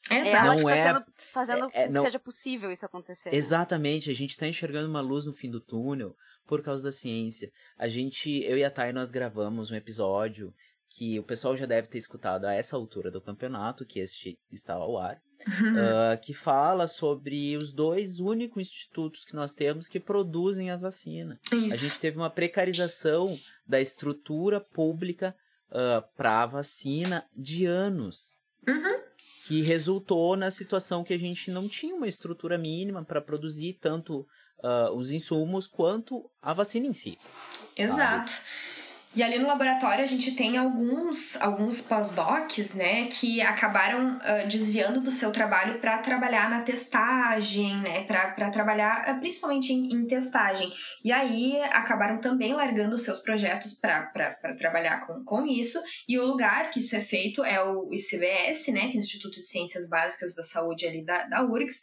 Exato. 0.10 0.28
É 0.28 0.32
ela 0.32 0.46
não 0.46 0.56
que 0.56 0.64
tá 0.64 0.72
é, 0.72 1.06
fazendo, 1.32 1.70
é, 1.74 1.84
é, 1.84 1.90
não, 1.90 2.02
que 2.02 2.08
seja 2.08 2.20
possível 2.20 2.72
isso 2.72 2.86
acontecer. 2.86 3.30
Né? 3.30 3.38
Exatamente, 3.38 4.08
né? 4.08 4.14
a 4.14 4.16
gente 4.16 4.32
está 4.32 4.48
enxergando 4.48 4.90
uma 4.90 5.02
luz 5.02 5.26
no 5.26 5.34
fim 5.34 5.50
do 5.50 5.62
túnel 5.62 6.16
por 6.48 6.62
causa 6.64 6.84
da 6.84 6.92
ciência. 6.92 7.52
A 7.78 7.88
gente, 7.88 8.30
eu 8.44 8.58
e 8.58 8.64
a 8.64 8.72
Thay, 8.72 8.92
nós 8.92 9.12
gravamos 9.12 9.70
um 9.70 9.76
episódio 9.76 10.54
que 10.90 11.18
o 11.18 11.24
pessoal 11.24 11.56
já 11.56 11.66
deve 11.66 11.88
ter 11.88 12.00
escutado 12.00 12.46
a 12.46 12.54
essa 12.54 12.76
altura 12.76 13.10
do 13.10 13.22
campeonato, 13.22 13.86
que 13.86 14.00
este 14.00 14.38
está 14.52 14.74
ao 14.74 14.98
ar, 14.98 15.16
uh, 15.16 16.20
que 16.22 16.34
fala 16.34 16.86
sobre 16.86 17.56
os 17.56 17.72
dois 17.72 18.20
únicos 18.20 18.60
institutos 18.60 19.24
que 19.24 19.34
nós 19.34 19.54
temos 19.56 19.88
que 19.88 20.02
produzem 20.02 20.70
a 20.70 20.76
vacina. 20.76 21.40
Isso. 21.54 21.74
A 21.74 21.78
gente 21.78 22.00
teve 22.02 22.18
uma 22.18 22.30
precarização 22.30 23.34
da 23.66 23.80
estrutura 23.80 24.60
pública 24.60 25.34
uh, 25.70 26.04
para 26.18 26.44
a 26.44 26.46
vacina 26.46 27.26
de 27.34 27.66
anos. 27.66 28.42
Uhum 28.68 29.01
que 29.48 29.62
resultou 29.62 30.36
na 30.36 30.52
situação 30.52 31.04
que 31.04 31.14
a 31.14 31.20
gente 31.20 31.50
não 31.50 31.68
tinha 31.68 31.96
uma 31.96 32.08
estrutura 32.08 32.58
mínima 32.58 33.04
para 33.04 33.22
produzir 33.22 33.74
tanto 33.82 34.28
uh, 34.60 34.92
os 34.96 35.12
insumos 35.12 35.68
quanto 35.68 36.30
a 36.42 36.54
vacina 36.54 36.88
em 36.88 36.94
si. 36.94 37.18
Exato. 37.76 38.32
Sabe? 38.32 38.46
E 39.14 39.22
ali 39.22 39.38
no 39.38 39.48
laboratório 39.48 40.02
a 40.02 40.08
gente 40.08 40.34
tem 40.34 40.58
alguns, 40.58 41.36
alguns 41.42 41.82
pós-docs, 41.82 42.74
né, 42.76 43.08
que 43.08 43.42
acabaram 43.42 44.16
uh, 44.18 44.48
desviando 44.48 45.02
do 45.02 45.12
seu 45.12 45.34
trabalho 45.34 45.80
para 45.80 45.98
trabalhar 45.98 46.50
na 46.50 46.62
testagem, 46.62 47.76
né, 47.82 48.06
para 48.06 48.50
trabalhar 48.50 49.14
uh, 49.14 49.20
principalmente 49.20 49.74
em, 49.74 49.94
em, 49.94 50.08
testagem. 50.08 50.72
E 51.04 51.12
aí 51.12 51.62
acabaram 51.64 52.22
também 52.22 52.54
largando 52.54 52.98
seus 52.98 53.20
projetos 53.20 53.74
para 53.74 54.32
trabalhar 54.58 55.06
com, 55.06 55.26
com 55.26 55.46
isso. 55.46 55.78
E 56.08 56.18
o 56.18 56.26
lugar 56.26 56.72
que 56.72 56.80
isso 56.80 56.96
é 56.96 57.02
feito 57.02 57.44
é 57.44 57.62
o 57.62 57.94
ICBS, 57.94 58.72
né, 58.72 58.88
que 58.88 58.96
é 58.96 59.00
o 59.00 59.04
Instituto 59.04 59.42
de 59.42 59.46
Ciências 59.46 59.90
Básicas 59.90 60.34
da 60.34 60.44
Saúde 60.44 60.86
ali 60.86 61.04
da, 61.04 61.28
da 61.28 61.44
URGS, 61.44 61.82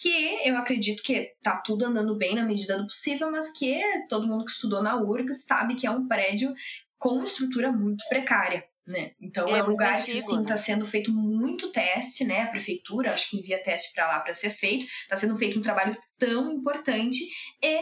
que 0.00 0.48
eu 0.48 0.56
acredito 0.56 1.02
que 1.02 1.32
tá 1.42 1.60
tudo 1.64 1.84
andando 1.84 2.16
bem 2.16 2.34
na 2.34 2.44
medida 2.44 2.78
do 2.78 2.86
possível, 2.86 3.30
mas 3.30 3.52
que 3.56 3.82
todo 4.08 4.26
mundo 4.26 4.44
que 4.44 4.52
estudou 4.52 4.82
na 4.82 4.96
URGS 4.96 5.44
sabe 5.44 5.74
que 5.74 5.86
é 5.86 5.90
um 5.90 6.08
prédio 6.08 6.52
com 6.98 7.10
uma 7.10 7.24
estrutura 7.24 7.70
muito 7.70 8.02
precária. 8.08 8.64
Né? 8.86 9.12
Então 9.20 9.46
é, 9.48 9.58
É 9.58 9.62
um 9.62 9.68
lugar 9.68 10.02
que 10.02 10.10
antigo, 10.10 10.30
sim 10.30 10.36
né? 10.36 10.42
está 10.42 10.56
sendo 10.56 10.86
feito 10.86 11.12
muito 11.12 11.70
teste, 11.70 12.24
né? 12.24 12.42
A 12.42 12.46
prefeitura 12.48 13.12
acho 13.12 13.28
que 13.28 13.36
envia 13.36 13.62
teste 13.62 13.92
para 13.94 14.08
lá 14.08 14.20
para 14.20 14.32
ser 14.32 14.50
feito. 14.50 14.84
Está 14.84 15.16
sendo 15.16 15.36
feito 15.36 15.58
um 15.58 15.62
trabalho 15.62 15.96
tão 16.18 16.50
importante 16.50 17.22
e 17.62 17.80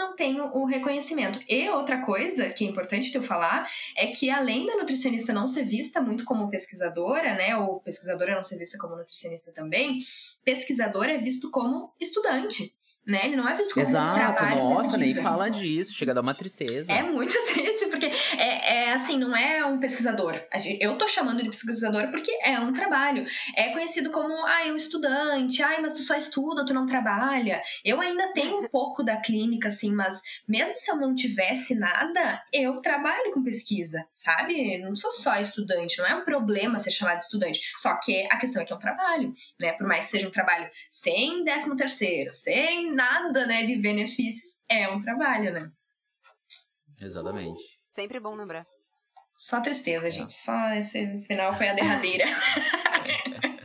não 0.00 0.16
tem 0.16 0.40
o 0.40 0.64
reconhecimento. 0.64 1.38
E 1.46 1.68
outra 1.68 2.00
coisa 2.00 2.48
que 2.48 2.64
é 2.64 2.68
importante 2.68 3.14
eu 3.14 3.22
falar 3.22 3.70
é 3.94 4.06
que 4.06 4.30
além 4.30 4.66
da 4.66 4.76
nutricionista 4.76 5.32
não 5.32 5.46
ser 5.46 5.62
vista 5.62 6.00
muito 6.00 6.24
como 6.24 6.48
pesquisadora, 6.48 7.34
né, 7.34 7.54
ou 7.54 7.80
pesquisadora 7.80 8.34
não 8.34 8.42
ser 8.42 8.56
vista 8.56 8.78
como 8.78 8.96
nutricionista 8.96 9.52
também, 9.52 9.98
pesquisador 10.42 11.04
é 11.04 11.18
visto 11.18 11.50
como 11.50 11.94
estudante, 12.00 12.74
né? 13.06 13.26
Ele 13.26 13.36
não 13.36 13.48
é 13.48 13.56
visto 13.56 13.72
como 13.72 13.84
um 13.84 13.88
Exato, 13.88 14.14
trabalho 14.14 14.56
nossa, 14.56 14.96
nem 14.96 15.14
fala 15.14 15.48
disso, 15.48 15.94
chega 15.94 16.12
a 16.12 16.14
dar 16.14 16.20
uma 16.20 16.34
tristeza. 16.34 16.92
É 16.92 17.02
muito 17.02 17.32
triste, 17.52 17.86
porque 17.86 18.06
é, 18.36 18.74
é 18.74 18.92
assim, 18.92 19.18
não 19.18 19.36
é 19.36 19.64
um 19.64 19.78
pesquisador. 19.78 20.34
Eu 20.78 20.96
tô 20.98 21.08
chamando 21.08 21.42
de 21.42 21.48
pesquisador 21.48 22.10
porque 22.10 22.30
é 22.44 22.58
um 22.60 22.72
trabalho. 22.72 23.26
É 23.56 23.70
conhecido 23.70 24.10
como, 24.10 24.46
ai, 24.46 24.70
um 24.70 24.76
estudante, 24.76 25.62
ai, 25.62 25.80
mas 25.80 25.94
tu 25.94 26.02
só 26.02 26.14
estuda, 26.14 26.64
tu 26.64 26.74
não 26.74 26.86
trabalha. 26.86 27.62
Eu 27.84 28.00
ainda 28.00 28.32
tenho 28.32 28.60
um 28.60 28.68
pouco 28.68 29.02
da 29.02 29.16
clínica, 29.16 29.68
assim, 29.68 29.92
mas 29.92 30.20
mesmo 30.46 30.76
se 30.76 30.90
eu 30.90 30.96
não 30.96 31.14
tivesse 31.14 31.74
nada, 31.74 32.42
eu 32.52 32.80
trabalho 32.80 33.32
com 33.32 33.42
pesquisa, 33.42 34.04
sabe? 34.12 34.78
Não 34.78 34.94
sou 34.94 35.10
só 35.10 35.36
estudante, 35.36 35.98
não 35.98 36.06
é 36.06 36.14
um 36.14 36.24
problema 36.24 36.78
ser 36.78 36.90
chamado 36.90 37.18
de 37.18 37.24
estudante. 37.24 37.60
Só 37.78 37.94
que 37.94 38.26
a 38.30 38.36
questão 38.36 38.62
é 38.62 38.64
que 38.64 38.72
é 38.72 38.76
um 38.76 38.80
trabalho, 38.80 39.32
né? 39.60 39.72
Por 39.72 39.86
mais 39.86 40.04
que 40.04 40.10
seja 40.12 40.28
um 40.28 40.32
trabalho 40.32 40.68
sem 40.90 41.44
décimo 41.44 41.76
terceiro, 41.76 42.32
sem 42.32 42.89
nada, 42.94 43.46
né, 43.46 43.64
de 43.64 43.76
benefícios, 43.76 44.64
é 44.68 44.88
um 44.88 45.00
trabalho, 45.00 45.52
né? 45.52 45.60
Exatamente. 47.00 47.58
Sempre 47.94 48.20
bom 48.20 48.34
lembrar. 48.34 48.66
Só 49.36 49.60
tristeza, 49.60 50.10
gente. 50.10 50.32
Só 50.32 50.74
esse 50.74 51.22
final 51.22 51.54
foi 51.54 51.68
a 51.68 51.74
derradeira. 51.74 52.24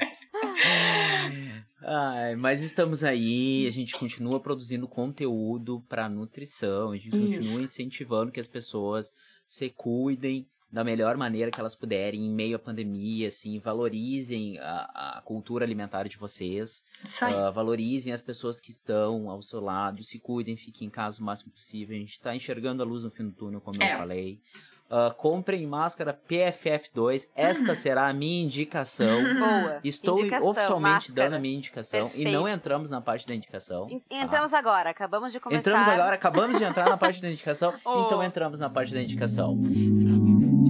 Ai, 1.88 2.35
mas 2.35 2.61
estamos 2.61 3.03
aí, 3.03 3.68
a 3.68 3.72
gente 3.72 3.93
continua 3.95 4.39
produzindo 4.39 4.88
conteúdo 4.88 5.81
para 5.88 6.10
nutrição, 6.10 6.91
a 6.91 6.95
gente 6.97 7.10
Isso. 7.10 7.19
continua 7.19 7.61
incentivando 7.61 8.31
que 8.31 8.39
as 8.39 8.47
pessoas 8.47 9.11
se 9.47 9.69
cuidem 9.69 10.49
da 10.76 10.84
melhor 10.84 11.15
maneira 11.15 11.49
que 11.49 11.57
elas 11.57 11.73
puderem 11.73 12.26
em 12.26 12.30
meio 12.30 12.57
à 12.57 12.60
pandemia, 12.60 13.30
assim, 13.30 13.60
valorizem 13.60 14.60
a, 14.60 15.18
a 15.18 15.22
cultura 15.22 15.64
alimentar 15.64 16.06
de 16.10 16.18
vocês, 16.18 16.84
ah, 17.22 17.49
valorizem 17.49 18.11
as 18.11 18.19
pessoas 18.19 18.60
que 18.60 18.72
estão 18.72 19.30
ao 19.30 19.41
seu 19.41 19.61
lado, 19.61 20.03
se 20.03 20.19
cuidem, 20.19 20.57
fiquem 20.57 20.88
em 20.89 20.91
casa 20.91 21.22
o 21.22 21.23
máximo 21.23 21.49
possível. 21.52 21.95
A 21.95 21.99
gente 21.99 22.11
está 22.11 22.35
enxergando 22.35 22.84
a 22.84 22.85
luz 22.85 23.06
no 23.06 23.10
fim 23.10 23.23
do 23.23 23.31
túnel, 23.31 23.61
como 23.61 23.81
É. 23.81 23.93
eu 23.93 23.97
falei. 23.99 24.41
Ah, 24.88 25.11
comprem 25.18 25.65
máscara 25.65 26.14
PFF2, 26.30 27.30
esta 27.35 27.69
Uhum. 27.69 27.76
será 27.76 28.07
a 28.10 28.14
minha 28.14 28.43
indicação. 28.43 29.18
Boa. 29.39 29.80
Estou 29.84 30.19
Indicação, 30.19 30.49
oficialmente 30.49 30.93
máscara. 31.07 31.23
dando 31.30 31.34
a 31.38 31.39
minha 31.39 31.56
indicação 31.57 31.99
e 32.07 32.11
Perfeito. 32.11 32.31
não 32.34 32.47
entramos 32.49 32.89
na 32.91 32.99
parte 33.02 33.26
da 33.27 33.34
indicação. 33.34 33.88
En- 33.89 33.99
tá? 33.99 34.15
Entramos 34.15 34.53
agora, 34.53 34.89
acabamos 34.91 35.31
de 35.31 35.39
começar. 35.39 35.60
Entramos 35.61 35.88
agora, 35.88 36.14
acabamos 36.15 36.57
de 36.57 36.64
entrar 36.65 36.88
na 36.89 36.97
parte 36.97 37.19
da 37.22 37.31
indicação, 37.31 37.73
Oh. 37.85 38.03
então 38.06 38.22
entramos 38.22 38.60
na 38.60 38.69
parte 38.69 38.93
da 38.93 39.02
indicação. 39.02 39.57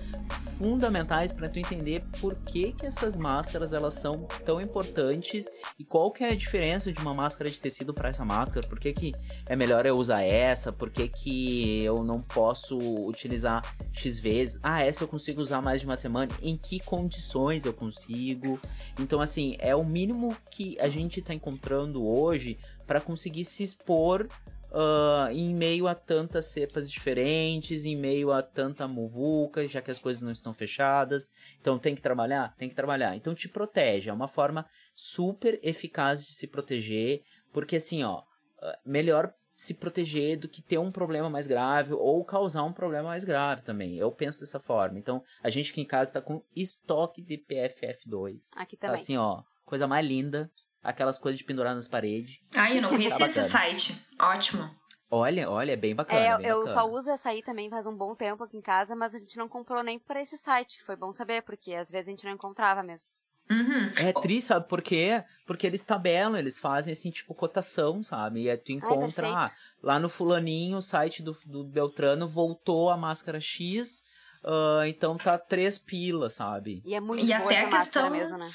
fundamentais 0.60 1.32
para 1.32 1.48
tu 1.48 1.58
entender 1.58 2.04
por 2.20 2.36
que, 2.36 2.74
que 2.74 2.86
essas 2.86 3.16
máscaras 3.16 3.72
elas 3.72 3.94
são 3.94 4.28
tão 4.46 4.60
importantes 4.60 5.46
e 5.80 5.86
qual 5.86 6.12
que 6.12 6.22
é 6.22 6.28
a 6.28 6.36
diferença 6.36 6.92
de 6.92 7.00
uma 7.00 7.14
máscara 7.14 7.50
de 7.50 7.60
tecido 7.62 7.94
para 7.94 8.10
essa 8.10 8.26
máscara. 8.26 8.68
Por 8.68 8.78
que, 8.78 8.92
que 8.92 9.12
é 9.48 9.56
melhor 9.56 9.86
eu 9.86 9.96
usar 9.96 10.22
essa? 10.22 10.74
Por 10.74 10.90
que, 10.90 11.08
que 11.08 11.82
eu 11.82 12.04
não 12.04 12.20
posso 12.20 12.78
utilizar 12.78 13.64
X 13.94 14.20
vezes? 14.20 14.60
Ah, 14.62 14.84
essa 14.84 15.06
eu 15.06 15.08
consigo 15.08 15.40
usar 15.40 15.62
mais 15.62 15.80
de 15.80 15.86
uma 15.86 15.96
semana. 15.96 16.30
Em 16.42 16.58
que 16.58 16.78
condições 16.82 17.64
eu 17.64 17.74
consigo? 17.74 18.60
Então, 19.00 19.22
assim, 19.22 19.56
é 19.60 19.74
o 19.74 19.86
mínimo 19.86 20.36
que 20.52 20.78
a 20.82 20.90
gente 20.90 21.22
tá 21.22 21.34
encontrando 21.34 22.06
hoje 22.06 22.60
para 22.86 23.00
conseguir 23.00 23.46
se 23.46 23.64
expor 23.64 24.28
ah, 24.72 25.28
em 25.32 25.54
meio 25.54 25.88
a 25.88 25.96
tantas 25.96 26.46
cepas 26.48 26.90
diferentes, 26.92 27.86
em 27.86 27.96
meio 27.96 28.32
a 28.32 28.42
tanta 28.42 28.88
muvuca, 28.88 29.68
já 29.68 29.82
que 29.82 29.92
as 29.92 30.00
coisas 30.00 30.22
não 30.24 30.32
estão 30.32 30.54
fechadas. 30.54 31.30
Então 31.60 31.78
tem 31.80 31.96
que 31.96 32.02
trabalhar? 32.02 32.56
Tem 32.58 32.70
que 32.70 32.76
trabalhar. 32.76 33.16
Então 33.16 33.34
te 33.36 33.48
protege. 33.48 34.10
É 34.10 34.14
uma 34.14 34.28
forma 34.28 34.66
super 34.96 35.60
eficaz 35.64 36.26
de 36.26 36.34
se 36.34 36.48
proteger, 36.48 37.22
porque 37.52 37.76
assim, 37.78 38.04
ó, 38.04 38.24
ah, 38.62 38.80
melhor 38.86 39.34
se 39.56 39.74
proteger 39.74 40.40
do 40.40 40.48
que 40.48 40.62
ter 40.62 40.78
um 40.78 40.90
problema 40.90 41.30
mais 41.30 41.46
grave 41.46 41.94
ou 41.94 42.24
causar 42.24 42.64
um 42.64 42.72
problema 42.72 43.10
mais 43.10 43.26
grave 43.26 43.62
também. 43.62 43.98
Eu 43.98 44.10
penso 44.10 44.40
dessa 44.40 44.58
forma. 44.58 44.98
Então, 44.98 45.22
a 45.44 45.50
gente 45.50 45.72
aqui 45.72 45.82
em 45.82 45.86
casa 45.86 46.14
tá 46.14 46.22
com 46.22 46.42
estoque 46.56 47.22
de 47.22 47.38
PFF2. 47.38 48.52
Aqui 48.56 48.78
Tá 48.78 48.88
também. 48.88 49.02
assim, 49.02 49.18
ó, 49.18 49.42
coisa 49.66 49.86
mais 49.86 50.06
linda. 50.08 50.50
Aquelas 50.84 51.20
coisas 51.20 51.38
de 51.38 51.44
pendurar 51.46 51.76
nas 51.76 51.88
paredes. 51.88 52.38
Ai, 52.56 52.78
eu 52.78 52.82
não 52.82 52.90
conhecia 52.96 53.18
Tá 53.20 53.26
esse 53.26 53.42
bacana. 53.42 53.44
site. 53.52 54.08
Ótimo. 54.20 54.70
Olha, 55.12 55.50
olha, 55.50 55.72
é 55.72 55.76
bem 55.76 55.96
bacana. 55.96 56.20
É, 56.20 56.38
bem 56.38 56.46
eu 56.48 56.60
bacana. 56.60 56.82
só 56.82 56.88
uso 56.90 57.10
essa 57.10 57.30
aí 57.30 57.42
também 57.42 57.70
faz 57.70 57.88
um 57.88 57.96
bom 57.98 58.14
tempo 58.16 58.44
aqui 58.44 58.56
em 58.58 58.62
casa, 58.62 58.96
mas 58.96 59.16
a 59.16 59.18
gente 59.18 59.38
não 59.38 59.50
comprou 59.50 59.82
nem 59.84 59.98
por 60.00 60.16
esse 60.16 60.38
site. 60.38 60.84
Foi 60.84 60.96
bom 60.96 61.12
saber, 61.12 61.42
porque 61.42 61.74
às 61.74 61.90
vezes 61.90 62.08
a 62.08 62.12
gente 62.12 62.26
não 62.26 62.32
encontrava 62.34 62.84
mesmo. 62.84 63.08
Uhum. 63.50 63.92
É 63.98 64.14
triste, 64.14 64.50
sabe 64.50 64.68
por 64.70 64.80
quê? 64.80 65.24
Porque 65.48 65.66
eles 65.66 65.84
tabelam, 65.84 66.38
eles 66.38 66.60
fazem 66.60 66.92
assim, 66.92 67.10
tipo, 67.10 67.34
cotação, 67.34 68.04
sabe? 68.04 68.44
E 68.44 68.50
aí 68.52 68.58
tu 68.58 68.72
encontra, 68.72 69.24
perfeito. 69.24 69.36
ah, 69.38 69.52
lá 69.82 69.98
no 70.00 70.08
fulaninho, 70.08 70.78
o 70.78 70.82
site 70.82 71.24
do, 71.24 71.36
do 71.48 71.64
Beltrano 71.64 72.28
voltou 72.28 72.92
a 72.92 72.96
máscara 72.98 73.40
X, 73.40 74.04
ah, 74.46 74.84
então 74.88 75.18
tá 75.18 75.36
três 75.40 75.80
pilas, 75.80 76.34
sabe? 76.34 76.84
E 76.86 76.94
é 76.94 77.00
muito 77.00 77.24
E 77.24 77.28
boa 77.36 77.40
até 77.40 77.56
essa 77.56 77.68
a 77.68 77.72
máscara 77.72 77.80
questão- 78.06 78.10
mesmo, 78.12 78.38
né? 78.38 78.48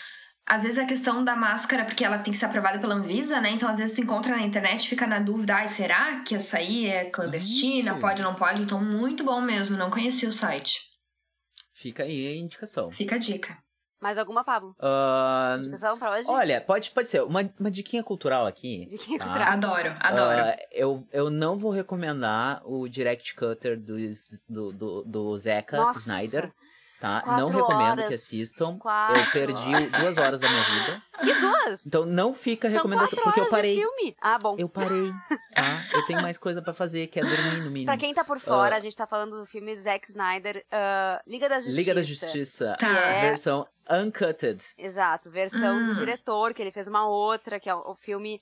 Às 0.46 0.62
vezes 0.62 0.76
a 0.78 0.84
questão 0.84 1.24
da 1.24 1.34
máscara, 1.34 1.84
porque 1.84 2.04
ela 2.04 2.18
tem 2.18 2.32
que 2.32 2.38
ser 2.38 2.44
aprovada 2.46 2.78
pela 2.78 2.94
Anvisa, 2.94 3.40
né? 3.40 3.50
Então, 3.50 3.68
às 3.68 3.78
vezes 3.78 3.94
tu 3.94 4.00
encontra 4.02 4.36
na 4.36 4.42
internet 4.42 4.84
e 4.84 4.88
fica 4.88 5.06
na 5.06 5.18
dúvida, 5.18 5.54
ai, 5.54 5.66
será 5.66 6.20
que 6.20 6.34
essa 6.34 6.58
aí 6.58 6.86
é 6.86 7.06
clandestina? 7.06 7.92
Isso. 7.92 8.00
Pode 8.00 8.20
ou 8.22 8.28
não 8.28 8.34
pode? 8.34 8.62
Então, 8.62 8.82
muito 8.82 9.24
bom 9.24 9.40
mesmo. 9.40 9.76
Não 9.76 9.90
conhecia 9.90 10.28
o 10.28 10.32
site. 10.32 10.80
Fica 11.72 12.02
aí 12.02 12.26
a 12.26 12.36
indicação. 12.36 12.90
Fica 12.90 13.14
a 13.14 13.18
dica. 13.18 13.56
Mais 14.04 14.18
alguma, 14.18 14.44
Pablo? 14.44 14.76
Ah, 14.78 15.56
Indicação 15.58 15.98
pra 15.98 16.10
hoje? 16.10 16.28
olha, 16.28 16.60
pode, 16.60 16.90
pode 16.90 17.08
ser. 17.08 17.22
Uma, 17.22 17.50
uma 17.58 17.70
diquinha 17.70 18.02
cultural 18.02 18.46
aqui. 18.46 18.86
Quem 19.02 19.16
tá? 19.16 19.24
cultural? 19.24 19.52
Adoro, 19.52 19.94
adoro. 19.98 20.42
Ah, 20.42 20.56
eu, 20.70 21.08
eu 21.10 21.30
não 21.30 21.56
vou 21.56 21.70
recomendar 21.70 22.60
o 22.66 22.86
Direct 22.86 23.34
Cutter 23.34 23.80
do, 23.80 23.96
do, 24.46 24.72
do, 24.72 25.04
do 25.04 25.36
Zeca 25.38 25.78
Nossa, 25.78 26.00
Snyder, 26.00 26.52
tá? 27.06 27.20
quatro 27.22 27.40
Não 27.40 27.46
recomendo 27.48 27.90
horas. 27.98 28.08
que 28.08 28.14
assistam. 28.14 28.78
Quatro 28.78 29.16
Eu 29.18 29.26
perdi 29.30 29.86
duas 30.00 30.16
horas 30.18 30.40
da 30.40 30.48
minha 30.48 30.62
vida. 30.62 31.02
Que 31.22 31.34
duas? 31.34 31.86
Então 31.86 32.04
não 32.04 32.34
fica 32.34 32.68
São 32.68 32.76
recomendação, 32.76 33.18
porque 33.22 33.40
eu 33.40 33.48
parei. 33.48 33.76
filme. 33.76 34.16
Ah, 34.20 34.38
bom. 34.38 34.56
Eu 34.58 34.68
parei, 34.68 35.10
tá? 35.54 35.84
Eu 35.92 36.06
tenho 36.06 36.20
mais 36.22 36.36
coisa 36.36 36.60
pra 36.60 36.72
fazer, 36.74 37.06
que 37.06 37.18
é 37.20 37.22
dormir 37.22 37.58
no 37.58 37.70
mínimo. 37.70 37.86
Pra 37.86 37.96
quem 37.96 38.12
tá 38.12 38.24
por 38.24 38.38
fora, 38.40 38.76
a 38.76 38.80
gente 38.80 38.96
tá 38.96 39.06
falando 39.06 39.38
do 39.38 39.46
filme 39.46 39.76
Zack 39.76 40.08
Snyder, 40.10 40.64
ah, 40.70 41.20
Liga 41.26 41.48
da 41.48 41.56
Justiça. 41.56 41.76
Liga 41.76 41.94
da 41.94 42.02
Justiça, 42.02 42.76
Tá. 42.78 42.88
É. 42.88 43.20
versão 43.28 43.66
uncut. 43.90 44.58
Exato, 44.78 45.30
versão 45.30 45.76
Hum. 45.78 45.86
do 45.86 45.94
diretor, 45.96 46.52
que 46.54 46.62
ele 46.62 46.72
fez 46.72 46.88
uma 46.88 47.06
outra, 47.06 47.60
que 47.60 47.68
é 47.68 47.74
o, 47.74 47.94
filme 47.94 48.40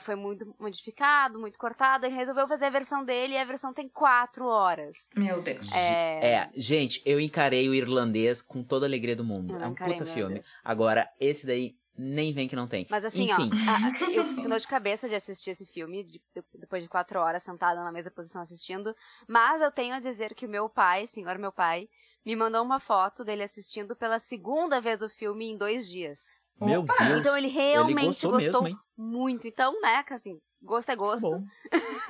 foi 0.00 0.14
muito 0.14 0.54
modificado, 0.58 1.38
muito 1.38 1.58
cortado, 1.58 2.04
ele 2.06 2.14
resolveu 2.14 2.46
fazer 2.46 2.66
a 2.66 2.70
versão 2.70 3.04
dele 3.04 3.34
e 3.34 3.38
a 3.38 3.44
versão 3.44 3.72
tem 3.72 3.88
quatro 3.88 4.46
horas. 4.46 4.96
Meu 5.16 5.40
Deus. 5.42 5.72
É, 5.72 6.32
É, 6.34 6.50
gente, 6.54 7.02
eu 7.06 7.18
encarei 7.20 7.68
o 7.68 7.74
irlandês 7.74 8.42
com 8.42 8.62
toda 8.62 8.86
a 8.86 8.88
alegria 8.88 9.16
do 9.16 9.24
mundo. 9.24 9.54
Eu 9.54 9.60
É 9.62 9.66
um 9.66 9.72
encarei 9.72 9.94
puta 9.94 10.04
filme. 10.06 10.20
irlandês. 10.20 10.46
Agora, 10.62 11.08
esse 11.18 11.46
daí 11.46 11.72
nem 11.96 12.32
vem 12.32 12.48
que 12.48 12.56
não 12.56 12.66
tem. 12.66 12.86
Mas 12.90 13.04
assim, 13.04 13.24
Enfim, 13.30 13.50
ó, 13.52 14.10
eu 14.10 14.24
fico 14.24 14.48
dor 14.48 14.58
de 14.58 14.66
cabeça 14.66 15.08
de 15.08 15.14
assistir 15.14 15.50
esse 15.50 15.66
filme, 15.66 16.02
de- 16.04 16.22
de- 16.34 16.44
depois 16.54 16.82
de 16.82 16.88
quatro 16.88 17.18
horas 17.20 17.42
sentada 17.42 17.82
na 17.82 17.92
mesma 17.92 18.10
posição 18.10 18.40
assistindo. 18.40 18.94
Mas 19.28 19.60
eu 19.60 19.70
tenho 19.70 19.94
a 19.94 20.00
dizer 20.00 20.34
que 20.34 20.46
o 20.46 20.48
meu 20.48 20.68
pai, 20.68 21.06
senhor 21.06 21.36
meu 21.38 21.50
pai, 21.52 21.88
me 22.24 22.34
mandou 22.36 22.62
uma 22.62 22.80
foto 22.80 23.24
dele 23.24 23.42
assistindo 23.42 23.94
pela 23.96 24.18
segunda 24.18 24.80
vez 24.80 25.02
o 25.02 25.08
filme 25.08 25.50
em 25.50 25.58
dois 25.58 25.88
dias. 25.88 26.20
Meu 26.60 26.80
Opa! 26.82 26.94
Deus. 27.04 27.20
Então 27.20 27.36
ele 27.36 27.48
realmente 27.48 28.26
gostou 28.26 28.38
mesmo, 28.38 28.68
hein? 28.68 28.76
muito. 28.96 29.46
Então, 29.46 29.80
né, 29.80 30.04
assim, 30.08 30.38
gosto 30.62 30.90
é 30.90 30.96
gosto. 30.96 31.28
Bom, 31.28 31.44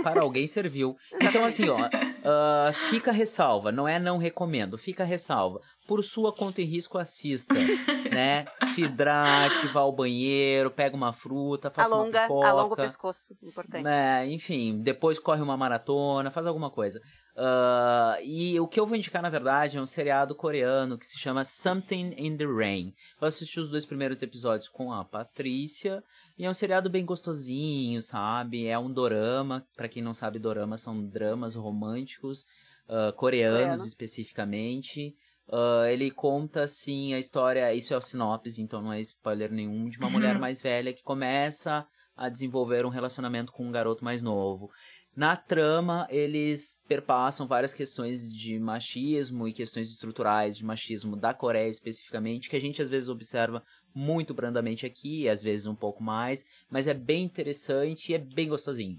para 0.03 0.21
alguém 0.23 0.47
serviu. 0.47 0.97
Então, 1.21 1.45
assim, 1.45 1.69
ó, 1.69 1.79
uh, 1.87 2.73
fica 2.89 3.11
a 3.11 3.15
ressalva, 3.15 3.71
não 3.71 3.87
é 3.87 3.99
não 3.99 4.19
recomendo, 4.19 4.77
fica 4.77 5.05
ressalva. 5.05 5.61
Por 5.87 6.03
sua 6.05 6.33
conta 6.33 6.61
e 6.61 6.65
risco, 6.65 6.99
assista, 6.99 7.55
né? 8.13 8.45
Se 8.65 8.83
hidrate, 8.83 9.67
vá 9.69 9.81
ao 9.81 9.93
banheiro, 9.93 10.71
pega 10.71 10.97
uma 10.97 11.13
fruta, 11.13 11.71
faça 11.71 11.93
alonga, 11.93 12.19
uma 12.21 12.27
pipoca. 12.27 12.49
alonga 12.49 12.75
o 12.75 12.77
pescoço, 12.77 13.37
importante. 13.43 13.83
Né? 13.83 14.27
Enfim, 14.29 14.81
depois 14.81 15.19
corre 15.19 15.43
uma 15.43 15.57
maratona, 15.57 16.31
faz 16.31 16.47
alguma 16.47 16.71
coisa. 16.71 17.01
Uh, 17.37 18.23
e 18.23 18.61
o 18.61 18.69
que 18.69 18.79
eu 18.79 18.87
vou 18.87 18.97
indicar, 18.97 19.23
na 19.23 19.31
verdade, 19.31 19.79
é 19.79 19.81
um 19.81 19.87
seriado 19.87 20.35
coreano 20.35 20.99
que 20.99 21.07
se 21.07 21.19
chama 21.19 21.45
Something 21.45 22.15
in 22.17 22.37
the 22.37 22.45
Rain. 22.45 22.95
Eu 23.21 23.29
assisti 23.29 23.59
os 23.59 23.71
dois 23.71 23.87
primeiros 23.87 24.23
episódios 24.23 24.69
com 24.69 24.93
a 24.93 25.05
Patrícia. 25.05 26.03
E 26.41 26.47
é 26.47 26.49
um 26.49 26.55
seriado 26.55 26.89
bem 26.89 27.05
gostosinho, 27.05 28.01
sabe? 28.01 28.67
É 28.67 28.79
um 28.79 28.91
dorama. 28.91 29.63
para 29.77 29.91
quem 29.91 30.03
não 30.03 30.15
sabe, 30.15 30.39
dorama 30.39 30.79
são 30.79 31.07
dramas 31.07 31.55
românticos, 31.55 32.47
uh, 32.89 33.13
coreanos, 33.15 33.85
especificamente. 33.85 35.15
Uh, 35.47 35.85
ele 35.91 36.11
conta, 36.11 36.63
assim, 36.63 37.13
a 37.13 37.19
história. 37.19 37.75
Isso 37.75 37.93
é 37.93 37.97
o 37.99 38.01
sinopse, 38.01 38.63
então 38.63 38.81
não 38.81 38.91
é 38.91 38.99
spoiler 39.01 39.53
nenhum. 39.53 39.87
De 39.91 39.99
uma 39.99 40.07
uhum. 40.07 40.15
mulher 40.15 40.39
mais 40.39 40.63
velha 40.63 40.95
que 40.95 41.03
começa 41.03 41.87
a 42.17 42.31
desenvolver 42.31 42.87
um 42.87 42.91
relacionamento 42.91 43.53
com 43.53 43.67
um 43.67 43.71
garoto 43.71 44.03
mais 44.03 44.23
novo. 44.23 44.71
Na 45.15 45.37
trama, 45.37 46.07
eles 46.09 46.81
perpassam 46.89 47.47
várias 47.47 47.75
questões 47.75 48.33
de 48.33 48.59
machismo 48.59 49.47
e 49.47 49.53
questões 49.53 49.91
estruturais 49.91 50.57
de 50.57 50.65
machismo 50.65 51.17
da 51.17 51.35
Coreia 51.35 51.69
especificamente, 51.69 52.49
que 52.49 52.57
a 52.57 52.61
gente 52.61 52.81
às 52.81 52.89
vezes 52.89 53.11
observa 53.11 53.63
muito 53.95 54.33
brandamente 54.35 54.87
aqui, 54.87 55.29
às 55.29 55.43
vezes 55.43 55.67
um 55.67 55.75
pouco 55.75 56.03
mais, 56.03 56.45
mas 56.69 56.87
é 56.87 56.95
bem 56.95 57.25
interessante 57.25 58.13
e 58.13 58.15
é 58.15 58.19
bem 58.19 58.49
gostosinho. 58.49 58.97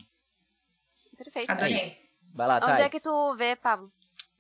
Perfeito. 1.17 1.49
Adorei. 1.51 1.97
Vai 2.33 2.47
lá, 2.47 2.59
Onde 2.63 2.81
é 2.81 2.89
que 2.89 2.99
tu 2.99 3.35
vê, 3.35 3.55
Pablo? 3.55 3.91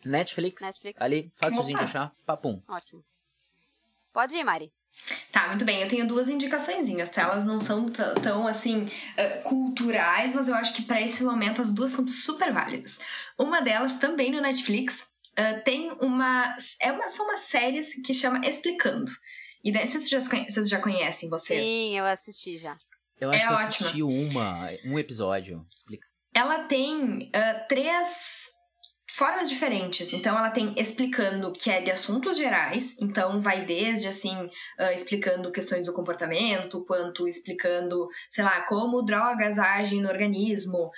Netflix. 0.03 0.61
Netflix. 0.61 1.01
Ali, 1.01 1.31
fácilzinho 1.35 1.77
de 1.77 1.83
achar, 1.83 2.13
papum. 2.25 2.61
Ótimo. 2.67 3.03
Pode 4.11 4.35
ir, 4.35 4.43
Mari. 4.43 4.71
Tá, 5.31 5.47
muito 5.47 5.63
bem. 5.63 5.81
Eu 5.81 5.87
tenho 5.87 6.07
duas 6.07 6.27
indicaçõezinhas, 6.27 7.09
tá? 7.09 7.21
Elas 7.21 7.45
não 7.45 7.59
são 7.59 7.85
tão, 7.85 8.47
assim, 8.47 8.83
uh, 8.83 9.43
culturais, 9.43 10.33
mas 10.33 10.47
eu 10.47 10.55
acho 10.55 10.73
que 10.73 10.81
para 10.81 11.01
esse 11.01 11.23
momento 11.23 11.61
as 11.61 11.73
duas 11.73 11.91
são 11.91 12.07
super 12.07 12.51
válidas. 12.51 12.99
Uma 13.37 13.61
delas, 13.61 13.99
também 13.99 14.31
no 14.31 14.41
Netflix, 14.41 15.13
uh, 15.31 15.63
tem 15.63 15.91
uma, 16.01 16.55
é 16.81 16.91
uma... 16.91 17.07
São 17.07 17.25
umas 17.25 17.41
séries 17.41 17.93
que 18.03 18.13
chama 18.13 18.45
Explicando. 18.45 19.11
E 19.63 19.71
daí, 19.71 19.87
vocês 19.87 20.09
já, 20.09 20.19
vocês 20.19 20.69
já 20.69 20.79
conhecem, 20.79 21.29
vocês? 21.29 21.65
Sim, 21.65 21.97
eu 21.97 22.05
assisti 22.05 22.57
já. 22.57 22.77
Eu 23.19 23.29
acho 23.29 23.39
é 23.39 23.41
que 23.41 23.53
eu 23.53 23.57
assisti 23.57 24.03
uma, 24.03 24.69
um 24.85 24.97
episódio. 24.97 25.63
Explica. 25.71 26.07
Ela 26.33 26.63
tem 26.63 27.29
uh, 27.35 27.67
três 27.67 28.41
formas 29.11 29.49
diferentes. 29.49 30.13
Então, 30.13 30.37
ela 30.37 30.49
tem 30.49 30.73
explicando 30.77 31.51
que 31.51 31.69
é 31.69 31.81
de 31.81 31.91
assuntos 31.91 32.37
gerais, 32.37 32.99
então 32.99 33.41
vai 33.41 33.65
desde 33.65 34.07
assim, 34.07 34.35
uh, 34.35 34.91
explicando 34.93 35.51
questões 35.51 35.85
do 35.85 35.93
comportamento, 35.93 36.83
quanto 36.85 37.27
explicando, 37.27 38.07
sei 38.29 38.43
lá, 38.43 38.61
como 38.61 39.03
drogas 39.03 39.59
agem 39.59 40.01
no 40.01 40.09
organismo, 40.09 40.89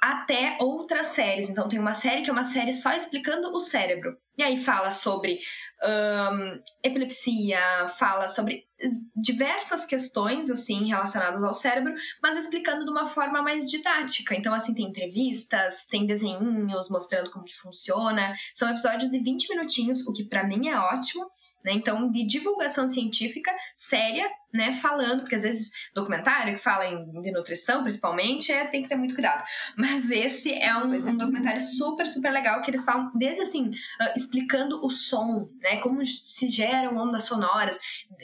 até 0.00 0.56
outras 0.60 1.06
séries. 1.06 1.50
Então, 1.50 1.68
tem 1.68 1.78
uma 1.78 1.92
série 1.92 2.22
que 2.22 2.30
é 2.30 2.32
uma 2.32 2.44
série 2.44 2.72
só 2.72 2.92
explicando 2.92 3.54
o 3.54 3.60
cérebro. 3.60 4.16
E 4.38 4.42
aí 4.42 4.56
fala 4.56 4.90
sobre 4.90 5.38
epilepsia, 6.82 7.60
fala 7.98 8.26
sobre 8.26 8.64
diversas 9.14 9.84
questões 9.84 10.50
assim 10.50 10.88
relacionadas 10.88 11.42
ao 11.42 11.52
cérebro, 11.52 11.94
mas 12.22 12.36
explicando 12.36 12.84
de 12.84 12.90
uma 12.90 13.04
forma 13.04 13.42
mais 13.42 13.68
didática. 13.68 14.34
Então, 14.34 14.54
assim, 14.54 14.72
tem 14.72 14.86
entrevistas, 14.86 15.82
tem 15.90 16.06
desenhinhos 16.06 16.88
mostrando 16.88 17.30
como 17.30 17.44
que 17.44 17.54
funciona. 17.54 18.32
São 18.54 18.70
episódios 18.70 19.10
de 19.10 19.18
20 19.18 19.48
minutinhos, 19.50 20.06
o 20.06 20.12
que 20.12 20.24
para 20.24 20.46
mim 20.46 20.68
é 20.68 20.78
ótimo. 20.78 21.26
Né? 21.64 21.72
Então, 21.74 22.10
de 22.10 22.24
divulgação 22.24 22.88
científica 22.88 23.50
séria, 23.74 24.28
né? 24.52 24.72
Falando, 24.72 25.20
porque 25.20 25.36
às 25.36 25.42
vezes 25.42 25.70
documentário 25.94 26.54
que 26.54 26.60
fala 26.60 26.86
em, 26.86 27.20
de 27.20 27.30
nutrição, 27.30 27.82
principalmente, 27.82 28.50
é, 28.50 28.66
tem 28.66 28.82
que 28.82 28.88
ter 28.88 28.96
muito 28.96 29.14
cuidado. 29.14 29.44
Mas 29.76 30.10
esse 30.10 30.52
é 30.52 30.74
um, 30.76 30.92
um 30.92 31.16
documentário 31.16 31.60
super, 31.60 32.06
super 32.06 32.32
legal 32.32 32.60
que 32.62 32.70
eles 32.70 32.84
falam 32.84 33.10
desde 33.14 33.42
assim, 33.42 33.68
uh, 33.68 34.16
explicando 34.16 34.84
o 34.84 34.90
som, 34.90 35.48
né? 35.62 35.76
Como 35.80 36.04
se 36.04 36.48
geram 36.48 36.96
ondas 36.96 37.24
sonoras. 37.24 37.78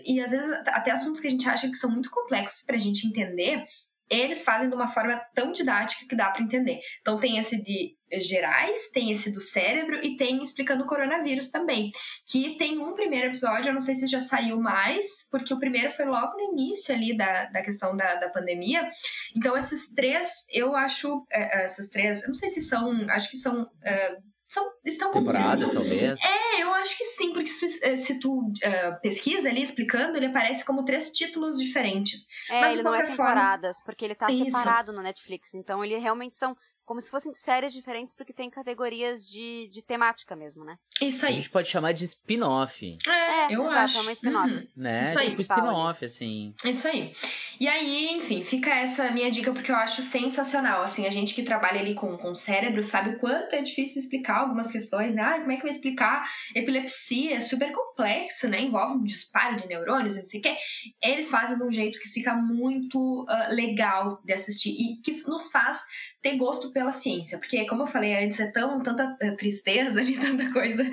E 0.04 0.20
às 0.20 0.30
vezes 0.30 0.50
até 0.68 0.90
assuntos 0.90 1.20
que 1.20 1.26
a 1.26 1.30
gente 1.30 1.48
acha 1.48 1.68
que 1.68 1.76
são 1.76 1.90
muito 1.90 2.10
complexos 2.10 2.62
para 2.62 2.76
a 2.76 2.80
gente 2.80 3.06
entender, 3.06 3.62
eles 4.08 4.42
fazem 4.42 4.68
de 4.68 4.74
uma 4.74 4.88
forma 4.88 5.20
tão 5.34 5.52
didática 5.52 6.06
que 6.08 6.16
dá 6.16 6.30
para 6.30 6.42
entender. 6.42 6.78
Então 7.00 7.18
tem 7.18 7.38
esse 7.38 7.62
de 7.62 7.96
gerais, 8.20 8.88
tem 8.92 9.10
esse 9.10 9.32
do 9.32 9.40
cérebro 9.40 10.00
e 10.04 10.16
tem 10.16 10.40
explicando 10.40 10.84
o 10.84 10.86
coronavírus 10.86 11.48
também. 11.48 11.90
Que 12.30 12.56
tem 12.56 12.78
um 12.78 12.94
primeiro 12.94 13.28
episódio, 13.28 13.70
eu 13.70 13.74
não 13.74 13.80
sei 13.80 13.94
se 13.96 14.06
já 14.06 14.20
saiu 14.20 14.60
mais, 14.60 15.06
porque 15.30 15.52
o 15.52 15.58
primeiro 15.58 15.90
foi 15.90 16.04
logo 16.04 16.36
no 16.36 16.52
início 16.52 16.94
ali 16.94 17.16
da, 17.16 17.46
da 17.46 17.62
questão 17.62 17.96
da, 17.96 18.16
da 18.16 18.30
pandemia. 18.30 18.88
Então 19.36 19.56
esses 19.56 19.92
três, 19.94 20.44
eu 20.52 20.76
acho, 20.76 21.26
é, 21.30 21.60
é 21.60 21.64
essas 21.64 21.90
três, 21.90 22.22
eu 22.22 22.28
não 22.28 22.34
sei 22.34 22.50
se 22.50 22.64
são, 22.64 22.92
acho 23.10 23.30
que 23.30 23.36
são. 23.36 23.68
É, 23.84 24.18
são, 24.48 24.64
estão 24.84 25.12
temporadas, 25.12 25.72
talvez. 25.72 26.20
É, 26.22 26.62
eu 26.62 26.72
acho 26.74 26.96
que 26.96 27.04
sim, 27.04 27.32
porque 27.32 27.50
se, 27.50 27.84
eh, 27.84 27.96
se 27.96 28.20
tu 28.20 28.38
uh, 28.38 29.00
pesquisa 29.02 29.48
ali 29.48 29.62
explicando, 29.62 30.16
ele 30.16 30.26
aparece 30.26 30.64
como 30.64 30.84
três 30.84 31.10
títulos 31.10 31.58
diferentes. 31.58 32.26
É, 32.48 32.60
Mas, 32.60 32.74
ele 32.74 32.82
não 32.82 32.94
é 32.94 33.02
temporadas, 33.02 33.76
forma... 33.76 33.84
porque 33.84 34.04
ele 34.04 34.14
tá 34.14 34.30
separado 34.30 34.92
no 34.92 35.02
Netflix. 35.02 35.54
Então, 35.54 35.84
ele 35.84 35.98
realmente 35.98 36.36
são 36.36 36.56
como 36.86 37.00
se 37.00 37.10
fossem 37.10 37.34
séries 37.34 37.72
diferentes, 37.72 38.14
porque 38.14 38.32
tem 38.32 38.48
categorias 38.48 39.28
de, 39.28 39.68
de 39.72 39.82
temática 39.82 40.36
mesmo, 40.36 40.64
né? 40.64 40.78
Isso 41.02 41.26
aí. 41.26 41.32
A 41.32 41.36
gente 41.36 41.50
pode 41.50 41.68
chamar 41.68 41.92
de 41.92 42.04
spin-off. 42.04 42.96
É, 43.06 43.54
eu 43.54 43.62
exato, 43.62 43.76
acho. 43.76 43.98
é 43.98 44.00
uma 44.02 44.12
spin-off. 44.12 44.54
Uhum. 44.54 44.66
Né? 44.76 45.02
Isso 45.02 45.18
aí. 45.18 45.30
Tipo 45.30 45.42
spin-off, 45.42 46.04
assim. 46.04 46.54
Isso 46.64 46.86
aí. 46.86 47.12
E 47.58 47.66
aí, 47.66 48.16
enfim, 48.16 48.44
fica 48.44 48.70
essa 48.70 49.10
minha 49.10 49.30
dica, 49.30 49.52
porque 49.52 49.70
eu 49.70 49.76
acho 49.76 50.00
sensacional. 50.00 50.82
Assim, 50.82 51.06
a 51.06 51.10
gente 51.10 51.34
que 51.34 51.42
trabalha 51.42 51.80
ali 51.80 51.94
com, 51.94 52.16
com 52.16 52.30
o 52.30 52.36
cérebro 52.36 52.82
sabe 52.82 53.10
o 53.10 53.18
quanto 53.18 53.54
é 53.54 53.62
difícil 53.62 54.00
explicar 54.00 54.38
algumas 54.38 54.70
questões, 54.70 55.12
né? 55.12 55.22
Ah, 55.22 55.40
como 55.40 55.50
é 55.50 55.56
que 55.56 55.62
eu 55.62 55.68
vou 55.68 55.70
explicar 55.70 56.22
epilepsia? 56.54 57.36
É 57.36 57.40
super 57.40 57.72
complexo, 57.72 58.46
né? 58.46 58.60
Envolve 58.60 58.98
um 58.98 59.02
disparo 59.02 59.56
de 59.56 59.66
neurônios, 59.66 60.14
não 60.14 60.24
sei 60.24 60.38
o 60.40 60.42
quê. 60.42 60.56
Eles 61.02 61.28
fazem 61.28 61.58
de 61.58 61.64
um 61.64 61.72
jeito 61.72 61.98
que 61.98 62.08
fica 62.08 62.34
muito 62.34 63.24
uh, 63.24 63.54
legal 63.54 64.22
de 64.24 64.32
assistir 64.32 64.70
e 64.70 65.00
que 65.02 65.12
nos 65.26 65.48
faz 65.48 65.80
ter 66.26 66.36
gosto 66.36 66.72
pela 66.72 66.90
ciência, 66.90 67.38
porque 67.38 67.64
como 67.66 67.84
eu 67.84 67.86
falei 67.86 68.24
antes, 68.24 68.40
é 68.40 68.50
tão 68.50 68.82
tanta 68.82 69.16
eh, 69.20 69.30
tristeza 69.32 70.00
ali, 70.00 70.18
tanta 70.18 70.52
coisa 70.52 70.84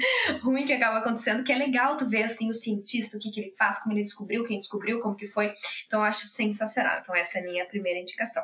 ruim 0.43 0.63
que 0.63 0.73
acaba 0.73 0.99
acontecendo, 0.99 1.43
que 1.43 1.51
é 1.51 1.57
legal 1.57 1.97
tu 1.97 2.07
ver 2.07 2.23
assim 2.23 2.51
o 2.51 2.53
cientista, 2.53 3.17
o 3.17 3.19
que, 3.19 3.31
que 3.31 3.39
ele 3.39 3.51
faz, 3.51 3.81
como 3.81 3.95
ele 3.95 4.03
descobriu, 4.03 4.43
quem 4.43 4.59
descobriu, 4.59 4.99
como 4.99 5.15
que 5.15 5.25
foi. 5.25 5.51
Então 5.87 6.01
eu 6.01 6.05
acho 6.05 6.27
sensacional. 6.27 6.99
Então 6.99 7.15
essa 7.15 7.39
é 7.39 7.41
a 7.41 7.45
minha 7.45 7.65
primeira 7.65 7.99
indicação. 7.99 8.43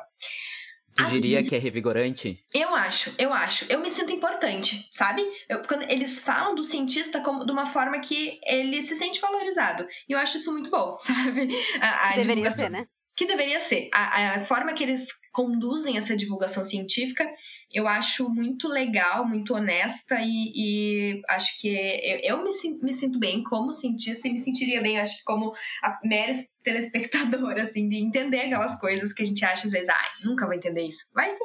Tu 0.96 1.04
diria 1.04 1.44
que 1.44 1.54
é 1.54 1.58
revigorante? 1.58 2.44
Eu 2.52 2.74
acho, 2.74 3.14
eu 3.16 3.32
acho. 3.32 3.64
Eu 3.70 3.80
me 3.80 3.88
sinto 3.88 4.10
importante, 4.10 4.88
sabe? 4.90 5.22
Eu, 5.48 5.62
quando 5.62 5.88
eles 5.88 6.18
falam 6.18 6.56
do 6.56 6.64
cientista 6.64 7.20
como 7.20 7.46
de 7.46 7.52
uma 7.52 7.66
forma 7.66 8.00
que 8.00 8.40
ele 8.44 8.82
se 8.82 8.96
sente 8.96 9.20
valorizado. 9.20 9.86
E 10.08 10.12
eu 10.12 10.18
acho 10.18 10.38
isso 10.38 10.50
muito 10.50 10.68
bom, 10.68 10.92
sabe? 11.00 11.48
A, 11.80 12.10
a 12.10 12.16
deveria 12.16 12.50
ser, 12.50 12.68
né? 12.68 12.86
Que 13.20 13.26
deveria 13.26 13.60
ser. 13.60 13.90
A, 13.92 14.36
a 14.36 14.40
forma 14.40 14.72
que 14.72 14.82
eles 14.82 15.06
conduzem 15.30 15.98
essa 15.98 16.16
divulgação 16.16 16.64
científica, 16.64 17.30
eu 17.70 17.86
acho 17.86 18.30
muito 18.30 18.66
legal, 18.66 19.28
muito 19.28 19.52
honesta 19.52 20.16
e, 20.22 20.52
e 20.56 21.22
acho 21.28 21.60
que 21.60 21.68
eu, 21.68 22.38
eu 22.38 22.42
me, 22.42 22.50
me, 22.82 22.94
sinto 22.94 23.18
bem 23.18 23.42
como 23.42 23.74
cientista 23.74 24.26
e 24.26 24.32
me 24.32 24.38
sentiria 24.38 24.80
bem, 24.80 24.98
acho 24.98 25.18
que 25.18 25.24
como 25.24 25.52
a 25.82 26.00
mera 26.02 26.32
telespectadora, 26.64 27.60
assim, 27.60 27.90
de 27.90 27.96
entender 27.96 28.40
aquelas 28.40 28.80
coisas 28.80 29.12
que 29.12 29.22
a 29.22 29.26
gente 29.26 29.44
acha 29.44 29.66
às 29.66 29.70
vezes, 29.70 29.90
ah, 29.90 30.12
nunca 30.24 30.46
vou 30.46 30.54
entender 30.54 30.86
isso. 30.86 31.04
Vai 31.14 31.28
sim. 31.28 31.44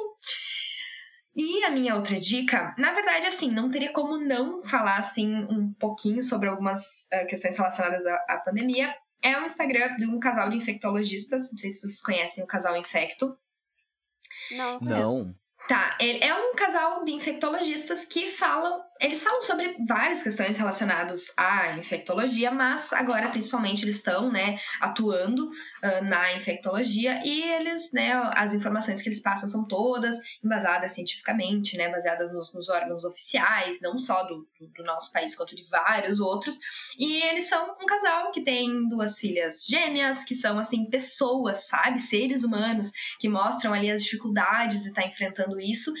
E 1.36 1.62
a 1.62 1.70
minha 1.70 1.94
outra 1.94 2.18
dica, 2.18 2.74
na 2.78 2.92
verdade, 2.92 3.26
assim, 3.26 3.50
não 3.50 3.70
teria 3.70 3.92
como 3.92 4.16
não 4.16 4.62
falar, 4.62 4.96
assim, 4.96 5.30
um 5.30 5.74
pouquinho 5.78 6.22
sobre 6.22 6.48
algumas 6.48 6.80
uh, 7.12 7.26
questões 7.28 7.54
relacionadas 7.54 8.06
à, 8.06 8.14
à 8.30 8.38
pandemia. 8.42 8.96
É 9.26 9.36
um 9.40 9.44
Instagram 9.44 9.96
de 9.96 10.06
um 10.06 10.20
casal 10.20 10.48
de 10.48 10.56
infectologistas, 10.56 11.50
não 11.50 11.58
sei 11.58 11.70
se 11.70 11.80
vocês 11.80 12.00
conhecem 12.00 12.44
o 12.44 12.46
casal 12.46 12.76
Infecto. 12.76 13.36
Não, 14.52 14.78
não. 14.78 15.34
Tá, 15.66 15.98
é 16.00 16.32
um 16.32 16.54
casal 16.54 17.02
de 17.02 17.10
infectologistas 17.10 18.06
que 18.06 18.28
falam 18.28 18.85
eles 19.00 19.22
falam 19.22 19.42
sobre 19.42 19.76
várias 19.86 20.22
questões 20.22 20.56
relacionadas 20.56 21.30
à 21.36 21.76
infectologia, 21.76 22.50
mas 22.50 22.92
agora 22.92 23.28
principalmente 23.28 23.84
eles 23.84 23.96
estão, 23.96 24.30
né, 24.30 24.58
atuando 24.80 25.48
uh, 25.48 26.04
na 26.04 26.34
infectologia 26.34 27.20
e 27.24 27.42
eles, 27.42 27.92
né, 27.92 28.12
as 28.34 28.52
informações 28.52 29.00
que 29.00 29.08
eles 29.08 29.20
passam 29.20 29.48
são 29.48 29.66
todas 29.66 30.14
embasadas 30.44 30.92
cientificamente, 30.92 31.76
né, 31.76 31.90
baseadas 31.90 32.32
nos, 32.32 32.54
nos 32.54 32.68
órgãos 32.68 33.04
oficiais, 33.04 33.80
não 33.80 33.98
só 33.98 34.24
do, 34.24 34.46
do, 34.60 34.84
nosso 34.84 35.12
país 35.12 35.34
quanto 35.34 35.54
de 35.54 35.64
vários 35.68 36.20
outros. 36.20 36.58
E 36.98 37.22
eles 37.22 37.48
são 37.48 37.76
um 37.80 37.86
casal 37.86 38.30
que 38.30 38.42
tem 38.42 38.88
duas 38.88 39.18
filhas 39.18 39.66
gêmeas, 39.68 40.24
que 40.24 40.34
são 40.34 40.58
assim 40.58 40.88
pessoas, 40.88 41.66
sabe, 41.66 41.98
seres 41.98 42.42
humanos 42.42 42.90
que 43.18 43.28
mostram 43.28 43.72
ali 43.72 43.90
as 43.90 44.02
dificuldades 44.02 44.82
de 44.82 44.88
estar 44.88 45.06
enfrentando 45.06 45.60
isso 45.60 45.92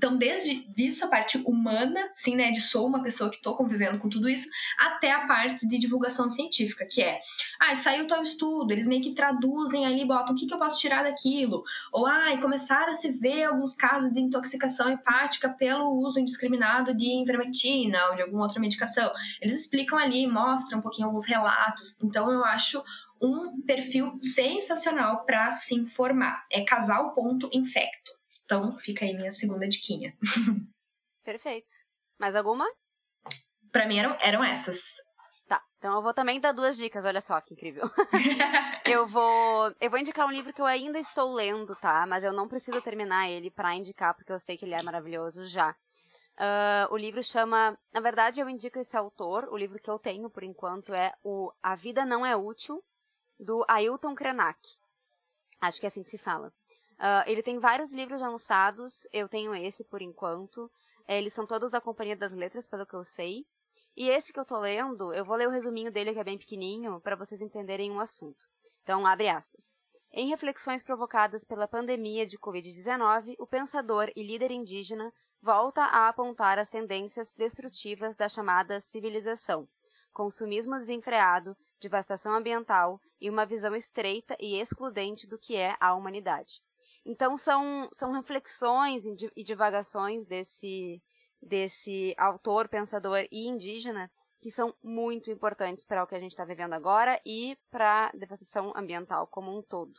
então, 0.00 0.16
desde 0.16 0.54
disso, 0.72 1.04
a 1.04 1.08
parte 1.08 1.36
humana, 1.44 2.08
sim, 2.14 2.34
né, 2.34 2.50
de 2.50 2.60
sou 2.62 2.86
uma 2.86 3.02
pessoa 3.02 3.28
que 3.28 3.36
estou 3.36 3.54
convivendo 3.54 3.98
com 3.98 4.08
tudo 4.08 4.30
isso, 4.30 4.48
até 4.78 5.12
a 5.12 5.26
parte 5.26 5.68
de 5.68 5.78
divulgação 5.78 6.26
científica, 6.30 6.88
que 6.90 7.02
é, 7.02 7.20
ah, 7.60 7.74
saiu 7.74 8.06
tal 8.06 8.22
estudo, 8.22 8.72
eles 8.72 8.86
meio 8.86 9.02
que 9.02 9.12
traduzem 9.12 9.84
ali, 9.84 10.06
botam 10.06 10.32
o 10.32 10.34
que, 10.38 10.46
que 10.46 10.54
eu 10.54 10.58
posso 10.58 10.80
tirar 10.80 11.02
daquilo, 11.02 11.62
ou, 11.92 12.06
ah, 12.06 12.34
começaram 12.40 12.88
a 12.88 12.94
se 12.94 13.12
ver 13.12 13.44
alguns 13.44 13.74
casos 13.74 14.10
de 14.10 14.22
intoxicação 14.22 14.88
hepática 14.88 15.50
pelo 15.50 15.90
uso 15.90 16.18
indiscriminado 16.18 16.94
de 16.94 17.04
invermectina 17.04 18.08
ou 18.08 18.14
de 18.14 18.22
alguma 18.22 18.44
outra 18.44 18.58
medicação. 18.58 19.12
Eles 19.38 19.54
explicam 19.54 19.98
ali, 19.98 20.26
mostram 20.26 20.78
um 20.78 20.82
pouquinho 20.82 21.08
alguns 21.08 21.26
relatos. 21.26 22.02
Então, 22.02 22.32
eu 22.32 22.42
acho 22.42 22.82
um 23.20 23.60
perfil 23.66 24.16
sensacional 24.18 25.26
para 25.26 25.50
se 25.50 25.74
informar. 25.74 26.46
É 26.50 26.64
casal.infecto. 26.64 28.19
Então, 28.50 28.72
fica 28.72 29.04
aí 29.04 29.14
minha 29.14 29.30
segunda 29.30 29.68
diquinha. 29.68 30.12
Perfeito. 31.22 31.72
Mais 32.18 32.34
alguma? 32.34 32.68
Para 33.70 33.86
mim 33.86 33.96
eram, 33.96 34.18
eram 34.20 34.42
essas. 34.42 34.96
Tá, 35.46 35.62
então 35.78 35.94
eu 35.94 36.02
vou 36.02 36.12
também 36.12 36.40
dar 36.40 36.50
duas 36.50 36.76
dicas, 36.76 37.04
olha 37.04 37.20
só 37.20 37.40
que 37.40 37.54
incrível. 37.54 37.84
eu 38.84 39.06
vou 39.06 39.72
eu 39.80 39.88
vou 39.88 40.00
indicar 40.00 40.26
um 40.26 40.32
livro 40.32 40.52
que 40.52 40.60
eu 40.60 40.66
ainda 40.66 40.98
estou 40.98 41.32
lendo, 41.32 41.76
tá? 41.76 42.04
Mas 42.08 42.24
eu 42.24 42.32
não 42.32 42.48
preciso 42.48 42.82
terminar 42.82 43.30
ele 43.30 43.52
para 43.52 43.72
indicar, 43.76 44.16
porque 44.16 44.32
eu 44.32 44.40
sei 44.40 44.58
que 44.58 44.64
ele 44.64 44.74
é 44.74 44.82
maravilhoso 44.82 45.44
já. 45.44 45.70
Uh, 45.70 46.92
o 46.92 46.96
livro 46.96 47.22
chama. 47.22 47.78
Na 47.92 48.00
verdade, 48.00 48.40
eu 48.40 48.48
indico 48.48 48.80
esse 48.80 48.96
autor. 48.96 49.48
O 49.52 49.56
livro 49.56 49.78
que 49.78 49.88
eu 49.88 49.98
tenho, 49.98 50.28
por 50.28 50.42
enquanto, 50.42 50.92
é 50.92 51.14
o 51.22 51.52
A 51.62 51.76
Vida 51.76 52.04
Não 52.04 52.26
É 52.26 52.34
Útil, 52.34 52.82
do 53.38 53.64
Ailton 53.68 54.12
Krenak. 54.12 54.58
Acho 55.60 55.78
que 55.78 55.86
é 55.86 55.88
assim 55.88 56.02
que 56.02 56.10
se 56.10 56.18
fala. 56.18 56.52
Uh, 57.00 57.24
ele 57.26 57.42
tem 57.42 57.58
vários 57.58 57.94
livros 57.94 58.20
lançados, 58.20 59.08
eu 59.10 59.26
tenho 59.26 59.54
esse 59.54 59.82
por 59.82 60.02
enquanto. 60.02 60.70
Eles 61.08 61.32
são 61.32 61.46
todos 61.46 61.70
da 61.70 61.80
Companhia 61.80 62.14
das 62.14 62.34
Letras, 62.34 62.68
pelo 62.68 62.86
que 62.86 62.94
eu 62.94 63.02
sei. 63.02 63.46
E 63.96 64.10
esse 64.10 64.32
que 64.32 64.38
eu 64.38 64.44
tô 64.44 64.58
lendo, 64.58 65.12
eu 65.14 65.24
vou 65.24 65.34
ler 65.34 65.48
o 65.48 65.50
resuminho 65.50 65.90
dele, 65.90 66.12
que 66.12 66.18
é 66.18 66.24
bem 66.24 66.36
pequenininho, 66.36 67.00
para 67.00 67.16
vocês 67.16 67.40
entenderem 67.40 67.90
um 67.90 68.00
assunto. 68.00 68.44
Então, 68.82 69.06
abre 69.06 69.28
aspas. 69.28 69.72
Em 70.12 70.28
reflexões 70.28 70.82
provocadas 70.82 71.42
pela 71.42 71.66
pandemia 71.66 72.26
de 72.26 72.38
Covid-19, 72.38 73.34
o 73.38 73.46
pensador 73.46 74.10
e 74.14 74.22
líder 74.22 74.50
indígena 74.50 75.10
volta 75.40 75.82
a 75.82 76.08
apontar 76.08 76.58
as 76.58 76.68
tendências 76.68 77.32
destrutivas 77.34 78.14
da 78.14 78.28
chamada 78.28 78.80
civilização, 78.80 79.66
consumismo 80.12 80.76
desenfreado, 80.76 81.56
devastação 81.80 82.34
ambiental 82.34 83.00
e 83.20 83.30
uma 83.30 83.46
visão 83.46 83.74
estreita 83.74 84.36
e 84.38 84.60
excludente 84.60 85.26
do 85.26 85.38
que 85.38 85.56
é 85.56 85.76
a 85.80 85.94
humanidade. 85.94 86.60
Então 87.04 87.36
são, 87.36 87.88
são 87.92 88.12
reflexões 88.12 89.04
e 89.06 89.44
divagações 89.44 90.26
desse, 90.26 91.02
desse 91.40 92.14
autor, 92.18 92.68
pensador 92.68 93.26
e 93.30 93.48
indígena 93.48 94.10
que 94.40 94.50
são 94.50 94.74
muito 94.82 95.30
importantes 95.30 95.84
para 95.84 96.02
o 96.02 96.06
que 96.06 96.14
a 96.14 96.20
gente 96.20 96.30
está 96.30 96.44
vivendo 96.44 96.72
agora 96.72 97.20
e 97.26 97.58
para 97.70 98.06
a 98.06 98.16
devastação 98.16 98.72
ambiental 98.74 99.26
como 99.26 99.56
um 99.56 99.62
todo. 99.62 99.92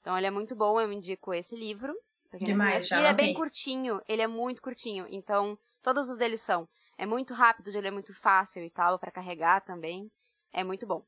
Então 0.00 0.16
ele 0.16 0.26
é 0.26 0.30
muito 0.30 0.56
bom, 0.56 0.80
eu 0.80 0.90
indico 0.90 1.34
esse 1.34 1.54
livro. 1.54 1.94
Demais, 2.40 2.88
já 2.88 2.98
Ele 2.98 3.06
é 3.06 3.12
bem 3.14 3.34
curtinho, 3.34 4.00
ele 4.08 4.22
é 4.22 4.26
muito 4.26 4.60
curtinho, 4.60 5.06
então 5.08 5.58
todos 5.82 6.08
os 6.08 6.18
deles 6.18 6.40
são. 6.40 6.68
É 6.98 7.06
muito 7.06 7.34
rápido, 7.34 7.68
ele 7.68 7.88
é 7.88 7.90
muito 7.90 8.14
fácil 8.14 8.64
e 8.64 8.70
tal 8.70 8.98
para 8.98 9.10
carregar 9.10 9.60
também. 9.60 10.10
É 10.52 10.64
muito 10.64 10.86
bom. 10.86 11.04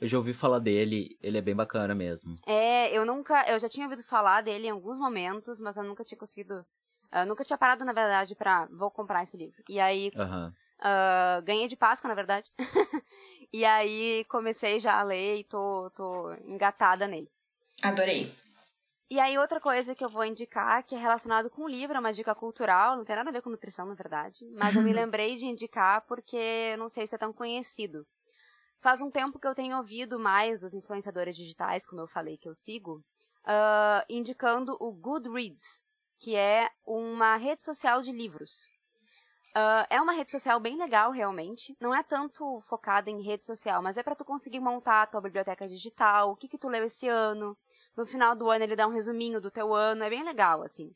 Eu 0.00 0.08
já 0.08 0.16
ouvi 0.16 0.34
falar 0.34 0.58
dele, 0.58 1.16
ele 1.22 1.38
é 1.38 1.40
bem 1.40 1.54
bacana 1.54 1.94
mesmo. 1.94 2.34
É, 2.46 2.96
eu 2.96 3.04
nunca. 3.06 3.48
Eu 3.50 3.58
já 3.58 3.68
tinha 3.68 3.86
ouvido 3.86 4.02
falar 4.02 4.42
dele 4.42 4.66
em 4.66 4.70
alguns 4.70 4.98
momentos, 4.98 5.60
mas 5.60 5.76
eu 5.76 5.84
nunca 5.84 6.04
tinha 6.04 6.18
conseguido. 6.18 6.64
Eu 7.12 7.26
nunca 7.26 7.44
tinha 7.44 7.56
parado, 7.56 7.84
na 7.84 7.92
verdade, 7.92 8.34
pra. 8.34 8.66
Vou 8.66 8.90
comprar 8.90 9.22
esse 9.22 9.36
livro. 9.36 9.62
E 9.68 9.78
aí. 9.78 10.10
Uhum. 10.14 10.52
Uh, 10.80 11.42
ganhei 11.42 11.68
de 11.68 11.76
Páscoa, 11.76 12.08
na 12.08 12.14
verdade. 12.14 12.50
e 13.52 13.64
aí 13.64 14.24
comecei 14.28 14.78
já 14.78 14.98
a 14.98 15.02
ler 15.02 15.38
e 15.38 15.44
tô, 15.44 15.90
tô 15.94 16.32
engatada 16.50 17.06
nele. 17.06 17.30
Adorei. 17.82 18.30
E 19.10 19.20
aí, 19.20 19.38
outra 19.38 19.60
coisa 19.60 19.94
que 19.94 20.04
eu 20.04 20.08
vou 20.08 20.24
indicar, 20.24 20.82
que 20.82 20.94
é 20.94 20.98
relacionado 20.98 21.48
com 21.48 21.62
o 21.62 21.68
livro, 21.68 21.96
é 21.96 22.00
uma 22.00 22.12
dica 22.12 22.34
cultural, 22.34 22.96
não 22.96 23.04
tem 23.04 23.14
nada 23.14 23.30
a 23.30 23.32
ver 23.32 23.42
com 23.42 23.50
nutrição, 23.50 23.86
na 23.86 23.94
verdade. 23.94 24.44
Mas 24.56 24.74
eu 24.74 24.82
me 24.82 24.92
lembrei 24.92 25.36
de 25.36 25.46
indicar 25.46 26.00
porque 26.02 26.74
não 26.78 26.88
sei 26.88 27.06
se 27.06 27.14
é 27.14 27.18
tão 27.18 27.32
conhecido. 27.32 28.06
Faz 28.84 29.00
um 29.00 29.10
tempo 29.10 29.38
que 29.38 29.46
eu 29.46 29.54
tenho 29.54 29.78
ouvido 29.78 30.20
mais 30.20 30.60
dos 30.60 30.74
influenciadores 30.74 31.34
digitais, 31.34 31.86
como 31.86 32.02
eu 32.02 32.06
falei 32.06 32.36
que 32.36 32.46
eu 32.46 32.52
sigo, 32.52 33.02
uh, 33.46 34.04
indicando 34.10 34.76
o 34.78 34.92
Goodreads, 34.92 35.62
que 36.18 36.36
é 36.36 36.68
uma 36.84 37.34
rede 37.36 37.64
social 37.64 38.02
de 38.02 38.12
livros. 38.12 38.66
Uh, 39.56 39.88
é 39.88 39.98
uma 40.02 40.12
rede 40.12 40.30
social 40.30 40.60
bem 40.60 40.76
legal, 40.76 41.12
realmente. 41.12 41.74
Não 41.80 41.94
é 41.94 42.02
tanto 42.02 42.60
focada 42.60 43.08
em 43.08 43.22
rede 43.22 43.46
social, 43.46 43.82
mas 43.82 43.96
é 43.96 44.02
para 44.02 44.14
tu 44.14 44.22
conseguir 44.22 44.60
montar 44.60 45.04
a 45.04 45.06
tua 45.06 45.22
biblioteca 45.22 45.66
digital, 45.66 46.32
o 46.32 46.36
que 46.36 46.46
que 46.46 46.58
tu 46.58 46.68
leu 46.68 46.84
esse 46.84 47.08
ano. 47.08 47.56
No 47.96 48.04
final 48.04 48.36
do 48.36 48.50
ano 48.50 48.64
ele 48.64 48.76
dá 48.76 48.86
um 48.86 48.92
resuminho 48.92 49.40
do 49.40 49.50
teu 49.50 49.72
ano, 49.72 50.04
é 50.04 50.10
bem 50.10 50.22
legal, 50.22 50.62
assim. 50.62 50.92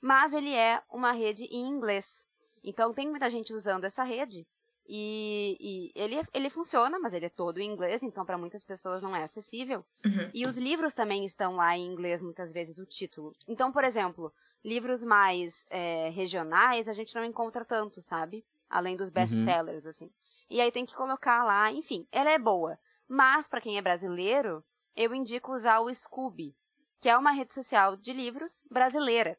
Mas 0.00 0.32
ele 0.32 0.54
é 0.54 0.80
uma 0.88 1.10
rede 1.10 1.46
em 1.46 1.66
inglês. 1.66 2.28
Então 2.62 2.94
tem 2.94 3.10
muita 3.10 3.28
gente 3.28 3.52
usando 3.52 3.86
essa 3.86 4.04
rede 4.04 4.46
e, 4.86 5.56
e, 5.60 5.92
ele, 5.94 6.20
ele 6.32 6.50
funciona, 6.50 6.98
mas 6.98 7.14
ele 7.14 7.26
é 7.26 7.30
todo 7.30 7.58
em 7.58 7.70
inglês, 7.70 8.02
então 8.02 8.24
para 8.24 8.36
muitas 8.36 8.62
pessoas 8.62 9.02
não 9.02 9.16
é 9.16 9.22
acessível. 9.22 9.84
Uhum. 10.04 10.30
E 10.34 10.46
os 10.46 10.56
livros 10.56 10.92
também 10.92 11.24
estão 11.24 11.56
lá 11.56 11.76
em 11.76 11.86
inglês, 11.86 12.20
muitas 12.20 12.52
vezes, 12.52 12.78
o 12.78 12.84
título. 12.84 13.32
Então, 13.48 13.72
por 13.72 13.82
exemplo, 13.82 14.32
livros 14.62 15.02
mais 15.02 15.64
é, 15.70 16.10
regionais 16.10 16.88
a 16.88 16.92
gente 16.92 17.14
não 17.14 17.24
encontra 17.24 17.64
tanto, 17.64 18.00
sabe? 18.00 18.44
Além 18.68 18.96
dos 18.96 19.10
best-sellers, 19.10 19.84
uhum. 19.84 19.90
assim. 19.90 20.10
E 20.50 20.60
aí 20.60 20.70
tem 20.70 20.84
que 20.84 20.94
colocar 20.94 21.44
lá, 21.44 21.72
enfim, 21.72 22.06
ela 22.12 22.30
é 22.30 22.38
boa. 22.38 22.78
Mas, 23.08 23.48
para 23.48 23.60
quem 23.60 23.78
é 23.78 23.82
brasileiro, 23.82 24.62
eu 24.94 25.14
indico 25.14 25.52
usar 25.52 25.80
o 25.80 25.92
Scooby, 25.92 26.54
que 27.00 27.08
é 27.08 27.16
uma 27.16 27.32
rede 27.32 27.54
social 27.54 27.96
de 27.96 28.12
livros 28.12 28.64
brasileira. 28.70 29.38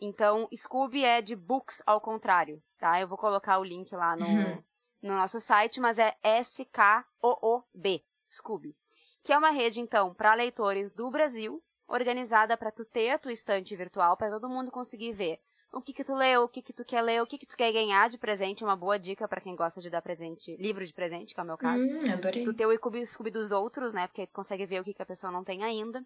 Então, 0.00 0.48
Scooby 0.54 1.04
é 1.04 1.20
de 1.20 1.34
books 1.34 1.82
ao 1.84 2.00
contrário, 2.00 2.62
tá? 2.78 3.00
Eu 3.00 3.08
vou 3.08 3.18
colocar 3.18 3.58
o 3.58 3.64
link 3.64 3.92
lá 3.94 4.16
no, 4.16 4.24
uhum 4.24 4.62
no 5.02 5.14
nosso 5.14 5.38
site, 5.40 5.80
mas 5.80 5.98
é 5.98 6.16
SKOOB, 6.42 8.04
Scooby, 8.30 8.76
que 9.22 9.32
é 9.32 9.38
uma 9.38 9.50
rede, 9.50 9.80
então, 9.80 10.14
para 10.14 10.34
leitores 10.34 10.92
do 10.92 11.10
Brasil, 11.10 11.62
organizada 11.86 12.56
para 12.56 12.70
tu 12.70 12.84
ter 12.84 13.10
a 13.10 13.18
tua 13.18 13.32
estante 13.32 13.74
virtual, 13.74 14.16
para 14.16 14.30
todo 14.30 14.48
mundo 14.48 14.70
conseguir 14.70 15.12
ver 15.12 15.40
o 15.72 15.80
que 15.80 15.92
que 15.92 16.04
tu 16.04 16.14
leu, 16.14 16.44
o 16.44 16.48
que 16.48 16.62
que 16.62 16.72
tu 16.72 16.84
quer 16.84 17.02
ler, 17.02 17.22
o 17.22 17.26
que 17.26 17.38
que 17.38 17.46
tu 17.46 17.56
quer 17.56 17.72
ganhar 17.72 18.08
de 18.08 18.18
presente, 18.18 18.64
uma 18.64 18.76
boa 18.76 18.98
dica 18.98 19.28
para 19.28 19.40
quem 19.40 19.54
gosta 19.54 19.80
de 19.80 19.90
dar 19.90 20.00
presente, 20.00 20.56
livro 20.56 20.84
de 20.84 20.92
presente, 20.92 21.34
que 21.34 21.40
é 21.40 21.42
o 21.42 21.46
meu 21.46 21.58
caso. 21.58 21.84
Hum, 21.84 22.12
adorei. 22.12 22.44
Tu 22.44 22.54
ter 22.54 22.66
o 22.66 22.74
Scooby, 22.74 23.04
Scooby 23.04 23.30
dos 23.30 23.52
outros, 23.52 23.92
né, 23.92 24.06
porque 24.06 24.26
tu 24.26 24.32
consegue 24.32 24.64
ver 24.66 24.80
o 24.80 24.84
que 24.84 24.94
que 24.94 25.02
a 25.02 25.06
pessoa 25.06 25.30
não 25.30 25.44
tem 25.44 25.62
ainda 25.62 26.04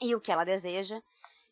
e 0.00 0.14
o 0.14 0.20
que 0.20 0.30
ela 0.30 0.44
deseja. 0.44 1.02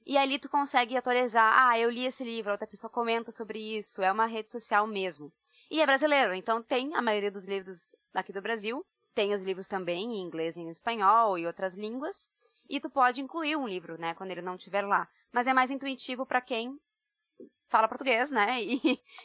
E 0.06 0.16
ali 0.16 0.38
tu 0.38 0.48
consegue 0.48 0.96
atualizar, 0.96 1.68
ah, 1.68 1.78
eu 1.78 1.90
li 1.90 2.04
esse 2.04 2.24
livro, 2.24 2.52
outra 2.52 2.66
pessoa 2.66 2.90
comenta 2.90 3.30
sobre 3.30 3.58
isso, 3.58 4.02
é 4.02 4.10
uma 4.10 4.26
rede 4.26 4.50
social 4.50 4.86
mesmo. 4.86 5.32
E 5.70 5.80
é 5.80 5.86
brasileiro, 5.86 6.34
então 6.34 6.60
tem 6.60 6.96
a 6.96 7.00
maioria 7.00 7.30
dos 7.30 7.44
livros 7.44 7.94
daqui 8.12 8.32
do 8.32 8.42
Brasil. 8.42 8.84
Tem 9.14 9.32
os 9.32 9.44
livros 9.44 9.68
também 9.68 10.16
em 10.16 10.22
inglês 10.22 10.56
e 10.56 10.60
em 10.60 10.68
espanhol 10.68 11.38
e 11.38 11.46
outras 11.46 11.76
línguas. 11.76 12.28
E 12.68 12.80
tu 12.80 12.90
pode 12.90 13.20
incluir 13.20 13.56
um 13.56 13.68
livro, 13.68 13.96
né, 13.96 14.12
quando 14.14 14.32
ele 14.32 14.42
não 14.42 14.56
estiver 14.56 14.82
lá. 14.82 15.08
Mas 15.32 15.46
é 15.46 15.52
mais 15.52 15.70
intuitivo 15.70 16.26
para 16.26 16.40
quem 16.40 16.76
fala 17.68 17.88
português, 17.88 18.30
né, 18.30 18.60
e, 18.62 18.76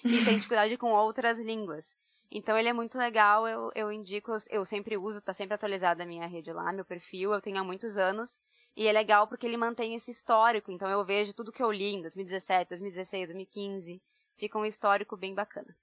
e 0.03 0.25
tem 0.25 0.35
dificuldade 0.35 0.77
com 0.77 0.91
outras 0.91 1.39
línguas. 1.39 1.95
Então 2.29 2.57
ele 2.57 2.69
é 2.69 2.73
muito 2.73 2.97
legal, 2.97 3.47
eu, 3.47 3.71
eu 3.73 3.91
indico, 3.91 4.31
eu, 4.31 4.37
eu 4.49 4.65
sempre 4.65 4.97
uso, 4.97 5.21
tá 5.21 5.33
sempre 5.33 5.55
atualizada 5.55 6.03
a 6.03 6.07
minha 6.07 6.27
rede 6.27 6.51
lá, 6.53 6.71
meu 6.71 6.85
perfil, 6.85 7.33
eu 7.33 7.41
tenho 7.41 7.57
há 7.57 7.63
muitos 7.63 7.97
anos. 7.97 8.39
E 8.75 8.87
é 8.87 8.91
legal 8.91 9.27
porque 9.27 9.47
ele 9.47 9.57
mantém 9.57 9.95
esse 9.95 10.11
histórico, 10.11 10.71
então 10.71 10.89
eu 10.89 11.03
vejo 11.03 11.33
tudo 11.33 11.51
que 11.51 11.63
eu 11.63 11.71
li 11.71 11.95
em 11.95 12.01
2017, 12.01 12.69
2016, 12.69 13.27
2015. 13.29 14.01
Fica 14.37 14.59
um 14.59 14.65
histórico 14.65 15.15
bem 15.15 15.33
bacana. 15.33 15.75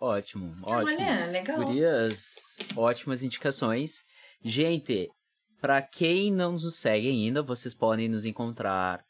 Ótimo, 0.00 0.54
ótimo. 0.62 1.02
Olha, 1.02 1.26
legal. 1.26 1.56
Gurias, 1.56 2.36
ótimas 2.76 3.22
indicações. 3.22 4.04
Gente, 4.42 5.10
para 5.60 5.82
quem 5.82 6.32
não 6.32 6.52
nos 6.52 6.76
segue 6.76 7.08
ainda, 7.08 7.42
vocês 7.42 7.74
podem 7.74 8.08
nos 8.08 8.24
encontrar 8.24 9.04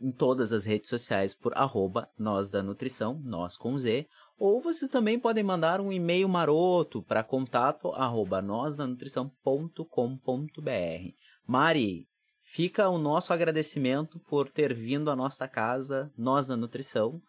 em 0.00 0.12
todas 0.12 0.52
as 0.52 0.64
redes 0.64 0.88
sociais 0.88 1.34
por 1.34 1.56
arroba 1.56 2.08
nós 2.18 2.50
da 2.50 2.62
nutrição, 2.62 3.20
nós 3.24 3.56
com 3.56 3.76
Z, 3.76 4.06
ou 4.38 4.60
vocês 4.60 4.90
também 4.90 5.18
podem 5.18 5.42
mandar 5.42 5.80
um 5.80 5.92
e-mail 5.92 6.28
maroto 6.28 7.02
para 7.02 7.24
contato 7.24 7.90
arroba 7.92 8.40
nósdanutrição.com.br. 8.40 11.12
Mari, 11.46 12.06
fica 12.44 12.88
o 12.88 12.98
nosso 12.98 13.32
agradecimento 13.32 14.20
por 14.20 14.50
ter 14.50 14.74
vindo 14.74 15.10
à 15.10 15.16
nossa 15.16 15.48
casa, 15.48 16.12
Nós 16.16 16.46
da 16.46 16.56
Nutrição, 16.56 17.20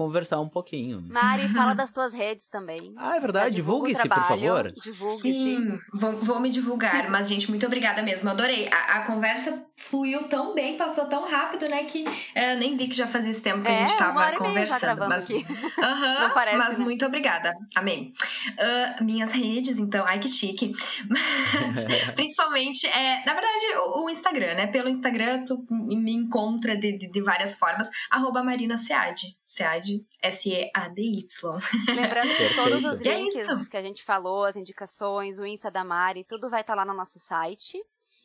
conversar 0.00 0.40
um 0.40 0.48
pouquinho. 0.48 1.02
Mari, 1.10 1.46
fala 1.52 1.74
das 1.74 1.92
tuas 1.92 2.14
redes 2.14 2.48
também. 2.48 2.94
Ah, 2.96 3.18
é 3.18 3.20
verdade. 3.20 3.54
Divulgue-se, 3.54 4.08
por 4.08 4.22
favor. 4.22 4.64
Divulgue-se. 4.82 5.30
Sim, 5.30 5.78
vou, 5.92 6.12
vou, 6.12 6.40
me 6.40 6.48
divulgar. 6.48 7.10
Mas, 7.10 7.28
gente, 7.28 7.50
muito 7.50 7.66
obrigada 7.66 8.00
mesmo. 8.00 8.30
Adorei. 8.30 8.66
A, 8.72 8.96
a, 8.96 9.06
conversa 9.06 9.62
fluiu 9.76 10.22
tão 10.22 10.54
bem, 10.54 10.78
passou 10.78 11.04
tão 11.04 11.28
rápido, 11.28 11.68
né? 11.68 11.84
Que 11.84 12.04
é, 12.34 12.56
nem 12.56 12.78
vi 12.78 12.88
que 12.88 12.96
já 12.96 13.06
fazia 13.06 13.30
esse 13.30 13.42
tempo 13.42 13.60
que 13.60 13.68
é, 13.68 13.82
a 13.82 13.86
gente 13.86 13.98
tava 13.98 14.32
conversando. 14.32 15.06
mas, 15.06 15.24
aqui. 15.24 15.44
Uh 15.80 15.82
-huh, 15.82 16.20
Não 16.20 16.30
parece, 16.34 16.56
mas 16.56 16.78
né? 16.78 16.84
muito 16.84 17.04
obrigada. 17.06 17.54
Amém. 17.74 18.12
Uh, 18.52 19.04
minhas 19.04 19.32
redes, 19.32 19.78
então, 19.78 20.04
ai 20.06 20.18
que 20.18 20.28
chique. 20.28 20.72
Mas, 21.08 21.84
principalmente, 22.16 22.86
é, 22.86 23.24
na 23.24 23.32
verdade, 23.32 23.66
o, 23.76 24.04
o, 24.04 24.10
Instagram, 24.10 24.54
né? 24.54 24.66
Pelo 24.66 24.88
Instagram, 24.88 25.44
tu 25.44 25.66
me 25.70 26.12
encontra 26.12 26.76
de, 26.76 26.96
de, 26.96 27.10
de 27.10 27.22
várias 27.22 27.54
formas. 27.54 27.88
Arroba 28.10 28.42
Marina 28.42 28.76
Sead. 28.76 29.20
Sead 29.52 30.06
S-E-A-D-Y. 30.22 31.58
Lembrando 31.88 32.36
que 32.36 32.54
todos 32.54 32.84
os 32.84 33.00
é 33.00 33.16
links 33.18 33.34
isso. 33.34 33.68
que 33.68 33.76
a 33.76 33.82
gente 33.82 34.04
falou, 34.04 34.44
as 34.44 34.54
indicações, 34.54 35.40
o 35.40 35.44
Insta 35.46 35.70
da 35.72 35.82
Mari, 35.82 36.22
tudo 36.24 36.48
vai 36.48 36.60
estar 36.60 36.76
lá 36.76 36.84
no 36.84 36.94
nosso 36.94 37.18
site. 37.18 37.76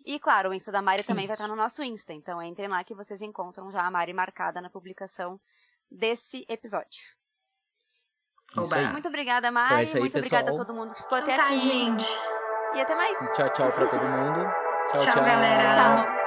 E, 0.06 0.20
claro, 0.20 0.52
o 0.52 0.54
Insta 0.54 0.72
da 0.72 0.84
Mari 0.84 1.04
também 1.04 1.24
Isso. 1.24 1.30
vai 1.30 1.36
estar 1.36 1.48
no 1.48 1.56
nosso 1.56 1.82
Insta. 1.82 2.14
Então, 2.14 2.40
entrem 2.44 2.68
lá 2.68 2.84
que 2.84 2.94
vocês 2.94 3.24
encontram 3.24 3.72
já 3.72 3.82
a 3.82 3.90
Mari 3.90 4.14
marcada 4.14 4.62
na 4.62 4.70
publicação 4.70 5.40
desse 5.90 6.46
episódio. 6.48 7.02
Muito 8.92 9.08
obrigada, 9.08 9.48
Então 9.48 9.62
é 9.62 9.70
Mari. 9.70 9.90
aí, 9.90 10.00
Muito 10.00 10.18
obrigada 10.20 10.44
a 10.44 10.52
pessoal. 10.52 10.66
todo 10.68 10.76
mundo 10.76 10.94
que 10.94 11.02
ficou 11.02 11.18
até 11.18 11.36
tá, 11.36 11.46
aqui. 11.46 11.58
gente. 11.60 12.06
E 12.76 12.82
até 12.82 12.94
mais. 12.94 13.18
Tchau, 13.34 13.52
tchau 13.52 13.72
pra 13.72 13.88
todo 13.88 14.04
mundo. 14.04 14.48
Tchau, 14.92 15.02
Tchau, 15.06 15.16
galera. 15.26 16.06
Tchau. 16.06 16.25